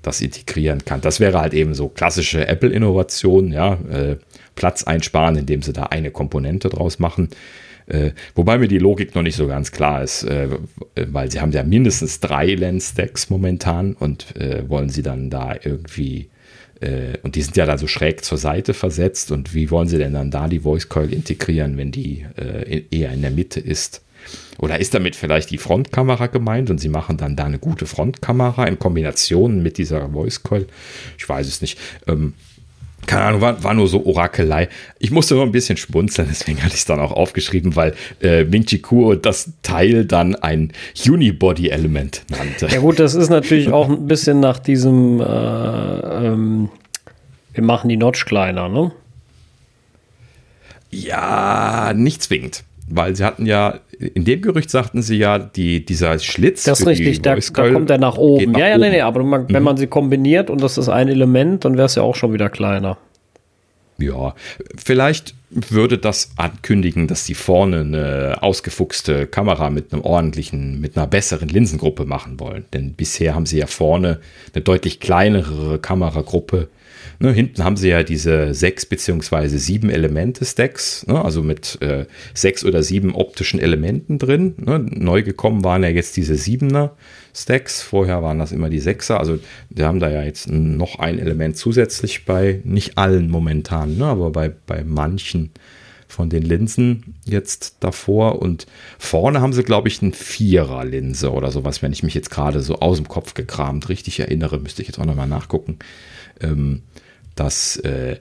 das 0.02 0.20
integrieren 0.20 0.84
kann. 0.84 1.00
Das 1.00 1.20
wäre 1.20 1.40
halt 1.40 1.54
eben 1.54 1.74
so 1.74 1.88
klassische 1.88 2.46
Apple-Innovation, 2.46 3.52
ja, 3.52 3.74
äh, 3.90 4.16
Platz 4.54 4.84
einsparen, 4.84 5.36
indem 5.36 5.62
sie 5.62 5.72
da 5.72 5.84
eine 5.84 6.10
Komponente 6.10 6.68
draus 6.68 6.98
machen. 6.98 7.28
Äh, 7.88 8.12
wobei 8.34 8.58
mir 8.58 8.68
die 8.68 8.78
Logik 8.78 9.14
noch 9.14 9.22
nicht 9.22 9.36
so 9.36 9.46
ganz 9.46 9.72
klar 9.72 10.02
ist, 10.02 10.24
äh, 10.24 10.48
weil 10.94 11.30
sie 11.30 11.40
haben 11.40 11.52
ja 11.52 11.62
mindestens 11.62 12.20
drei 12.20 12.54
Lens-Stacks 12.54 13.30
momentan 13.30 13.94
und 13.94 14.36
äh, 14.36 14.68
wollen 14.68 14.90
sie 14.90 15.02
dann 15.02 15.30
da 15.30 15.54
irgendwie 15.62 16.28
äh, 16.80 17.18
und 17.22 17.34
die 17.34 17.42
sind 17.42 17.56
ja 17.56 17.66
da 17.66 17.78
so 17.78 17.86
schräg 17.86 18.24
zur 18.24 18.38
Seite 18.38 18.74
versetzt 18.74 19.32
und 19.32 19.54
wie 19.54 19.70
wollen 19.70 19.88
sie 19.88 19.98
denn 19.98 20.12
dann 20.12 20.30
da 20.30 20.48
die 20.48 20.60
Voice 20.60 20.88
Coil 20.88 21.12
integrieren, 21.12 21.76
wenn 21.76 21.90
die 21.90 22.26
äh, 22.36 22.84
eher 22.90 23.12
in 23.12 23.22
der 23.22 23.30
Mitte 23.30 23.60
ist? 23.60 24.02
Oder 24.58 24.80
ist 24.80 24.94
damit 24.94 25.16
vielleicht 25.16 25.50
die 25.50 25.58
Frontkamera 25.58 26.26
gemeint 26.26 26.70
und 26.70 26.78
sie 26.78 26.88
machen 26.88 27.16
dann 27.16 27.36
da 27.36 27.44
eine 27.44 27.58
gute 27.58 27.86
Frontkamera 27.86 28.66
in 28.66 28.78
Kombination 28.78 29.62
mit 29.62 29.78
dieser 29.78 30.10
Voice 30.10 30.42
Coil? 30.42 30.66
Ich 31.16 31.28
weiß 31.28 31.46
es 31.46 31.62
nicht. 31.62 31.78
Ähm, 32.06 32.34
keine 33.08 33.24
Ahnung, 33.24 33.40
war, 33.40 33.64
war, 33.64 33.74
nur 33.74 33.88
so 33.88 34.04
Orakelei. 34.06 34.68
Ich 35.00 35.10
musste 35.10 35.34
nur 35.34 35.42
ein 35.42 35.50
bisschen 35.50 35.76
spunzeln, 35.76 36.28
deswegen 36.30 36.62
hatte 36.62 36.74
ich 36.74 36.80
es 36.80 36.84
dann 36.84 37.00
auch 37.00 37.10
aufgeschrieben, 37.10 37.74
weil 37.74 37.94
äh, 38.22 38.44
Ming 38.44 38.64
Chi 38.66 38.78
Kuo 38.78 39.14
das 39.16 39.50
Teil 39.62 40.04
dann 40.04 40.36
ein 40.36 40.72
Unibody-Element 41.08 42.22
nannte. 42.28 42.68
Ja 42.70 42.78
gut, 42.78 43.00
das 43.00 43.14
ist 43.14 43.30
natürlich 43.30 43.68
auch 43.72 43.88
ein 43.88 44.06
bisschen 44.06 44.38
nach 44.38 44.60
diesem, 44.60 45.20
äh, 45.20 45.24
ähm, 45.24 46.68
wir 47.54 47.64
machen 47.64 47.88
die 47.88 47.96
Notch 47.96 48.26
kleiner, 48.26 48.68
ne? 48.68 48.92
Ja, 50.90 51.92
nicht 51.94 52.22
zwingend. 52.22 52.64
Weil 52.90 53.14
sie 53.16 53.24
hatten 53.24 53.46
ja, 53.46 53.80
in 53.98 54.24
dem 54.24 54.40
Gerücht 54.40 54.70
sagten 54.70 55.02
sie 55.02 55.16
ja, 55.16 55.38
die, 55.38 55.84
dieser 55.84 56.18
Schlitz. 56.18 56.64
Das 56.64 56.80
ist 56.80 56.86
richtig, 56.86 57.22
da, 57.22 57.36
da, 57.36 57.72
kommt 57.72 57.90
er 57.90 57.98
nach 57.98 58.16
oben. 58.16 58.52
Nach 58.52 58.60
ja, 58.60 58.68
ja, 58.68 58.74
oben. 58.74 58.82
nee, 58.82 58.90
nee, 58.90 59.00
aber 59.00 59.22
man, 59.22 59.48
wenn 59.48 59.62
mhm. 59.62 59.64
man 59.64 59.76
sie 59.76 59.86
kombiniert 59.86 60.50
und 60.50 60.62
das 60.62 60.78
ist 60.78 60.88
ein 60.88 61.08
Element, 61.08 61.64
dann 61.64 61.76
wäre 61.76 61.86
es 61.86 61.94
ja 61.94 62.02
auch 62.02 62.14
schon 62.14 62.32
wieder 62.32 62.48
kleiner. 62.48 62.96
Ja, 64.00 64.34
vielleicht 64.76 65.34
würde 65.50 65.98
das 65.98 66.30
ankündigen, 66.36 67.08
dass 67.08 67.24
sie 67.24 67.34
vorne 67.34 67.80
eine 67.80 68.38
ausgefuchste 68.42 69.26
Kamera 69.26 69.70
mit 69.70 69.92
einem 69.92 70.02
ordentlichen, 70.02 70.80
mit 70.80 70.96
einer 70.96 71.08
besseren 71.08 71.48
Linsengruppe 71.48 72.04
machen 72.04 72.38
wollen. 72.38 72.64
Denn 72.72 72.92
bisher 72.94 73.34
haben 73.34 73.46
sie 73.46 73.58
ja 73.58 73.66
vorne 73.66 74.20
eine 74.54 74.62
deutlich 74.62 75.00
kleinere 75.00 75.80
Kameragruppe. 75.80 76.68
Ne, 77.18 77.32
hinten 77.32 77.64
haben 77.64 77.76
sie 77.76 77.88
ja 77.88 78.02
diese 78.02 78.54
sechs 78.54 78.86
beziehungsweise 78.86 79.58
sieben 79.58 79.90
Elemente-Stacks, 79.90 81.06
ne, 81.06 81.24
also 81.24 81.42
mit 81.42 81.78
äh, 81.80 82.06
sechs 82.34 82.64
oder 82.64 82.82
sieben 82.82 83.14
optischen 83.14 83.60
Elementen 83.60 84.18
drin. 84.18 84.54
Ne. 84.58 84.78
Neu 84.78 85.22
gekommen 85.22 85.64
waren 85.64 85.82
ja 85.82 85.88
jetzt 85.88 86.16
diese 86.16 86.36
siebener 86.36 86.92
Stacks. 87.34 87.82
Vorher 87.82 88.22
waren 88.22 88.38
das 88.38 88.52
immer 88.52 88.70
die 88.70 88.80
Sechser. 88.80 89.20
Also 89.20 89.38
wir 89.70 89.86
haben 89.86 90.00
da 90.00 90.10
ja 90.10 90.22
jetzt 90.22 90.48
noch 90.50 90.98
ein 90.98 91.18
Element 91.18 91.56
zusätzlich 91.56 92.24
bei, 92.24 92.60
nicht 92.64 92.98
allen 92.98 93.30
momentan, 93.30 93.96
ne, 93.96 94.06
aber 94.06 94.30
bei, 94.30 94.52
bei 94.66 94.84
manchen 94.84 95.50
von 96.08 96.30
den 96.30 96.42
Linsen 96.42 97.14
jetzt 97.24 97.76
davor. 97.80 98.40
Und 98.42 98.66
vorne 98.98 99.40
haben 99.40 99.52
sie, 99.52 99.62
glaube 99.62 99.88
ich, 99.88 100.02
eine 100.02 100.12
Vierer-Linse 100.12 101.30
oder 101.32 101.52
sowas, 101.52 101.82
wenn 101.82 101.92
ich 101.92 102.02
mich 102.02 102.14
jetzt 102.14 102.30
gerade 102.30 102.60
so 102.60 102.80
aus 102.80 102.96
dem 102.96 103.08
Kopf 103.08 103.34
gekramt 103.34 103.88
richtig 103.88 104.18
erinnere, 104.18 104.58
müsste 104.58 104.82
ich 104.82 104.88
jetzt 104.88 104.98
auch 104.98 105.04
nochmal 105.04 105.28
nachgucken. 105.28 105.78
Ähm, 106.40 106.82
das 107.34 107.76
äh, 107.76 108.16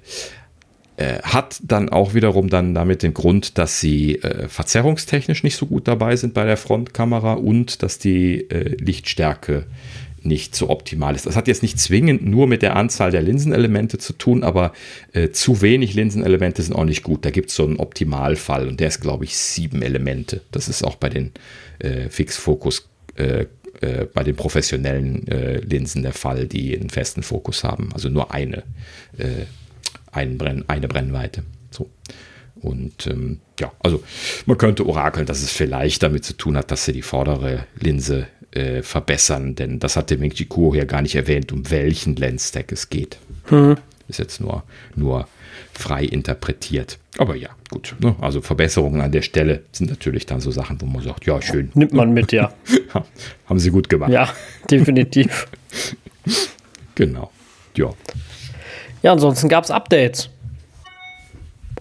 äh, 0.97 1.19
hat 1.21 1.59
dann 1.63 1.89
auch 1.89 2.13
wiederum 2.13 2.49
dann 2.49 2.73
damit 2.73 3.03
den 3.03 3.13
Grund, 3.13 3.57
dass 3.57 3.79
sie 3.79 4.15
äh, 4.15 4.47
verzerrungstechnisch 4.47 5.43
nicht 5.43 5.55
so 5.55 5.67
gut 5.67 5.87
dabei 5.87 6.15
sind 6.15 6.33
bei 6.33 6.43
der 6.43 6.57
Frontkamera 6.57 7.33
und 7.33 7.83
dass 7.83 7.99
die 7.99 8.49
äh, 8.49 8.75
Lichtstärke 8.77 9.67
nicht 10.27 10.55
so 10.55 10.69
optimal 10.69 11.15
ist. 11.15 11.25
Das 11.25 11.35
hat 11.35 11.47
jetzt 11.47 11.61
nicht 11.61 11.79
zwingend 11.79 12.25
nur 12.25 12.47
mit 12.47 12.61
der 12.61 12.75
Anzahl 12.75 13.11
der 13.11 13.21
Linsenelemente 13.21 13.97
zu 13.97 14.13
tun, 14.13 14.43
aber 14.43 14.73
äh, 15.13 15.29
zu 15.29 15.61
wenig 15.61 15.93
Linsenelemente 15.93 16.61
sind 16.61 16.75
auch 16.75 16.85
nicht 16.85 17.03
gut. 17.03 17.25
Da 17.25 17.31
gibt 17.31 17.49
es 17.49 17.55
so 17.55 17.65
einen 17.65 17.77
Optimalfall 17.77 18.67
und 18.67 18.79
der 18.79 18.89
ist, 18.89 19.01
glaube 19.01 19.23
ich, 19.25 19.37
sieben 19.37 19.81
Elemente. 19.81 20.41
Das 20.51 20.67
ist 20.67 20.83
auch 20.83 20.95
bei 20.95 21.09
den 21.09 21.31
äh, 21.79 22.09
Fixfokus 22.09 22.89
äh, 23.15 23.45
äh, 23.81 24.05
bei 24.11 24.23
den 24.23 24.35
professionellen 24.35 25.27
äh, 25.27 25.59
Linsen 25.59 26.01
der 26.01 26.13
Fall, 26.13 26.47
die 26.47 26.77
einen 26.77 26.89
festen 26.89 27.21
Fokus 27.21 27.63
haben. 27.63 27.89
Also 27.93 28.09
nur 28.09 28.33
eine 28.33 28.63
äh, 29.17 29.45
ein 30.11 30.37
Brenn, 30.37 30.65
eine 30.67 30.87
Brennweite. 30.87 31.43
So. 31.69 31.89
Und 32.55 33.05
ähm, 33.07 33.39
ja, 33.59 33.71
also 33.79 34.03
man 34.45 34.57
könnte 34.57 34.87
orakeln, 34.87 35.27
dass 35.27 35.43
es 35.43 35.51
vielleicht 35.51 36.01
damit 36.01 36.25
zu 36.25 36.33
tun 36.33 36.57
hat, 36.57 36.71
dass 36.71 36.85
sie 36.85 36.93
die 36.93 37.03
vordere 37.03 37.65
Linse 37.79 38.27
äh, 38.57 38.81
verbessern, 38.81 39.55
denn 39.55 39.79
das 39.79 39.95
hat 39.95 40.09
der 40.09 40.17
Ming 40.17 40.33
Kuo 40.49 40.73
hier 40.73 40.85
gar 40.85 41.01
nicht 41.01 41.15
erwähnt, 41.15 41.51
um 41.51 41.69
welchen 41.69 42.15
Lens-Stack 42.15 42.71
es 42.71 42.89
geht. 42.89 43.19
Hm. 43.45 43.75
Ist 44.07 44.19
jetzt 44.19 44.41
nur, 44.41 44.63
nur 44.95 45.27
frei 45.73 46.03
interpretiert. 46.03 46.97
Aber 47.17 47.35
ja, 47.35 47.49
gut. 47.69 47.95
Ne? 47.99 48.15
Also 48.19 48.41
Verbesserungen 48.41 49.01
an 49.01 49.11
der 49.11 49.21
Stelle 49.21 49.63
sind 49.71 49.89
natürlich 49.89 50.25
dann 50.25 50.39
so 50.39 50.49
Sachen, 50.51 50.81
wo 50.81 50.85
man 50.85 51.03
sagt, 51.03 51.25
ja, 51.25 51.41
schön. 51.41 51.71
Nimmt 51.73 51.93
man 51.93 52.13
mit, 52.13 52.31
ja. 52.31 52.51
Haben 53.45 53.59
sie 53.59 53.69
gut 53.69 53.89
gemacht. 53.89 54.11
Ja, 54.11 54.29
definitiv. 54.71 55.47
genau. 56.95 57.31
Ja. 57.75 57.91
Ja, 59.03 59.11
ansonsten 59.11 59.49
gab 59.49 59.63
es 59.65 59.71
Updates. 59.71 60.29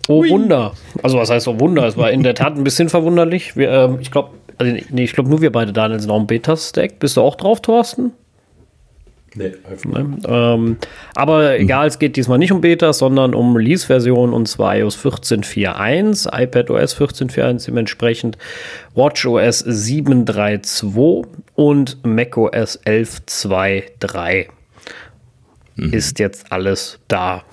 Oh 0.08 0.20
Ui. 0.20 0.30
Wunder. 0.30 0.74
Also 1.02 1.18
was 1.18 1.30
heißt 1.30 1.48
oh 1.48 1.58
Wunder? 1.58 1.86
Es 1.86 1.96
war 1.96 2.10
in 2.10 2.22
der 2.22 2.34
Tat 2.34 2.54
ein 2.54 2.64
bisschen 2.64 2.88
verwunderlich. 2.88 3.56
Wir, 3.56 3.70
ähm, 3.70 3.98
ich 4.00 4.10
glaube, 4.10 4.30
also, 4.58 4.76
nee, 4.90 5.04
ich 5.04 5.12
glaube 5.12 5.28
nur 5.28 5.40
wir 5.40 5.52
beide, 5.52 5.72
Daniel, 5.72 6.00
sind 6.00 6.10
auch 6.10 6.20
im 6.20 6.26
Beta-Stack. 6.26 6.98
Bist 6.98 7.16
du 7.16 7.22
auch 7.22 7.36
drauf, 7.36 7.60
Thorsten? 7.60 8.12
Nee, 9.36 9.52
einfach 9.68 10.02
nicht. 10.02 10.26
Ähm, 10.26 10.78
aber 11.14 11.52
mhm. 11.52 11.64
egal, 11.64 11.86
es 11.88 11.98
geht 11.98 12.16
diesmal 12.16 12.38
nicht 12.38 12.52
um 12.52 12.62
Beta, 12.62 12.92
sondern 12.92 13.34
um 13.34 13.54
Release-Version 13.54 14.32
und 14.32 14.48
zwar 14.48 14.76
iOS 14.76 14.98
14.4.1, 14.98 16.28
iPadOS 16.32 16.96
14.4.1 16.98 17.66
dementsprechend, 17.66 18.38
WatchOS 18.94 19.66
7.3.2 19.66 21.26
und 21.54 21.98
macOS 22.04 22.80
11.2.3 22.84 24.46
mhm. 25.76 25.92
ist 25.92 26.18
jetzt 26.18 26.50
alles 26.50 26.98
da 27.08 27.44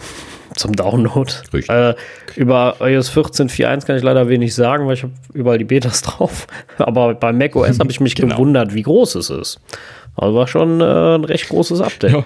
zum 0.55 0.75
Download. 0.75 1.31
Äh, 1.53 1.95
über 2.35 2.77
iOS 2.79 3.11
14.4.1 3.11 3.85
kann 3.85 3.97
ich 3.97 4.03
leider 4.03 4.29
wenig 4.29 4.53
sagen, 4.55 4.87
weil 4.87 4.95
ich 4.95 5.03
habe 5.03 5.13
überall 5.33 5.57
die 5.57 5.65
Betas 5.65 6.01
drauf. 6.03 6.47
Aber 6.77 7.13
bei 7.15 7.31
macOS 7.31 7.79
habe 7.79 7.91
ich 7.91 7.99
mich 7.99 8.15
genau. 8.15 8.35
gewundert, 8.35 8.73
wie 8.73 8.83
groß 8.83 9.15
es 9.15 9.29
ist. 9.29 9.59
Also 10.15 10.35
war 10.35 10.47
schon 10.47 10.81
äh, 10.81 11.15
ein 11.15 11.25
recht 11.25 11.49
großes 11.49 11.81
Update. 11.81 12.11
Ja, 12.11 12.25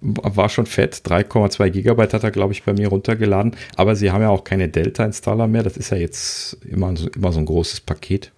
war 0.00 0.48
schon 0.48 0.66
fett. 0.66 1.02
3,2 1.04 1.70
Gigabyte 1.70 2.14
hat 2.14 2.24
er, 2.24 2.30
glaube 2.30 2.52
ich, 2.52 2.62
bei 2.62 2.72
mir 2.72 2.88
runtergeladen. 2.88 3.56
Aber 3.76 3.96
sie 3.96 4.10
haben 4.10 4.22
ja 4.22 4.28
auch 4.28 4.44
keine 4.44 4.68
Delta-Installer 4.68 5.46
mehr. 5.46 5.62
Das 5.62 5.76
ist 5.76 5.90
ja 5.90 5.96
jetzt 5.96 6.58
immer 6.64 6.96
so, 6.96 7.08
immer 7.08 7.32
so 7.32 7.40
ein 7.40 7.46
großes 7.46 7.80
Paket. 7.80 8.32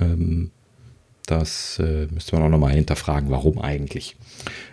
Ähm, 0.00 0.50
das 1.26 1.78
äh, 1.78 2.06
müsste 2.10 2.36
man 2.36 2.44
auch 2.44 2.50
nochmal 2.50 2.72
hinterfragen, 2.72 3.30
warum 3.30 3.58
eigentlich. 3.58 4.16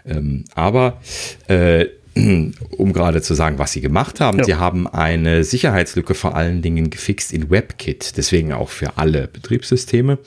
Ähm, 0.06 0.46
aber 0.54 1.02
äh, 1.48 1.88
um 2.78 2.94
gerade 2.94 3.22
zu 3.22 3.34
sagen, 3.34 3.60
was 3.60 3.74
sie 3.74 3.82
gemacht 3.82 4.20
haben, 4.20 4.40
ja. 4.40 4.44
sie 4.46 4.56
haben 4.56 4.88
eine 4.88 5.44
Sicherheitslücke 5.44 6.14
vor 6.14 6.36
allen 6.36 6.62
Dingen 6.62 6.90
gefixt 6.90 7.34
in 7.34 7.50
WebKit, 7.50 8.18
deswegen 8.18 8.54
auch 8.54 8.70
für 8.70 8.98
alle 8.98 9.28
Betriebssysteme. 9.28 10.18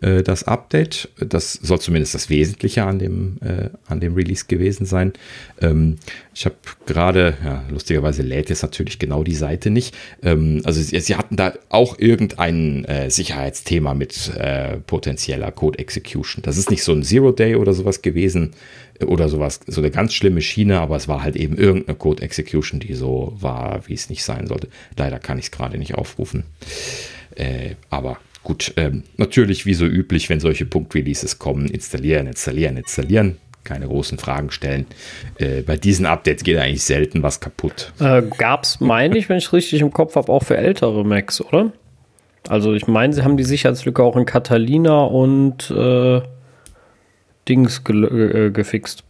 Äh, 0.00 0.22
das 0.22 0.44
Update. 0.44 1.08
Das 1.18 1.52
soll 1.52 1.80
zumindest 1.80 2.14
das 2.14 2.30
Wesentliche 2.30 2.84
an 2.84 2.98
dem, 2.98 3.38
äh, 3.40 3.70
an 3.86 4.00
dem 4.00 4.14
Release 4.14 4.44
gewesen 4.46 4.86
sein. 4.86 5.12
Ähm, 5.60 5.96
ich 6.34 6.44
habe 6.44 6.56
gerade, 6.86 7.36
ja, 7.44 7.64
lustigerweise 7.70 8.22
lädt 8.22 8.48
jetzt 8.50 8.62
natürlich 8.62 8.98
genau 8.98 9.24
die 9.24 9.34
Seite 9.34 9.70
nicht. 9.70 9.96
Ähm, 10.22 10.62
also 10.64 10.80
sie, 10.80 10.98
sie, 11.00 11.16
hatten 11.16 11.36
da 11.36 11.54
auch 11.68 11.98
irgendein 11.98 12.84
äh, 12.84 13.10
Sicherheitsthema 13.10 13.94
mit 13.94 14.34
äh, 14.36 14.76
potenzieller 14.78 15.50
Code 15.50 15.78
Execution. 15.78 16.42
Das 16.42 16.56
ist 16.56 16.70
nicht 16.70 16.84
so 16.84 16.92
ein 16.92 17.02
Zero 17.02 17.32
Day 17.32 17.56
oder 17.56 17.72
sowas 17.72 18.02
gewesen 18.02 18.52
äh, 19.00 19.04
oder 19.04 19.28
sowas, 19.28 19.60
so 19.66 19.80
eine 19.80 19.90
ganz 19.90 20.14
schlimme 20.14 20.42
Schiene, 20.42 20.80
aber 20.80 20.96
es 20.96 21.08
war 21.08 21.22
halt 21.22 21.34
eben 21.34 21.56
irgendeine 21.56 21.98
Code 21.98 22.22
Execution, 22.22 22.78
die 22.78 22.94
so 22.94 23.32
war, 23.40 23.80
wie 23.88 23.94
es 23.94 24.10
nicht 24.10 24.22
sein 24.22 24.46
sollte. 24.46 24.68
Leider 24.96 25.18
kann 25.18 25.38
ich 25.38 25.46
es 25.46 25.50
gerade 25.50 25.76
nicht 25.76 25.96
aufrufen. 25.96 26.44
Äh, 27.34 27.74
aber 27.90 28.18
Gut, 28.48 28.72
ähm, 28.78 29.02
natürlich 29.18 29.66
wie 29.66 29.74
so 29.74 29.84
üblich, 29.84 30.30
wenn 30.30 30.40
solche 30.40 30.64
Punkt-Releases 30.64 31.38
kommen, 31.38 31.66
installieren, 31.66 32.26
installieren, 32.26 32.78
installieren, 32.78 33.36
keine 33.62 33.86
großen 33.86 34.16
Fragen 34.16 34.50
stellen. 34.50 34.86
Äh, 35.36 35.60
bei 35.60 35.76
diesen 35.76 36.06
Updates 36.06 36.44
geht 36.44 36.56
eigentlich 36.56 36.82
selten 36.82 37.22
was 37.22 37.40
kaputt. 37.40 37.92
Äh, 38.00 38.22
Gab 38.38 38.62
es, 38.62 38.80
meine 38.80 39.18
ich, 39.18 39.28
wenn 39.28 39.36
ich 39.36 39.52
richtig 39.52 39.82
im 39.82 39.92
Kopf 39.92 40.16
habe, 40.16 40.32
auch 40.32 40.44
für 40.44 40.56
ältere 40.56 41.04
Macs, 41.04 41.42
oder? 41.42 41.72
Also 42.48 42.72
ich 42.72 42.86
meine, 42.86 43.12
sie 43.12 43.22
haben 43.22 43.36
die 43.36 43.44
Sicherheitslücke 43.44 44.02
auch 44.02 44.16
in 44.16 44.24
Catalina 44.24 45.02
und 45.02 45.70
äh, 45.70 46.22
Dings 47.50 47.84
ge 47.84 48.46
äh, 48.46 48.50
gefixt. 48.50 49.04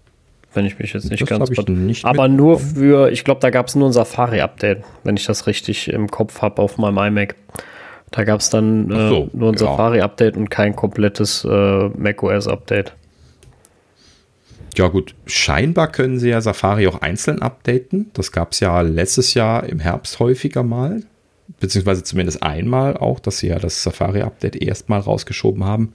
Wenn 0.53 0.65
ich 0.65 0.81
mich 0.81 0.95
jetzt 0.95 1.09
nicht 1.09 1.23
das 1.23 1.29
ganz. 1.29 1.49
Ich 1.49 1.69
nicht 1.69 2.05
aber 2.05 2.27
nur 2.27 2.59
für, 2.59 3.13
ich 3.13 3.23
glaube, 3.23 3.41
da 3.41 3.51
gab 3.51 3.69
es 3.69 3.77
nur 3.77 3.89
ein 3.89 3.93
Safari-Update, 3.93 4.83
wenn 5.05 5.17
ich 5.17 5.27
das 5.27 5.47
richtig 5.47 5.93
im 5.93 6.09
Kopf 6.09 6.43
habe 6.43 6.61
auf 6.61 6.77
meinem 6.77 6.99
iMac. 6.99 7.37
Da 8.11 8.25
gab 8.25 8.41
es 8.41 8.51
dann 8.51 8.91
äh, 8.91 9.09
so, 9.09 9.31
nur 9.33 9.51
ein 9.51 9.55
ja. 9.55 9.59
Safari-Update 9.59 10.37
und 10.37 10.51
kein 10.51 10.75
komplettes 10.75 11.45
äh, 11.45 11.89
macOS-Update. 11.89 12.95
Ja 14.77 14.89
gut, 14.89 15.15
scheinbar 15.27 15.91
können 15.91 16.19
sie 16.19 16.31
ja 16.31 16.41
Safari 16.41 16.87
auch 16.87 17.01
einzeln 17.01 17.43
updaten. 17.43 18.11
Das 18.15 18.31
gab 18.31 18.53
es 18.53 18.61
ja 18.61 18.81
letztes 18.81 19.35
Jahr 19.35 19.65
im 19.65 19.81
Herbst 19.81 20.21
häufiger 20.21 20.63
mal, 20.63 21.03
beziehungsweise 21.59 22.05
zumindest 22.05 22.43
einmal 22.43 22.97
auch, 22.97 23.19
dass 23.19 23.39
sie 23.39 23.49
ja 23.49 23.59
das 23.59 23.83
Safari-Update 23.83 24.57
erstmal 24.57 25.01
rausgeschoben 25.01 25.65
haben 25.65 25.93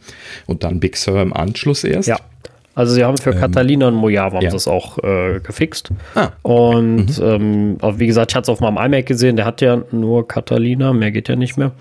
und 0.48 0.64
dann 0.64 0.82
Big 0.82 0.98
Sur 0.98 1.22
im 1.22 1.34
Anschluss 1.34 1.84
erst. 1.84 2.10
Ja. 2.10 2.20
Also 2.76 2.94
sie 2.94 3.04
haben 3.04 3.18
für 3.18 3.32
ähm, 3.32 3.40
Catalina 3.40 3.88
und 3.88 3.96
Mojave 3.96 4.38
haben 4.38 4.44
ja. 4.44 4.50
das 4.50 4.68
auch 4.68 4.98
äh, 5.04 5.40
gefixt. 5.42 5.92
Ah. 6.16 6.30
Und 6.42 7.20
mhm. 7.20 7.78
ähm, 7.82 8.00
wie 8.00 8.08
gesagt, 8.08 8.32
ich 8.32 8.36
hatte 8.36 8.44
es 8.44 8.50
auf 8.50 8.60
meinem 8.60 8.78
iMac 8.78 9.06
gesehen, 9.06 9.36
der 9.36 9.46
hat 9.46 9.62
ja 9.62 9.84
nur 9.92 10.28
Catalina, 10.28 10.94
mehr 10.94 11.12
geht 11.12 11.30
ja 11.30 11.36
nicht 11.36 11.58
mehr. 11.58 11.72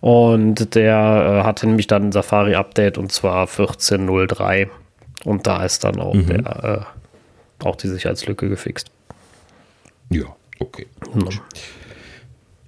Und 0.00 0.74
der 0.74 1.40
äh, 1.40 1.46
hatte 1.46 1.66
nämlich 1.66 1.86
dann 1.86 2.08
ein 2.08 2.12
Safari-Update 2.12 2.98
und 2.98 3.10
zwar 3.10 3.46
14.03. 3.46 4.68
Und 5.24 5.46
da 5.46 5.64
ist 5.64 5.84
dann 5.84 5.98
auch, 5.98 6.12
mhm. 6.12 6.26
der, 6.26 6.84
äh, 7.62 7.64
auch 7.64 7.76
die 7.76 7.88
Sicherheitslücke 7.88 8.50
gefixt. 8.50 8.90
Ja, 10.10 10.24
okay. 10.58 10.86
Mhm. 11.14 11.28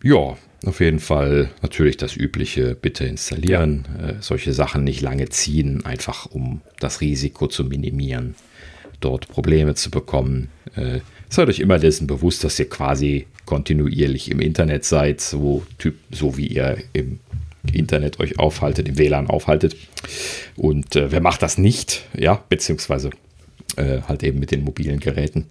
Ja, 0.03 0.37
auf 0.67 0.81
jeden 0.81 1.01
Fall 1.01 1.51
natürlich 1.63 1.97
das 1.97 2.17
übliche, 2.17 2.75
bitte 2.75 3.05
installieren. 3.05 3.85
Äh, 4.01 4.15
solche 4.21 4.53
Sachen 4.53 4.85
nicht 4.85 5.01
lange 5.01 5.29
ziehen, 5.29 5.85
einfach 5.85 6.27
um 6.27 6.61
das 6.81 7.01
Risiko 7.01 7.47
zu 7.47 7.65
minimieren, 7.65 8.35
dort 9.01 9.29
Probleme 9.29 9.75
zu 9.75 9.91
bekommen. 9.91 10.49
Äh, 10.75 11.01
seid 11.29 11.49
euch 11.49 11.61
immer 11.61 11.79
dessen 11.79 12.07
bewusst, 12.07 12.45
dass 12.45 12.59
ihr 12.59 12.69
quasi 12.69 13.27
kontinuierlich 13.45 14.31
im 14.31 14.41
Internet 14.41 14.85
seid, 14.85 15.21
so, 15.21 15.65
typ, 15.79 15.97
so 16.11 16.37
wie 16.37 16.49
ihr 16.49 16.79
im 16.93 17.21
Internet 17.73 18.21
euch 18.21 18.39
aufhaltet, 18.39 18.89
im 18.89 18.99
WLAN 18.99 19.29
aufhaltet. 19.29 19.77
Und 20.57 20.97
äh, 20.97 21.11
wer 21.11 21.21
macht 21.21 21.43
das 21.43 21.59
nicht? 21.59 22.05
Ja, 22.17 22.43
beziehungsweise 22.49 23.11
äh, 23.77 24.03
halt 24.03 24.23
eben 24.23 24.39
mit 24.39 24.51
den 24.51 24.65
mobilen 24.65 25.01
Geräten. 25.01 25.47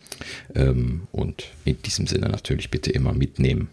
Ähm, 0.53 1.07
und 1.11 1.51
in 1.63 1.81
diesem 1.81 2.07
Sinne 2.07 2.29
natürlich 2.29 2.69
bitte 2.71 2.91
immer 2.91 3.13
mitnehmen. 3.13 3.69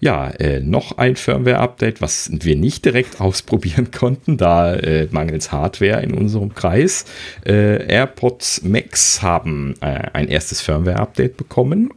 Ja, 0.00 0.30
äh, 0.30 0.60
noch 0.60 0.98
ein 0.98 1.16
Firmware-Update, 1.16 2.00
was 2.00 2.30
wir 2.32 2.56
nicht 2.56 2.84
direkt 2.84 3.20
ausprobieren 3.20 3.90
konnten, 3.90 4.36
da 4.36 4.74
äh, 4.74 5.08
mangels 5.10 5.52
Hardware 5.52 6.02
in 6.02 6.14
unserem 6.14 6.54
Kreis. 6.54 7.04
Äh, 7.44 7.86
AirPods 7.86 8.62
Max 8.62 9.22
haben 9.22 9.74
äh, 9.80 10.10
ein 10.12 10.28
erstes 10.28 10.60
Firmware-Update 10.60 11.36
bekommen 11.36 11.90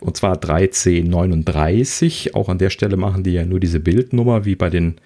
und 0.00 0.16
zwar 0.16 0.34
1339. 0.34 2.34
Auch 2.34 2.48
an 2.48 2.58
der 2.58 2.70
Stelle 2.70 2.96
machen 2.96 3.22
die 3.22 3.32
ja 3.32 3.44
nur 3.44 3.60
diese 3.60 3.80
Bildnummer 3.80 4.44
wie 4.44 4.54
bei 4.54 4.70
den, 4.70 4.96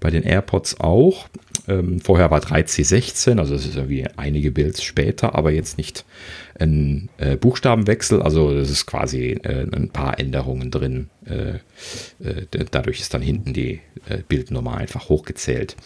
bei 0.00 0.10
den 0.10 0.22
AirPods 0.22 0.80
auch. 0.80 1.28
Ähm, 1.66 2.00
vorher 2.00 2.30
war 2.30 2.40
3C16, 2.40 3.38
also 3.38 3.54
das 3.54 3.64
ist 3.64 3.76
irgendwie 3.76 4.06
einige 4.16 4.50
Builds 4.50 4.82
später, 4.82 5.34
aber 5.34 5.50
jetzt 5.50 5.78
nicht 5.78 6.04
ein 6.58 7.08
äh, 7.16 7.36
Buchstabenwechsel, 7.36 8.22
also 8.22 8.50
es 8.52 8.70
ist 8.70 8.86
quasi 8.86 9.38
äh, 9.42 9.66
ein 9.72 9.88
paar 9.88 10.18
Änderungen 10.18 10.70
drin. 10.70 11.08
Äh, 11.26 11.54
äh 12.22 12.64
dadurch 12.70 13.00
ist 13.00 13.14
dann 13.14 13.22
hinten 13.22 13.54
die 13.54 13.80
äh, 14.08 14.18
Bildnummer 14.28 14.76
einfach 14.76 15.08
hochgezählt. 15.08 15.76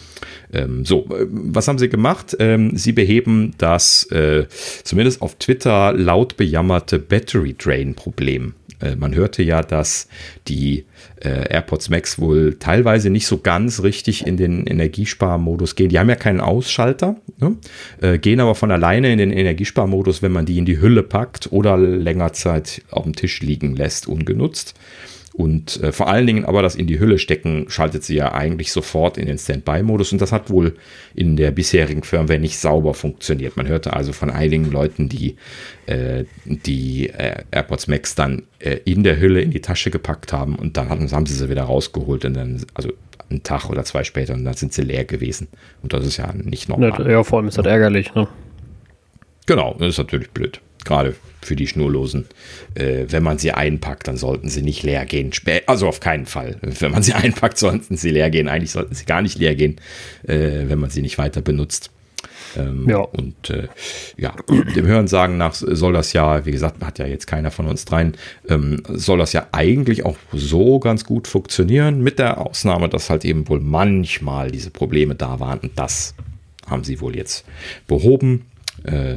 Ähm, 0.52 0.84
so, 0.84 1.06
äh, 1.06 1.26
was 1.28 1.68
haben 1.68 1.78
sie 1.78 1.88
gemacht? 1.88 2.36
Ähm, 2.38 2.76
sie 2.76 2.92
beheben 2.92 3.54
das 3.58 4.08
zumindest 4.84 5.22
auf 5.22 5.36
Twitter 5.36 5.92
laut 5.92 6.36
bejammerte 6.36 6.98
Battery 6.98 7.54
Drain 7.56 7.94
Problem. 7.94 8.54
Man 8.96 9.14
hörte 9.14 9.42
ja, 9.42 9.62
dass 9.62 10.08
die 10.46 10.84
äh, 11.20 11.52
AirPods 11.52 11.90
Max 11.90 12.18
wohl 12.18 12.56
teilweise 12.58 13.10
nicht 13.10 13.26
so 13.26 13.38
ganz 13.38 13.82
richtig 13.82 14.26
in 14.26 14.36
den 14.36 14.66
Energiesparmodus 14.66 15.74
gehen. 15.74 15.88
Die 15.88 15.98
haben 15.98 16.08
ja 16.08 16.16
keinen 16.16 16.40
Ausschalter, 16.40 17.16
ne? 17.38 17.56
äh, 18.00 18.18
gehen 18.18 18.40
aber 18.40 18.54
von 18.54 18.70
alleine 18.70 19.12
in 19.12 19.18
den 19.18 19.32
Energiesparmodus, 19.32 20.22
wenn 20.22 20.32
man 20.32 20.46
die 20.46 20.58
in 20.58 20.64
die 20.64 20.80
Hülle 20.80 21.02
packt 21.02 21.50
oder 21.52 21.76
länger 21.76 22.32
Zeit 22.32 22.82
auf 22.90 23.04
dem 23.04 23.14
Tisch 23.14 23.40
liegen 23.40 23.74
lässt, 23.76 24.06
ungenutzt. 24.06 24.74
Und 25.38 25.80
äh, 25.84 25.92
vor 25.92 26.08
allen 26.08 26.26
Dingen 26.26 26.44
aber 26.44 26.62
das 26.62 26.74
in 26.74 26.88
die 26.88 26.98
Hülle 26.98 27.16
stecken, 27.16 27.66
schaltet 27.68 28.02
sie 28.02 28.16
ja 28.16 28.32
eigentlich 28.32 28.72
sofort 28.72 29.16
in 29.16 29.26
den 29.26 29.38
Standby-Modus. 29.38 30.10
Und 30.10 30.20
das 30.20 30.32
hat 30.32 30.50
wohl 30.50 30.74
in 31.14 31.36
der 31.36 31.52
bisherigen 31.52 32.02
Firmware 32.02 32.40
nicht 32.40 32.58
sauber 32.58 32.92
funktioniert. 32.92 33.56
Man 33.56 33.68
hörte 33.68 33.92
also 33.92 34.12
von 34.12 34.30
einigen 34.30 34.68
Leuten, 34.68 35.08
die 35.08 35.36
äh, 35.86 36.24
die 36.44 37.10
äh, 37.10 37.44
AirPods 37.52 37.86
Max 37.86 38.16
dann 38.16 38.42
äh, 38.58 38.78
in 38.84 39.04
der 39.04 39.20
Hülle 39.20 39.40
in 39.40 39.52
die 39.52 39.60
Tasche 39.60 39.92
gepackt 39.92 40.32
haben 40.32 40.56
und 40.56 40.76
dann 40.76 40.88
haben, 40.88 41.08
haben 41.08 41.26
sie 41.26 41.34
sie 41.34 41.48
wieder 41.48 41.62
rausgeholt 41.62 42.24
und 42.24 42.34
dann, 42.34 42.66
also 42.74 42.92
einen 43.30 43.44
Tag 43.44 43.70
oder 43.70 43.84
zwei 43.84 44.02
später 44.02 44.34
und 44.34 44.44
dann 44.44 44.54
sind 44.54 44.72
sie 44.72 44.82
leer 44.82 45.04
gewesen. 45.04 45.46
Und 45.84 45.92
das 45.92 46.04
ist 46.04 46.16
ja 46.16 46.32
nicht 46.32 46.68
normal. 46.68 47.08
Ja, 47.08 47.22
vor 47.22 47.38
allem 47.38 47.46
ist 47.46 47.58
das 47.58 47.66
ärgerlich, 47.66 48.12
ne? 48.12 48.26
Genau, 49.46 49.76
das 49.78 49.90
ist 49.90 49.98
natürlich 49.98 50.30
blöd 50.30 50.60
gerade 50.88 51.14
für 51.40 51.54
die 51.54 51.66
Schnurlosen. 51.66 52.26
Äh, 52.74 53.06
wenn 53.08 53.22
man 53.22 53.38
sie 53.38 53.52
einpackt, 53.52 54.08
dann 54.08 54.16
sollten 54.16 54.48
sie 54.48 54.62
nicht 54.62 54.82
leer 54.82 55.06
gehen. 55.06 55.30
Also 55.66 55.86
auf 55.86 56.00
keinen 56.00 56.26
Fall. 56.26 56.56
Wenn 56.62 56.90
man 56.90 57.02
sie 57.02 57.12
einpackt, 57.14 57.58
sollten 57.58 57.96
sie 57.96 58.10
leer 58.10 58.30
gehen. 58.30 58.48
Eigentlich 58.48 58.72
sollten 58.72 58.94
sie 58.94 59.04
gar 59.04 59.22
nicht 59.22 59.38
leer 59.38 59.54
gehen, 59.54 59.76
äh, 60.26 60.64
wenn 60.66 60.78
man 60.78 60.90
sie 60.90 61.02
nicht 61.02 61.18
weiter 61.18 61.40
benutzt. 61.40 61.90
Ähm, 62.56 62.88
ja. 62.88 62.98
Und 62.98 63.50
äh, 63.50 63.68
ja, 64.16 64.34
dem 64.74 64.86
Hörensagen 64.86 65.36
nach 65.36 65.54
soll 65.54 65.92
das 65.92 66.12
ja, 66.12 66.44
wie 66.46 66.50
gesagt, 66.50 66.82
hat 66.82 66.98
ja 66.98 67.06
jetzt 67.06 67.26
keiner 67.26 67.50
von 67.50 67.66
uns 67.66 67.84
dreien, 67.84 68.14
ähm, 68.48 68.82
soll 68.88 69.18
das 69.18 69.32
ja 69.32 69.46
eigentlich 69.52 70.04
auch 70.04 70.16
so 70.32 70.78
ganz 70.78 71.04
gut 71.04 71.28
funktionieren, 71.28 72.02
mit 72.02 72.18
der 72.18 72.38
Ausnahme, 72.38 72.88
dass 72.88 73.10
halt 73.10 73.24
eben 73.24 73.48
wohl 73.48 73.60
manchmal 73.60 74.50
diese 74.50 74.70
Probleme 74.70 75.14
da 75.14 75.40
waren. 75.40 75.60
Und 75.60 75.78
das 75.78 76.14
haben 76.66 76.84
sie 76.84 77.00
wohl 77.00 77.16
jetzt 77.16 77.44
behoben. 77.86 78.46
Äh, 78.84 79.16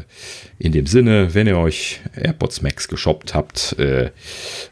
in 0.59 0.72
dem 0.72 0.86
Sinne, 0.86 1.34
wenn 1.34 1.47
ihr 1.47 1.57
euch 1.57 2.01
AirPods 2.16 2.62
Max 2.62 2.88
geshoppt 2.88 3.34
habt, 3.34 3.76
äh, 3.80 4.12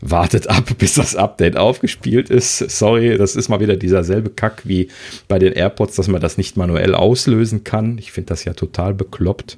wartet 0.01 0.47
ab, 0.47 0.63
bis 0.77 0.95
das 0.95 1.15
Update 1.15 1.57
aufgespielt 1.57 2.29
ist. 2.29 2.57
Sorry, 2.57 3.17
das 3.17 3.35
ist 3.35 3.49
mal 3.49 3.59
wieder 3.59 3.75
dieser 3.75 4.03
selbe 4.03 4.29
Kack 4.29 4.63
wie 4.65 4.89
bei 5.27 5.39
den 5.39 5.53
AirPods, 5.53 5.95
dass 5.95 6.07
man 6.07 6.21
das 6.21 6.37
nicht 6.37 6.57
manuell 6.57 6.95
auslösen 6.95 7.63
kann. 7.63 7.97
Ich 7.97 8.11
finde 8.11 8.29
das 8.29 8.45
ja 8.45 8.53
total 8.53 8.93
bekloppt, 8.93 9.57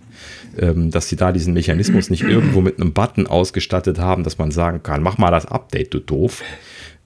ähm, 0.58 0.92
dass 0.92 1.10
sie 1.10 1.16
da 1.16 1.32
diesen 1.32 1.54
Mechanismus 1.54 2.10
nicht 2.10 2.24
irgendwo 2.24 2.62
mit 2.62 2.80
einem 2.80 2.94
Button 2.94 3.28
ausgestattet 3.28 4.00
haben, 4.00 4.24
dass 4.24 4.38
man 4.38 4.52
sagen 4.52 4.84
kann, 4.84 5.02
mach 5.02 5.18
mal 5.18 5.32
das 5.32 5.46
Update, 5.46 5.94
du 5.94 6.00
doof. 6.00 6.44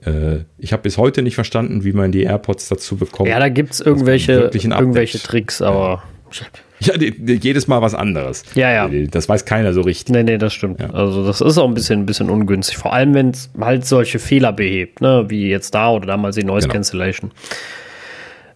Äh, 0.04 0.40
ich 0.58 0.74
habe 0.74 0.84
bis 0.84 0.98
heute 0.98 1.22
nicht 1.22 1.36
verstanden, 1.36 1.84
wie 1.84 1.94
man 1.94 2.12
die 2.12 2.24
AirPods 2.24 2.70
dazu 2.70 2.98
bekommt. 2.98 3.30
Ja, 3.30 3.40
da 3.40 3.50
gibt 3.50 3.74
es 3.74 3.80
irgendwelche, 3.80 4.52
irgendwelche 4.54 5.20
Tricks, 5.20 5.62
aber. 5.62 6.04
Ja. 6.32 6.46
Ja, 6.80 6.98
die, 6.98 7.12
die, 7.12 7.36
jedes 7.36 7.68
Mal 7.68 7.82
was 7.82 7.94
anderes. 7.94 8.44
Ja, 8.54 8.72
ja. 8.72 9.08
Das 9.08 9.30
weiß 9.30 9.46
keiner 9.46 9.74
so 9.74 9.82
richtig. 9.82 10.14
Nee, 10.14 10.24
nee, 10.24 10.38
das 10.38 10.54
stimmt. 10.54 10.82
Ja. 10.82 10.90
Also 10.90 11.26
das 11.26 11.42
ist 11.42 11.58
auch 11.58 11.68
ein 11.68 11.74
bisschen, 11.74 12.02
ein 12.02 12.06
bisschen 12.06 12.30
ungünstig. 12.30 12.78
Vor 12.78 12.94
allem, 12.94 13.14
wenn 13.14 13.30
es 13.30 13.50
halt 13.60 13.86
solche 13.86 14.20
Fehler 14.20 14.52
behebt, 14.52 15.02
ne? 15.02 15.26
wie 15.30 15.50
jetzt 15.50 15.74
da 15.74 15.92
oder 15.92 16.08
damals 16.08 16.36
die 16.36 16.44
Noise 16.44 16.68
genau. 16.68 16.74
Cancellation. 16.74 17.32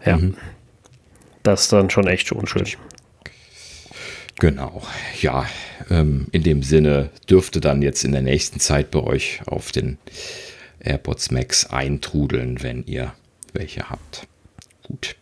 Ja. 0.05 0.17
Mhm. 0.17 0.35
Das 1.43 1.61
ist 1.63 1.73
dann 1.73 1.89
schon 1.89 2.07
echt 2.07 2.31
unschön. 2.31 2.65
Genau. 4.39 4.81
Ja, 5.21 5.45
ähm, 5.89 6.27
in 6.31 6.43
dem 6.43 6.63
Sinne 6.63 7.09
dürfte 7.29 7.59
dann 7.59 7.81
jetzt 7.81 8.03
in 8.03 8.11
der 8.11 8.21
nächsten 8.21 8.59
Zeit 8.59 8.91
bei 8.91 8.99
euch 8.99 9.41
auf 9.45 9.71
den 9.71 9.97
AirPods 10.79 11.31
Max 11.31 11.65
eintrudeln, 11.69 12.61
wenn 12.63 12.83
ihr 12.85 13.13
welche 13.53 13.89
habt. 13.89 14.27
Gut. 14.83 15.15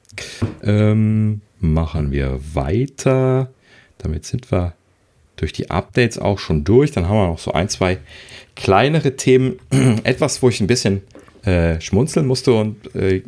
Ähm, 0.64 1.42
machen 1.60 2.12
wir 2.12 2.40
weiter. 2.54 3.52
Damit 3.98 4.26
sind 4.26 4.52
wir 4.52 4.74
durch 5.36 5.54
die 5.54 5.70
Updates 5.70 6.18
auch 6.18 6.40
schon 6.40 6.64
durch. 6.64 6.92
Dann 6.92 7.08
haben 7.08 7.18
wir 7.18 7.28
noch 7.28 7.40
so 7.40 7.52
ein, 7.52 7.70
zwei 7.70 8.00
kleinere 8.56 9.16
Themen. 9.16 9.60
Etwas, 10.04 10.42
wo 10.42 10.50
ich 10.50 10.60
ein 10.62 10.68
bisschen 10.68 11.02
äh, 11.44 11.80
schmunzeln 11.80 12.26
musste 12.26 12.54
und 12.54 12.94
äh, 12.96 13.22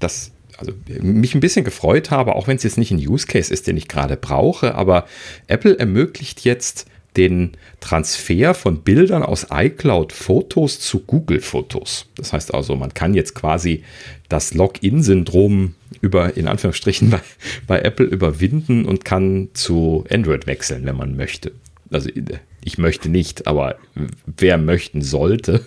das 0.00 0.32
also 0.56 0.72
mich 1.00 1.34
ein 1.34 1.40
bisschen 1.40 1.64
gefreut 1.64 2.10
habe, 2.10 2.34
auch 2.34 2.48
wenn 2.48 2.56
es 2.56 2.64
jetzt 2.64 2.78
nicht 2.78 2.90
ein 2.90 2.98
Use 2.98 3.26
Case 3.26 3.52
ist, 3.52 3.68
den 3.68 3.76
ich 3.76 3.86
gerade 3.86 4.16
brauche, 4.16 4.74
aber 4.74 5.06
Apple 5.46 5.78
ermöglicht 5.78 6.40
jetzt 6.40 6.86
den 7.16 7.52
Transfer 7.80 8.54
von 8.54 8.82
Bildern 8.82 9.22
aus 9.22 9.46
iCloud 9.52 10.12
Fotos 10.12 10.80
zu 10.80 11.00
Google 11.00 11.40
Fotos. 11.40 12.06
Das 12.16 12.32
heißt 12.32 12.54
also, 12.54 12.76
man 12.76 12.94
kann 12.94 13.14
jetzt 13.14 13.34
quasi 13.34 13.82
das 14.28 14.54
Login-Syndrom 14.54 15.74
über, 16.00 16.36
in 16.36 16.48
Anführungsstrichen, 16.48 17.10
bei, 17.10 17.20
bei 17.66 17.80
Apple 17.80 18.06
überwinden 18.06 18.84
und 18.84 19.04
kann 19.04 19.48
zu 19.54 20.04
Android 20.10 20.46
wechseln, 20.46 20.84
wenn 20.84 20.96
man 20.96 21.16
möchte. 21.16 21.52
Also 21.90 22.10
ich 22.62 22.78
möchte 22.78 23.08
nicht, 23.08 23.46
aber 23.46 23.76
wer 24.26 24.58
möchten 24.58 25.02
sollte. 25.02 25.64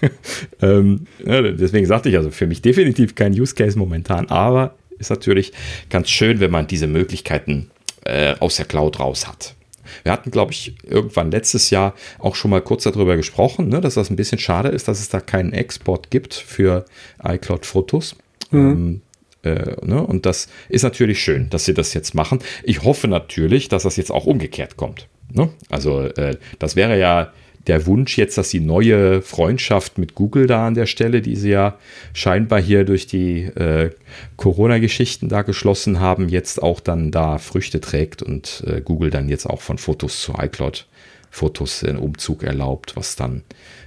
ähm, 0.62 1.06
deswegen 1.18 1.86
sagte 1.86 2.08
ich 2.08 2.16
also 2.16 2.30
für 2.30 2.46
mich 2.46 2.62
definitiv 2.62 3.14
kein 3.14 3.32
Use 3.32 3.54
Case 3.54 3.78
momentan, 3.78 4.28
aber 4.28 4.76
ist 4.98 5.10
natürlich 5.10 5.52
ganz 5.90 6.08
schön, 6.08 6.40
wenn 6.40 6.50
man 6.50 6.66
diese 6.66 6.86
Möglichkeiten 6.86 7.70
äh, 8.04 8.34
aus 8.38 8.56
der 8.56 8.66
Cloud 8.66 9.00
raus 9.00 9.26
hat. 9.26 9.54
Wir 10.02 10.12
hatten, 10.12 10.30
glaube 10.30 10.52
ich, 10.52 10.74
irgendwann 10.84 11.30
letztes 11.30 11.70
Jahr 11.70 11.94
auch 12.18 12.34
schon 12.34 12.50
mal 12.50 12.60
kurz 12.60 12.84
darüber 12.84 13.16
gesprochen, 13.16 13.68
ne, 13.68 13.80
dass 13.80 13.94
das 13.94 14.10
ein 14.10 14.16
bisschen 14.16 14.38
schade 14.38 14.68
ist, 14.68 14.88
dass 14.88 15.00
es 15.00 15.08
da 15.08 15.20
keinen 15.20 15.52
Export 15.52 16.10
gibt 16.10 16.34
für 16.34 16.84
iCloud-Fotos. 17.22 18.16
Mhm. 18.50 19.02
Ähm, 19.44 19.52
äh, 19.52 19.76
ne, 19.84 20.02
und 20.02 20.26
das 20.26 20.48
ist 20.68 20.82
natürlich 20.82 21.20
schön, 21.22 21.50
dass 21.50 21.64
sie 21.64 21.74
das 21.74 21.94
jetzt 21.94 22.14
machen. 22.14 22.40
Ich 22.62 22.82
hoffe 22.82 23.08
natürlich, 23.08 23.68
dass 23.68 23.84
das 23.84 23.96
jetzt 23.96 24.10
auch 24.10 24.26
umgekehrt 24.26 24.76
kommt. 24.76 25.08
Ne? 25.32 25.50
Also 25.70 26.02
äh, 26.02 26.36
das 26.58 26.76
wäre 26.76 26.98
ja 26.98 27.32
der 27.66 27.86
Wunsch 27.86 28.18
jetzt, 28.18 28.36
dass 28.36 28.50
die 28.50 28.60
neue 28.60 29.22
Freundschaft 29.22 29.98
mit 29.98 30.14
Google 30.14 30.46
da 30.46 30.66
an 30.66 30.74
der 30.74 30.86
Stelle, 30.86 31.22
die 31.22 31.36
sie 31.36 31.50
ja 31.50 31.78
scheinbar 32.12 32.60
hier 32.60 32.84
durch 32.84 33.06
die 33.06 33.44
äh, 33.44 33.90
Corona-Geschichten 34.36 35.28
da 35.28 35.42
geschlossen 35.42 36.00
haben, 36.00 36.28
jetzt 36.28 36.62
auch 36.62 36.80
dann 36.80 37.10
da 37.10 37.38
Früchte 37.38 37.80
trägt 37.80 38.22
und 38.22 38.64
äh, 38.66 38.80
Google 38.80 39.10
dann 39.10 39.28
jetzt 39.28 39.46
auch 39.46 39.60
von 39.60 39.78
Fotos 39.78 40.20
zu 40.20 40.34
iCloud 40.38 40.86
Fotos 41.30 41.82
in 41.82 41.96
Umzug 41.96 42.44
erlaubt, 42.44 42.94
was 42.94 43.16
dann 43.16 43.42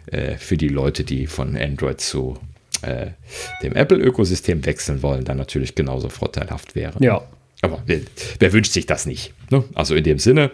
äh, 0.07 0.35
für 0.35 0.57
die 0.57 0.67
Leute, 0.67 1.05
die 1.05 1.27
von 1.27 1.55
Android 1.55 2.01
zu 2.01 2.37
äh, 2.81 3.07
dem 3.63 3.73
Apple-Ökosystem 3.73 4.65
wechseln 4.65 5.01
wollen, 5.01 5.23
dann 5.23 5.37
natürlich 5.37 5.73
genauso 5.73 6.09
vorteilhaft 6.09 6.75
wäre. 6.75 7.01
Ja. 7.03 7.23
Aber 7.61 7.81
wer, 7.85 8.01
wer 8.39 8.53
wünscht 8.53 8.73
sich 8.73 8.85
das 8.85 9.05
nicht? 9.05 9.33
Ne? 9.49 9.63
Also 9.73 9.95
in 9.95 10.03
dem 10.03 10.19
Sinne, 10.19 10.51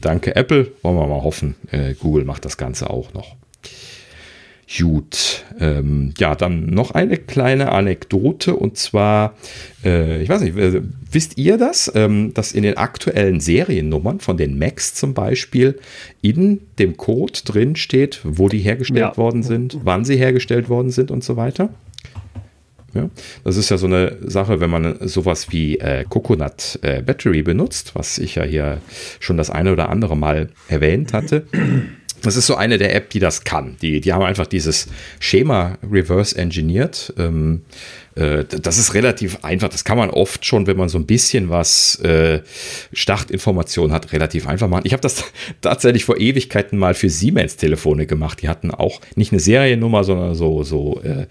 danke 0.00 0.36
Apple. 0.36 0.72
Wollen 0.82 0.96
wir 0.96 1.06
mal 1.06 1.22
hoffen, 1.22 1.54
äh, 1.70 1.94
Google 1.94 2.24
macht 2.24 2.44
das 2.44 2.56
Ganze 2.56 2.90
auch 2.90 3.12
noch. 3.14 3.36
Gut, 4.78 5.44
ähm, 5.60 6.12
ja, 6.18 6.34
dann 6.34 6.66
noch 6.66 6.90
eine 6.90 7.18
kleine 7.18 7.70
Anekdote 7.70 8.56
und 8.56 8.76
zwar, 8.76 9.36
äh, 9.84 10.20
ich 10.20 10.28
weiß 10.28 10.40
nicht, 10.40 10.56
äh, 10.56 10.82
wisst 11.08 11.38
ihr 11.38 11.56
das, 11.56 11.90
ähm, 11.94 12.34
dass 12.34 12.50
in 12.50 12.64
den 12.64 12.76
aktuellen 12.76 13.38
Seriennummern 13.38 14.18
von 14.18 14.36
den 14.36 14.58
Macs 14.58 14.92
zum 14.94 15.14
Beispiel 15.14 15.78
in 16.20 16.62
dem 16.80 16.96
Code 16.96 17.38
drin 17.44 17.76
steht, 17.76 18.20
wo 18.24 18.48
die 18.48 18.58
hergestellt 18.58 18.98
ja. 18.98 19.16
worden 19.16 19.44
sind, 19.44 19.78
wann 19.84 20.04
sie 20.04 20.16
hergestellt 20.16 20.68
worden 20.68 20.90
sind 20.90 21.12
und 21.12 21.22
so 21.22 21.36
weiter? 21.36 21.68
Ja, 22.96 23.10
das 23.44 23.56
ist 23.56 23.68
ja 23.68 23.76
so 23.76 23.86
eine 23.86 24.16
Sache, 24.22 24.60
wenn 24.60 24.70
man 24.70 24.96
sowas 25.06 25.50
wie 25.50 25.78
äh, 25.78 26.04
Coconut 26.08 26.78
äh, 26.82 27.02
Battery 27.02 27.42
benutzt, 27.42 27.92
was 27.94 28.16
ich 28.16 28.36
ja 28.36 28.44
hier 28.44 28.80
schon 29.20 29.36
das 29.36 29.50
eine 29.50 29.72
oder 29.72 29.90
andere 29.90 30.16
Mal 30.16 30.48
erwähnt 30.68 31.12
hatte. 31.12 31.46
das 32.22 32.36
ist 32.36 32.46
so 32.46 32.56
eine 32.56 32.78
der 32.78 32.94
App, 32.94 33.10
die 33.10 33.18
das 33.18 33.44
kann. 33.44 33.76
Die, 33.82 34.00
die 34.00 34.12
haben 34.12 34.24
einfach 34.24 34.46
dieses 34.46 34.88
Schema 35.20 35.76
reverse 35.88 36.36
engineert. 36.36 37.12
Ähm, 37.18 37.62
äh, 37.66 38.05
das 38.16 38.78
ist 38.78 38.94
relativ 38.94 39.44
einfach. 39.44 39.68
Das 39.68 39.84
kann 39.84 39.98
man 39.98 40.08
oft 40.08 40.44
schon, 40.46 40.66
wenn 40.66 40.78
man 40.78 40.88
so 40.88 40.96
ein 40.96 41.04
bisschen 41.04 41.50
was 41.50 41.96
äh, 42.00 42.40
Startinformationen 42.92 43.92
hat, 43.92 44.12
relativ 44.12 44.48
einfach 44.48 44.68
machen. 44.68 44.84
Ich 44.84 44.92
habe 44.92 45.02
das 45.02 45.24
tatsächlich 45.60 46.06
vor 46.06 46.18
Ewigkeiten 46.18 46.78
mal 46.78 46.94
für 46.94 47.10
Siemens-Telefone 47.10 48.06
gemacht. 48.06 48.40
Die 48.40 48.48
hatten 48.48 48.70
auch 48.70 49.02
nicht 49.16 49.32
eine 49.32 49.40
Seriennummer, 49.40 50.02
sondern 50.02 50.34
so, 50.34 50.62
so 50.62 51.00
äh, 51.02 51.26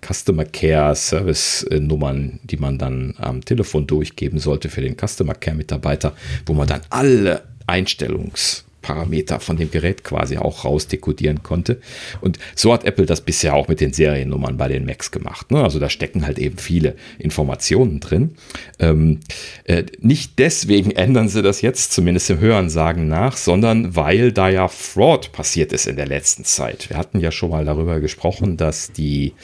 Customer 0.00 0.44
Care 0.44 0.94
Service-Nummern, 0.94 2.38
die 2.44 2.56
man 2.56 2.78
dann 2.78 3.14
am 3.18 3.44
Telefon 3.44 3.88
durchgeben 3.88 4.38
sollte 4.38 4.68
für 4.68 4.80
den 4.80 4.96
Customer 4.96 5.34
Care-Mitarbeiter, 5.34 6.14
wo 6.46 6.52
man 6.54 6.68
dann 6.68 6.82
alle 6.90 7.42
Einstellungs- 7.66 8.67
Parameter 8.88 9.38
von 9.38 9.58
dem 9.58 9.70
Gerät 9.70 10.02
quasi 10.02 10.38
auch 10.38 10.64
rausdekodieren 10.64 11.42
konnte. 11.42 11.78
Und 12.22 12.38
so 12.54 12.72
hat 12.72 12.84
Apple 12.84 13.04
das 13.04 13.20
bisher 13.20 13.52
auch 13.52 13.68
mit 13.68 13.82
den 13.82 13.92
Seriennummern 13.92 14.56
bei 14.56 14.66
den 14.68 14.86
Macs 14.86 15.10
gemacht. 15.10 15.50
Ne? 15.50 15.62
Also 15.62 15.78
da 15.78 15.90
stecken 15.90 16.24
halt 16.24 16.38
eben 16.38 16.56
viele 16.56 16.94
Informationen 17.18 18.00
drin. 18.00 18.36
Ähm, 18.78 19.20
äh, 19.64 19.84
nicht 20.00 20.38
deswegen 20.38 20.92
ändern 20.92 21.28
sie 21.28 21.42
das 21.42 21.60
jetzt, 21.60 21.92
zumindest 21.92 22.30
im 22.30 22.40
Hörensagen 22.40 23.08
nach, 23.08 23.36
sondern 23.36 23.94
weil 23.94 24.32
da 24.32 24.48
ja 24.48 24.68
Fraud 24.68 25.32
passiert 25.32 25.74
ist 25.74 25.86
in 25.86 25.96
der 25.96 26.06
letzten 26.06 26.44
Zeit. 26.44 26.88
Wir 26.88 26.96
hatten 26.96 27.20
ja 27.20 27.30
schon 27.30 27.50
mal 27.50 27.66
darüber 27.66 28.00
gesprochen, 28.00 28.56
dass 28.56 28.90
die 28.90 29.34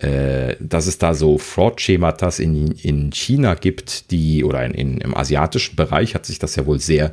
dass 0.00 0.86
es 0.86 0.98
da 0.98 1.14
so 1.14 1.38
Fraud-Schematas 1.38 2.38
in, 2.38 2.72
in 2.72 3.10
China 3.12 3.54
gibt, 3.54 4.10
die, 4.10 4.44
oder 4.44 4.64
in, 4.64 4.72
in, 4.72 4.98
im 4.98 5.16
asiatischen 5.16 5.76
Bereich 5.76 6.14
hat 6.14 6.26
sich 6.26 6.38
das 6.38 6.56
ja 6.56 6.66
wohl 6.66 6.78
sehr 6.78 7.12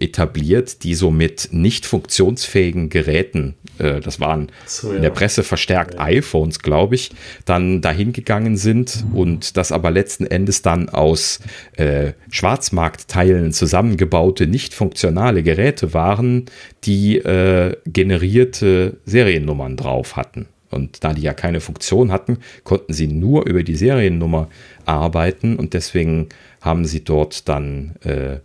etabliert, 0.00 0.82
die 0.82 0.94
so 0.94 1.10
mit 1.10 1.50
nicht 1.52 1.86
funktionsfähigen 1.86 2.88
Geräten, 2.88 3.54
äh, 3.78 4.00
das 4.00 4.20
waren 4.20 4.50
so, 4.66 4.90
ja. 4.90 4.96
in 4.96 5.02
der 5.02 5.10
Presse 5.10 5.42
verstärkt 5.42 5.94
ja. 5.94 6.00
iPhones, 6.00 6.60
glaube 6.60 6.94
ich, 6.94 7.10
dann 7.44 7.80
dahin 7.80 8.12
gegangen 8.12 8.56
sind 8.56 9.04
und 9.12 9.56
das 9.56 9.72
aber 9.72 9.90
letzten 9.90 10.26
Endes 10.26 10.62
dann 10.62 10.88
aus 10.88 11.40
äh, 11.76 12.12
Schwarzmarktteilen 12.30 13.52
zusammengebaute, 13.52 14.46
nicht 14.46 14.74
funktionale 14.74 15.42
Geräte 15.42 15.94
waren, 15.94 16.46
die 16.84 17.18
äh, 17.18 17.76
generierte 17.86 18.98
Seriennummern 19.04 19.76
drauf 19.76 20.16
hatten. 20.16 20.46
Und 20.72 21.04
da 21.04 21.12
die 21.12 21.22
ja 21.22 21.34
keine 21.34 21.60
Funktion 21.60 22.10
hatten, 22.12 22.38
konnten 22.64 22.92
sie 22.92 23.06
nur 23.06 23.46
über 23.46 23.62
die 23.62 23.76
Seriennummer 23.76 24.48
arbeiten 24.84 25.56
und 25.56 25.74
deswegen 25.74 26.28
haben 26.60 26.84
sie 26.84 27.04
dort 27.04 27.48
dann 27.48 27.96
äh, 28.04 28.38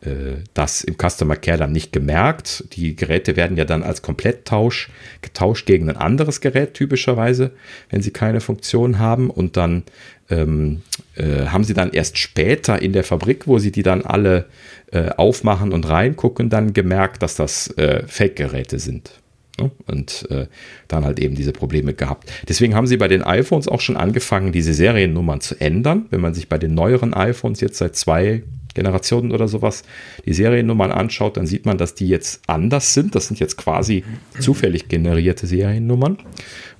äh, 0.00 0.42
das 0.54 0.84
im 0.84 0.96
Customer 0.96 1.36
Care 1.36 1.58
dann 1.58 1.72
nicht 1.72 1.92
gemerkt. 1.92 2.64
Die 2.74 2.94
Geräte 2.94 3.36
werden 3.36 3.56
ja 3.56 3.64
dann 3.64 3.82
als 3.82 4.02
Kompletttausch 4.02 4.90
getauscht 5.22 5.66
gegen 5.66 5.90
ein 5.90 5.96
anderes 5.96 6.40
Gerät 6.40 6.74
typischerweise, 6.74 7.52
wenn 7.90 8.02
sie 8.02 8.10
keine 8.10 8.40
Funktion 8.40 8.98
haben 8.98 9.30
und 9.30 9.56
dann 9.56 9.82
ähm, 10.30 10.82
äh, 11.16 11.46
haben 11.46 11.64
sie 11.64 11.74
dann 11.74 11.90
erst 11.92 12.18
später 12.18 12.80
in 12.80 12.92
der 12.92 13.04
Fabrik, 13.04 13.46
wo 13.46 13.58
sie 13.58 13.72
die 13.72 13.82
dann 13.82 14.02
alle 14.02 14.46
äh, 14.92 15.10
aufmachen 15.10 15.72
und 15.72 15.88
reingucken, 15.88 16.48
dann 16.48 16.74
gemerkt, 16.74 17.22
dass 17.22 17.34
das 17.34 17.68
äh, 17.76 18.02
Fake-Geräte 18.06 18.78
sind. 18.78 19.10
Ne? 19.60 19.70
Und 19.86 20.26
äh, 20.30 20.46
dann 20.88 21.04
halt 21.04 21.18
eben 21.18 21.34
diese 21.34 21.52
Probleme 21.52 21.94
gehabt. 21.94 22.30
Deswegen 22.48 22.74
haben 22.74 22.86
sie 22.86 22.96
bei 22.96 23.08
den 23.08 23.22
iPhones 23.22 23.68
auch 23.68 23.80
schon 23.80 23.96
angefangen, 23.96 24.52
diese 24.52 24.74
Seriennummern 24.74 25.40
zu 25.40 25.60
ändern. 25.60 26.06
Wenn 26.10 26.20
man 26.20 26.34
sich 26.34 26.48
bei 26.48 26.58
den 26.58 26.74
neueren 26.74 27.14
iPhones 27.14 27.60
jetzt 27.60 27.78
seit 27.78 27.96
zwei 27.96 28.42
Generationen 28.74 29.32
oder 29.32 29.48
sowas 29.48 29.82
die 30.24 30.34
Seriennummern 30.34 30.92
anschaut, 30.92 31.36
dann 31.36 31.46
sieht 31.46 31.66
man, 31.66 31.78
dass 31.78 31.94
die 31.94 32.08
jetzt 32.08 32.42
anders 32.46 32.94
sind. 32.94 33.14
Das 33.14 33.26
sind 33.26 33.40
jetzt 33.40 33.56
quasi 33.56 34.04
zufällig 34.38 34.88
generierte 34.88 35.46
Seriennummern. 35.46 36.18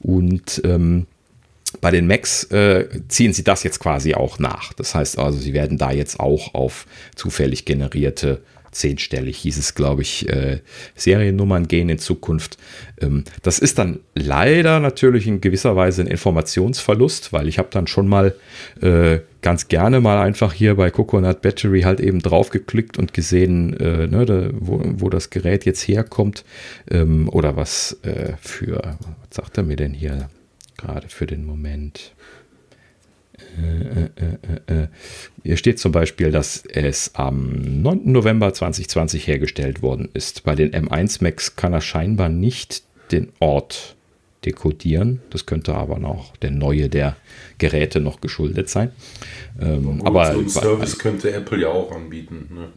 Und 0.01 0.63
ähm, 0.65 1.07
bei 1.81 1.91
den 1.91 2.07
Macs 2.07 2.45
äh, 2.45 2.87
ziehen 3.09 3.33
sie 3.33 3.45
das 3.45 3.63
jetzt 3.63 3.81
quasi 3.81 4.15
auch 4.15 4.39
nach. 4.39 4.73
Das 4.73 4.95
heißt 4.95 5.19
also, 5.19 5.39
sie 5.39 5.53
werden 5.53 5.77
da 5.77 5.91
jetzt 5.91 6.21
auch 6.21 6.55
auf 6.55 6.87
zufällig 7.15 7.65
generierte 7.65 8.41
zehnstellig 8.71 9.39
hieß 9.39 9.59
es, 9.59 9.75
glaube 9.75 10.03
ich, 10.03 10.29
äh, 10.29 10.61
Seriennummern 10.95 11.69
gehen 11.69 11.89
in 11.89 11.99
Zukunft. 11.99 12.59
Ähm, 13.01 13.25
das 13.43 13.59
ist 13.59 13.79
dann 13.79 14.01
leider 14.15 14.81
natürlich 14.81 15.27
in 15.27 15.41
gewisser 15.41 15.77
Weise 15.77 16.03
ein 16.03 16.07
Informationsverlust, 16.07 17.33
weil 17.33 17.49
ich 17.49 17.59
habe 17.59 17.69
dann 17.71 17.87
schon 17.87 18.09
mal 18.09 18.35
äh, 18.81 19.21
ganz 19.43 19.69
gerne 19.69 20.01
mal 20.01 20.19
einfach 20.19 20.53
hier 20.53 20.75
bei 20.75 20.91
Coconut 20.91 21.43
Battery 21.43 21.83
halt 21.83 22.01
eben 22.01 22.21
drauf 22.21 22.51
geklickt 22.51 22.99
und 22.99 23.15
gesehen, 23.15 23.75
äh, 23.79 24.07
ne, 24.07 24.27
da, 24.27 24.51
wo, 24.53 24.81
wo, 24.85 25.09
das 25.09 25.31
Gerät 25.31 25.65
jetzt 25.65 25.83
herkommt 25.83 26.45
ähm, 26.91 27.29
oder 27.29 27.57
was 27.57 27.99
äh, 28.03 28.33
für, 28.41 28.97
was 28.99 29.37
sagt 29.37 29.57
er 29.59 29.63
mir 29.63 29.77
denn 29.77 29.95
hier 29.95 30.29
gerade 30.77 31.09
für 31.09 31.27
den 31.27 31.45
Moment? 31.45 32.13
Äh, 33.59 34.73
äh, 34.73 34.83
äh, 34.83 34.89
hier 35.43 35.57
steht 35.57 35.79
zum 35.79 35.93
Beispiel, 35.93 36.31
dass 36.31 36.65
es 36.67 37.15
am 37.15 37.83
9. 37.83 38.13
November 38.13 38.53
2020 38.53 39.27
hergestellt 39.27 39.83
worden 39.83 40.09
ist. 40.15 40.45
Bei 40.45 40.55
den 40.55 40.73
M1 40.73 41.23
Max 41.23 41.57
kann 41.57 41.73
er 41.73 41.81
scheinbar 41.81 42.29
nicht 42.29 42.83
den 43.11 43.33
Ort 43.39 43.97
dekodieren. 44.45 45.21
Das 45.31 45.47
könnte 45.47 45.75
aber 45.75 45.99
noch 45.99 46.37
der 46.37 46.51
neue 46.51 46.89
der 46.89 47.17
Geräte 47.59 48.01
noch 48.01 48.21
geschuldet 48.21 48.69
sein. 48.69 48.93
Ähm, 49.61 50.03
aber 50.05 50.33
so 50.33 50.39
einen 50.39 50.49
Service 50.49 50.99
könnte 50.99 51.33
Apple 51.33 51.61
ja 51.61 51.69
auch 51.69 51.91
anbieten. 51.93 52.49
Ne? 52.53 52.69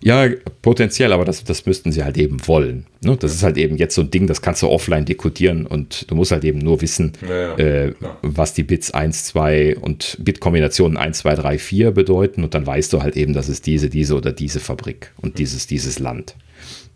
Ja, 0.00 0.28
potenziell, 0.62 1.12
aber 1.12 1.24
das, 1.24 1.44
das 1.44 1.66
müssten 1.66 1.92
sie 1.92 2.04
halt 2.04 2.16
eben 2.16 2.46
wollen. 2.46 2.86
Ne? 3.00 3.16
Das 3.16 3.34
ist 3.34 3.42
halt 3.42 3.56
eben 3.56 3.76
jetzt 3.76 3.94
so 3.94 4.02
ein 4.02 4.10
Ding, 4.10 4.26
das 4.26 4.42
kannst 4.42 4.62
du 4.62 4.68
offline 4.68 5.04
dekodieren 5.04 5.66
und 5.66 6.10
du 6.10 6.14
musst 6.14 6.30
halt 6.30 6.44
eben 6.44 6.58
nur 6.58 6.80
wissen, 6.80 7.12
ja, 7.26 7.36
ja, 7.36 7.56
äh, 7.56 7.94
was 8.22 8.54
die 8.54 8.62
Bits 8.62 8.92
1, 8.92 9.24
2 9.24 9.78
und 9.78 10.16
Bitkombinationen 10.20 10.96
1, 10.96 11.18
2, 11.18 11.34
3, 11.34 11.58
4 11.58 11.90
bedeuten 11.90 12.44
und 12.44 12.54
dann 12.54 12.66
weißt 12.66 12.92
du 12.92 13.02
halt 13.02 13.16
eben, 13.16 13.32
das 13.32 13.48
ist 13.48 13.66
diese, 13.66 13.88
diese 13.88 14.14
oder 14.14 14.32
diese 14.32 14.60
Fabrik 14.60 15.12
und 15.20 15.34
mhm. 15.34 15.38
dieses, 15.38 15.66
dieses 15.66 15.98
Land. 15.98 16.36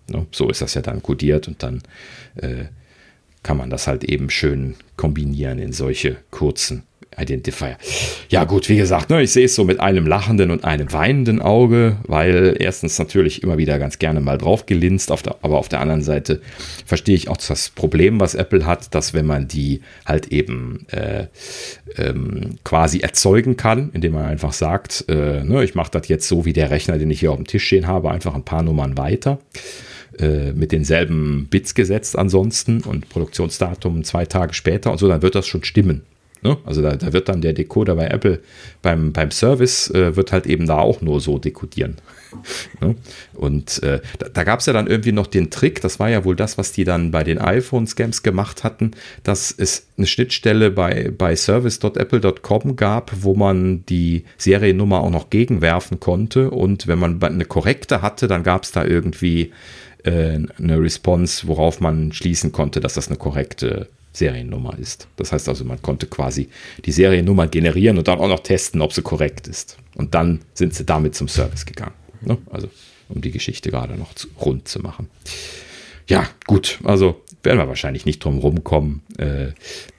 Ne? 0.08 0.26
So 0.30 0.48
ist 0.48 0.62
das 0.62 0.74
ja 0.74 0.82
dann 0.82 1.02
kodiert 1.02 1.48
und 1.48 1.62
dann 1.62 1.82
äh, 2.36 2.66
kann 3.42 3.56
man 3.56 3.70
das 3.70 3.86
halt 3.86 4.04
eben 4.04 4.30
schön 4.30 4.76
kombinieren 4.96 5.58
in 5.58 5.72
solche 5.72 6.16
kurzen 6.30 6.84
Identifier. 7.18 7.76
Ja, 8.28 8.44
gut, 8.44 8.68
wie 8.68 8.76
gesagt, 8.76 9.10
ne, 9.10 9.22
ich 9.22 9.32
sehe 9.32 9.44
es 9.44 9.54
so 9.54 9.64
mit 9.64 9.80
einem 9.80 10.06
lachenden 10.06 10.50
und 10.50 10.64
einem 10.64 10.92
weinenden 10.92 11.40
Auge, 11.40 11.96
weil 12.06 12.56
erstens 12.58 12.98
natürlich 12.98 13.42
immer 13.42 13.58
wieder 13.58 13.78
ganz 13.78 13.98
gerne 13.98 14.20
mal 14.20 14.38
drauf 14.38 14.66
gelinst, 14.66 15.12
auf 15.12 15.22
der, 15.22 15.36
aber 15.42 15.58
auf 15.58 15.68
der 15.68 15.80
anderen 15.80 16.02
Seite 16.02 16.40
verstehe 16.86 17.14
ich 17.14 17.28
auch 17.28 17.36
das 17.36 17.70
Problem, 17.70 18.20
was 18.20 18.34
Apple 18.34 18.66
hat, 18.66 18.94
dass 18.94 19.14
wenn 19.14 19.26
man 19.26 19.48
die 19.48 19.82
halt 20.06 20.28
eben 20.28 20.86
äh, 20.90 21.26
ähm, 21.96 22.58
quasi 22.64 23.00
erzeugen 23.00 23.56
kann, 23.56 23.90
indem 23.92 24.12
man 24.12 24.26
einfach 24.26 24.52
sagt, 24.52 25.04
äh, 25.08 25.44
ne, 25.44 25.64
ich 25.64 25.74
mache 25.74 25.90
das 25.90 26.08
jetzt 26.08 26.28
so 26.28 26.44
wie 26.44 26.52
der 26.52 26.70
Rechner, 26.70 26.98
den 26.98 27.10
ich 27.10 27.20
hier 27.20 27.30
auf 27.30 27.36
dem 27.36 27.46
Tisch 27.46 27.66
stehen 27.66 27.86
habe, 27.86 28.10
einfach 28.10 28.34
ein 28.34 28.44
paar 28.44 28.62
Nummern 28.62 28.96
weiter 28.96 29.38
äh, 30.18 30.52
mit 30.52 30.72
denselben 30.72 31.46
Bits 31.50 31.74
gesetzt 31.74 32.18
ansonsten 32.18 32.82
und 32.82 33.08
Produktionsdatum 33.08 34.04
zwei 34.04 34.26
Tage 34.26 34.54
später 34.54 34.92
und 34.92 34.98
so, 34.98 35.08
dann 35.08 35.22
wird 35.22 35.34
das 35.34 35.46
schon 35.46 35.64
stimmen. 35.64 36.02
Ne? 36.42 36.58
Also 36.64 36.82
da, 36.82 36.96
da, 36.96 37.12
wird 37.12 37.28
dann 37.28 37.40
der 37.40 37.52
Decoder 37.52 37.94
bei 37.94 38.08
Apple 38.08 38.40
beim, 38.82 39.12
beim 39.12 39.30
Service 39.30 39.88
äh, 39.90 40.16
wird 40.16 40.32
halt 40.32 40.46
eben 40.46 40.66
da 40.66 40.78
auch 40.78 41.00
nur 41.00 41.20
so 41.20 41.38
dekodieren. 41.38 41.96
ne? 42.80 42.96
Und 43.34 43.80
äh, 43.84 44.00
da, 44.18 44.28
da 44.28 44.42
gab 44.42 44.58
es 44.58 44.66
ja 44.66 44.72
dann 44.72 44.88
irgendwie 44.88 45.12
noch 45.12 45.28
den 45.28 45.50
Trick, 45.50 45.80
das 45.80 46.00
war 46.00 46.10
ja 46.10 46.24
wohl 46.24 46.34
das, 46.34 46.58
was 46.58 46.72
die 46.72 46.82
dann 46.82 47.12
bei 47.12 47.22
den 47.22 47.38
iPhone-Scams 47.38 48.24
gemacht 48.24 48.64
hatten, 48.64 48.90
dass 49.22 49.54
es 49.56 49.86
eine 49.96 50.08
Schnittstelle 50.08 50.72
bei, 50.72 51.12
bei 51.16 51.36
service.apple.com 51.36 52.74
gab, 52.74 53.12
wo 53.20 53.34
man 53.34 53.86
die 53.86 54.24
Seriennummer 54.36 55.00
auch 55.00 55.10
noch 55.10 55.30
gegenwerfen 55.30 56.00
konnte. 56.00 56.50
Und 56.50 56.88
wenn 56.88 56.98
man 56.98 57.22
eine 57.22 57.44
korrekte 57.44 58.02
hatte, 58.02 58.26
dann 58.26 58.42
gab 58.42 58.64
es 58.64 58.72
da 58.72 58.84
irgendwie 58.84 59.52
äh, 60.02 60.40
eine 60.58 60.80
Response, 60.80 61.46
worauf 61.46 61.80
man 61.80 62.12
schließen 62.12 62.50
konnte, 62.50 62.80
dass 62.80 62.94
das 62.94 63.06
eine 63.06 63.16
korrekte 63.16 63.86
Seriennummer 64.12 64.78
ist. 64.78 65.08
Das 65.16 65.32
heißt 65.32 65.48
also, 65.48 65.64
man 65.64 65.80
konnte 65.80 66.06
quasi 66.06 66.48
die 66.84 66.92
Seriennummer 66.92 67.46
generieren 67.48 67.98
und 67.98 68.08
dann 68.08 68.18
auch 68.18 68.28
noch 68.28 68.40
testen, 68.40 68.80
ob 68.80 68.92
sie 68.92 69.02
korrekt 69.02 69.48
ist. 69.48 69.78
Und 69.94 70.14
dann 70.14 70.40
sind 70.54 70.74
sie 70.74 70.84
damit 70.84 71.14
zum 71.14 71.28
Service 71.28 71.66
gegangen. 71.66 71.94
Ne? 72.20 72.38
Also, 72.50 72.68
um 73.08 73.20
die 73.20 73.30
Geschichte 73.30 73.70
gerade 73.70 73.96
noch 73.96 74.14
zu, 74.14 74.28
rund 74.40 74.68
zu 74.68 74.80
machen. 74.80 75.08
Ja, 76.08 76.28
gut, 76.46 76.78
also 76.84 77.22
werden 77.42 77.58
wir 77.58 77.68
wahrscheinlich 77.68 78.06
nicht 78.06 78.24
drum 78.24 78.38
rumkommen. 78.38 79.02
Äh, 79.18 79.48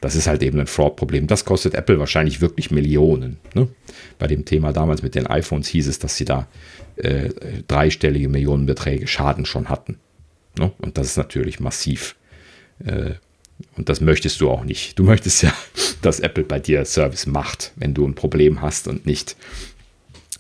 das 0.02 0.16
ist 0.16 0.28
halt 0.28 0.44
eben 0.44 0.60
ein 0.60 0.68
Fraud-Problem. 0.68 1.28
Das 1.28 1.46
kostet 1.46 1.74
Apple 1.74 2.00
wahrscheinlich 2.00 2.42
wirklich 2.42 2.72
Millionen. 2.72 3.38
Ne? 3.54 3.68
Bei 4.20 4.28
dem 4.28 4.46
Thema 4.46 4.74
damals 4.74 5.02
mit 5.02 5.16
den 5.16 5.28
iPhones 5.28 5.68
hieß 5.68 5.88
es, 5.88 6.00
dass 6.00 6.16
sie 6.16 6.26
da 6.26 6.48
äh, 6.96 7.30
dreistellige 7.68 8.30
Millionenbeträge 8.30 9.08
Schaden 9.08 9.46
schon 9.46 9.70
hatten. 9.70 9.98
Ne? 10.58 10.72
Und 10.80 10.98
das 10.98 11.08
ist 11.08 11.18
natürlich 11.18 11.60
massiv. 11.60 12.16
Äh, 12.86 13.16
und 13.76 13.90
das 13.90 14.02
möchtest 14.02 14.42
du 14.42 14.50
auch 14.50 14.64
nicht. 14.64 14.98
Du 15.00 15.04
möchtest 15.04 15.44
ja, 15.44 15.54
dass 16.02 16.20
Apple 16.20 16.44
bei 16.44 16.60
dir 16.60 16.86
Service 16.86 17.26
macht, 17.26 17.72
wenn 17.76 17.94
du 17.94 18.06
ein 18.06 18.16
Problem 18.16 18.62
hast 18.62 18.88
und 18.88 19.06
nicht 19.06 19.36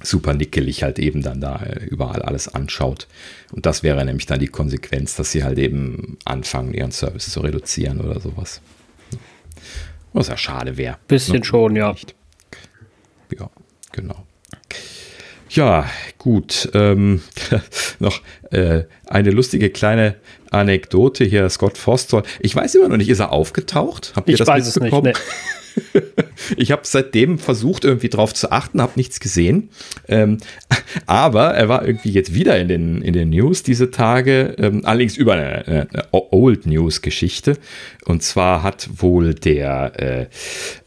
super 0.01 0.33
nickelig 0.33 0.83
halt 0.83 0.99
eben 0.99 1.21
dann 1.21 1.39
da 1.39 1.57
äh, 1.63 1.85
überall 1.85 2.21
alles 2.21 2.53
anschaut. 2.53 3.07
Und 3.51 3.65
das 3.65 3.83
wäre 3.83 4.03
nämlich 4.05 4.25
dann 4.25 4.39
die 4.39 4.47
Konsequenz, 4.47 5.15
dass 5.15 5.31
sie 5.31 5.43
halt 5.43 5.57
eben 5.57 6.17
anfangen, 6.25 6.73
ihren 6.73 6.91
Service 6.91 7.29
zu 7.31 7.39
reduzieren 7.39 8.01
oder 8.01 8.19
sowas. 8.19 8.61
Was 10.11 10.27
ja 10.27 10.37
schade 10.37 10.77
wäre. 10.77 10.97
Bisschen 11.07 11.39
ne? 11.39 11.45
schon, 11.45 11.75
ja. 11.75 11.95
Ja, 13.37 13.49
genau. 13.91 14.27
Ja, 15.53 15.85
gut. 16.17 16.69
Ähm, 16.73 17.21
noch 17.99 18.21
äh, 18.51 18.83
eine 19.07 19.29
lustige 19.29 19.69
kleine 19.69 20.15
Anekdote 20.49 21.23
hier, 21.25 21.47
Scott 21.49 21.77
Forstall. 21.77 22.23
Ich 22.39 22.55
weiß 22.55 22.75
immer 22.75 22.89
noch 22.89 22.97
nicht, 22.97 23.09
ist 23.09 23.19
er 23.19 23.31
aufgetaucht? 23.31 24.13
Habt 24.15 24.27
ihr 24.29 24.33
ich 24.33 24.39
das 24.39 24.47
weiß 24.47 24.75
mitbekommen? 24.75 25.13
es 25.13 25.19
nicht. 25.19 25.27
Nee. 25.27 25.53
ich 26.57 26.71
habe 26.71 26.81
seitdem 26.85 27.39
versucht, 27.39 27.85
irgendwie 27.85 28.09
drauf 28.09 28.33
zu 28.33 28.51
achten, 28.51 28.81
habe 28.81 28.93
nichts 28.95 29.19
gesehen. 29.19 29.69
Ähm, 30.07 30.37
aber 31.05 31.53
er 31.53 31.69
war 31.69 31.85
irgendwie 31.85 32.11
jetzt 32.11 32.33
wieder 32.33 32.59
in 32.59 32.67
den, 32.67 33.01
in 33.01 33.13
den 33.13 33.29
News 33.29 33.63
diese 33.63 33.91
Tage, 33.91 34.55
ähm, 34.57 34.81
allerdings 34.85 35.17
über 35.17 35.33
eine, 35.33 35.87
eine 35.91 36.07
Old 36.11 36.65
News-Geschichte. 36.65 37.57
Und 38.05 38.23
zwar 38.23 38.63
hat 38.63 38.89
wohl 38.97 39.33
der 39.33 40.29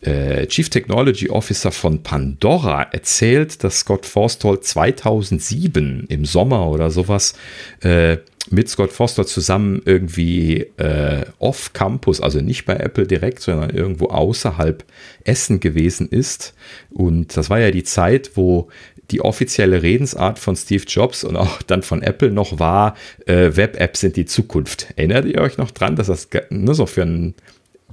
äh, 0.05 0.41
äh, 0.41 0.47
Chief 0.47 0.69
Technology 0.69 1.31
Officer 1.31 1.73
von 1.73 2.03
Pandora 2.03 2.83
erzählt, 2.83 3.65
dass 3.65 3.81
Scott 3.81 4.07
Forstall 4.07 4.61
2007 4.61 6.07
im 6.09 6.25
Sommer 6.25 6.69
oder 6.69 6.91
sowas 6.91 7.35
äh, 7.81 8.19
mit 8.51 8.69
Scott 8.69 8.93
Foster 8.93 9.27
zusammen 9.27 9.83
irgendwie 9.85 10.67
äh, 10.77 11.25
off-Campus, 11.39 12.21
also 12.21 12.41
nicht 12.41 12.65
bei 12.65 12.75
Apple 12.75 13.07
direkt, 13.07 13.41
sondern 13.41 13.71
irgendwo 13.71 14.07
außerhalb 14.07 14.85
Essen 15.25 15.61
gewesen 15.61 16.09
ist. 16.09 16.55
Und 16.91 17.37
das 17.37 17.51
war 17.51 17.59
ja 17.59 17.71
die 17.71 17.85
Zeit, 17.85 18.33
wo 18.35 18.69
die 19.11 19.21
offizielle 19.21 19.83
Redensart 19.83 20.39
von 20.39 20.57
Steve 20.57 20.85
Jobs 20.87 21.25
und 21.25 21.37
auch 21.37 21.63
dann 21.63 21.83
von 21.83 22.03
Apple 22.03 22.31
noch 22.31 22.59
war, 22.59 22.97
äh, 23.27 23.51
Web-Apps 23.55 24.01
sind 24.01 24.17
die 24.17 24.27
Zukunft. 24.27 24.89
Erinnert 24.97 25.27
ihr 25.27 25.41
euch 25.41 25.59
noch 25.59 25.71
dran, 25.71 25.97
dass 25.97 26.09
das 26.09 26.29
ne, 26.51 26.75
so 26.75 26.87
für 26.87 27.03
ein 27.03 27.35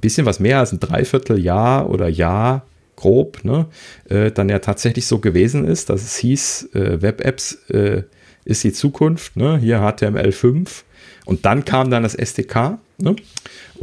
bisschen 0.02 0.26
was 0.26 0.40
mehr 0.40 0.60
als 0.60 0.72
ein 0.72 0.80
Dreivierteljahr 0.80 1.90
oder 1.90 2.08
Jahr 2.10 2.66
grob, 2.96 3.44
ne, 3.44 3.68
äh, 4.10 4.32
dann 4.32 4.50
ja 4.50 4.60
tatsächlich 4.60 5.08
so 5.08 5.20
gewesen 5.20 5.66
ist, 5.66 5.90
dass 5.90 6.02
es 6.02 6.18
hieß, 6.18 6.70
äh, 6.74 7.02
Web-Apps 7.02 7.70
äh, 7.70 8.04
ist 8.46 8.64
die 8.64 8.74
Zukunft, 8.74 9.36
ne? 9.36 9.58
hier 9.58 9.80
HTML5 9.80 10.84
und 11.26 11.46
dann 11.46 11.66
kam 11.66 11.90
dann 11.90 12.04
das 12.04 12.16
SDK. 12.16 12.78
Ne? 12.98 13.16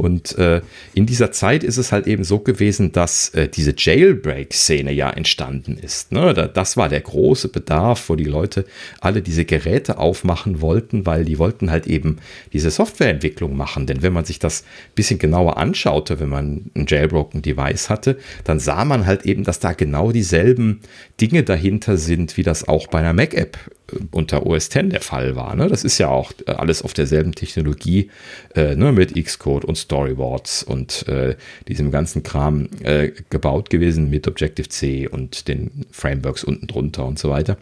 Und 0.01 0.35
äh, 0.39 0.61
in 0.95 1.05
dieser 1.05 1.31
Zeit 1.31 1.63
ist 1.63 1.77
es 1.77 1.91
halt 1.91 2.07
eben 2.07 2.23
so 2.23 2.39
gewesen, 2.39 2.91
dass 2.91 3.29
äh, 3.35 3.47
diese 3.47 3.75
Jailbreak-Szene 3.77 4.91
ja 4.91 5.11
entstanden 5.11 5.77
ist. 5.77 6.11
Ne? 6.11 6.33
Da, 6.33 6.47
das 6.47 6.75
war 6.75 6.89
der 6.89 7.01
große 7.01 7.49
Bedarf, 7.49 8.09
wo 8.09 8.15
die 8.15 8.23
Leute 8.23 8.65
alle 8.99 9.21
diese 9.21 9.45
Geräte 9.45 9.99
aufmachen 9.99 10.59
wollten, 10.59 11.05
weil 11.05 11.23
die 11.23 11.37
wollten 11.37 11.69
halt 11.69 11.85
eben 11.85 12.17
diese 12.51 12.71
Softwareentwicklung 12.71 13.55
machen. 13.55 13.85
Denn 13.85 14.01
wenn 14.01 14.11
man 14.11 14.25
sich 14.25 14.39
das 14.39 14.63
ein 14.63 14.95
bisschen 14.95 15.19
genauer 15.19 15.57
anschaute, 15.57 16.19
wenn 16.19 16.29
man 16.29 16.71
ein 16.75 16.87
Jailbroken 16.87 17.43
Device 17.43 17.91
hatte, 17.91 18.17
dann 18.43 18.59
sah 18.59 18.85
man 18.85 19.05
halt 19.05 19.27
eben, 19.27 19.43
dass 19.43 19.59
da 19.59 19.73
genau 19.73 20.11
dieselben 20.11 20.81
Dinge 21.19 21.43
dahinter 21.43 21.97
sind, 21.97 22.37
wie 22.37 22.43
das 22.43 22.67
auch 22.67 22.87
bei 22.87 22.97
einer 22.97 23.13
Mac-App 23.13 23.59
unter 24.11 24.45
OS 24.45 24.69
X 24.73 24.89
der 24.89 25.01
Fall 25.01 25.35
war. 25.35 25.55
Ne? 25.55 25.67
Das 25.67 25.83
ist 25.83 25.97
ja 25.97 26.07
auch 26.07 26.31
äh, 26.45 26.51
alles 26.51 26.81
auf 26.81 26.93
derselben 26.93 27.33
Technologie 27.33 28.09
äh, 28.55 28.75
ne? 28.75 28.91
mit 28.91 29.13
Xcode 29.13 29.65
und 29.65 29.90
Storyboards 29.91 30.63
und 30.63 31.05
äh, 31.09 31.35
diesem 31.67 31.91
ganzen 31.91 32.23
Kram 32.23 32.69
äh, 32.83 33.11
gebaut 33.29 33.69
gewesen 33.69 34.09
mit 34.09 34.25
Objective-C 34.25 35.09
und 35.09 35.49
den 35.49 35.85
Frameworks 35.91 36.45
unten 36.45 36.67
drunter 36.67 37.05
und 37.05 37.19
so 37.19 37.29
weiter. 37.29 37.57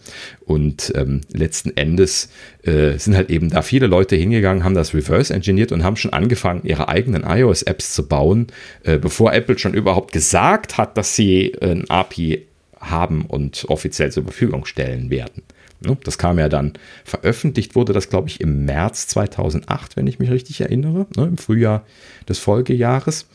Und 0.45 0.93
ähm, 0.95 1.21
letzten 1.33 1.75
Endes 1.75 2.29
äh, 2.63 2.97
sind 2.99 3.15
halt 3.15 3.31
eben 3.31 3.49
da 3.49 3.63
viele 3.63 3.87
Leute 3.87 4.15
hingegangen, 4.15 4.63
haben 4.63 4.75
das 4.75 4.93
reverse 4.93 5.33
engineert 5.33 5.71
und 5.71 5.83
haben 5.83 5.95
schon 5.95 6.13
angefangen, 6.13 6.61
ihre 6.65 6.87
eigenen 6.87 7.23
iOS-Apps 7.23 7.95
zu 7.95 8.07
bauen, 8.07 8.47
äh, 8.83 8.99
bevor 8.99 9.33
Apple 9.33 9.57
schon 9.57 9.73
überhaupt 9.73 10.11
gesagt 10.11 10.77
hat, 10.77 10.97
dass 10.97 11.15
sie 11.15 11.55
ein 11.61 11.89
API 11.89 12.45
haben 12.79 13.25
und 13.25 13.65
offiziell 13.69 14.11
zur 14.11 14.23
Verfügung 14.23 14.65
stellen 14.65 15.09
werden. 15.09 15.41
Ne? 15.81 15.97
Das 16.03 16.17
kam 16.17 16.39
ja 16.39 16.49
dann, 16.49 16.73
veröffentlicht 17.05 17.75
wurde 17.75 17.93
das, 17.93 18.09
glaube 18.09 18.27
ich, 18.27 18.41
im 18.41 18.65
März 18.65 19.07
2008, 19.07 19.95
wenn 19.95 20.07
ich 20.07 20.19
mich 20.19 20.29
richtig 20.29 20.61
erinnere, 20.61 21.07
ne? 21.15 21.25
im 21.25 21.37
Frühjahr 21.37 21.85
des 22.27 22.39
Folgejahres. 22.39 23.27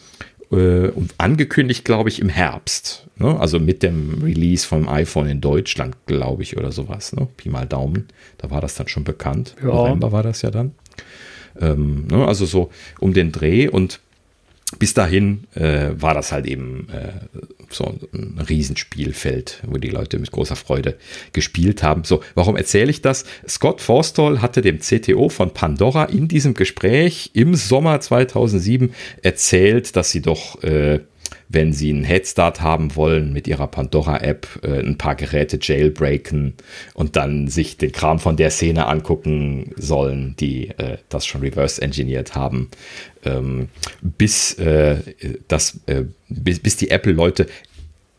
Äh, 0.51 0.89
und 0.89 1.15
angekündigt, 1.19 1.85
glaube 1.85 2.09
ich, 2.09 2.21
im 2.21 2.29
Herbst. 2.29 3.07
Ne? 3.17 3.39
Also 3.39 3.59
mit 3.59 3.83
dem 3.83 4.23
Release 4.23 4.67
vom 4.67 4.89
iPhone 4.89 5.29
in 5.29 5.41
Deutschland, 5.41 5.97
glaube 6.07 6.43
ich, 6.43 6.57
oder 6.57 6.73
sowas. 6.73 7.15
Pi 7.37 7.49
mal 7.49 7.67
Daumen. 7.67 8.09
Da 8.39 8.51
war 8.51 8.61
das 8.61 8.75
dann 8.75 8.89
schon 8.89 9.05
bekannt. 9.05 9.57
Ja. 9.61 9.69
November 9.69 10.13
war 10.13 10.23
das 10.23 10.43
ja 10.43 10.51
dann. 10.51 10.73
Ähm, 11.61 12.09
also 12.11 12.45
so 12.47 12.71
um 13.01 13.15
den 13.15 13.33
Dreh. 13.33 13.69
Und 13.69 14.01
bis 14.79 14.95
dahin 14.95 15.45
äh, 15.55 15.91
war 15.97 16.15
das 16.15 16.33
halt 16.33 16.47
eben 16.47 16.89
äh, 16.91 17.13
so 17.71 17.99
ein 18.13 18.41
Riesenspielfeld, 18.49 19.63
wo 19.67 19.79
die 19.79 19.89
Leute 19.89 20.19
mit 20.19 20.31
großer 20.31 20.57
Freude 20.57 20.97
gespielt 21.33 21.83
haben. 21.83 22.05
So, 22.05 22.23
warum 22.35 22.57
erzähle 22.57 22.91
ich 22.91 23.03
das? 23.03 23.25
Scott 23.49 23.81
Forstall 23.81 24.43
hatte 24.43 24.63
dem 24.63 24.81
CTO 24.81 25.29
von 25.29 25.53
Pandora 25.53 26.05
in 26.05 26.29
diesem 26.29 26.55
Gespräch 26.55 27.31
im 27.35 27.55
Sommer 27.55 28.01
2007 28.01 28.95
erzählt, 29.23 29.97
dass 29.97 30.11
sie 30.11 30.23
doch 30.23 30.63
äh, 30.63 31.01
wenn 31.49 31.73
sie 31.73 31.91
einen 31.91 32.05
Headstart 32.05 32.61
haben 32.61 32.97
wollen 32.97 33.33
mit 33.33 33.47
ihrer 33.47 33.67
Pandora-App, 33.67 34.61
äh, 34.63 34.81
ein 34.81 34.99
paar 34.99 35.15
Geräte 35.15 35.59
jailbreaken 35.61 36.55
und 36.95 37.17
dann 37.17 37.49
sich 37.49 37.77
den 37.77 37.93
Kram 37.93 38.19
von 38.19 38.37
der 38.37 38.51
Szene 38.51 38.87
angucken 38.87 39.73
sollen, 39.77 40.35
die 40.39 40.71
äh, 40.71 40.99
das 41.09 41.27
schon 41.27 41.41
reverse 41.43 41.81
engineert 41.81 42.35
haben, 42.35 42.71
ähm, 43.25 43.69
bis, 44.03 44.55
äh, 44.55 44.99
das, 45.49 45.81
äh, 45.87 46.05
bis, 46.29 46.61
bis 46.61 46.77
die 46.77 46.91
Apple-Leute 46.91 47.47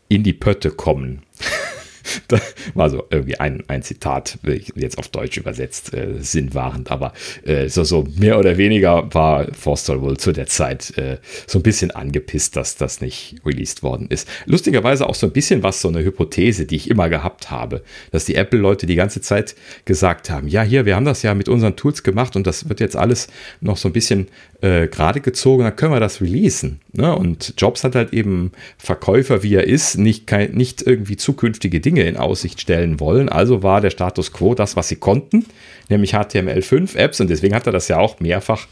in 0.08 0.22
die 0.22 0.32
Pötte 0.32 0.70
kommen. 0.70 1.22
da 2.28 2.40
war 2.74 2.90
so 2.90 3.04
irgendwie 3.10 3.38
ein, 3.38 3.62
ein 3.68 3.82
Zitat, 3.82 4.38
jetzt 4.74 4.98
auf 4.98 5.08
Deutsch 5.08 5.36
übersetzt, 5.36 5.94
äh, 5.94 6.14
sinnwahrend, 6.20 6.90
aber 6.90 7.12
äh, 7.44 7.68
so, 7.68 7.84
so 7.84 8.06
mehr 8.16 8.38
oder 8.38 8.56
weniger 8.56 9.12
war 9.14 9.52
Forster 9.52 10.00
wohl 10.02 10.16
zu 10.16 10.32
der 10.32 10.46
Zeit 10.46 10.96
äh, 10.98 11.18
so 11.46 11.58
ein 11.58 11.62
bisschen 11.62 11.90
angepisst, 11.90 12.56
dass 12.56 12.76
das 12.76 13.00
nicht 13.00 13.36
released 13.44 13.82
worden 13.82 14.06
ist. 14.08 14.28
Lustigerweise 14.46 15.08
auch 15.08 15.14
so 15.14 15.26
ein 15.26 15.32
bisschen 15.32 15.62
was, 15.62 15.80
so 15.80 15.88
eine 15.88 16.04
Hypothese, 16.04 16.66
die 16.66 16.76
ich 16.76 16.90
immer 16.90 17.08
gehabt 17.08 17.50
habe, 17.50 17.82
dass 18.10 18.24
die 18.24 18.34
Apple-Leute 18.34 18.86
die 18.86 18.94
ganze 18.94 19.20
Zeit 19.20 19.54
gesagt 19.84 20.30
haben, 20.30 20.48
ja, 20.48 20.62
hier, 20.62 20.86
wir 20.86 20.96
haben 20.96 21.04
das 21.04 21.22
ja 21.22 21.34
mit 21.34 21.48
unseren 21.48 21.76
Tools 21.76 22.02
gemacht 22.02 22.36
und 22.36 22.46
das 22.46 22.68
wird 22.68 22.80
jetzt 22.80 22.96
alles 22.96 23.28
noch 23.60 23.76
so 23.76 23.88
ein 23.88 23.92
bisschen 23.92 24.28
äh, 24.62 24.88
gerade 24.88 25.20
gezogen, 25.20 25.64
dann 25.64 25.76
können 25.76 25.92
wir 25.92 26.00
das 26.00 26.20
releasen. 26.20 26.80
Ne? 26.92 27.14
Und 27.14 27.54
Jobs 27.58 27.84
hat 27.84 27.94
halt 27.94 28.12
eben 28.12 28.52
Verkäufer, 28.78 29.42
wie 29.42 29.54
er 29.54 29.66
ist, 29.66 29.98
nicht, 29.98 30.30
nicht 30.52 30.82
irgendwie 30.82 31.16
zukünftige 31.16 31.80
Dinge 31.80 32.02
in 32.04 32.16
Aussicht 32.16 32.60
stellen 32.60 32.98
wollen. 32.98 33.28
Also 33.28 33.62
war 33.62 33.80
der 33.80 33.90
Status 33.90 34.32
quo 34.32 34.54
das, 34.54 34.76
was 34.76 34.88
sie 34.88 34.96
konnten, 34.96 35.44
nämlich 35.88 36.14
HTML5-Apps. 36.14 37.20
Und 37.20 37.28
deswegen 37.28 37.54
hat 37.54 37.66
er 37.66 37.72
das 37.72 37.88
ja 37.88 37.98
auch 37.98 38.20
mehrfach 38.20 38.66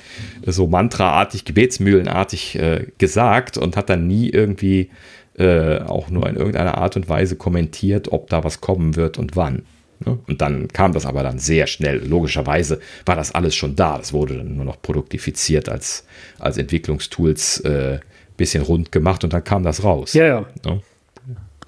so 0.46 0.66
mantraartig, 0.66 1.44
gebetsmühlenartig 1.44 2.56
äh, 2.56 2.86
gesagt 2.98 3.58
und 3.58 3.76
hat 3.76 3.90
dann 3.90 4.06
nie 4.06 4.30
irgendwie 4.30 4.90
äh, 5.36 5.80
auch 5.80 6.08
nur 6.10 6.28
in 6.28 6.36
irgendeiner 6.36 6.78
Art 6.78 6.96
und 6.96 7.08
Weise 7.08 7.36
kommentiert, 7.36 8.12
ob 8.12 8.30
da 8.30 8.44
was 8.44 8.60
kommen 8.60 8.96
wird 8.96 9.18
und 9.18 9.36
wann. 9.36 9.62
Ne? 10.00 10.18
Und 10.26 10.40
dann 10.40 10.68
kam 10.68 10.92
das 10.92 11.06
aber 11.06 11.22
dann 11.22 11.38
sehr 11.38 11.66
schnell. 11.66 12.06
Logischerweise 12.06 12.80
war 13.06 13.16
das 13.16 13.34
alles 13.34 13.54
schon 13.54 13.76
da. 13.76 13.98
Das 13.98 14.12
wurde 14.12 14.38
dann 14.38 14.56
nur 14.56 14.64
noch 14.64 14.80
produktifiziert 14.80 15.68
als, 15.68 16.04
als 16.38 16.58
Entwicklungstools 16.58 17.60
äh, 17.60 17.98
bisschen 18.36 18.62
rund 18.64 18.92
gemacht 18.92 19.24
und 19.24 19.32
dann 19.32 19.44
kam 19.44 19.62
das 19.62 19.84
raus. 19.84 20.12
Ja, 20.14 20.26
ja. 20.26 20.46
Ne? 20.64 20.82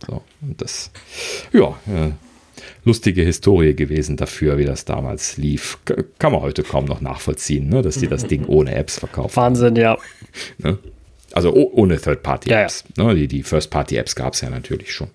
So, 0.06 0.22
und 0.42 0.60
das, 0.60 0.90
ja, 1.52 1.68
äh, 1.86 2.10
lustige 2.84 3.22
Historie 3.22 3.74
gewesen 3.74 4.16
dafür, 4.16 4.58
wie 4.58 4.64
das 4.64 4.84
damals 4.84 5.36
lief. 5.36 5.78
Kann 6.18 6.32
man 6.32 6.42
heute 6.42 6.62
kaum 6.62 6.84
noch 6.84 7.00
nachvollziehen, 7.00 7.68
ne? 7.68 7.82
dass 7.82 7.98
die 7.98 8.08
das 8.08 8.26
Ding 8.26 8.44
ohne 8.46 8.74
Apps 8.74 8.98
verkaufen. 8.98 9.36
Wahnsinn, 9.36 9.76
ja. 9.76 9.96
Ne? 10.58 10.78
Also 11.32 11.52
ohne 11.52 12.00
Third-Party-Apps. 12.00 12.84
Ja, 12.96 13.04
ja. 13.04 13.08
ne? 13.08 13.14
Die, 13.16 13.28
die 13.28 13.42
First-Party-Apps 13.42 14.14
gab 14.14 14.34
es 14.34 14.40
ja 14.40 14.50
natürlich 14.50 14.92
schon. 14.92 15.08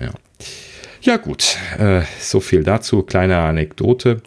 Ja. 0.00 0.12
Ja, 1.00 1.16
gut, 1.16 1.56
äh, 1.78 2.02
so 2.20 2.40
viel 2.40 2.64
dazu. 2.64 3.02
Kleine 3.02 3.38
Anekdote. 3.38 4.22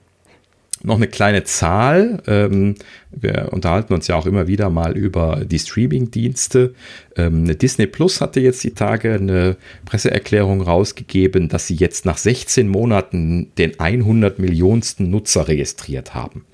Noch 0.84 0.96
eine 0.96 1.08
kleine 1.08 1.44
Zahl. 1.44 2.24
Ähm, 2.26 2.76
wir 3.12 3.50
unterhalten 3.52 3.94
uns 3.94 4.08
ja 4.08 4.16
auch 4.16 4.26
immer 4.26 4.48
wieder 4.48 4.70
mal 4.70 4.98
über 4.98 5.44
die 5.46 5.60
Streaming-Dienste. 5.60 6.74
Ähm, 7.16 7.46
Disney 7.58 7.86
Plus 7.86 8.20
hatte 8.20 8.40
jetzt 8.40 8.64
die 8.64 8.74
Tage 8.74 9.14
eine 9.14 9.58
Presseerklärung 9.86 10.62
rausgegeben, 10.62 11.50
dass 11.50 11.68
sie 11.68 11.76
jetzt 11.76 12.06
nach 12.06 12.18
16 12.18 12.68
Monaten 12.68 13.52
den 13.58 13.80
100 13.80 14.40
Millionsten 14.40 15.12
Nutzer 15.12 15.48
registriert 15.48 16.16
haben. 16.16 16.46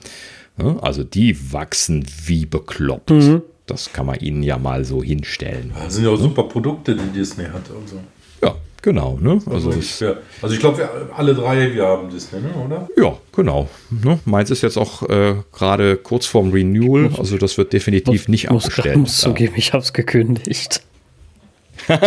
Ja, 0.58 0.78
also 0.80 1.04
die 1.04 1.54
wachsen 1.54 2.06
wie 2.26 2.46
bekloppt. 2.46 3.12
Mhm. 3.12 3.44
Das 3.66 3.94
kann 3.94 4.06
man 4.06 4.20
ihnen 4.20 4.44
ja 4.44 4.58
mal 4.58 4.86
so 4.86 5.04
hinstellen. 5.04 5.72
Das 5.76 5.96
sind 5.96 6.06
ja 6.06 6.10
auch 6.10 6.20
super 6.20 6.44
Produkte, 6.44 6.96
die 6.96 7.18
Disney 7.18 7.46
hat. 7.46 7.70
Also. 7.70 7.98
Ja, 7.98 8.02
Genau, 8.88 9.18
ne? 9.20 9.42
Also, 9.52 9.68
also 9.68 9.72
ich, 9.78 10.00
ja. 10.00 10.14
also 10.42 10.56
ich 10.56 10.62
glaube, 10.62 10.90
alle 11.14 11.36
drei, 11.36 11.74
wir 11.74 11.86
haben 11.86 12.10
Disney, 12.10 12.40
ne, 12.40 12.52
oder? 12.66 12.88
Ja, 12.96 13.18
genau. 13.36 13.68
Ne? 13.90 14.18
Meins 14.24 14.50
ist 14.50 14.62
jetzt 14.62 14.78
auch 14.78 15.04
äh, 15.10 15.34
gerade 15.52 15.98
kurz 15.98 16.26
vorm 16.26 16.52
Renewal, 16.54 17.10
also 17.20 17.38
das 17.38 17.58
wird 17.58 17.74
definitiv 17.74 18.22
muss, 18.22 18.28
nicht 18.30 18.50
muss, 18.50 18.64
abgestellt. 18.64 18.96
Ich 18.96 19.02
muss 19.02 19.18
zugeben, 19.20 19.56
ich 19.58 19.74
habe 19.74 19.84
es 19.84 19.92
gekündigt. 19.92 20.84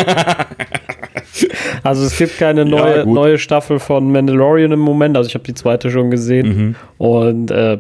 also 1.82 2.02
es 2.02 2.16
gibt 2.16 2.39
keine 2.39 2.65
neue, 2.65 3.01
ja, 3.01 3.05
neue 3.05 3.36
Staffel 3.36 3.78
von 3.78 4.11
Mandalorian 4.11 4.73
im 4.73 4.81
Moment. 4.81 5.19
Also 5.19 5.28
ich 5.28 5.35
habe 5.35 5.44
die 5.44 5.52
zweite 5.52 5.90
schon 5.90 6.11
gesehen 6.11 6.48
mhm. 6.48 6.77
und 6.97 7.51
äh, 7.51 7.77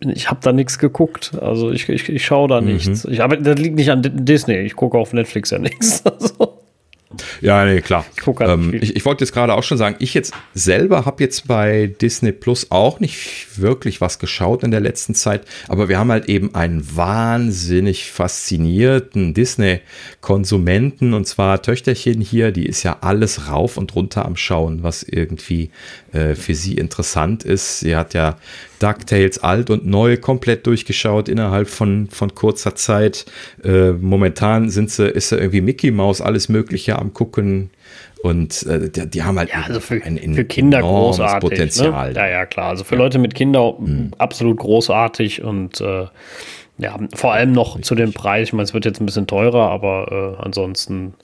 ich 0.00 0.28
habe 0.28 0.40
da 0.42 0.52
nichts 0.52 0.78
geguckt. 0.78 1.32
Also 1.40 1.70
ich, 1.70 1.88
ich, 1.88 2.10
ich 2.10 2.26
schaue 2.26 2.48
da 2.48 2.60
mhm. 2.60 2.66
nichts. 2.66 3.06
Ich, 3.06 3.22
aber 3.22 3.38
das 3.38 3.58
liegt 3.58 3.76
nicht 3.76 3.90
an 3.90 4.02
Disney. 4.04 4.58
Ich 4.58 4.76
gucke 4.76 4.98
auf 4.98 5.14
Netflix 5.14 5.52
ja 5.52 5.58
nichts. 5.58 6.04
Also. 6.20 6.65
Ja, 7.40 7.64
nee, 7.64 7.80
klar. 7.80 8.04
Ich, 8.16 8.40
ähm, 8.40 8.74
ich, 8.74 8.96
ich 8.96 9.04
wollte 9.04 9.24
jetzt 9.24 9.32
gerade 9.32 9.54
auch 9.54 9.62
schon 9.62 9.78
sagen, 9.78 9.96
ich 9.98 10.14
jetzt 10.14 10.34
selber 10.54 11.04
habe 11.04 11.22
jetzt 11.22 11.46
bei 11.46 11.94
Disney 12.00 12.32
Plus 12.32 12.70
auch 12.70 13.00
nicht 13.00 13.60
wirklich 13.60 14.00
was 14.00 14.18
geschaut 14.18 14.62
in 14.62 14.70
der 14.70 14.80
letzten 14.80 15.14
Zeit, 15.14 15.44
aber 15.68 15.88
wir 15.88 15.98
haben 15.98 16.10
halt 16.10 16.28
eben 16.28 16.54
einen 16.54 16.96
wahnsinnig 16.96 18.10
faszinierten 18.10 19.34
Disney-Konsumenten 19.34 21.14
und 21.14 21.26
zwar 21.26 21.62
Töchterchen 21.62 22.20
hier, 22.20 22.52
die 22.52 22.66
ist 22.66 22.82
ja 22.82 22.98
alles 23.00 23.48
rauf 23.48 23.76
und 23.76 23.94
runter 23.94 24.24
am 24.24 24.36
Schauen, 24.36 24.82
was 24.82 25.02
irgendwie 25.02 25.70
äh, 26.16 26.34
für 26.34 26.54
sie 26.54 26.74
interessant 26.74 27.44
ist. 27.44 27.80
Sie 27.80 27.94
hat 27.94 28.14
ja 28.14 28.36
DuckTales 28.78 29.38
alt 29.38 29.68
und 29.70 29.86
neu 29.86 30.16
komplett 30.16 30.66
durchgeschaut 30.66 31.28
innerhalb 31.28 31.68
von, 31.68 32.08
von 32.08 32.34
kurzer 32.34 32.74
Zeit. 32.74 33.26
Äh, 33.62 33.92
momentan 33.92 34.70
sind 34.70 34.90
sie, 34.90 35.08
ist 35.08 35.28
sie 35.28 35.36
irgendwie 35.36 35.60
Mickey 35.60 35.90
Mouse, 35.90 36.20
alles 36.20 36.48
Mögliche 36.48 36.98
am 36.98 37.12
gucken. 37.12 37.70
Und 38.22 38.64
äh, 38.66 38.88
die, 38.88 39.08
die, 39.08 39.22
haben 39.22 39.38
halt 39.38 39.50
ja, 39.50 39.62
also 39.66 39.78
für, 39.78 40.02
ein 40.02 40.34
für 40.34 40.44
Kinder 40.44 40.80
großartig, 40.80 41.34
ne? 41.34 41.56
Potenzial. 41.56 42.12
Ne? 42.12 42.18
Ja, 42.18 42.28
ja, 42.28 42.46
klar. 42.46 42.70
Also 42.70 42.84
für 42.84 42.94
ja. 42.94 43.02
Leute 43.02 43.18
mit 43.18 43.34
Kindern 43.34 43.74
mhm. 43.78 44.10
absolut 44.16 44.56
großartig 44.58 45.42
und 45.42 45.80
äh, 45.80 46.06
ja, 46.78 46.98
vor 47.14 47.32
allem 47.32 47.52
noch 47.52 47.76
Richtig. 47.76 47.84
zu 47.84 47.94
dem 47.94 48.12
Preis. 48.12 48.48
Ich 48.48 48.52
meine, 48.52 48.64
es 48.64 48.74
wird 48.74 48.84
jetzt 48.84 49.00
ein 49.00 49.06
bisschen 49.06 49.26
teurer, 49.26 49.70
aber 49.70 50.36
äh, 50.40 50.42
ansonsten 50.42 51.14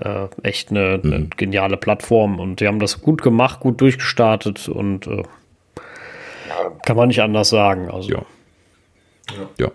äh, 0.00 0.28
echt 0.42 0.70
eine, 0.70 1.00
eine 1.02 1.18
mhm. 1.18 1.30
geniale 1.36 1.76
Plattform 1.76 2.40
und 2.40 2.60
die 2.60 2.66
haben 2.66 2.78
das 2.78 3.00
gut 3.00 3.22
gemacht, 3.22 3.60
gut 3.60 3.80
durchgestartet 3.80 4.68
und 4.68 5.06
äh, 5.06 5.22
kann 6.84 6.96
man 6.96 7.08
nicht 7.08 7.22
anders 7.22 7.48
sagen. 7.48 7.90
Also. 7.90 8.10
Ja. 8.10 8.22
ja. 9.58 9.72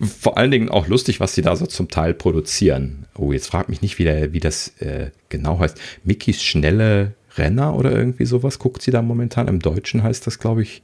Vor 0.00 0.36
allen 0.36 0.50
Dingen 0.50 0.68
auch 0.68 0.88
lustig, 0.88 1.20
was 1.20 1.34
sie 1.34 1.42
da 1.42 1.56
so 1.56 1.66
zum 1.66 1.88
Teil 1.88 2.12
produzieren. 2.12 3.06
Oh, 3.16 3.32
jetzt 3.32 3.46
fragt 3.46 3.70
mich 3.70 3.80
nicht, 3.80 3.98
wie, 3.98 4.04
der, 4.04 4.32
wie 4.32 4.40
das 4.40 4.68
äh, 4.80 5.10
genau 5.30 5.58
heißt. 5.58 5.80
Mickys 6.04 6.42
schnelle 6.42 7.14
Renner 7.36 7.74
oder 7.74 7.90
irgendwie 7.90 8.26
sowas 8.26 8.58
guckt 8.58 8.82
sie 8.82 8.90
da 8.90 9.00
momentan. 9.00 9.48
Im 9.48 9.60
Deutschen 9.60 10.02
heißt 10.02 10.26
das, 10.26 10.38
glaube 10.38 10.62
ich, 10.62 10.82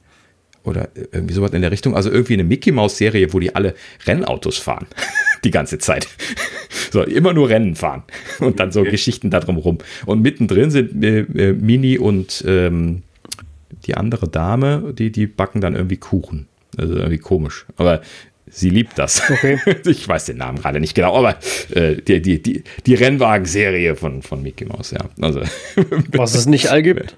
oder 0.63 0.89
irgendwie 0.95 1.33
sowas 1.33 1.51
in 1.51 1.61
der 1.61 1.71
Richtung. 1.71 1.95
Also 1.95 2.11
irgendwie 2.11 2.33
eine 2.33 2.43
Mickey 2.43 2.71
Maus 2.71 2.97
Serie, 2.97 3.33
wo 3.33 3.39
die 3.39 3.55
alle 3.55 3.75
Rennautos 4.05 4.57
fahren. 4.57 4.87
die 5.43 5.51
ganze 5.51 5.77
Zeit. 5.79 6.07
so, 6.91 7.03
immer 7.03 7.33
nur 7.33 7.49
Rennen 7.49 7.75
fahren. 7.75 8.03
Und 8.39 8.59
dann 8.59 8.71
so 8.71 8.81
okay. 8.81 8.91
Geschichten 8.91 9.29
da 9.29 9.39
drumherum. 9.39 9.79
Und 10.05 10.21
mittendrin 10.21 10.71
sind 10.71 11.03
äh, 11.03 11.19
äh, 11.19 11.53
Mini 11.53 11.97
und 11.97 12.43
ähm, 12.47 13.03
die 13.85 13.95
andere 13.95 14.27
Dame, 14.27 14.93
die, 14.97 15.11
die 15.11 15.27
backen 15.27 15.61
dann 15.61 15.75
irgendwie 15.75 15.97
Kuchen. 15.97 16.47
Also 16.77 16.95
irgendwie 16.95 17.17
komisch. 17.17 17.65
Aber 17.77 18.01
sie 18.49 18.69
liebt 18.69 18.97
das. 18.97 19.21
Okay. 19.29 19.59
Ich 19.85 20.07
weiß 20.07 20.25
den 20.25 20.37
Namen 20.37 20.59
gerade 20.59 20.79
nicht 20.79 20.93
genau, 20.93 21.15
aber 21.15 21.37
äh, 21.73 21.95
die, 21.95 22.21
die, 22.21 22.41
die, 22.41 22.63
die 22.85 22.93
Rennwagen-Serie 22.93 23.95
von, 23.95 24.21
von 24.21 24.41
Mickey 24.41 24.65
Mouse, 24.65 24.91
ja. 24.91 25.01
Also, 25.21 25.41
Was 26.11 26.35
es 26.35 26.45
nicht 26.45 26.69
all 26.69 26.83
gibt. 26.83 27.15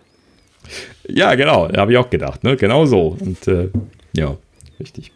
Ja, 1.07 1.35
genau, 1.35 1.69
habe 1.75 1.91
ich 1.91 1.97
auch 1.97 2.09
gedacht, 2.09 2.43
ne? 2.43 2.55
Genau 2.55 2.85
so. 2.85 3.17
Und 3.19 3.47
äh, 3.47 3.69
ja, 4.15 4.37
richtig. 4.79 5.11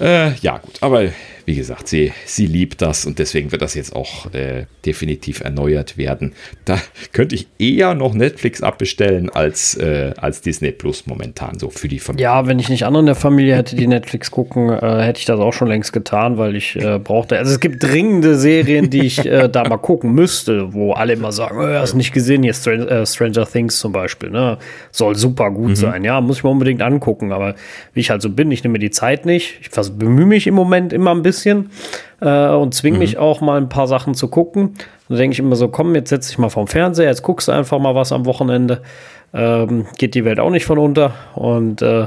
Äh, 0.00 0.34
ja, 0.36 0.58
gut, 0.58 0.74
aber 0.80 1.04
wie 1.48 1.54
gesagt, 1.54 1.88
sie, 1.88 2.12
sie 2.26 2.44
liebt 2.44 2.82
das 2.82 3.06
und 3.06 3.18
deswegen 3.18 3.52
wird 3.52 3.62
das 3.62 3.74
jetzt 3.74 3.96
auch 3.96 4.30
äh, 4.34 4.66
definitiv 4.84 5.40
erneuert 5.40 5.96
werden. 5.96 6.34
Da 6.66 6.78
könnte 7.12 7.34
ich 7.34 7.48
eher 7.58 7.94
noch 7.94 8.12
Netflix 8.12 8.62
abbestellen 8.62 9.30
als, 9.30 9.74
äh, 9.74 10.12
als 10.18 10.42
Disney 10.42 10.72
Plus 10.72 11.06
momentan, 11.06 11.58
so 11.58 11.70
für 11.70 11.88
die 11.88 12.00
Familie. 12.00 12.24
Ja, 12.24 12.46
wenn 12.46 12.58
ich 12.58 12.68
nicht 12.68 12.84
andere 12.84 13.00
in 13.00 13.06
der 13.06 13.14
Familie 13.14 13.56
hätte, 13.56 13.76
die 13.76 13.86
Netflix 13.86 14.30
gucken, 14.30 14.68
äh, 14.68 15.02
hätte 15.02 15.20
ich 15.20 15.24
das 15.24 15.40
auch 15.40 15.54
schon 15.54 15.68
längst 15.68 15.94
getan, 15.94 16.36
weil 16.36 16.54
ich 16.54 16.76
äh, 16.76 16.98
brauchte. 16.98 17.38
Also 17.38 17.50
es 17.50 17.60
gibt 17.60 17.82
dringende 17.82 18.34
Serien, 18.36 18.90
die 18.90 19.06
ich 19.06 19.24
äh, 19.24 19.48
da 19.48 19.66
mal 19.66 19.78
gucken 19.78 20.12
müsste, 20.12 20.74
wo 20.74 20.92
alle 20.92 21.14
immer 21.14 21.32
sagen, 21.32 21.56
oh, 21.58 21.66
hast 21.66 21.94
nicht 21.94 22.12
gesehen, 22.12 22.42
hier 22.42 22.52
Str 22.52 23.06
Stranger 23.06 23.46
Things 23.46 23.78
zum 23.78 23.92
Beispiel, 23.92 24.28
ne? 24.28 24.58
Soll 24.92 25.14
super 25.14 25.50
gut 25.50 25.70
mhm. 25.70 25.76
sein. 25.76 26.04
Ja, 26.04 26.20
muss 26.20 26.36
ich 26.36 26.44
mir 26.44 26.50
unbedingt 26.50 26.82
angucken, 26.82 27.32
aber 27.32 27.54
wie 27.94 28.00
ich 28.00 28.10
halt 28.10 28.20
so 28.20 28.28
bin, 28.28 28.50
ich 28.50 28.62
nehme 28.64 28.72
mir 28.72 28.80
die 28.80 28.90
Zeit 28.90 29.24
nicht. 29.24 29.60
Ich 29.62 29.70
bemühe 29.70 30.26
mich 30.26 30.46
im 30.46 30.54
Moment 30.54 30.92
immer 30.92 31.14
ein 31.14 31.22
bisschen 31.22 31.37
bisschen 31.38 31.70
äh, 32.20 32.48
und 32.48 32.74
zwinge 32.74 32.96
mhm. 32.96 33.00
mich 33.00 33.18
auch 33.18 33.40
mal 33.40 33.58
ein 33.58 33.68
paar 33.68 33.86
Sachen 33.86 34.14
zu 34.14 34.28
gucken. 34.28 34.74
Da 35.08 35.16
denke 35.16 35.32
ich 35.32 35.38
immer 35.38 35.56
so, 35.56 35.68
komm, 35.68 35.94
jetzt 35.94 36.10
setz 36.10 36.28
dich 36.28 36.38
mal 36.38 36.50
vom 36.50 36.66
Fernseher, 36.66 37.08
jetzt 37.08 37.22
guckst 37.22 37.48
du 37.48 37.52
einfach 37.52 37.78
mal 37.78 37.94
was 37.94 38.12
am 38.12 38.26
Wochenende. 38.26 38.82
Ähm, 39.32 39.86
geht 39.98 40.14
die 40.14 40.24
Welt 40.24 40.40
auch 40.40 40.50
nicht 40.50 40.64
von 40.64 40.78
unter 40.78 41.12
und 41.34 41.82
äh, 41.82 42.06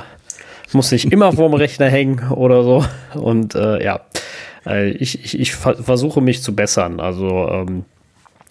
muss 0.73 0.91
nicht 0.91 1.11
immer 1.11 1.31
vorm 1.33 1.53
Rechner 1.53 1.87
hängen 1.87 2.29
oder 2.31 2.63
so. 2.63 2.85
Und 3.13 3.55
äh, 3.55 3.83
ja, 3.83 4.01
äh, 4.65 4.89
ich, 4.89 5.23
ich, 5.23 5.39
ich 5.39 5.55
versuche 5.55 6.21
mich 6.21 6.43
zu 6.43 6.55
bessern. 6.55 6.99
Also 6.99 7.47
ähm, 7.49 7.85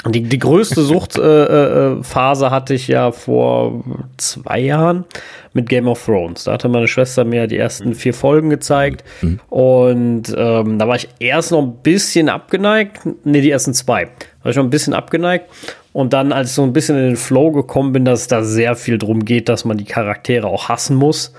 die, 0.09 0.23
die 0.23 0.39
größte 0.39 0.81
Suchtphase 0.83 2.45
äh, 2.45 2.49
äh, 2.49 2.51
hatte 2.51 2.75
ich 2.75 2.89
ja 2.89 3.13
vor 3.13 3.85
zwei 4.17 4.59
Jahren 4.59 5.05
mit 5.53 5.69
Game 5.69 5.89
of 5.89 6.03
Thrones. 6.05 6.45
Da 6.45 6.53
hatte 6.53 6.69
meine 6.69 6.89
Schwester 6.89 7.25
mir 7.25 7.47
die 7.47 7.59
ersten 7.59 7.95
vier 7.95 8.15
Folgen 8.15 8.49
gezeigt. 8.49 9.05
Mhm. 9.21 9.41
Und 9.51 10.35
ähm, 10.37 10.79
da 10.79 10.89
war 10.89 10.97
ich 10.97 11.09
erst 11.19 11.53
noch 11.53 11.61
ein 11.61 11.77
bisschen 11.83 12.31
abgeneigt. 12.31 13.01
Ne, 13.25 13.43
die 13.43 13.51
ersten 13.51 13.75
zwei. 13.75 14.05
Da 14.05 14.45
war 14.45 14.51
ich 14.51 14.57
noch 14.57 14.65
ein 14.65 14.71
bisschen 14.71 14.95
abgeneigt. 14.95 15.51
Und 15.93 16.13
dann, 16.13 16.33
als 16.33 16.51
ich 16.51 16.55
so 16.55 16.63
ein 16.63 16.73
bisschen 16.73 16.97
in 16.97 17.05
den 17.05 17.17
Flow 17.17 17.51
gekommen 17.51 17.93
bin, 17.93 18.05
dass 18.05 18.23
es 18.23 18.27
da 18.29 18.43
sehr 18.43 18.77
viel 18.77 18.97
drum 18.97 19.25
geht, 19.25 19.49
dass 19.49 19.65
man 19.65 19.77
die 19.77 19.85
Charaktere 19.85 20.47
auch 20.47 20.69
hassen 20.69 20.97
muss. 20.97 21.35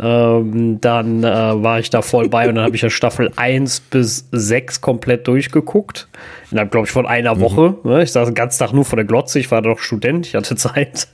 Ähm, 0.00 0.80
dann 0.80 1.24
äh, 1.24 1.26
war 1.62 1.80
ich 1.80 1.90
da 1.90 2.02
voll 2.02 2.28
bei 2.28 2.48
und 2.48 2.54
dann 2.54 2.64
habe 2.64 2.76
ich 2.76 2.82
ja 2.82 2.90
Staffel 2.90 3.32
1 3.34 3.80
bis 3.80 4.28
6 4.30 4.80
komplett 4.80 5.26
durchgeguckt. 5.26 6.08
Innerhalb, 6.50 6.70
glaube 6.70 6.86
ich, 6.86 6.92
von 6.92 7.06
einer 7.06 7.34
mhm. 7.34 7.40
Woche. 7.40 7.74
Ne? 7.82 8.02
Ich 8.02 8.12
saß 8.12 8.28
den 8.28 8.34
ganzen 8.34 8.60
Tag 8.60 8.72
nur 8.72 8.84
vor 8.84 8.96
der 8.96 9.04
Glotze. 9.04 9.40
Ich 9.40 9.50
war 9.50 9.60
doch 9.60 9.80
Student, 9.80 10.26
ich 10.26 10.34
hatte 10.34 10.54
Zeit 10.56 11.08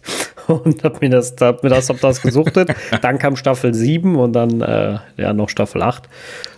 und 0.48 0.84
habe 0.84 0.98
mir 1.00 1.10
das, 1.10 1.34
hab 1.40 1.62
mir 1.62 1.70
das, 1.70 1.88
hab 1.88 2.00
das 2.00 2.20
gesuchtet. 2.20 2.74
dann 3.00 3.18
kam 3.18 3.36
Staffel 3.36 3.72
7 3.72 4.16
und 4.16 4.34
dann 4.34 4.60
äh, 4.60 4.98
ja 5.16 5.32
noch 5.32 5.48
Staffel 5.48 5.82
8. 5.82 6.08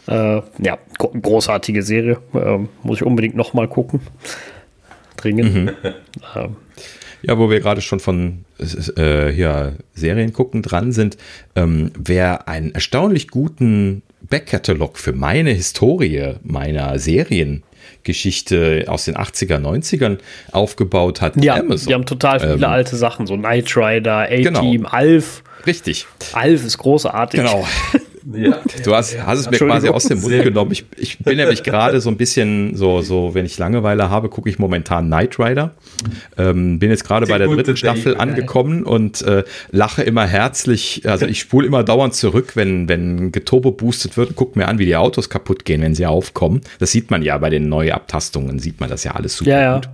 Äh, 0.08 0.42
ja, 0.58 0.78
großartige 0.98 1.82
Serie. 1.82 2.18
Ähm, 2.34 2.68
muss 2.82 2.98
ich 2.98 3.04
unbedingt 3.04 3.36
noch 3.36 3.54
mal 3.54 3.68
gucken. 3.68 4.00
Dringend. 5.16 5.54
Mhm. 5.54 5.70
Ähm, 6.34 6.56
ja, 7.26 7.38
wo 7.38 7.50
wir 7.50 7.60
gerade 7.60 7.80
schon 7.80 8.00
von 8.00 8.44
äh, 8.58 9.28
hier 9.32 9.74
Serien 9.94 10.32
gucken 10.32 10.62
dran 10.62 10.92
sind, 10.92 11.16
ähm, 11.56 11.90
wer 11.98 12.48
einen 12.48 12.72
erstaunlich 12.72 13.28
guten 13.28 14.02
Backkatalog 14.28 14.98
für 14.98 15.12
meine 15.12 15.50
Historie 15.50 16.34
meiner 16.42 16.98
Seriengeschichte 16.98 18.84
aus 18.86 19.06
den 19.06 19.16
80er, 19.16 19.58
90ern 19.58 20.18
aufgebaut 20.52 21.20
hat. 21.20 21.42
Ja, 21.42 21.56
Amazon. 21.56 21.88
die 21.88 21.94
haben 21.94 22.06
total 22.06 22.40
viele 22.40 22.54
ähm, 22.54 22.64
alte 22.64 22.96
Sachen, 22.96 23.26
so 23.26 23.36
Knight 23.36 23.76
Rider, 23.76 24.22
A-Team, 24.22 24.44
genau. 24.82 24.88
Alf. 24.88 25.42
Richtig. 25.66 26.06
Alf 26.32 26.64
ist 26.64 26.78
großartig. 26.78 27.40
Genau. 27.40 27.66
Ja, 28.32 28.60
du 28.84 28.94
hast, 28.94 29.16
hast 29.24 29.40
es 29.40 29.50
mir 29.50 29.58
quasi 29.58 29.88
aus 29.88 30.04
dem 30.04 30.20
Mund 30.20 30.42
genommen. 30.42 30.72
Ich, 30.72 30.84
ich 30.96 31.18
bin 31.18 31.36
nämlich 31.36 31.62
gerade 31.62 32.00
so 32.00 32.10
ein 32.10 32.16
bisschen 32.16 32.74
so, 32.76 33.00
so, 33.02 33.34
wenn 33.34 33.46
ich 33.46 33.58
Langeweile 33.58 34.10
habe, 34.10 34.28
gucke 34.28 34.48
ich 34.48 34.58
momentan 34.58 35.06
Knight 35.06 35.38
Rider. 35.38 35.74
Ähm, 36.36 36.78
bin 36.78 36.90
jetzt 36.90 37.04
gerade 37.04 37.26
bei 37.26 37.38
der 37.38 37.46
dritten 37.48 37.76
Staffel 37.76 38.14
Day. 38.14 38.20
angekommen 38.20 38.82
und 38.82 39.22
äh, 39.22 39.44
lache 39.70 40.02
immer 40.02 40.26
herzlich. 40.26 41.02
Also 41.08 41.26
ich 41.26 41.38
spule 41.38 41.66
immer 41.66 41.84
dauernd 41.84 42.14
zurück, 42.14 42.52
wenn, 42.56 42.88
wenn 42.88 43.30
geturbo 43.30 43.70
boostet 43.70 44.16
wird 44.16 44.30
und 44.30 44.36
gucke 44.36 44.58
mir 44.58 44.66
an, 44.68 44.78
wie 44.78 44.86
die 44.86 44.96
Autos 44.96 45.30
kaputt 45.30 45.64
gehen, 45.64 45.80
wenn 45.82 45.94
sie 45.94 46.06
aufkommen. 46.06 46.62
Das 46.78 46.90
sieht 46.90 47.10
man 47.10 47.22
ja 47.22 47.38
bei 47.38 47.50
den 47.50 47.68
Neuabtastungen, 47.68 48.58
sieht 48.58 48.80
man 48.80 48.90
das 48.90 49.04
ja 49.04 49.12
alles 49.12 49.36
super 49.36 49.50
ja, 49.50 49.74
gut. 49.76 49.88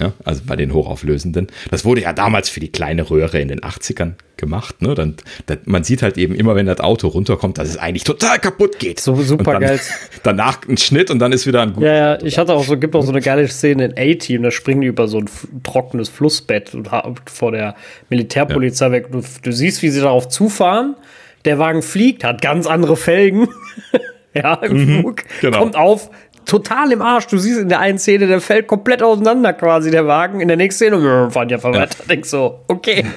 Ja, 0.00 0.12
also 0.24 0.42
bei 0.46 0.56
den 0.56 0.72
hochauflösenden. 0.72 1.48
Das 1.70 1.84
wurde 1.84 2.02
ja 2.02 2.12
damals 2.12 2.48
für 2.48 2.60
die 2.60 2.70
kleine 2.70 3.10
Röhre 3.10 3.40
in 3.40 3.48
den 3.48 3.60
80ern 3.60 4.12
gemacht. 4.36 4.82
Ne? 4.82 4.94
Dann, 4.94 5.16
dann, 5.46 5.58
man 5.64 5.84
sieht 5.84 6.02
halt 6.02 6.18
eben 6.18 6.34
immer, 6.34 6.54
wenn 6.54 6.66
das 6.66 6.80
Auto 6.80 7.08
runterkommt, 7.08 7.58
dass 7.58 7.68
es 7.68 7.76
eigentlich 7.76 8.04
total 8.04 8.38
kaputt 8.38 8.78
geht. 8.78 9.00
So 9.00 9.14
super 9.16 9.52
dann, 9.52 9.62
geil. 9.62 9.80
Danach 10.22 10.66
ein 10.68 10.76
Schnitt 10.76 11.10
und 11.10 11.18
dann 11.18 11.32
ist 11.32 11.46
wieder 11.46 11.62
ein 11.62 11.72
guter. 11.72 11.86
Ja, 11.86 12.14
ja, 12.14 12.22
ich 12.22 12.38
hatte 12.38 12.52
auch 12.52 12.64
so, 12.64 12.76
gibt 12.76 12.94
auch 12.94 13.02
so 13.02 13.12
eine 13.12 13.20
geile 13.20 13.46
Szene 13.48 13.84
in 13.86 13.92
A-Team, 13.96 14.42
da 14.42 14.50
springen 14.50 14.80
die 14.80 14.88
über 14.88 15.08
so 15.08 15.18
ein 15.18 15.28
trockenes 15.62 16.08
Flussbett 16.08 16.74
und 16.74 16.88
vor 17.26 17.52
der 17.52 17.74
Militärpolizei 18.10 18.86
ja. 18.86 18.92
weg. 18.92 19.12
Du, 19.12 19.22
du 19.42 19.52
siehst, 19.52 19.82
wie 19.82 19.90
sie 19.90 20.00
darauf 20.00 20.28
zufahren. 20.28 20.96
Der 21.44 21.58
Wagen 21.58 21.82
fliegt, 21.82 22.24
hat 22.24 22.40
ganz 22.40 22.66
andere 22.66 22.96
Felgen. 22.96 23.48
ja, 24.34 24.54
im 24.54 24.76
mhm, 24.76 25.00
Flug. 25.00 25.22
Genau. 25.40 25.58
Kommt 25.58 25.76
auf, 25.76 26.10
total 26.44 26.92
im 26.92 27.02
Arsch. 27.02 27.26
Du 27.26 27.38
siehst 27.38 27.58
in 27.58 27.68
der 27.68 27.80
einen 27.80 27.98
Szene, 27.98 28.26
der 28.26 28.40
fällt 28.40 28.66
komplett 28.66 29.02
auseinander 29.02 29.52
quasi, 29.52 29.90
der 29.90 30.06
Wagen. 30.06 30.40
In 30.40 30.48
der 30.48 30.56
nächsten 30.56 30.86
Szene, 30.86 31.30
fahren 31.30 31.48
ja 31.48 31.62
weiter. 31.62 31.78
Ja. 31.80 32.06
Denkst 32.08 32.28
so, 32.28 32.60
okay. 32.68 33.04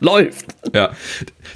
Läuft. 0.00 0.46
Ja, 0.74 0.92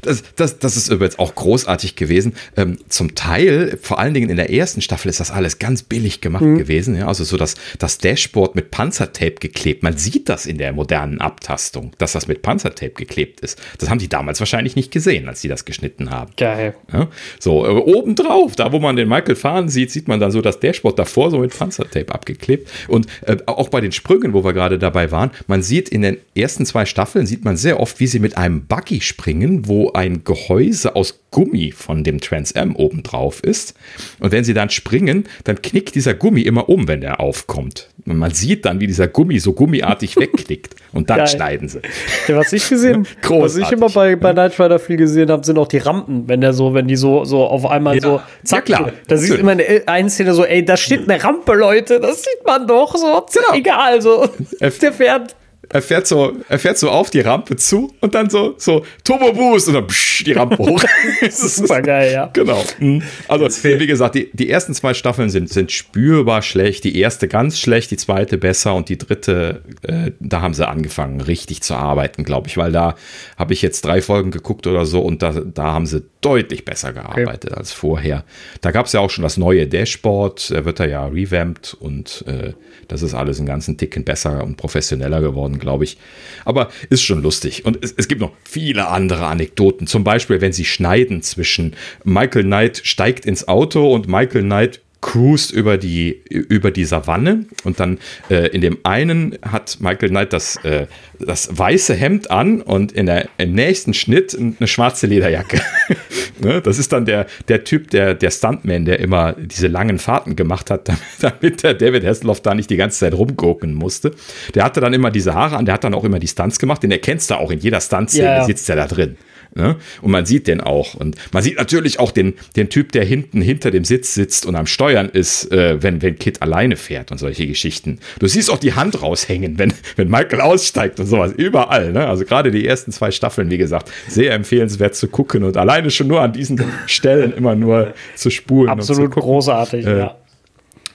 das, 0.02 0.22
das, 0.36 0.58
das 0.58 0.76
ist 0.76 0.88
übrigens 0.88 1.18
auch 1.18 1.34
großartig 1.34 1.96
gewesen. 1.96 2.34
Ähm, 2.56 2.78
zum 2.88 3.14
Teil, 3.14 3.78
vor 3.80 3.98
allen 3.98 4.14
Dingen 4.14 4.30
in 4.30 4.36
der 4.36 4.52
ersten 4.52 4.80
Staffel, 4.80 5.08
ist 5.08 5.20
das 5.20 5.30
alles 5.30 5.58
ganz 5.58 5.82
billig 5.82 6.20
gemacht 6.20 6.44
mhm. 6.44 6.58
gewesen. 6.58 6.96
Ja? 6.96 7.08
Also 7.08 7.24
so 7.24 7.36
das, 7.36 7.54
das 7.78 7.98
Dashboard 7.98 8.54
mit 8.54 8.70
Panzertape 8.70 9.36
geklebt. 9.40 9.82
Man 9.82 9.96
sieht 9.96 10.28
das 10.28 10.46
in 10.46 10.58
der 10.58 10.72
modernen 10.72 11.20
Abtastung, 11.20 11.92
dass 11.98 12.12
das 12.12 12.28
mit 12.28 12.42
Panzertape 12.42 12.92
geklebt 12.92 13.40
ist. 13.40 13.60
Das 13.78 13.88
haben 13.88 13.98
die 13.98 14.08
damals 14.08 14.40
wahrscheinlich 14.40 14.76
nicht 14.76 14.90
gesehen, 14.90 15.28
als 15.28 15.40
sie 15.40 15.48
das 15.48 15.64
geschnitten 15.64 16.10
haben. 16.10 16.32
Geil. 16.36 16.74
Ja? 16.92 17.08
So, 17.38 17.64
äh, 17.64 17.70
obendrauf, 17.70 18.56
da 18.56 18.72
wo 18.72 18.78
man 18.78 18.96
den 18.96 19.08
Michael 19.08 19.36
fahren 19.36 19.68
sieht, 19.68 19.90
sieht 19.90 20.08
man 20.08 20.20
dann 20.20 20.30
so 20.30 20.40
das 20.40 20.60
Dashboard 20.60 20.98
davor 20.98 21.30
so 21.30 21.38
mit 21.38 21.56
Panzertape 21.56 22.12
abgeklebt. 22.12 22.70
Und 22.88 23.06
äh, 23.22 23.36
auch 23.46 23.68
bei 23.68 23.80
den 23.80 23.92
Sprüngen, 23.92 24.32
wo 24.32 24.44
wir 24.44 24.52
gerade 24.52 24.78
dabei 24.78 25.10
waren, 25.10 25.30
man 25.46 25.62
sieht 25.62 25.88
in 25.88 26.02
den 26.02 26.18
ersten 26.34 26.66
zwei 26.66 26.84
Staffeln, 26.84 27.26
sieht 27.26 27.44
man 27.44 27.56
sehr 27.56 27.80
oft, 27.80 28.00
wie 28.00 28.06
sie 28.06 28.18
mit 28.18 28.33
einem 28.36 28.66
Buggy 28.66 29.00
springen, 29.00 29.66
wo 29.66 29.92
ein 29.92 30.24
Gehäuse 30.24 30.96
aus 30.96 31.20
Gummi 31.34 31.72
von 31.72 32.04
dem 32.04 32.20
Trans 32.20 32.54
Am 32.54 32.76
oben 32.76 33.02
drauf 33.02 33.42
ist. 33.42 33.74
Und 34.20 34.30
wenn 34.30 34.44
sie 34.44 34.54
dann 34.54 34.70
springen, 34.70 35.24
dann 35.42 35.60
knickt 35.60 35.96
dieser 35.96 36.14
Gummi 36.14 36.42
immer 36.42 36.68
um, 36.68 36.86
wenn 36.86 37.00
der 37.00 37.18
aufkommt. 37.18 37.88
Und 38.06 38.18
man 38.18 38.30
sieht 38.30 38.64
dann, 38.64 38.80
wie 38.80 38.86
dieser 38.86 39.08
Gummi 39.08 39.40
so 39.40 39.52
gummiartig 39.52 40.16
wegknickt. 40.20 40.76
Und 40.92 41.10
dann 41.10 41.18
Geil. 41.18 41.26
schneiden 41.26 41.68
sie. 41.68 41.80
Ja, 42.28 42.36
was 42.36 42.52
ich 42.52 42.68
gesehen, 42.68 43.06
was 43.28 43.56
ich 43.56 43.72
immer 43.72 43.88
bei, 43.88 44.14
bei 44.14 44.32
Knight 44.32 44.60
Rider 44.60 44.78
viel 44.78 44.96
gesehen 44.96 45.30
habe, 45.30 45.44
sind 45.44 45.58
auch 45.58 45.66
die 45.66 45.78
Rampen, 45.78 46.28
wenn 46.28 46.40
der 46.40 46.52
so, 46.52 46.72
wenn 46.72 46.86
die 46.86 46.96
so, 46.96 47.24
so 47.24 47.44
auf 47.44 47.66
einmal 47.66 47.96
ja. 47.96 48.00
so, 48.00 48.20
zack, 48.44 48.68
ja, 48.68 48.76
klar. 48.76 48.92
Da 49.08 49.16
sieht 49.16 49.38
immer 49.38 49.52
eine, 49.52 49.64
eine 49.86 50.10
Szene 50.10 50.34
so, 50.34 50.44
ey, 50.44 50.64
da 50.64 50.76
steht 50.76 51.08
eine 51.08 51.22
Rampe, 51.22 51.54
Leute, 51.54 51.98
das 51.98 52.22
sieht 52.22 52.46
man 52.46 52.66
doch 52.68 52.94
so. 52.94 53.26
Genau. 53.32 53.58
Egal, 53.58 54.00
so. 54.00 54.28
Der 54.60 54.92
fährt 54.92 55.34
er 55.74 55.82
fährt 55.82 56.06
so, 56.06 56.32
er 56.48 56.60
fährt 56.60 56.78
so 56.78 56.88
auf 56.88 57.10
die 57.10 57.18
Rampe 57.18 57.56
zu 57.56 57.92
und 58.00 58.14
dann 58.14 58.30
so, 58.30 58.54
so 58.58 58.86
Turbo 59.02 59.32
Boost 59.32 59.66
und 59.66 59.74
dann 59.74 59.88
psch, 59.88 60.22
die 60.22 60.30
Rampe 60.30 60.56
hoch. 60.56 60.80
das 61.20 61.40
ist 61.40 61.56
super 61.56 61.82
geil, 61.82 62.12
ja. 62.12 62.30
Genau. 62.32 62.62
Mhm. 62.78 63.02
Also, 63.26 63.46
wie 63.64 63.86
gesagt, 63.88 64.14
die, 64.14 64.30
die 64.32 64.48
ersten 64.48 64.72
zwei 64.72 64.94
Staffeln 64.94 65.30
sind, 65.30 65.48
sind 65.48 65.72
spürbar 65.72 66.42
schlecht. 66.42 66.84
Die 66.84 66.96
erste 66.96 67.26
ganz 67.26 67.58
schlecht, 67.58 67.90
die 67.90 67.96
zweite 67.96 68.38
besser 68.38 68.72
und 68.72 68.88
die 68.88 68.98
dritte, 68.98 69.62
äh, 69.82 70.12
da 70.20 70.42
haben 70.42 70.54
sie 70.54 70.66
angefangen, 70.68 71.20
richtig 71.20 71.62
zu 71.62 71.74
arbeiten, 71.74 72.22
glaube 72.22 72.46
ich, 72.46 72.56
weil 72.56 72.70
da 72.70 72.94
habe 73.36 73.52
ich 73.52 73.60
jetzt 73.60 73.84
drei 73.84 74.00
Folgen 74.00 74.30
geguckt 74.30 74.68
oder 74.68 74.86
so 74.86 75.00
und 75.00 75.22
da, 75.22 75.32
da 75.32 75.72
haben 75.72 75.86
sie 75.86 76.04
deutlich 76.20 76.64
besser 76.64 76.92
gearbeitet 76.92 77.50
okay. 77.50 77.58
als 77.58 77.72
vorher. 77.72 78.22
Da 78.60 78.70
gab 78.70 78.86
es 78.86 78.92
ja 78.92 79.00
auch 79.00 79.10
schon 79.10 79.24
das 79.24 79.38
neue 79.38 79.66
Dashboard, 79.66 80.52
er 80.52 80.64
wird 80.64 80.78
da 80.78 80.86
ja 80.86 81.04
revamped 81.06 81.74
und 81.74 82.24
äh, 82.28 82.52
das 82.86 83.02
ist 83.02 83.14
alles 83.14 83.38
einen 83.38 83.46
ganzen 83.46 83.76
Ticken 83.76 84.04
besser 84.04 84.44
und 84.44 84.56
professioneller 84.56 85.20
geworden, 85.20 85.58
glaube 85.64 85.84
ich. 85.84 85.96
Aber 86.44 86.70
ist 86.90 87.02
schon 87.02 87.22
lustig. 87.22 87.64
Und 87.64 87.82
es, 87.82 87.92
es, 87.96 88.06
gibt 88.06 88.20
noch 88.20 88.32
viele 88.44 88.88
andere 88.88 89.26
Anekdoten. 89.26 89.86
Zum 89.86 90.04
Beispiel, 90.04 90.40
wenn 90.40 90.52
sie 90.52 90.64
schneiden 90.64 91.22
zwischen 91.22 91.74
Michael 92.04 92.44
Knight 92.44 92.80
steigt 92.84 93.26
ins 93.26 93.48
Auto 93.48 93.92
und 93.92 94.06
Michael 94.06 94.42
Knight 94.42 94.80
cruist 95.04 95.50
über 95.50 95.76
die, 95.76 96.22
über 96.30 96.70
die 96.70 96.86
Savanne 96.86 97.44
und 97.64 97.78
dann 97.78 97.98
äh, 98.30 98.48
in 98.48 98.62
dem 98.62 98.78
einen 98.84 99.38
hat 99.42 99.76
Michael 99.78 100.08
Knight 100.08 100.32
das, 100.32 100.56
äh, 100.64 100.86
das 101.18 101.50
weiße 101.52 101.92
Hemd 101.94 102.30
an 102.30 102.62
und 102.62 102.90
in 102.90 103.04
der, 103.04 103.28
im 103.36 103.52
nächsten 103.52 103.92
Schnitt 103.92 104.34
eine 104.34 104.66
schwarze 104.66 105.06
Lederjacke. 105.06 105.60
ne? 106.42 106.62
Das 106.62 106.78
ist 106.78 106.90
dann 106.94 107.04
der, 107.04 107.26
der 107.48 107.64
Typ, 107.64 107.90
der, 107.90 108.14
der 108.14 108.30
Stuntman, 108.30 108.86
der 108.86 108.98
immer 108.98 109.34
diese 109.34 109.66
langen 109.66 109.98
Fahrten 109.98 110.36
gemacht 110.36 110.70
hat, 110.70 110.88
damit, 110.88 111.02
damit 111.20 111.62
der 111.62 111.74
David 111.74 112.02
Hasselhoff 112.06 112.40
da 112.40 112.54
nicht 112.54 112.70
die 112.70 112.76
ganze 112.76 113.00
Zeit 113.00 113.12
rumgucken 113.12 113.74
musste. 113.74 114.12
Der 114.54 114.64
hatte 114.64 114.80
dann 114.80 114.94
immer 114.94 115.10
diese 115.10 115.34
Haare 115.34 115.58
an, 115.58 115.66
der 115.66 115.74
hat 115.74 115.84
dann 115.84 115.92
auch 115.92 116.04
immer 116.04 116.18
die 116.18 116.28
Stunts 116.28 116.58
gemacht, 116.58 116.82
den 116.82 116.90
erkennst 116.90 117.30
du 117.30 117.34
auch 117.34 117.50
in 117.50 117.58
jeder 117.58 117.82
Stuntszene, 117.82 118.24
ja, 118.24 118.44
sitzt 118.44 118.70
er 118.70 118.76
da 118.76 118.86
drin. 118.86 119.18
Ne? 119.54 119.76
Und 120.02 120.10
man 120.10 120.26
sieht 120.26 120.48
den 120.48 120.60
auch. 120.60 120.94
Und 120.94 121.16
man 121.32 121.42
sieht 121.42 121.56
natürlich 121.56 122.00
auch 122.00 122.10
den, 122.10 122.34
den 122.56 122.70
Typ, 122.70 122.92
der 122.92 123.04
hinten 123.04 123.40
hinter 123.40 123.70
dem 123.70 123.84
Sitz 123.84 124.14
sitzt 124.14 124.46
und 124.46 124.56
am 124.56 124.66
Steuern 124.66 125.08
ist, 125.08 125.52
äh, 125.52 125.82
wenn, 125.82 126.02
wenn 126.02 126.18
Kit 126.18 126.42
alleine 126.42 126.76
fährt 126.76 127.12
und 127.12 127.18
solche 127.18 127.46
Geschichten. 127.46 128.00
Du 128.18 128.26
siehst 128.26 128.50
auch 128.50 128.58
die 128.58 128.74
Hand 128.74 129.00
raushängen, 129.00 129.58
wenn, 129.58 129.72
wenn 129.96 130.08
Michael 130.08 130.40
aussteigt 130.40 130.98
und 130.98 131.06
sowas. 131.06 131.32
Überall. 131.36 131.92
Ne? 131.92 132.06
Also 132.06 132.24
gerade 132.24 132.50
die 132.50 132.66
ersten 132.66 132.90
zwei 132.90 133.10
Staffeln, 133.10 133.50
wie 133.50 133.58
gesagt, 133.58 133.90
sehr 134.08 134.34
empfehlenswert 134.34 134.96
zu 134.96 135.08
gucken 135.08 135.44
und 135.44 135.56
alleine 135.56 135.90
schon 135.90 136.08
nur 136.08 136.20
an 136.20 136.32
diesen 136.32 136.60
Stellen 136.86 137.32
immer 137.32 137.54
nur 137.54 137.94
zu 138.16 138.30
spulen. 138.30 138.68
Absolut 138.68 139.12
großartig, 139.12 139.86
äh, 139.86 139.98
ja 139.98 140.16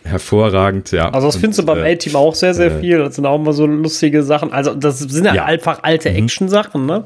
hervorragend, 0.04 0.92
ja. 0.92 1.10
Also 1.10 1.28
das 1.28 1.36
und, 1.36 1.42
findest 1.42 1.60
du 1.60 1.66
beim 1.66 1.84
äh, 1.84 1.94
A-Team 1.94 2.16
auch 2.16 2.34
sehr, 2.34 2.54
sehr 2.54 2.72
äh, 2.72 2.80
viel. 2.80 2.98
Das 2.98 3.16
sind 3.16 3.26
auch 3.26 3.36
immer 3.36 3.54
so 3.54 3.66
lustige 3.66 4.24
Sachen. 4.24 4.52
Also 4.52 4.74
das 4.74 5.00
sind 5.00 5.26
ja, 5.26 5.36
ja. 5.36 5.46
einfach 5.46 5.84
alte 5.84 6.10
mhm. 6.10 6.16
Action-Sachen, 6.16 6.86
ne? 6.86 7.04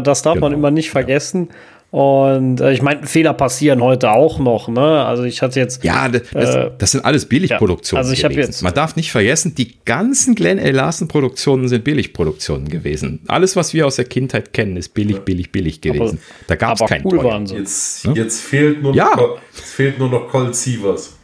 Das 0.00 0.22
darf 0.22 0.34
genau. 0.34 0.46
man 0.48 0.58
immer 0.58 0.70
nicht 0.70 0.90
vergessen. 0.90 1.48
Ja. 1.50 1.56
Und 1.92 2.62
äh, 2.62 2.72
ich 2.72 2.80
meine, 2.80 3.06
Fehler 3.06 3.34
passieren 3.34 3.82
heute 3.82 4.12
auch 4.12 4.38
noch. 4.38 4.68
Ne? 4.68 4.80
Also 4.80 5.24
ich 5.24 5.42
hatte 5.42 5.60
jetzt. 5.60 5.84
Ja, 5.84 6.08
das, 6.08 6.22
äh, 6.32 6.70
das 6.78 6.92
sind 6.92 7.04
alles 7.04 7.26
Billigproduktionen. 7.26 8.02
Ja, 8.02 8.08
also 8.08 8.12
ich 8.14 8.24
habe 8.24 8.32
jetzt. 8.32 8.62
Man 8.62 8.72
darf 8.72 8.96
nicht 8.96 9.12
vergessen, 9.12 9.54
die 9.54 9.74
ganzen 9.84 10.34
Glenn 10.34 10.58
A. 10.58 10.70
Larson 10.70 11.06
Produktionen 11.06 11.68
sind 11.68 11.84
Billigproduktionen 11.84 12.68
gewesen. 12.68 13.20
Alles, 13.28 13.56
was 13.56 13.74
wir 13.74 13.86
aus 13.86 13.96
der 13.96 14.06
Kindheit 14.06 14.54
kennen, 14.54 14.78
ist 14.78 14.94
billig, 14.94 15.18
billig, 15.20 15.52
billig 15.52 15.82
gewesen. 15.82 16.18
Aber, 16.18 16.44
da 16.46 16.54
gab 16.54 16.80
es 16.80 16.88
keinen 16.88 17.04
cool 17.04 17.22
waren 17.22 17.46
sie. 17.46 17.56
Jetzt, 17.56 18.06
ne? 18.06 18.14
jetzt, 18.16 18.40
fehlt 18.40 18.82
nur 18.82 18.94
ja. 18.94 19.14
noch, 19.14 19.38
jetzt 19.54 19.74
fehlt 19.74 19.98
nur 19.98 20.08
noch 20.08 20.28
Colt 20.28 20.56
Sievers. 20.56 21.18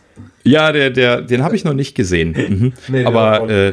Ja, 0.44 0.70
der, 0.72 0.90
der, 0.90 1.22
den 1.22 1.44
habe 1.44 1.56
ich 1.56 1.64
noch 1.64 1.72
nicht 1.72 1.94
gesehen. 1.94 2.32
Mhm. 2.32 2.72
nee, 2.88 3.04
Aber 3.06 3.48
äh, 3.48 3.72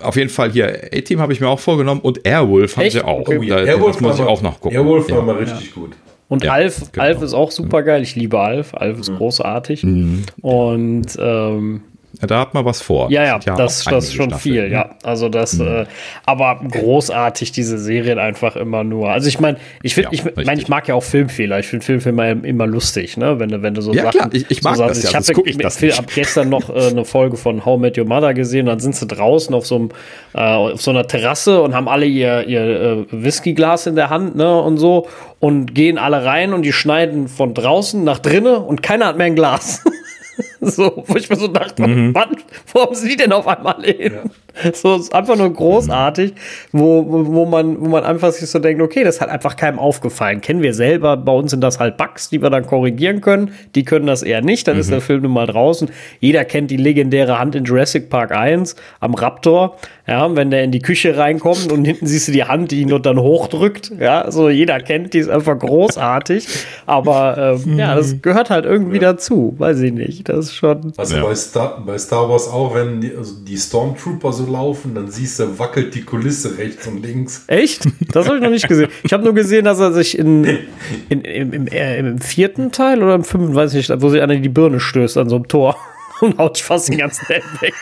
auf 0.00 0.16
jeden 0.16 0.30
Fall 0.30 0.50
hier, 0.50 0.90
A-Team 0.92 1.20
habe 1.20 1.32
ich 1.32 1.40
mir 1.40 1.48
auch 1.48 1.60
vorgenommen 1.60 2.00
und 2.00 2.26
Airwolf 2.26 2.76
haben 2.76 2.90
sie 2.90 3.04
auch. 3.04 3.26
Oh, 3.26 3.42
ja. 3.42 3.56
Da, 3.56 3.64
Airwolf 3.64 4.00
muss 4.00 4.18
ich 4.18 4.24
auch 4.24 4.42
noch 4.42 4.60
gucken. 4.60 4.78
Airwolf 4.78 5.10
war 5.10 5.22
mal 5.22 5.36
richtig 5.36 5.68
ja. 5.68 5.74
gut. 5.74 5.92
Und 6.28 6.44
ja, 6.44 6.52
Alf, 6.52 6.92
genau. 6.92 7.04
Alf 7.04 7.22
ist 7.22 7.34
auch 7.34 7.50
super 7.50 7.82
geil. 7.82 8.02
Ich 8.02 8.16
liebe 8.16 8.40
Alf. 8.40 8.74
Alf 8.74 8.98
ist 8.98 9.10
mhm. 9.10 9.16
großartig. 9.16 9.84
Mhm. 9.84 10.24
Und 10.40 11.06
ähm, 11.20 11.82
ja, 11.82 11.93
da 12.20 12.40
hat 12.40 12.54
man 12.54 12.64
was 12.64 12.80
vor. 12.80 13.10
Ja, 13.10 13.24
ja, 13.24 13.40
ja 13.44 13.56
das, 13.56 13.84
das 13.84 14.04
ist 14.04 14.14
schon 14.14 14.30
Staffeln, 14.30 14.54
viel, 14.54 14.72
ja. 14.72 14.90
Also 15.02 15.28
das, 15.28 15.54
mhm. 15.54 15.66
äh, 15.66 15.86
aber 16.26 16.60
großartig 16.70 17.52
diese 17.52 17.78
Serien 17.78 18.18
einfach 18.18 18.56
immer 18.56 18.84
nur. 18.84 19.10
Also 19.10 19.28
ich 19.28 19.40
meine, 19.40 19.58
ich 19.82 19.94
finde, 19.94 20.10
ja, 20.12 20.24
ich 20.36 20.46
meine, 20.46 20.60
ich 20.60 20.68
mag 20.68 20.86
ja 20.88 20.94
auch 20.94 21.02
Filmfehler. 21.02 21.58
Ich 21.58 21.66
finde 21.66 21.84
Filmfehler 21.84 22.44
immer 22.44 22.66
lustig, 22.66 23.16
ne? 23.16 23.38
Wenn 23.38 23.50
du, 23.50 23.62
wenn 23.62 23.74
du 23.74 23.80
so 23.80 23.92
ja, 23.92 24.04
Sachen, 24.04 24.18
klar, 24.18 24.30
ich, 24.32 24.50
ich 24.50 24.62
mag 24.62 24.76
so 24.76 24.86
das 24.86 25.02
ja, 25.02 25.08
ich 25.08 25.14
habe 25.14 25.42
ich 25.44 25.72
Film, 25.72 25.92
ab 25.92 26.06
gestern 26.14 26.48
noch 26.48 26.70
äh, 26.70 26.88
eine 26.88 27.04
Folge 27.04 27.36
von 27.36 27.64
How 27.64 27.78
Met 27.78 27.98
Your 27.98 28.06
Mother 28.06 28.34
gesehen. 28.34 28.66
Dann 28.66 28.80
sind 28.80 28.94
sie 28.94 29.06
draußen 29.06 29.54
auf 29.54 29.66
so 29.66 29.76
einem, 29.76 29.88
äh, 30.34 30.40
auf 30.40 30.82
so 30.82 30.90
einer 30.90 31.06
Terrasse 31.06 31.62
und 31.62 31.74
haben 31.74 31.88
alle 31.88 32.06
ihr, 32.06 32.46
ihr 32.46 32.60
äh, 32.62 33.04
Whiskyglas 33.10 33.86
in 33.86 33.96
der 33.96 34.10
Hand, 34.10 34.36
ne? 34.36 34.60
Und 34.60 34.78
so 34.78 35.08
und 35.44 35.74
gehen 35.74 35.98
alle 35.98 36.24
rein 36.24 36.54
und 36.54 36.62
die 36.62 36.72
schneiden 36.72 37.28
von 37.28 37.52
draußen 37.52 38.02
nach 38.02 38.18
drinnen 38.18 38.56
und 38.56 38.82
keiner 38.82 39.06
hat 39.06 39.18
mehr 39.18 39.26
ein 39.26 39.34
Glas. 39.34 39.84
So, 40.74 41.04
wo 41.06 41.16
ich 41.16 41.28
mir 41.28 41.36
so 41.36 41.48
dachte, 41.48 41.86
mhm. 41.86 42.12
Mann, 42.12 42.36
warum 42.72 42.94
sind 42.94 43.10
die 43.10 43.16
denn 43.16 43.32
auf 43.32 43.46
einmal 43.46 43.82
hin? 43.82 44.14
Ja. 44.14 44.72
So, 44.72 44.96
ist 44.96 45.14
einfach 45.14 45.36
nur 45.36 45.52
großartig, 45.52 46.32
wo, 46.72 47.04
wo, 47.08 47.44
man, 47.44 47.80
wo 47.80 47.88
man 47.88 48.04
einfach 48.04 48.32
sich 48.32 48.48
so 48.48 48.60
denkt, 48.60 48.80
okay, 48.80 49.02
das 49.02 49.20
hat 49.20 49.28
einfach 49.28 49.56
keinem 49.56 49.78
aufgefallen. 49.78 50.40
Kennen 50.40 50.62
wir 50.62 50.74
selber, 50.74 51.16
bei 51.16 51.32
uns 51.32 51.50
sind 51.50 51.60
das 51.60 51.80
halt 51.80 51.96
Bugs, 51.96 52.30
die 52.30 52.40
wir 52.40 52.50
dann 52.50 52.66
korrigieren 52.66 53.20
können. 53.20 53.52
Die 53.74 53.84
können 53.84 54.06
das 54.06 54.22
eher 54.22 54.42
nicht, 54.42 54.68
dann 54.68 54.74
mhm. 54.74 54.80
ist 54.80 54.90
der 54.90 55.00
Film 55.00 55.22
nun 55.22 55.32
mal 55.32 55.46
draußen. 55.46 55.90
Jeder 56.20 56.44
kennt 56.44 56.70
die 56.70 56.76
legendäre 56.76 57.38
Hand 57.38 57.54
in 57.54 57.64
Jurassic 57.64 58.10
Park 58.10 58.32
1 58.32 58.76
am 59.00 59.14
Raptor. 59.14 59.76
Ja, 60.06 60.36
wenn 60.36 60.50
der 60.50 60.62
in 60.64 60.70
die 60.70 60.80
Küche 60.80 61.16
reinkommt 61.16 61.72
und 61.72 61.86
hinten 61.86 62.06
siehst 62.06 62.28
du 62.28 62.32
die 62.32 62.44
Hand, 62.44 62.70
die 62.70 62.82
ihn 62.82 62.88
nur 62.88 63.00
dann 63.00 63.18
hochdrückt. 63.18 63.90
Ja, 63.98 64.30
so 64.30 64.50
jeder 64.50 64.78
kennt 64.80 65.14
die, 65.14 65.18
ist 65.18 65.30
einfach 65.30 65.58
großartig. 65.58 66.46
Aber 66.84 67.58
ähm, 67.66 67.78
ja, 67.78 67.94
das 67.94 68.20
gehört 68.20 68.50
halt 68.50 68.66
irgendwie 68.66 68.96
ja. 68.96 69.12
dazu, 69.12 69.54
weiß 69.56 69.80
ich 69.80 69.92
nicht. 69.92 70.28
Das 70.28 70.53
schon. 70.54 70.92
Also 70.96 71.16
ja. 71.16 71.22
bei, 71.22 71.34
Star, 71.34 71.82
bei 71.84 71.98
Star 71.98 72.28
Wars 72.28 72.48
auch, 72.48 72.74
wenn 72.74 73.00
die, 73.00 73.14
also 73.14 73.34
die 73.44 73.56
Stormtrooper 73.56 74.32
so 74.32 74.46
laufen, 74.46 74.94
dann 74.94 75.10
siehst 75.10 75.40
du, 75.40 75.58
wackelt 75.58 75.94
die 75.94 76.02
Kulisse 76.02 76.58
rechts 76.58 76.86
und 76.86 77.02
links. 77.02 77.44
Echt? 77.46 77.86
Das 78.12 78.26
habe 78.26 78.36
ich 78.36 78.42
noch 78.42 78.50
nicht 78.50 78.68
gesehen. 78.68 78.88
Ich 79.02 79.12
habe 79.12 79.22
nur 79.22 79.34
gesehen, 79.34 79.64
dass 79.64 79.80
er 79.80 79.92
sich 79.92 80.18
in, 80.18 80.44
in, 81.08 81.20
im, 81.22 81.52
im, 81.52 81.66
äh, 81.66 81.98
im, 81.98 82.18
vierten 82.18 82.72
Teil 82.72 83.02
oder 83.02 83.14
im 83.14 83.24
fünften, 83.24 83.54
weiß 83.54 83.74
ich 83.74 83.88
nicht, 83.88 84.02
wo 84.02 84.08
sich 84.08 84.22
einer 84.22 84.36
die 84.36 84.48
Birne 84.48 84.80
stößt 84.80 85.18
an 85.18 85.28
so 85.28 85.36
einem 85.36 85.48
Tor 85.48 85.76
und 86.20 86.38
haut 86.38 86.58
fast 86.58 86.88
den 86.88 86.98
ganzen 86.98 87.26
Helm 87.26 87.44
weg. 87.60 87.74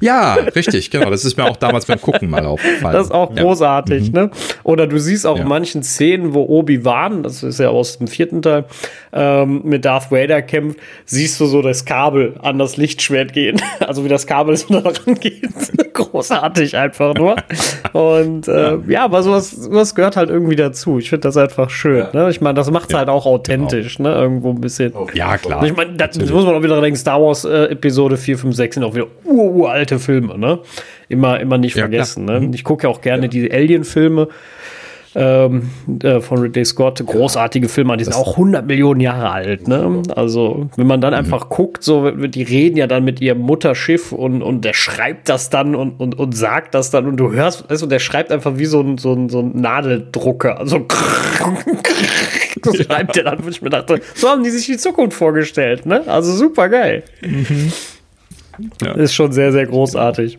Ja, 0.00 0.34
richtig, 0.34 0.90
genau. 0.90 1.10
Das 1.10 1.24
ist 1.24 1.36
mir 1.36 1.44
auch 1.44 1.56
damals 1.56 1.86
beim 1.86 2.00
Gucken 2.00 2.30
mal 2.30 2.46
aufgefallen. 2.46 2.94
Das 2.94 3.06
ist 3.06 3.12
auch 3.12 3.34
großartig, 3.34 4.08
ja. 4.08 4.24
ne? 4.24 4.30
Oder 4.62 4.86
du 4.86 4.98
siehst 4.98 5.26
auch 5.26 5.36
ja. 5.36 5.42
in 5.42 5.48
manchen 5.48 5.82
Szenen, 5.82 6.34
wo 6.34 6.44
Obi-Wan, 6.44 7.22
das 7.22 7.42
ist 7.42 7.58
ja 7.58 7.70
aus 7.70 7.98
dem 7.98 8.06
vierten 8.06 8.42
Teil, 8.42 8.64
ähm, 9.14 9.62
mit 9.64 9.84
Darth 9.84 10.10
Vader 10.10 10.42
kämpft, 10.42 10.78
siehst 11.04 11.38
du 11.40 11.46
so 11.46 11.62
das 11.62 11.84
Kabel 11.84 12.34
an 12.42 12.58
das 12.58 12.76
Lichtschwert 12.76 13.32
gehen. 13.32 13.60
Also 13.84 14.04
wie 14.04 14.08
das 14.08 14.26
Kabel 14.26 14.56
so 14.56 14.80
da 14.80 14.88
rangeht. 14.88 15.42
Großartig 15.92 16.76
einfach 16.76 17.14
nur. 17.14 17.36
Und 17.92 18.48
äh, 18.48 18.72
ja. 18.72 18.82
ja, 18.88 19.04
aber 19.04 19.22
sowas, 19.22 19.50
sowas 19.50 19.94
gehört 19.94 20.16
halt 20.16 20.30
irgendwie 20.30 20.56
dazu. 20.56 20.98
Ich 20.98 21.10
finde 21.10 21.22
das 21.22 21.36
einfach 21.36 21.70
schön. 21.70 22.06
Ne? 22.12 22.30
Ich 22.30 22.40
meine, 22.40 22.54
das 22.54 22.70
macht 22.70 22.90
es 22.90 22.96
halt 22.96 23.08
auch 23.08 23.26
authentisch, 23.26 23.98
genau. 23.98 24.10
ne? 24.10 24.16
Irgendwo 24.16 24.50
ein 24.50 24.60
bisschen. 24.60 24.94
Ja, 25.12 25.36
klar. 25.36 25.62
Ich 25.64 25.76
meine, 25.76 25.92
das 25.94 26.18
muss 26.18 26.44
man 26.44 26.54
auch 26.54 26.62
wieder 26.62 26.80
denken, 26.80 26.96
Star 26.96 27.20
Wars 27.20 27.44
äh, 27.44 27.64
Episode 27.66 28.16
4, 28.16 28.38
5, 28.38 28.56
6 28.56 28.74
sind 28.74 28.84
auch 28.84 28.94
wieder 28.94 29.06
uralte 29.24 29.98
Filme, 29.98 30.38
ne? 30.38 30.60
Immer, 31.08 31.40
immer 31.40 31.58
nicht 31.58 31.76
ja, 31.76 31.82
vergessen. 31.82 32.24
Ne? 32.24 32.50
Ich 32.54 32.64
gucke 32.64 32.84
ja 32.84 32.88
auch 32.88 33.02
gerne 33.02 33.28
die 33.28 33.52
Alien-Filme 33.52 34.28
ähm, 35.14 35.70
äh, 36.02 36.20
von 36.20 36.38
Ridley 36.38 36.64
Scott, 36.64 37.04
großartige 37.04 37.68
Filme, 37.68 37.96
die 37.96 38.04
sind 38.04 38.14
auch 38.14 38.32
100 38.32 38.66
Millionen 38.66 39.00
Jahre 39.00 39.30
alt. 39.30 39.68
Ne? 39.68 40.02
Also, 40.14 40.68
wenn 40.76 40.86
man 40.86 41.00
dann 41.00 41.12
mhm. 41.12 41.18
einfach 41.18 41.48
guckt, 41.48 41.84
so, 41.84 42.10
die 42.10 42.42
reden 42.42 42.76
ja 42.76 42.86
dann 42.86 43.04
mit 43.04 43.20
ihrem 43.20 43.40
Mutterschiff 43.40 44.12
und, 44.12 44.42
und 44.42 44.64
der 44.64 44.74
schreibt 44.74 45.28
das 45.28 45.50
dann 45.50 45.74
und, 45.74 46.00
und, 46.00 46.18
und 46.18 46.36
sagt 46.36 46.74
das 46.74 46.90
dann 46.90 47.06
und 47.06 47.16
du 47.16 47.32
hörst, 47.32 47.70
weißt 47.70 47.82
du, 47.82 47.86
der 47.86 48.00
schreibt 48.00 48.32
einfach 48.32 48.58
wie 48.58 48.66
so 48.66 48.80
ein, 48.80 48.98
so 48.98 49.12
ein, 49.12 49.28
so 49.28 49.40
ein 49.40 49.60
Nadeldrucker. 49.60 50.58
Also, 50.58 50.86
so 52.64 52.74
schreibt 52.74 53.16
der 53.16 53.24
dann, 53.24 53.44
wo 53.44 53.48
ich 53.48 53.62
mir 53.62 53.70
dachte, 53.70 54.00
so 54.14 54.28
haben 54.28 54.42
die 54.42 54.50
sich 54.50 54.66
die 54.66 54.78
Zukunft 54.78 55.16
vorgestellt. 55.16 55.86
Ne? 55.86 56.02
Also, 56.06 56.32
super 56.32 56.68
geil. 56.68 57.04
Mhm. 57.22 57.72
Ja. 58.82 58.92
Ist 58.92 59.14
schon 59.14 59.32
sehr, 59.32 59.52
sehr 59.52 59.66
großartig. 59.66 60.38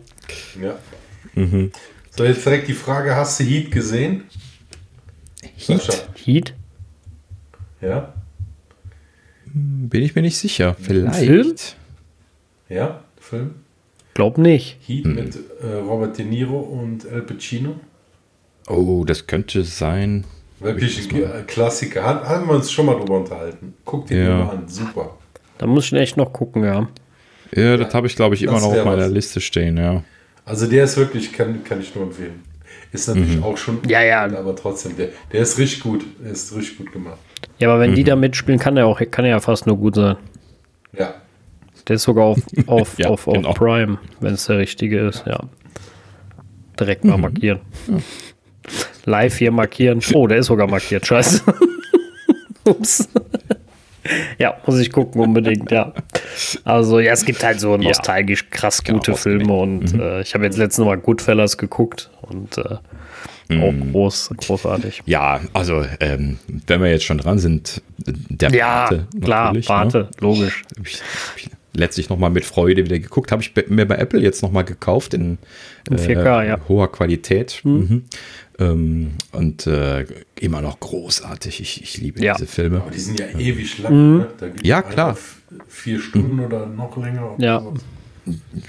Ja. 0.62 0.74
Mhm. 1.34 1.72
So, 2.10 2.24
jetzt 2.24 2.44
direkt 2.46 2.68
die 2.68 2.74
Frage: 2.74 3.14
Hast 3.14 3.38
du 3.40 3.44
Heat 3.44 3.70
gesehen? 3.70 4.24
Heat? 5.56 6.08
Heat? 6.24 6.54
Ja. 7.80 8.12
Bin 9.44 10.02
ich 10.02 10.14
mir 10.14 10.22
nicht 10.22 10.36
sicher. 10.36 10.76
Vielleicht. 10.80 11.18
Film? 11.18 11.54
Ja, 12.68 13.00
Film. 13.18 13.54
Glaub 14.14 14.38
nicht. 14.38 14.78
Heat 14.86 15.04
hm. 15.04 15.14
mit 15.14 15.38
äh, 15.62 15.74
Robert 15.74 16.18
De 16.18 16.24
Niro 16.24 16.58
und 16.58 17.08
Al 17.10 17.22
Pacino. 17.22 17.76
Oh, 18.68 19.04
das 19.04 19.26
könnte 19.26 19.62
sein. 19.62 20.24
Wirklich 20.58 21.12
ein 21.12 21.46
Klassiker. 21.46 22.02
Haben 22.02 22.48
wir 22.48 22.54
uns 22.54 22.72
schon 22.72 22.86
mal 22.86 22.96
drüber 22.96 23.18
unterhalten. 23.18 23.74
Guck 23.84 24.06
dir 24.06 24.18
ja. 24.18 24.24
den 24.24 24.38
mal 24.38 24.56
an. 24.56 24.68
Super. 24.68 25.16
Da 25.58 25.66
muss 25.66 25.86
ich 25.86 25.92
echt 25.92 26.16
noch 26.16 26.32
gucken, 26.32 26.64
ja. 26.64 26.88
Ja, 27.54 27.76
das 27.76 27.94
habe 27.94 28.06
ich, 28.06 28.16
glaube 28.16 28.34
ich, 28.34 28.42
immer 28.42 28.60
noch 28.60 28.72
auf 28.72 28.84
meiner 28.84 29.04
was. 29.04 29.12
Liste 29.12 29.40
stehen, 29.40 29.76
ja. 29.76 30.02
Also 30.44 30.66
der 30.66 30.84
ist 30.84 30.96
wirklich, 30.96 31.32
kann, 31.32 31.62
kann 31.64 31.80
ich 31.80 31.94
nur 31.94 32.04
empfehlen. 32.04 32.42
Ist 32.92 33.08
natürlich 33.08 33.36
mhm. 33.36 33.42
auch 33.42 33.56
schon, 33.56 33.80
ja, 33.88 34.02
ja. 34.02 34.22
aber 34.24 34.54
trotzdem, 34.56 34.96
der, 34.96 35.08
der 35.32 35.40
ist 35.40 35.58
richtig 35.58 35.82
gut. 35.82 36.04
Der 36.22 36.32
ist 36.32 36.54
richtig 36.54 36.78
gut 36.78 36.92
gemacht. 36.92 37.18
Ja, 37.58 37.68
aber 37.68 37.80
wenn 37.80 37.90
mhm. 37.90 37.96
die 37.96 38.04
da 38.04 38.16
mitspielen, 38.16 38.60
kann 38.60 38.76
er 38.76 38.86
auch, 38.86 39.00
kann 39.10 39.24
er 39.24 39.32
ja 39.32 39.40
fast 39.40 39.66
nur 39.66 39.76
gut 39.76 39.96
sein. 39.96 40.16
Ja. 40.96 41.14
Der 41.88 41.96
ist 41.96 42.02
sogar 42.02 42.24
auf, 42.24 42.38
auf, 42.66 42.98
ja, 42.98 43.08
auf, 43.08 43.26
auf 43.26 43.34
genau. 43.34 43.52
Prime, 43.52 43.98
wenn 44.20 44.34
es 44.34 44.46
der 44.46 44.58
richtige 44.58 45.08
ist, 45.08 45.24
ja. 45.26 45.40
Direkt 46.78 47.04
mal 47.04 47.16
mhm. 47.16 47.22
markieren. 47.22 47.60
Ja. 47.88 47.98
Live 49.04 49.36
hier 49.38 49.52
markieren. 49.52 50.00
Oh, 50.14 50.26
der 50.26 50.38
ist 50.38 50.46
sogar 50.46 50.68
markiert. 50.68 51.06
Scheiße. 51.06 51.42
Ups. 52.64 53.08
ja, 54.38 54.56
muss 54.66 54.78
ich 54.78 54.92
gucken 54.92 55.20
unbedingt, 55.20 55.70
ja. 55.70 55.92
Also 56.64 57.00
ja, 57.00 57.12
es 57.12 57.24
gibt 57.24 57.42
halt 57.44 57.60
so 57.60 57.76
nostalgisch 57.76 58.50
krass 58.50 58.82
gute 58.84 59.14
Filme 59.14 59.52
und 59.52 59.94
mhm. 59.94 60.00
äh, 60.00 60.20
ich 60.20 60.34
habe 60.34 60.44
jetzt 60.44 60.58
letztens 60.58 60.86
Mal 60.86 60.98
Goodfellas 60.98 61.58
geguckt 61.58 62.10
und 62.22 62.58
äh, 62.58 62.76
auch 63.48 63.72
mhm. 63.72 63.92
groß, 63.92 64.30
großartig. 64.36 65.02
Ja, 65.06 65.40
also 65.52 65.84
ähm, 66.00 66.38
wenn 66.66 66.82
wir 66.82 66.90
jetzt 66.90 67.04
schon 67.04 67.18
dran 67.18 67.38
sind, 67.38 67.80
der 67.98 68.50
ja, 68.50 68.84
Pate. 68.84 69.06
Klar, 69.20 69.54
Pate, 69.54 69.98
ne? 69.98 70.08
logisch. 70.20 70.64
Ich, 70.84 71.00
ich, 71.36 71.50
letztlich 71.76 72.08
nochmal 72.08 72.30
mit 72.30 72.44
Freude 72.44 72.84
wieder 72.84 72.98
geguckt. 72.98 73.30
Habe 73.30 73.42
ich 73.42 73.52
mir 73.68 73.86
bei 73.86 73.96
Apple 73.96 74.20
jetzt 74.20 74.42
nochmal 74.42 74.64
gekauft 74.64 75.14
in, 75.14 75.38
in 75.88 75.96
4K, 75.96 76.42
äh, 76.42 76.48
ja. 76.48 76.58
hoher 76.68 76.90
Qualität. 76.90 77.60
Mhm. 77.64 78.04
Mhm. 78.58 78.64
Ähm, 78.64 79.10
und 79.32 79.66
äh, 79.66 80.06
immer 80.40 80.60
noch 80.60 80.80
großartig. 80.80 81.60
Ich, 81.60 81.82
ich 81.82 81.98
liebe 81.98 82.22
ja. 82.22 82.34
diese 82.34 82.46
Filme. 82.46 82.80
Aber 82.80 82.90
die 82.90 82.98
sind 82.98 83.20
ja 83.20 83.26
ewig 83.38 83.78
lang. 83.78 83.92
Mhm. 83.92 84.18
Ne? 84.18 84.52
ja, 84.62 84.82
klar. 84.82 85.16
Vier 85.68 86.00
Stunden 86.00 86.40
oder 86.40 86.66
noch 86.66 86.96
länger. 86.96 87.34
Ja. 87.38 87.62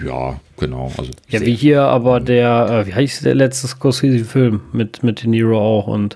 Ja, 0.05 0.39
genau. 0.57 0.91
Also 0.97 1.11
ja, 1.29 1.41
wie 1.41 1.55
hier 1.55 1.81
aber 1.81 2.19
der, 2.19 2.83
äh, 2.85 2.87
wie 2.87 2.93
heißt 2.93 3.25
der 3.25 3.33
letzte 3.33 3.67
Scorsese-Film 3.67 4.61
mit, 4.71 5.01
mit 5.01 5.23
De 5.23 5.29
Niro 5.29 5.59
auch 5.59 5.87
und 5.87 6.15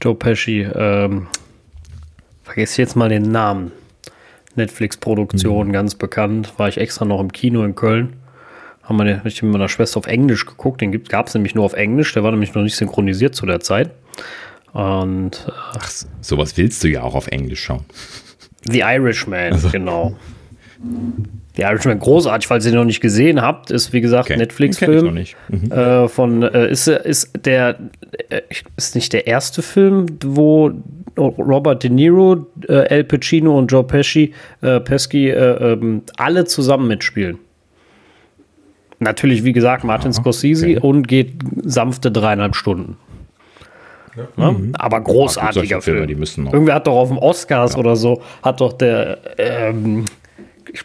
Joe 0.00 0.14
Pesci. 0.14 0.62
Ähm, 0.74 1.26
vergesse 2.44 2.80
jetzt 2.80 2.96
mal 2.96 3.08
den 3.08 3.30
Namen. 3.30 3.72
Netflix-Produktion, 4.54 5.68
mhm. 5.68 5.72
ganz 5.72 5.94
bekannt. 5.94 6.52
War 6.58 6.68
ich 6.68 6.78
extra 6.78 7.04
noch 7.04 7.20
im 7.20 7.32
Kino 7.32 7.64
in 7.64 7.74
Köln 7.74 8.14
haben 8.82 8.98
wir 8.98 9.20
mit 9.22 9.42
meiner 9.42 9.68
Schwester 9.68 9.98
auf 9.98 10.06
Englisch 10.06 10.46
geguckt. 10.46 10.80
Den 10.80 11.04
gab 11.04 11.28
es 11.28 11.34
nämlich 11.34 11.54
nur 11.54 11.64
auf 11.64 11.74
Englisch. 11.74 12.12
Der 12.14 12.22
war 12.22 12.30
nämlich 12.30 12.54
noch 12.54 12.62
nicht 12.62 12.76
synchronisiert 12.76 13.34
zu 13.34 13.46
der 13.46 13.60
Zeit. 13.60 13.90
Und 14.72 15.46
äh, 15.48 15.52
Ach, 15.78 15.90
sowas 16.20 16.56
willst 16.56 16.82
du 16.82 16.88
ja 16.88 17.02
auch 17.02 17.14
auf 17.14 17.28
Englisch 17.28 17.62
schauen. 17.62 17.84
The 18.64 18.80
Irishman, 18.80 19.52
also. 19.52 19.70
genau. 19.70 20.16
The 21.56 21.62
Irishman, 21.62 21.98
großartig, 21.98 22.48
falls 22.48 22.64
ihr 22.64 22.72
ihn 22.72 22.76
noch 22.76 22.84
nicht 22.84 23.00
gesehen 23.00 23.42
habt, 23.42 23.70
ist 23.70 23.92
wie 23.92 24.00
gesagt 24.00 24.30
okay. 24.30 24.38
Netflix-Film. 24.38 25.26
Mhm. 25.48 25.72
Äh, 25.72 26.08
von 26.08 26.42
äh, 26.42 26.70
ist, 26.70 26.88
ist 26.88 27.30
der 27.44 27.78
äh, 28.30 28.40
ist 28.76 28.94
nicht 28.94 29.12
der 29.12 29.26
erste 29.26 29.62
Film, 29.62 30.06
wo 30.24 30.72
Robert 31.16 31.82
De 31.82 31.90
Niro, 31.90 32.46
äh, 32.68 32.88
Al 32.88 33.04
Pacino 33.04 33.58
und 33.58 33.70
Joe 33.70 33.84
Pesci, 33.84 34.32
äh, 34.62 34.80
Pesci 34.80 35.28
ähm, 35.28 36.02
alle 36.16 36.46
zusammen 36.46 36.88
mitspielen. 36.88 37.38
Natürlich, 39.02 39.44
wie 39.44 39.52
gesagt, 39.52 39.84
Martin 39.84 40.12
Scorsese 40.12 40.66
okay. 40.66 40.78
und 40.78 41.08
geht 41.08 41.34
sanfte 41.64 42.10
dreieinhalb 42.10 42.54
Stunden. 42.54 42.96
Ja. 44.36 44.52
Mhm. 44.52 44.74
Aber 44.78 45.00
großartiger 45.00 45.80
Film. 45.80 45.96
Filme, 45.96 46.06
die 46.06 46.14
müssen 46.14 46.44
noch. 46.44 46.52
Irgendwer 46.52 46.74
hat 46.74 46.86
doch 46.86 46.96
auf 46.96 47.08
dem 47.08 47.18
Oscars 47.18 47.74
ja. 47.74 47.78
oder 47.78 47.96
so, 47.96 48.22
hat 48.42 48.60
doch 48.60 48.74
der, 48.74 49.18
ähm, 49.38 50.04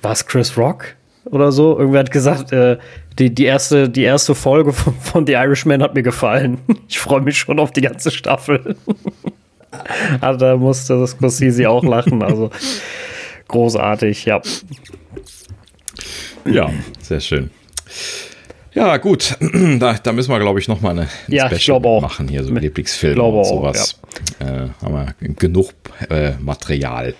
was, 0.02 0.26
Chris 0.26 0.57
Rock 0.57 0.95
oder 1.26 1.52
so? 1.52 1.77
Irgendwer 1.77 1.99
hat 1.99 2.11
gesagt, 2.11 2.52
äh, 2.53 2.77
die, 3.19 3.34
die, 3.34 3.45
erste, 3.45 3.89
die 3.89 4.03
erste 4.03 4.34
Folge 4.35 4.72
von, 4.73 4.94
von 4.95 5.27
The 5.27 5.34
Irishman 5.34 5.81
hat 5.81 5.94
mir 5.94 6.03
gefallen. 6.03 6.60
Ich 6.89 6.99
freue 6.99 7.22
mich 7.22 7.38
schon 7.38 7.60
auf 7.60 7.72
die 7.72 7.81
ganze 7.81 8.11
Staffel. 8.11 8.77
also 10.22 10.39
da 10.45 10.56
musste 10.56 11.06
Scorsese 11.06 11.69
auch 11.69 11.84
lachen. 11.84 12.23
Also 12.23 12.49
großartig, 13.49 14.26
ja. 14.26 14.41
Ja, 16.45 16.69
sehr 17.02 17.19
schön. 17.19 17.49
Ja, 18.73 18.97
gut. 18.97 19.38
Da, 19.80 19.93
da 19.93 20.11
müssen 20.11 20.31
wir, 20.31 20.39
glaube 20.39 20.59
ich, 20.59 20.68
nochmal 20.68 20.91
eine, 20.91 21.07
eine 21.27 21.35
ja, 21.35 21.49
Special 21.49 21.80
machen, 22.01 22.27
hier 22.27 22.43
so 22.43 22.53
Lieblingsfilme 22.53 23.22
und 23.22 23.45
sowas. 23.45 23.99
Auch, 24.39 24.45
ja. 24.45 24.65
äh, 24.65 24.69
haben 24.81 24.93
wir 24.93 25.34
genug 25.35 25.73
äh, 26.09 26.31
Material. 26.39 27.15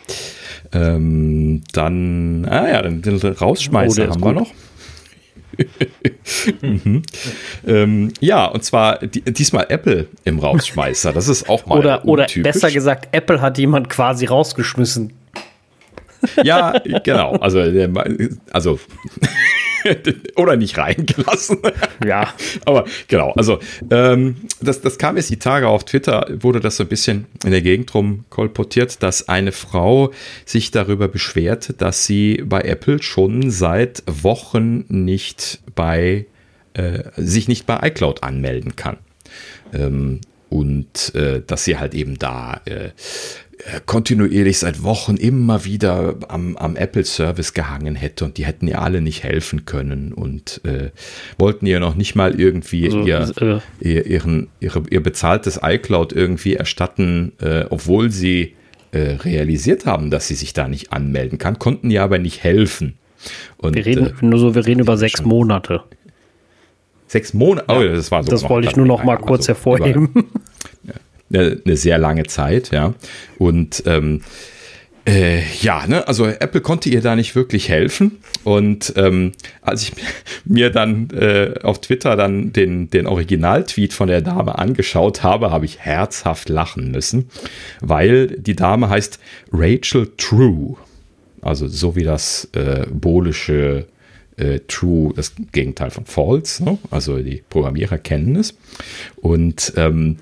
Ähm, 0.74 1.64
dann, 1.72 2.46
ah 2.50 2.70
ja, 2.70 2.82
den, 2.82 3.02
den 3.02 3.18
Rausschmeißer 3.18 4.08
oh, 4.08 4.12
haben 4.12 4.24
wir 4.24 4.34
noch. 4.34 4.52
mhm. 6.62 7.02
ähm, 7.66 8.14
ja, 8.20 8.46
und 8.46 8.64
zwar 8.64 9.00
die, 9.00 9.22
diesmal 9.22 9.66
Apple 9.70 10.08
im 10.24 10.40
Rausschmeißer. 10.40 11.14
Das 11.14 11.28
ist 11.28 11.50
auch 11.50 11.66
mal. 11.66 11.80
Oder, 11.80 12.06
oder 12.06 12.28
besser 12.38 12.72
gesagt, 12.72 13.10
Apple 13.12 13.42
hat 13.42 13.58
jemand 13.58 13.90
quasi 13.90 14.26
rausgeschmissen. 14.26 15.14
Ja, 16.44 16.80
genau. 17.04 17.34
Also, 17.36 17.60
also 18.52 18.80
Oder 20.36 20.56
nicht 20.56 20.78
reingelassen. 20.78 21.60
Ja. 22.06 22.34
Aber 22.66 22.86
genau, 23.08 23.32
also 23.34 23.60
ähm, 23.90 24.36
das, 24.62 24.82
das 24.82 24.98
kam 24.98 25.18
jetzt 25.18 25.30
die 25.30 25.40
Tage 25.40 25.68
auf 25.68 25.86
Twitter, 25.86 26.28
wurde 26.40 26.60
das 26.60 26.78
so 26.78 26.84
ein 26.84 26.90
bisschen 26.90 27.26
in 27.44 27.52
der 27.52 27.62
Gegend 27.62 27.94
rum 27.94 28.26
kolportiert, 28.30 29.02
dass 29.04 29.30
eine 29.30 29.52
Frau 29.52 30.12
sich 30.46 30.72
darüber 30.72 31.08
beschwerte, 31.08 31.74
dass 31.74 32.06
sie 32.06 32.44
bei 32.46 32.62
Apple 32.62 33.02
schon 33.02 33.50
seit 33.50 34.04
Wochen 34.08 34.86
nicht 34.90 35.60
bei 35.76 36.26
äh, 36.74 37.04
sich 37.16 37.48
nicht 37.48 37.66
bei 37.66 37.80
iCloud 37.88 38.24
anmelden 38.24 38.76
kann. 38.76 38.98
Ähm, 39.74 40.22
und 40.50 41.14
äh, 41.14 41.42
dass 41.46 41.66
sie 41.66 41.78
halt 41.78 41.94
eben 41.94 42.18
da 42.18 42.62
äh, 42.66 42.92
kontinuierlich 43.86 44.60
seit 44.60 44.84
Wochen 44.84 45.18
immer 45.18 45.66
wieder 45.66 46.16
am, 46.28 46.56
am 46.58 46.76
Apple-Service 46.76 47.54
gehangen 47.54 47.96
hätte 47.96 48.26
und 48.26 48.38
die 48.38 48.46
hätten 48.46 48.68
ihr 48.68 48.82
alle 48.82 49.02
nicht 49.02 49.24
helfen 49.24 49.66
können 49.66 50.14
und 50.14 50.62
äh, 50.64 50.92
wollten 51.38 51.66
ihr 51.66 51.80
noch 51.80 51.96
nicht 51.96 52.16
mal 52.16 52.40
irgendwie 52.40 52.86
also, 52.86 53.04
ihr, 53.04 53.32
äh, 53.42 53.60
ihr, 53.88 54.06
ihren, 54.06 54.50
ihre, 54.60 54.84
ihr 54.90 55.02
bezahltes 55.02 55.60
iCloud 55.64 56.14
irgendwie 56.14 56.54
erstatten, 56.54 57.34
äh, 57.42 57.66
obwohl 57.70 58.12
sie 58.12 58.54
äh, 58.92 59.16
realisiert 59.24 59.86
haben, 59.86 60.12
dass 60.12 60.28
sie 60.28 60.36
sich 60.36 60.54
da 60.54 60.68
nicht 60.68 60.94
anmelden 60.94 61.38
kann, 61.38 61.58
konnten 61.58 61.90
ihr 61.90 62.04
aber 62.04 62.20
nicht 62.20 62.44
helfen. 62.44 62.98
Und, 63.58 63.76
wir 63.76 63.86
reden 63.86 64.08
äh, 64.08 64.26
nur 64.26 64.40
so, 64.40 64.54
wir 64.54 64.66
reden 64.66 64.82
über 64.82 64.98
sechs 64.98 65.24
Monate. 65.24 65.82
Sechs 67.08 67.34
Monate? 67.34 67.66
Oh, 67.70 67.82
das 67.82 68.12
war 68.12 68.24
so. 68.24 68.30
Das 68.30 68.48
wollte 68.50 68.68
ich 68.68 68.76
nur 68.76 68.86
noch 68.86 69.04
mal 69.04 69.18
kurz 69.18 69.46
so 69.46 69.50
hervorheben. 69.50 70.10
Eine, 71.30 71.62
eine, 71.66 71.78
sehr 71.78 71.98
lange 71.98 72.24
Zeit, 72.24 72.72
ja. 72.72 72.94
Und 73.38 73.84
ähm, 73.86 74.22
äh, 75.08 75.42
ja, 75.62 75.88
ne, 75.88 76.06
also 76.06 76.26
Apple 76.26 76.60
konnte 76.60 76.90
ihr 76.90 77.02
da 77.02 77.16
nicht 77.16 77.34
wirklich 77.34 77.70
helfen. 77.70 78.18
Und 78.44 78.94
ähm, 78.98 79.32
als 79.62 79.84
ich 79.84 79.94
mir 80.46 80.70
dann 80.70 81.10
äh, 81.12 81.56
auf 81.64 81.80
Twitter 81.80 82.18
dann 82.18 82.52
den, 82.52 82.90
den 82.90 83.08
Originaltweet 83.08 83.94
von 83.94 84.10
der 84.10 84.22
Dame 84.22 84.58
angeschaut 84.58 85.24
habe, 85.24 85.50
habe 85.50 85.64
ich 85.64 85.80
herzhaft 85.80 86.50
lachen 86.50 86.92
müssen, 86.92 87.30
weil 87.80 88.28
die 88.28 88.56
Dame 88.56 88.90
heißt 88.90 89.20
Rachel 89.54 90.12
True. 90.18 90.76
Also 91.42 91.68
so 91.68 91.96
wie 91.96 92.04
das 92.04 92.50
äh, 92.52 92.86
bolische 92.92 93.88
äh, 94.36 94.60
True, 94.68 95.14
das 95.16 95.34
Gegenteil 95.54 95.90
von 95.90 96.06
False. 96.06 96.64
Ne? 96.64 96.78
Also 96.92 97.20
die 97.20 97.44
Programmierer 97.50 97.98
kennen 97.98 98.36
es. 98.36 98.58
Und 99.22 99.72
ähm, 99.78 100.18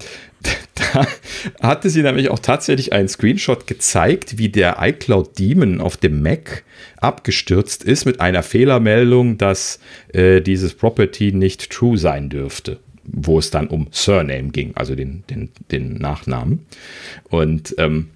hatte 1.61 1.89
sie 1.89 2.01
nämlich 2.01 2.30
auch 2.30 2.39
tatsächlich 2.39 2.93
einen 2.93 3.07
Screenshot 3.07 3.67
gezeigt, 3.67 4.38
wie 4.38 4.49
der 4.49 4.77
iCloud 4.80 5.38
Demon 5.38 5.81
auf 5.81 5.97
dem 5.97 6.22
Mac 6.22 6.63
abgestürzt 6.97 7.84
ist 7.84 8.05
mit 8.05 8.19
einer 8.19 8.43
Fehlermeldung, 8.43 9.38
dass 9.38 9.80
äh, 10.13 10.41
dieses 10.41 10.73
Property 10.73 11.31
nicht 11.31 11.69
true 11.69 11.97
sein 11.97 12.30
dürfte, 12.30 12.80
wo 13.03 13.39
es 13.39 13.51
dann 13.51 13.67
um 13.67 13.88
Surname 13.91 14.49
ging, 14.49 14.72
also 14.76 14.95
den, 14.95 15.23
den, 15.30 15.49
den 15.72 15.95
Nachnamen. 15.95 16.65
Und 17.30 17.76
ähm, 17.77 18.09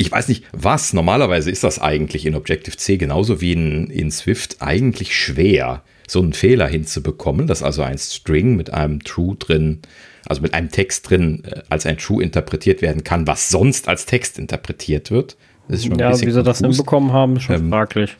ich 0.00 0.10
weiß 0.10 0.28
nicht, 0.28 0.44
was. 0.52 0.94
Normalerweise 0.94 1.50
ist 1.50 1.62
das 1.62 1.78
eigentlich 1.78 2.24
in 2.24 2.34
Objective-C 2.34 2.96
genauso 2.96 3.42
wie 3.42 3.52
in, 3.52 3.88
in 3.88 4.10
Swift 4.10 4.56
eigentlich 4.60 5.14
schwer, 5.14 5.82
so 6.08 6.20
einen 6.20 6.32
Fehler 6.32 6.66
hinzubekommen, 6.66 7.46
dass 7.46 7.62
also 7.62 7.82
ein 7.82 7.98
String 7.98 8.56
mit 8.56 8.72
einem 8.72 9.04
True 9.04 9.36
drin 9.38 9.80
also 10.26 10.42
mit 10.42 10.54
einem 10.54 10.70
Text 10.70 11.08
drin 11.08 11.42
äh, 11.44 11.62
als 11.68 11.86
ein 11.86 11.98
True 11.98 12.22
interpretiert 12.22 12.82
werden 12.82 13.04
kann, 13.04 13.26
was 13.26 13.48
sonst 13.48 13.88
als 13.88 14.06
Text 14.06 14.38
interpretiert 14.38 15.10
wird. 15.10 15.36
Das 15.68 15.80
ist 15.80 15.86
schon 15.86 15.98
ja, 15.98 16.10
wie 16.20 16.30
sie 16.30 16.42
das 16.42 16.58
hinbekommen 16.58 17.12
haben, 17.12 17.36
ist 17.36 17.44
schon 17.44 17.56
ähm, 17.56 17.70
fraglich. 17.70 18.16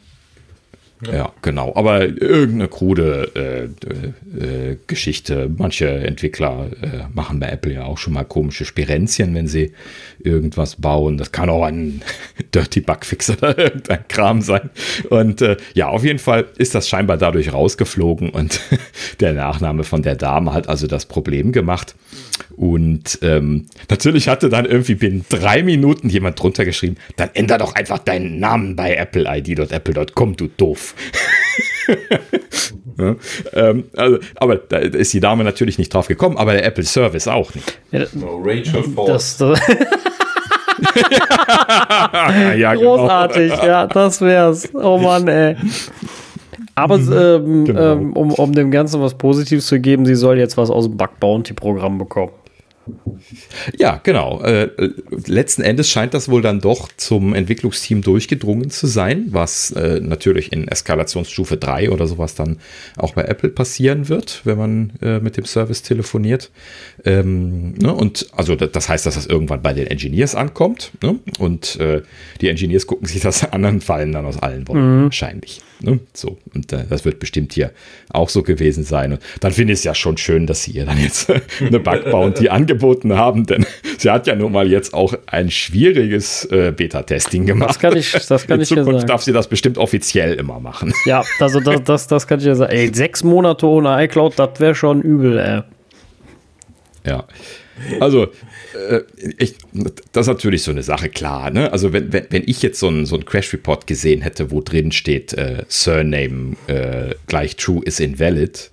Ja. 1.06 1.12
ja. 1.12 1.32
genau. 1.42 1.72
Aber 1.74 2.02
irgendeine 2.02 2.68
krude 2.68 3.30
äh, 3.34 4.72
äh, 4.72 4.76
Geschichte. 4.86 5.50
Manche 5.56 5.88
Entwickler 5.88 6.70
äh, 6.82 7.04
machen 7.14 7.40
bei 7.40 7.48
Apple 7.48 7.72
ja 7.72 7.84
auch 7.84 7.98
schon 7.98 8.12
mal 8.12 8.24
komische 8.24 8.64
Spirenzien, 8.64 9.34
wenn 9.34 9.46
sie 9.46 9.72
irgendwas 10.18 10.76
bauen. 10.76 11.16
Das 11.16 11.32
kann 11.32 11.48
auch 11.48 11.64
ein 11.64 12.02
Dirty 12.54 12.80
Bugfix 12.80 13.30
oder 13.30 13.56
irgendein 13.58 14.06
Kram 14.08 14.42
sein. 14.42 14.70
Und 15.08 15.42
äh, 15.42 15.56
ja, 15.74 15.88
auf 15.88 16.04
jeden 16.04 16.18
Fall 16.18 16.46
ist 16.58 16.74
das 16.74 16.88
scheinbar 16.88 17.16
dadurch 17.16 17.52
rausgeflogen 17.52 18.30
und 18.30 18.60
der 19.20 19.32
Nachname 19.32 19.84
von 19.84 20.02
der 20.02 20.16
Dame 20.16 20.52
hat 20.52 20.68
also 20.68 20.86
das 20.86 21.06
Problem 21.06 21.52
gemacht. 21.52 21.94
Und 22.60 23.20
ähm, 23.22 23.68
natürlich 23.88 24.28
hatte 24.28 24.50
dann 24.50 24.66
irgendwie 24.66 24.94
binnen 24.94 25.24
drei 25.30 25.62
Minuten 25.62 26.10
jemand 26.10 26.38
drunter 26.38 26.66
geschrieben, 26.66 26.98
dann 27.16 27.30
änder 27.32 27.56
doch 27.56 27.74
einfach 27.74 27.96
deinen 27.96 28.38
Namen 28.38 28.76
bei 28.76 29.00
appleid.apple.com, 29.00 30.36
du 30.36 30.48
doof. 30.48 30.94
ja, 32.98 33.16
ähm, 33.54 33.84
also, 33.96 34.18
aber 34.34 34.56
da 34.56 34.76
ist 34.76 35.10
die 35.14 35.20
Dame 35.20 35.42
natürlich 35.42 35.78
nicht 35.78 35.94
drauf 35.94 36.06
gekommen, 36.06 36.36
aber 36.36 36.52
der 36.52 36.66
Apple 36.66 36.84
Service 36.84 37.28
auch 37.28 37.54
nicht. 37.54 37.78
Ja, 37.92 38.04
no, 38.12 38.42
Rachel 38.44 38.84
das, 39.06 39.38
das 39.38 39.58
ja, 42.58 42.74
genau. 42.74 42.96
Großartig, 42.96 43.52
genau. 43.52 43.66
ja, 43.66 43.86
das 43.86 44.20
wär's. 44.20 44.68
Oh 44.74 44.98
Mann, 44.98 45.26
ey. 45.28 45.56
Aber 46.74 46.98
mhm. 46.98 47.12
ähm, 47.12 47.64
genau. 47.64 47.92
ähm, 47.92 48.12
um, 48.12 48.34
um 48.34 48.52
dem 48.52 48.70
Ganzen 48.70 49.00
was 49.00 49.14
Positives 49.14 49.66
zu 49.66 49.80
geben, 49.80 50.04
sie 50.04 50.14
soll 50.14 50.38
jetzt 50.38 50.58
was 50.58 50.70
aus 50.70 50.84
dem 50.84 50.98
Bug 50.98 51.18
Bounty 51.20 51.54
Programm 51.54 51.96
bekommen. 51.96 52.32
Ja, 53.78 54.00
genau. 54.02 54.42
Äh, 54.42 54.70
letzten 55.26 55.62
Endes 55.62 55.88
scheint 55.88 56.14
das 56.14 56.28
wohl 56.28 56.42
dann 56.42 56.60
doch 56.60 56.88
zum 56.96 57.34
Entwicklungsteam 57.34 58.02
durchgedrungen 58.02 58.70
zu 58.70 58.86
sein, 58.86 59.26
was 59.30 59.70
äh, 59.72 60.00
natürlich 60.00 60.52
in 60.52 60.68
Eskalationsstufe 60.68 61.56
3 61.56 61.90
oder 61.90 62.06
sowas 62.06 62.34
dann 62.34 62.58
auch 62.96 63.14
bei 63.14 63.22
Apple 63.22 63.50
passieren 63.50 64.08
wird, 64.08 64.42
wenn 64.44 64.58
man 64.58 64.92
äh, 65.02 65.20
mit 65.20 65.36
dem 65.36 65.44
Service 65.44 65.82
telefoniert. 65.82 66.50
Ähm, 67.04 67.74
ne? 67.74 67.94
Und 67.94 68.28
also 68.36 68.56
das 68.56 68.88
heißt, 68.88 69.06
dass 69.06 69.14
das 69.14 69.26
irgendwann 69.26 69.62
bei 69.62 69.72
den 69.72 69.86
Engineers 69.86 70.34
ankommt. 70.34 70.92
Ne? 71.02 71.18
Und 71.38 71.78
äh, 71.80 72.02
die 72.40 72.48
Engineers 72.48 72.86
gucken 72.86 73.06
sich 73.06 73.20
das 73.20 73.44
an 73.52 73.64
und 73.64 73.84
fallen 73.84 74.12
dann 74.12 74.26
aus 74.26 74.38
allen 74.38 74.66
Wolken 74.68 75.00
mhm. 75.00 75.04
wahrscheinlich. 75.04 75.60
Ne? 75.82 76.00
So, 76.12 76.36
und 76.54 76.72
äh, 76.72 76.84
das 76.88 77.04
wird 77.04 77.18
bestimmt 77.18 77.52
hier 77.52 77.72
auch 78.10 78.28
so 78.28 78.42
gewesen 78.42 78.84
sein. 78.84 79.12
Und 79.12 79.20
dann 79.40 79.52
finde 79.52 79.72
ich 79.72 79.80
es 79.80 79.84
ja 79.84 79.94
schon 79.94 80.16
schön, 80.16 80.46
dass 80.46 80.64
sie 80.64 80.72
ihr 80.72 80.84
dann 80.84 81.00
jetzt 81.00 81.30
eine 81.60 81.80
Bug 81.80 82.10
Bounty 82.10 82.48
angeboten 82.48 83.14
haben, 83.16 83.46
denn 83.46 83.66
sie 83.98 84.10
hat 84.10 84.26
ja 84.26 84.34
nun 84.34 84.52
mal 84.52 84.68
jetzt 84.68 84.92
auch 84.92 85.14
ein 85.26 85.50
schwieriges 85.50 86.44
äh, 86.46 86.72
Beta-Testing 86.76 87.46
gemacht. 87.46 87.70
Das 87.70 87.78
kann 87.78 87.96
ich, 87.96 88.12
das 88.12 88.46
kann 88.46 88.56
In 88.58 88.62
ich 88.62 88.68
Zukunft 88.68 88.88
ja 88.88 88.98
sagen. 88.98 89.06
darf 89.08 89.22
sie 89.22 89.32
das 89.32 89.48
bestimmt 89.48 89.78
offiziell 89.78 90.34
immer 90.34 90.60
machen. 90.60 90.92
Ja, 91.06 91.24
also 91.38 91.60
das, 91.60 91.82
das, 91.84 92.06
das 92.06 92.26
kann 92.26 92.40
ich 92.40 92.46
ja 92.46 92.54
sagen. 92.54 92.72
Ey, 92.72 92.92
sechs 92.94 93.24
Monate 93.24 93.66
ohne 93.66 94.04
iCloud, 94.04 94.38
das 94.38 94.60
wäre 94.60 94.74
schon 94.74 95.00
übel, 95.00 95.38
ey. 95.38 95.62
Ja. 97.06 97.24
Also, 98.00 98.28
äh, 98.74 99.02
ich, 99.38 99.54
das 100.12 100.26
ist 100.26 100.32
natürlich 100.32 100.62
so 100.62 100.70
eine 100.70 100.82
Sache, 100.82 101.08
klar. 101.08 101.50
Ne? 101.50 101.72
Also, 101.72 101.92
wenn, 101.92 102.12
wenn, 102.12 102.26
wenn 102.30 102.42
ich 102.46 102.62
jetzt 102.62 102.78
so 102.78 102.88
einen 102.88 103.06
so 103.06 103.18
Crash-Report 103.18 103.86
gesehen 103.86 104.22
hätte, 104.22 104.50
wo 104.50 104.60
drin 104.60 104.92
steht, 104.92 105.32
äh, 105.34 105.64
Surname 105.68 106.56
äh, 106.66 107.14
gleich 107.26 107.56
true 107.56 107.82
is 107.84 108.00
invalid, 108.00 108.70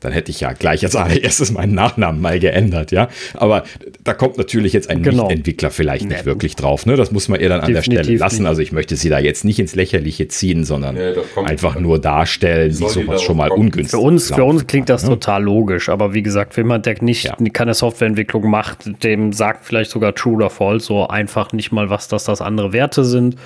dann 0.00 0.12
hätte 0.12 0.30
ich 0.30 0.40
ja 0.40 0.52
gleich 0.52 0.84
als 0.84 0.94
allererstes 0.94 1.52
meinen 1.52 1.74
Nachnamen 1.74 2.20
mal 2.20 2.38
geändert, 2.38 2.92
ja. 2.92 3.08
Aber 3.34 3.64
da 4.04 4.14
kommt 4.14 4.36
natürlich 4.38 4.72
jetzt 4.72 4.90
ein 4.90 5.02
genau. 5.02 5.24
Nicht-Entwickler 5.24 5.70
vielleicht 5.70 6.06
nicht 6.06 6.20
ja, 6.20 6.26
wirklich 6.26 6.56
drauf, 6.56 6.86
ne? 6.86 6.96
Das 6.96 7.12
muss 7.12 7.28
man 7.28 7.40
ihr 7.40 7.48
dann 7.48 7.60
an 7.60 7.66
Definitiv 7.72 7.94
der 7.94 8.02
Stelle 8.04 8.18
lassen. 8.18 8.42
Nicht. 8.42 8.48
Also 8.48 8.62
ich 8.62 8.72
möchte 8.72 8.96
sie 8.96 9.08
da 9.08 9.18
jetzt 9.18 9.44
nicht 9.44 9.58
ins 9.58 9.74
Lächerliche 9.74 10.28
ziehen, 10.28 10.64
sondern 10.64 10.96
ja, 10.96 11.12
einfach 11.44 11.78
nur 11.78 11.98
darstellen, 11.98 12.70
wie 12.70 12.88
sowas 12.88 13.22
schon 13.22 13.36
mal 13.36 13.50
ungünstig 13.50 13.90
Für 13.90 14.04
uns, 14.04 14.32
für 14.32 14.44
uns 14.44 14.66
klingt 14.66 14.88
das 14.88 15.02
ja. 15.02 15.08
total 15.08 15.42
logisch, 15.42 15.88
aber 15.88 16.14
wie 16.14 16.22
gesagt, 16.22 16.56
wenn 16.56 16.66
man 16.66 16.82
der 16.82 16.96
nicht 17.02 17.32
keine 17.52 17.74
Softwareentwicklung 17.74 18.48
macht, 18.48 19.02
dem 19.02 19.32
sagt 19.32 19.64
vielleicht 19.64 19.90
sogar 19.90 20.14
True 20.14 20.34
oder 20.34 20.50
False 20.50 20.86
so 20.86 21.08
einfach 21.08 21.52
nicht 21.52 21.72
mal, 21.72 21.90
was 21.90 22.08
das, 22.08 22.24
das 22.24 22.40
andere 22.40 22.72
Werte 22.72 23.04
sind. 23.04 23.36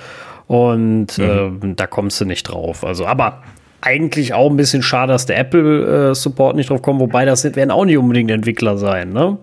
Und 0.47 1.17
mhm. 1.17 1.61
äh, 1.63 1.75
da 1.75 1.87
kommst 1.87 2.19
du 2.19 2.25
nicht 2.25 2.43
drauf. 2.43 2.83
Also, 2.83 3.05
aber 3.05 3.41
eigentlich 3.81 4.33
auch 4.33 4.49
ein 4.49 4.57
bisschen 4.57 4.83
schade, 4.83 5.11
dass 5.11 5.25
der 5.25 5.39
Apple-Support 5.39 6.53
äh, 6.53 6.57
nicht 6.57 6.69
drauf 6.69 6.81
kommt, 6.81 6.99
wobei 6.99 7.25
das 7.25 7.43
werden 7.43 7.71
auch 7.71 7.85
nicht 7.85 7.97
unbedingt 7.97 8.29
Entwickler 8.29 8.77
sein. 8.77 9.11
Ne? 9.11 9.37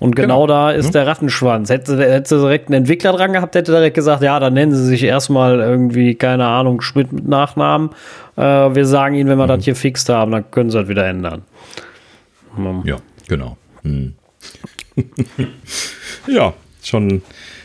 Und 0.00 0.16
genau, 0.16 0.42
genau 0.42 0.46
da 0.48 0.70
ist 0.72 0.88
mhm. 0.88 0.92
der 0.92 1.06
Rattenschwanz. 1.06 1.70
Hätte, 1.70 1.98
hätte 1.98 2.38
direkt 2.40 2.68
einen 2.68 2.82
Entwickler 2.82 3.12
dran 3.12 3.32
gehabt, 3.32 3.54
hätte 3.54 3.72
direkt 3.72 3.94
gesagt, 3.94 4.22
ja, 4.22 4.38
dann 4.40 4.54
nennen 4.54 4.74
sie 4.74 4.84
sich 4.84 5.04
erstmal 5.04 5.60
irgendwie, 5.60 6.16
keine 6.16 6.46
Ahnung, 6.46 6.80
Schmidt 6.80 7.12
mit 7.12 7.28
Nachnamen. 7.28 7.90
Äh, 8.36 8.42
wir 8.42 8.84
sagen 8.84 9.14
ihnen, 9.14 9.28
wenn 9.28 9.38
wir 9.38 9.44
mhm. 9.44 9.48
das 9.48 9.64
hier 9.64 9.76
fixt 9.76 10.08
haben, 10.08 10.32
dann 10.32 10.50
können 10.50 10.70
sie 10.70 10.78
das 10.78 10.88
wieder 10.88 11.06
ändern. 11.06 11.42
Mhm. 12.56 12.82
Ja, 12.84 12.96
genau. 13.28 13.56
Mhm. 13.84 14.14
ja, 16.26 16.52
schon 16.82 17.22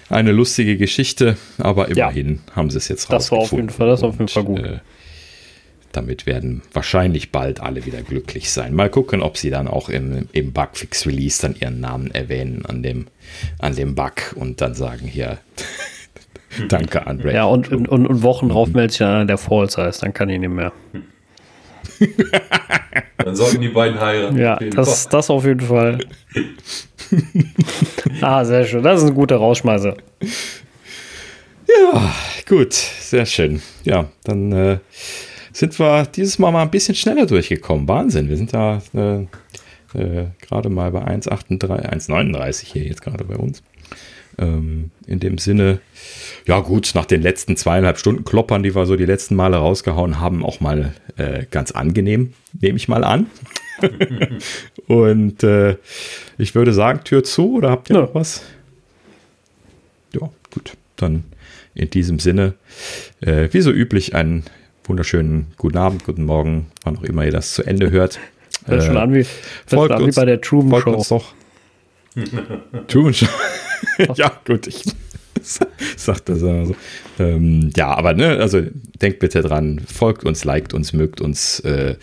eine 0.10 0.32
lustige 0.32 0.78
Geschichte, 0.78 1.38
aber 1.58 1.88
immerhin 1.90 2.42
ja. 2.48 2.56
haben 2.56 2.70
sie 2.70 2.78
es 2.78 2.88
jetzt 2.88 3.12
Das 3.12 3.32
war 3.32 3.40
auf 3.40 3.52
jeden 3.52 3.70
Fall, 3.70 3.88
das 3.88 4.02
war 4.02 4.10
auf 4.10 4.20
jeden 4.20 4.28
Fall 4.28 4.44
gut. 4.44 4.60
Äh, 4.60 4.80
damit 5.92 6.26
werden 6.26 6.62
wahrscheinlich 6.74 7.32
bald 7.32 7.62
alle 7.62 7.86
wieder 7.86 8.02
glücklich 8.02 8.52
sein. 8.52 8.74
Mal 8.74 8.90
gucken, 8.90 9.22
ob 9.22 9.38
sie 9.38 9.50
dann 9.50 9.68
auch 9.68 9.90
im, 9.90 10.28
im 10.32 10.54
Bugfix-Release 10.54 11.42
dann 11.42 11.56
ihren 11.60 11.80
Namen 11.80 12.12
erwähnen 12.12 12.66
an 12.66 12.84
dem, 12.84 13.08
an 13.60 13.76
dem 13.76 13.96
Bug 13.96 14.36
und 14.36 14.62
dann 14.62 14.76
sagen 14.76 15.08
hier, 15.08 15.40
danke 16.70 17.08
Andre. 17.08 17.34
Ja, 17.34 17.46
und, 17.46 17.72
und, 17.72 17.88
und 17.88 18.24
Wochen 18.24 18.50
drauf 18.50 18.70
meldet 18.70 18.92
sich 18.94 19.04
einer, 19.04 19.26
der 19.26 19.38
False 19.38 19.82
heißt, 19.82 20.04
dann 20.04 20.14
kann 20.14 20.30
ich 20.30 20.40
nicht 20.40 20.50
mehr. 20.50 20.72
dann 23.18 23.36
sollten 23.36 23.62
die 23.62 23.70
beiden 23.70 24.00
heiraten. 24.00 24.38
Ja, 24.38 24.58
das, 24.58 25.10
das 25.10 25.30
auf 25.30 25.46
jeden 25.46 25.62
Fall. 25.62 26.00
ah, 28.22 28.46
sehr 28.46 28.66
schön. 28.66 28.84
Das 28.84 29.02
ist 29.02 29.10
ein 29.10 29.16
guter 29.16 29.38
Rausschmeißer. 29.38 29.98
Ja, 31.68 32.14
gut, 32.48 32.74
sehr 32.74 33.26
schön. 33.26 33.62
Ja, 33.84 34.10
dann 34.24 34.52
äh, 34.52 34.78
sind 35.60 35.78
wir 35.78 36.06
dieses 36.06 36.40
Mal 36.40 36.52
mal 36.52 36.62
ein 36.62 36.72
bisschen 36.72 36.96
schneller 36.96 37.26
durchgekommen. 37.26 37.88
Wahnsinn, 37.88 38.30
wir 38.30 38.38
sind 38.38 38.54
da 38.54 38.82
äh, 38.94 39.24
äh, 39.94 40.28
gerade 40.40 40.70
mal 40.70 40.92
bei 40.92 41.06
1,39 41.06 42.66
hier 42.66 42.84
jetzt 42.84 43.02
gerade 43.02 43.26
bei 43.26 43.36
uns. 43.36 43.62
Ähm, 44.38 44.92
in 45.06 45.20
dem 45.20 45.38
Sinne, 45.38 45.82
ja 46.48 46.62
gut, 46.62 46.92
nach 46.96 47.06
den 47.06 47.22
letzten 47.22 47.58
zweieinhalb 47.58 47.98
Stunden 47.98 48.24
Kloppern, 48.24 48.64
die 48.64 48.74
wir 48.74 48.86
so 48.86 48.96
die 48.96 49.06
letzten 49.06 49.36
Male 49.36 49.58
rausgehauen 49.58 50.22
haben, 50.22 50.46
auch 50.46 50.62
mal 50.62 50.94
äh, 51.18 51.46
ganz 51.52 51.72
angenehm, 51.72 52.34
nehme 52.62 52.78
ich 52.78 52.88
mal 52.88 53.04
an. 53.04 53.26
Und 54.88 55.44
äh, 55.44 55.76
ich 56.38 56.56
würde 56.56 56.72
sagen, 56.72 57.04
Tür 57.04 57.26
zu 57.26 57.56
oder 57.56 57.70
habt 57.70 57.90
ihr 57.90 57.98
ja. 57.98 58.04
noch 58.04 58.16
was? 58.16 58.44
Ja, 60.14 60.30
gut, 60.54 60.78
dann 60.96 61.26
in 61.76 61.90
diesem 61.90 62.20
Sinne, 62.20 62.54
äh, 63.20 63.50
wie 63.52 63.62
so 63.62 63.72
üblich, 63.72 64.16
ein 64.16 64.44
wunderschönen 64.90 65.48
guten 65.58 65.78
Abend, 65.78 66.04
guten 66.04 66.26
Morgen, 66.26 66.72
wann 66.84 66.98
auch 66.98 67.04
immer 67.04 67.24
ihr 67.24 67.32
das 67.32 67.54
zu 67.54 67.64
Ende 67.64 67.92
hört. 67.92 68.20
Hört 68.66 68.84
schon 68.84 68.98
an 68.98 69.14
wie, 69.14 69.24
folgt 69.68 69.94
an 69.94 70.02
uns, 70.02 70.16
wie 70.16 70.20
bei 70.20 70.26
der 70.26 70.42
Truman 70.42 70.82
folgt 70.82 70.86
Show. 70.86 70.96
Uns 70.96 71.08
doch. 71.10 71.34
Truman 72.88 73.14
Show. 73.14 73.28
ja, 74.16 74.32
gut, 74.46 74.66
ich 74.66 74.84
sag 75.96 76.26
das 76.26 76.42
immer 76.42 76.66
so. 76.66 76.76
Ähm, 77.20 77.70
ja, 77.76 77.90
aber 77.90 78.14
ne, 78.14 78.40
also 78.40 78.62
denkt 79.02 79.20
bitte 79.20 79.42
dran, 79.42 79.80
folgt 79.80 80.26
uns, 80.26 80.44
liked 80.44 80.74
uns, 80.74 80.92
mögt 80.92 81.22
uns 81.22 81.60
äh, 81.60 81.96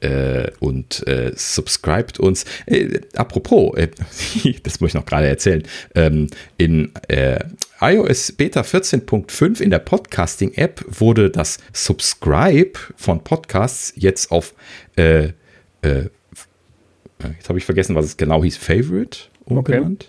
äh, 0.00 0.50
und 0.58 1.06
äh, 1.06 1.32
subscribt 1.36 2.18
uns. 2.18 2.44
Äh, 2.66 3.00
apropos, 3.14 3.76
äh, 3.76 3.88
das 4.62 4.80
muss 4.80 4.90
ich 4.90 4.94
noch 4.94 5.06
gerade 5.06 5.28
erzählen, 5.28 5.62
ähm, 5.94 6.28
in 6.58 6.90
äh, 7.08 7.38
iOS 7.86 8.32
Beta 8.32 8.62
14.5 8.62 9.60
in 9.60 9.68
der 9.68 9.78
Podcasting-App 9.78 10.86
wurde 10.88 11.28
das 11.30 11.58
Subscribe 11.74 12.72
von 12.96 13.22
Podcasts 13.22 13.92
jetzt 13.96 14.30
auf 14.30 14.54
äh, 14.96 15.32
äh, 15.82 16.08
jetzt 17.36 17.48
habe 17.48 17.58
ich 17.58 17.66
vergessen, 17.66 17.94
was 17.94 18.06
es 18.06 18.16
genau 18.16 18.42
hieß, 18.42 18.56
Favorite 18.56 19.18
umgenannt. 19.44 20.08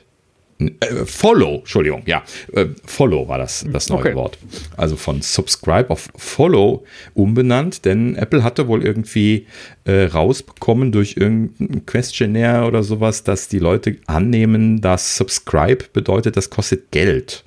Okay. 0.61 0.73
Äh, 0.80 1.06
follow, 1.06 1.57
Entschuldigung, 1.57 2.03
ja, 2.06 2.23
äh, 2.53 2.68
Follow 2.85 3.27
war 3.27 3.38
das, 3.38 3.65
das 3.69 3.89
neue 3.89 3.99
okay. 3.99 4.15
Wort. 4.15 4.38
Also 4.77 4.95
von 4.95 5.22
Subscribe 5.22 5.89
auf 5.89 6.07
Follow 6.15 6.85
umbenannt, 7.14 7.84
denn 7.84 8.15
Apple 8.15 8.41
hatte 8.41 8.69
wohl 8.69 8.85
irgendwie 8.85 9.47
äh, 9.84 10.06
rausbekommen 10.06 10.93
durch 10.93 11.18
irgendein 11.18 11.85
Questionnaire 11.85 12.68
oder 12.68 12.84
sowas, 12.84 13.23
dass 13.26 13.49
die 13.49 13.60
Leute 13.60 13.97
annehmen, 14.06 14.80
dass 14.80 15.18
Subscribe 15.18 15.85
bedeutet, 15.91 16.38
das 16.38 16.49
kostet 16.49 16.89
Geld. 16.91 17.45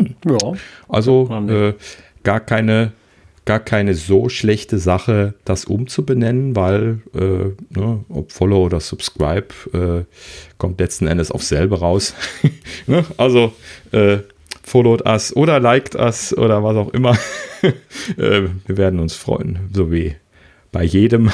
Hm. 0.00 0.14
Ja. 0.26 0.52
Also 0.88 1.28
äh, 1.48 1.74
gar 2.22 2.40
keine 2.40 2.92
gar 3.46 3.58
keine 3.58 3.94
so 3.94 4.28
schlechte 4.28 4.78
Sache, 4.78 5.34
das 5.44 5.64
umzubenennen, 5.64 6.54
weil 6.54 7.00
äh, 7.14 7.78
ne, 7.78 8.04
ob 8.08 8.30
Follow 8.30 8.64
oder 8.64 8.78
Subscribe 8.78 9.48
äh, 9.72 10.04
kommt 10.58 10.78
letzten 10.78 11.06
Endes 11.06 11.32
auf 11.32 11.42
selber 11.42 11.80
raus. 11.80 12.14
ne? 12.86 13.04
Also 13.16 13.52
äh, 13.92 14.18
followed 14.62 15.04
us 15.06 15.34
oder 15.34 15.58
liked 15.58 15.96
us 15.96 16.36
oder 16.36 16.62
was 16.62 16.76
auch 16.76 16.92
immer. 16.92 17.16
Äh, 18.16 18.48
wir 18.66 18.78
werden 18.78 19.00
uns 19.00 19.14
freuen, 19.14 19.68
so 19.74 19.92
wie 19.92 20.16
bei 20.72 20.84
jedem. 20.84 21.30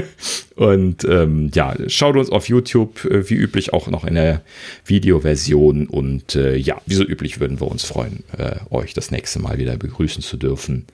und 0.56 1.04
ähm, 1.04 1.50
ja, 1.54 1.74
schaut 1.88 2.16
uns 2.16 2.30
auf 2.30 2.48
YouTube 2.48 3.04
äh, 3.04 3.28
wie 3.28 3.34
üblich 3.34 3.72
auch 3.72 3.88
noch 3.88 4.04
in 4.04 4.14
der 4.14 4.42
Videoversion. 4.84 5.86
Und 5.86 6.36
äh, 6.36 6.56
ja, 6.56 6.80
wie 6.86 6.94
so 6.94 7.04
üblich 7.04 7.40
würden 7.40 7.60
wir 7.60 7.68
uns 7.68 7.84
freuen, 7.84 8.24
äh, 8.36 8.56
euch 8.70 8.94
das 8.94 9.10
nächste 9.10 9.40
Mal 9.40 9.58
wieder 9.58 9.76
begrüßen 9.76 10.22
zu 10.22 10.36
dürfen. 10.36 10.86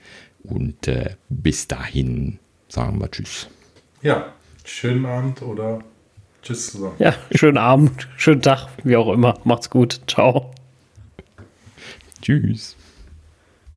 Und 0.43 0.87
äh, 0.87 1.15
bis 1.29 1.67
dahin 1.67 2.39
sagen 2.67 2.99
wir 2.99 3.11
Tschüss. 3.11 3.47
Ja, 4.01 4.33
schönen 4.63 5.05
Abend 5.05 5.41
oder 5.41 5.83
Tschüss 6.41 6.71
zusammen. 6.71 6.95
Ja, 6.99 7.13
schönen 7.31 7.57
Abend, 7.57 8.07
schönen 8.17 8.41
Tag, 8.41 8.69
wie 8.83 8.95
auch 8.95 9.13
immer. 9.13 9.39
Macht's 9.43 9.69
gut. 9.69 10.01
Ciao. 10.07 10.51
Tschüss. 12.21 12.75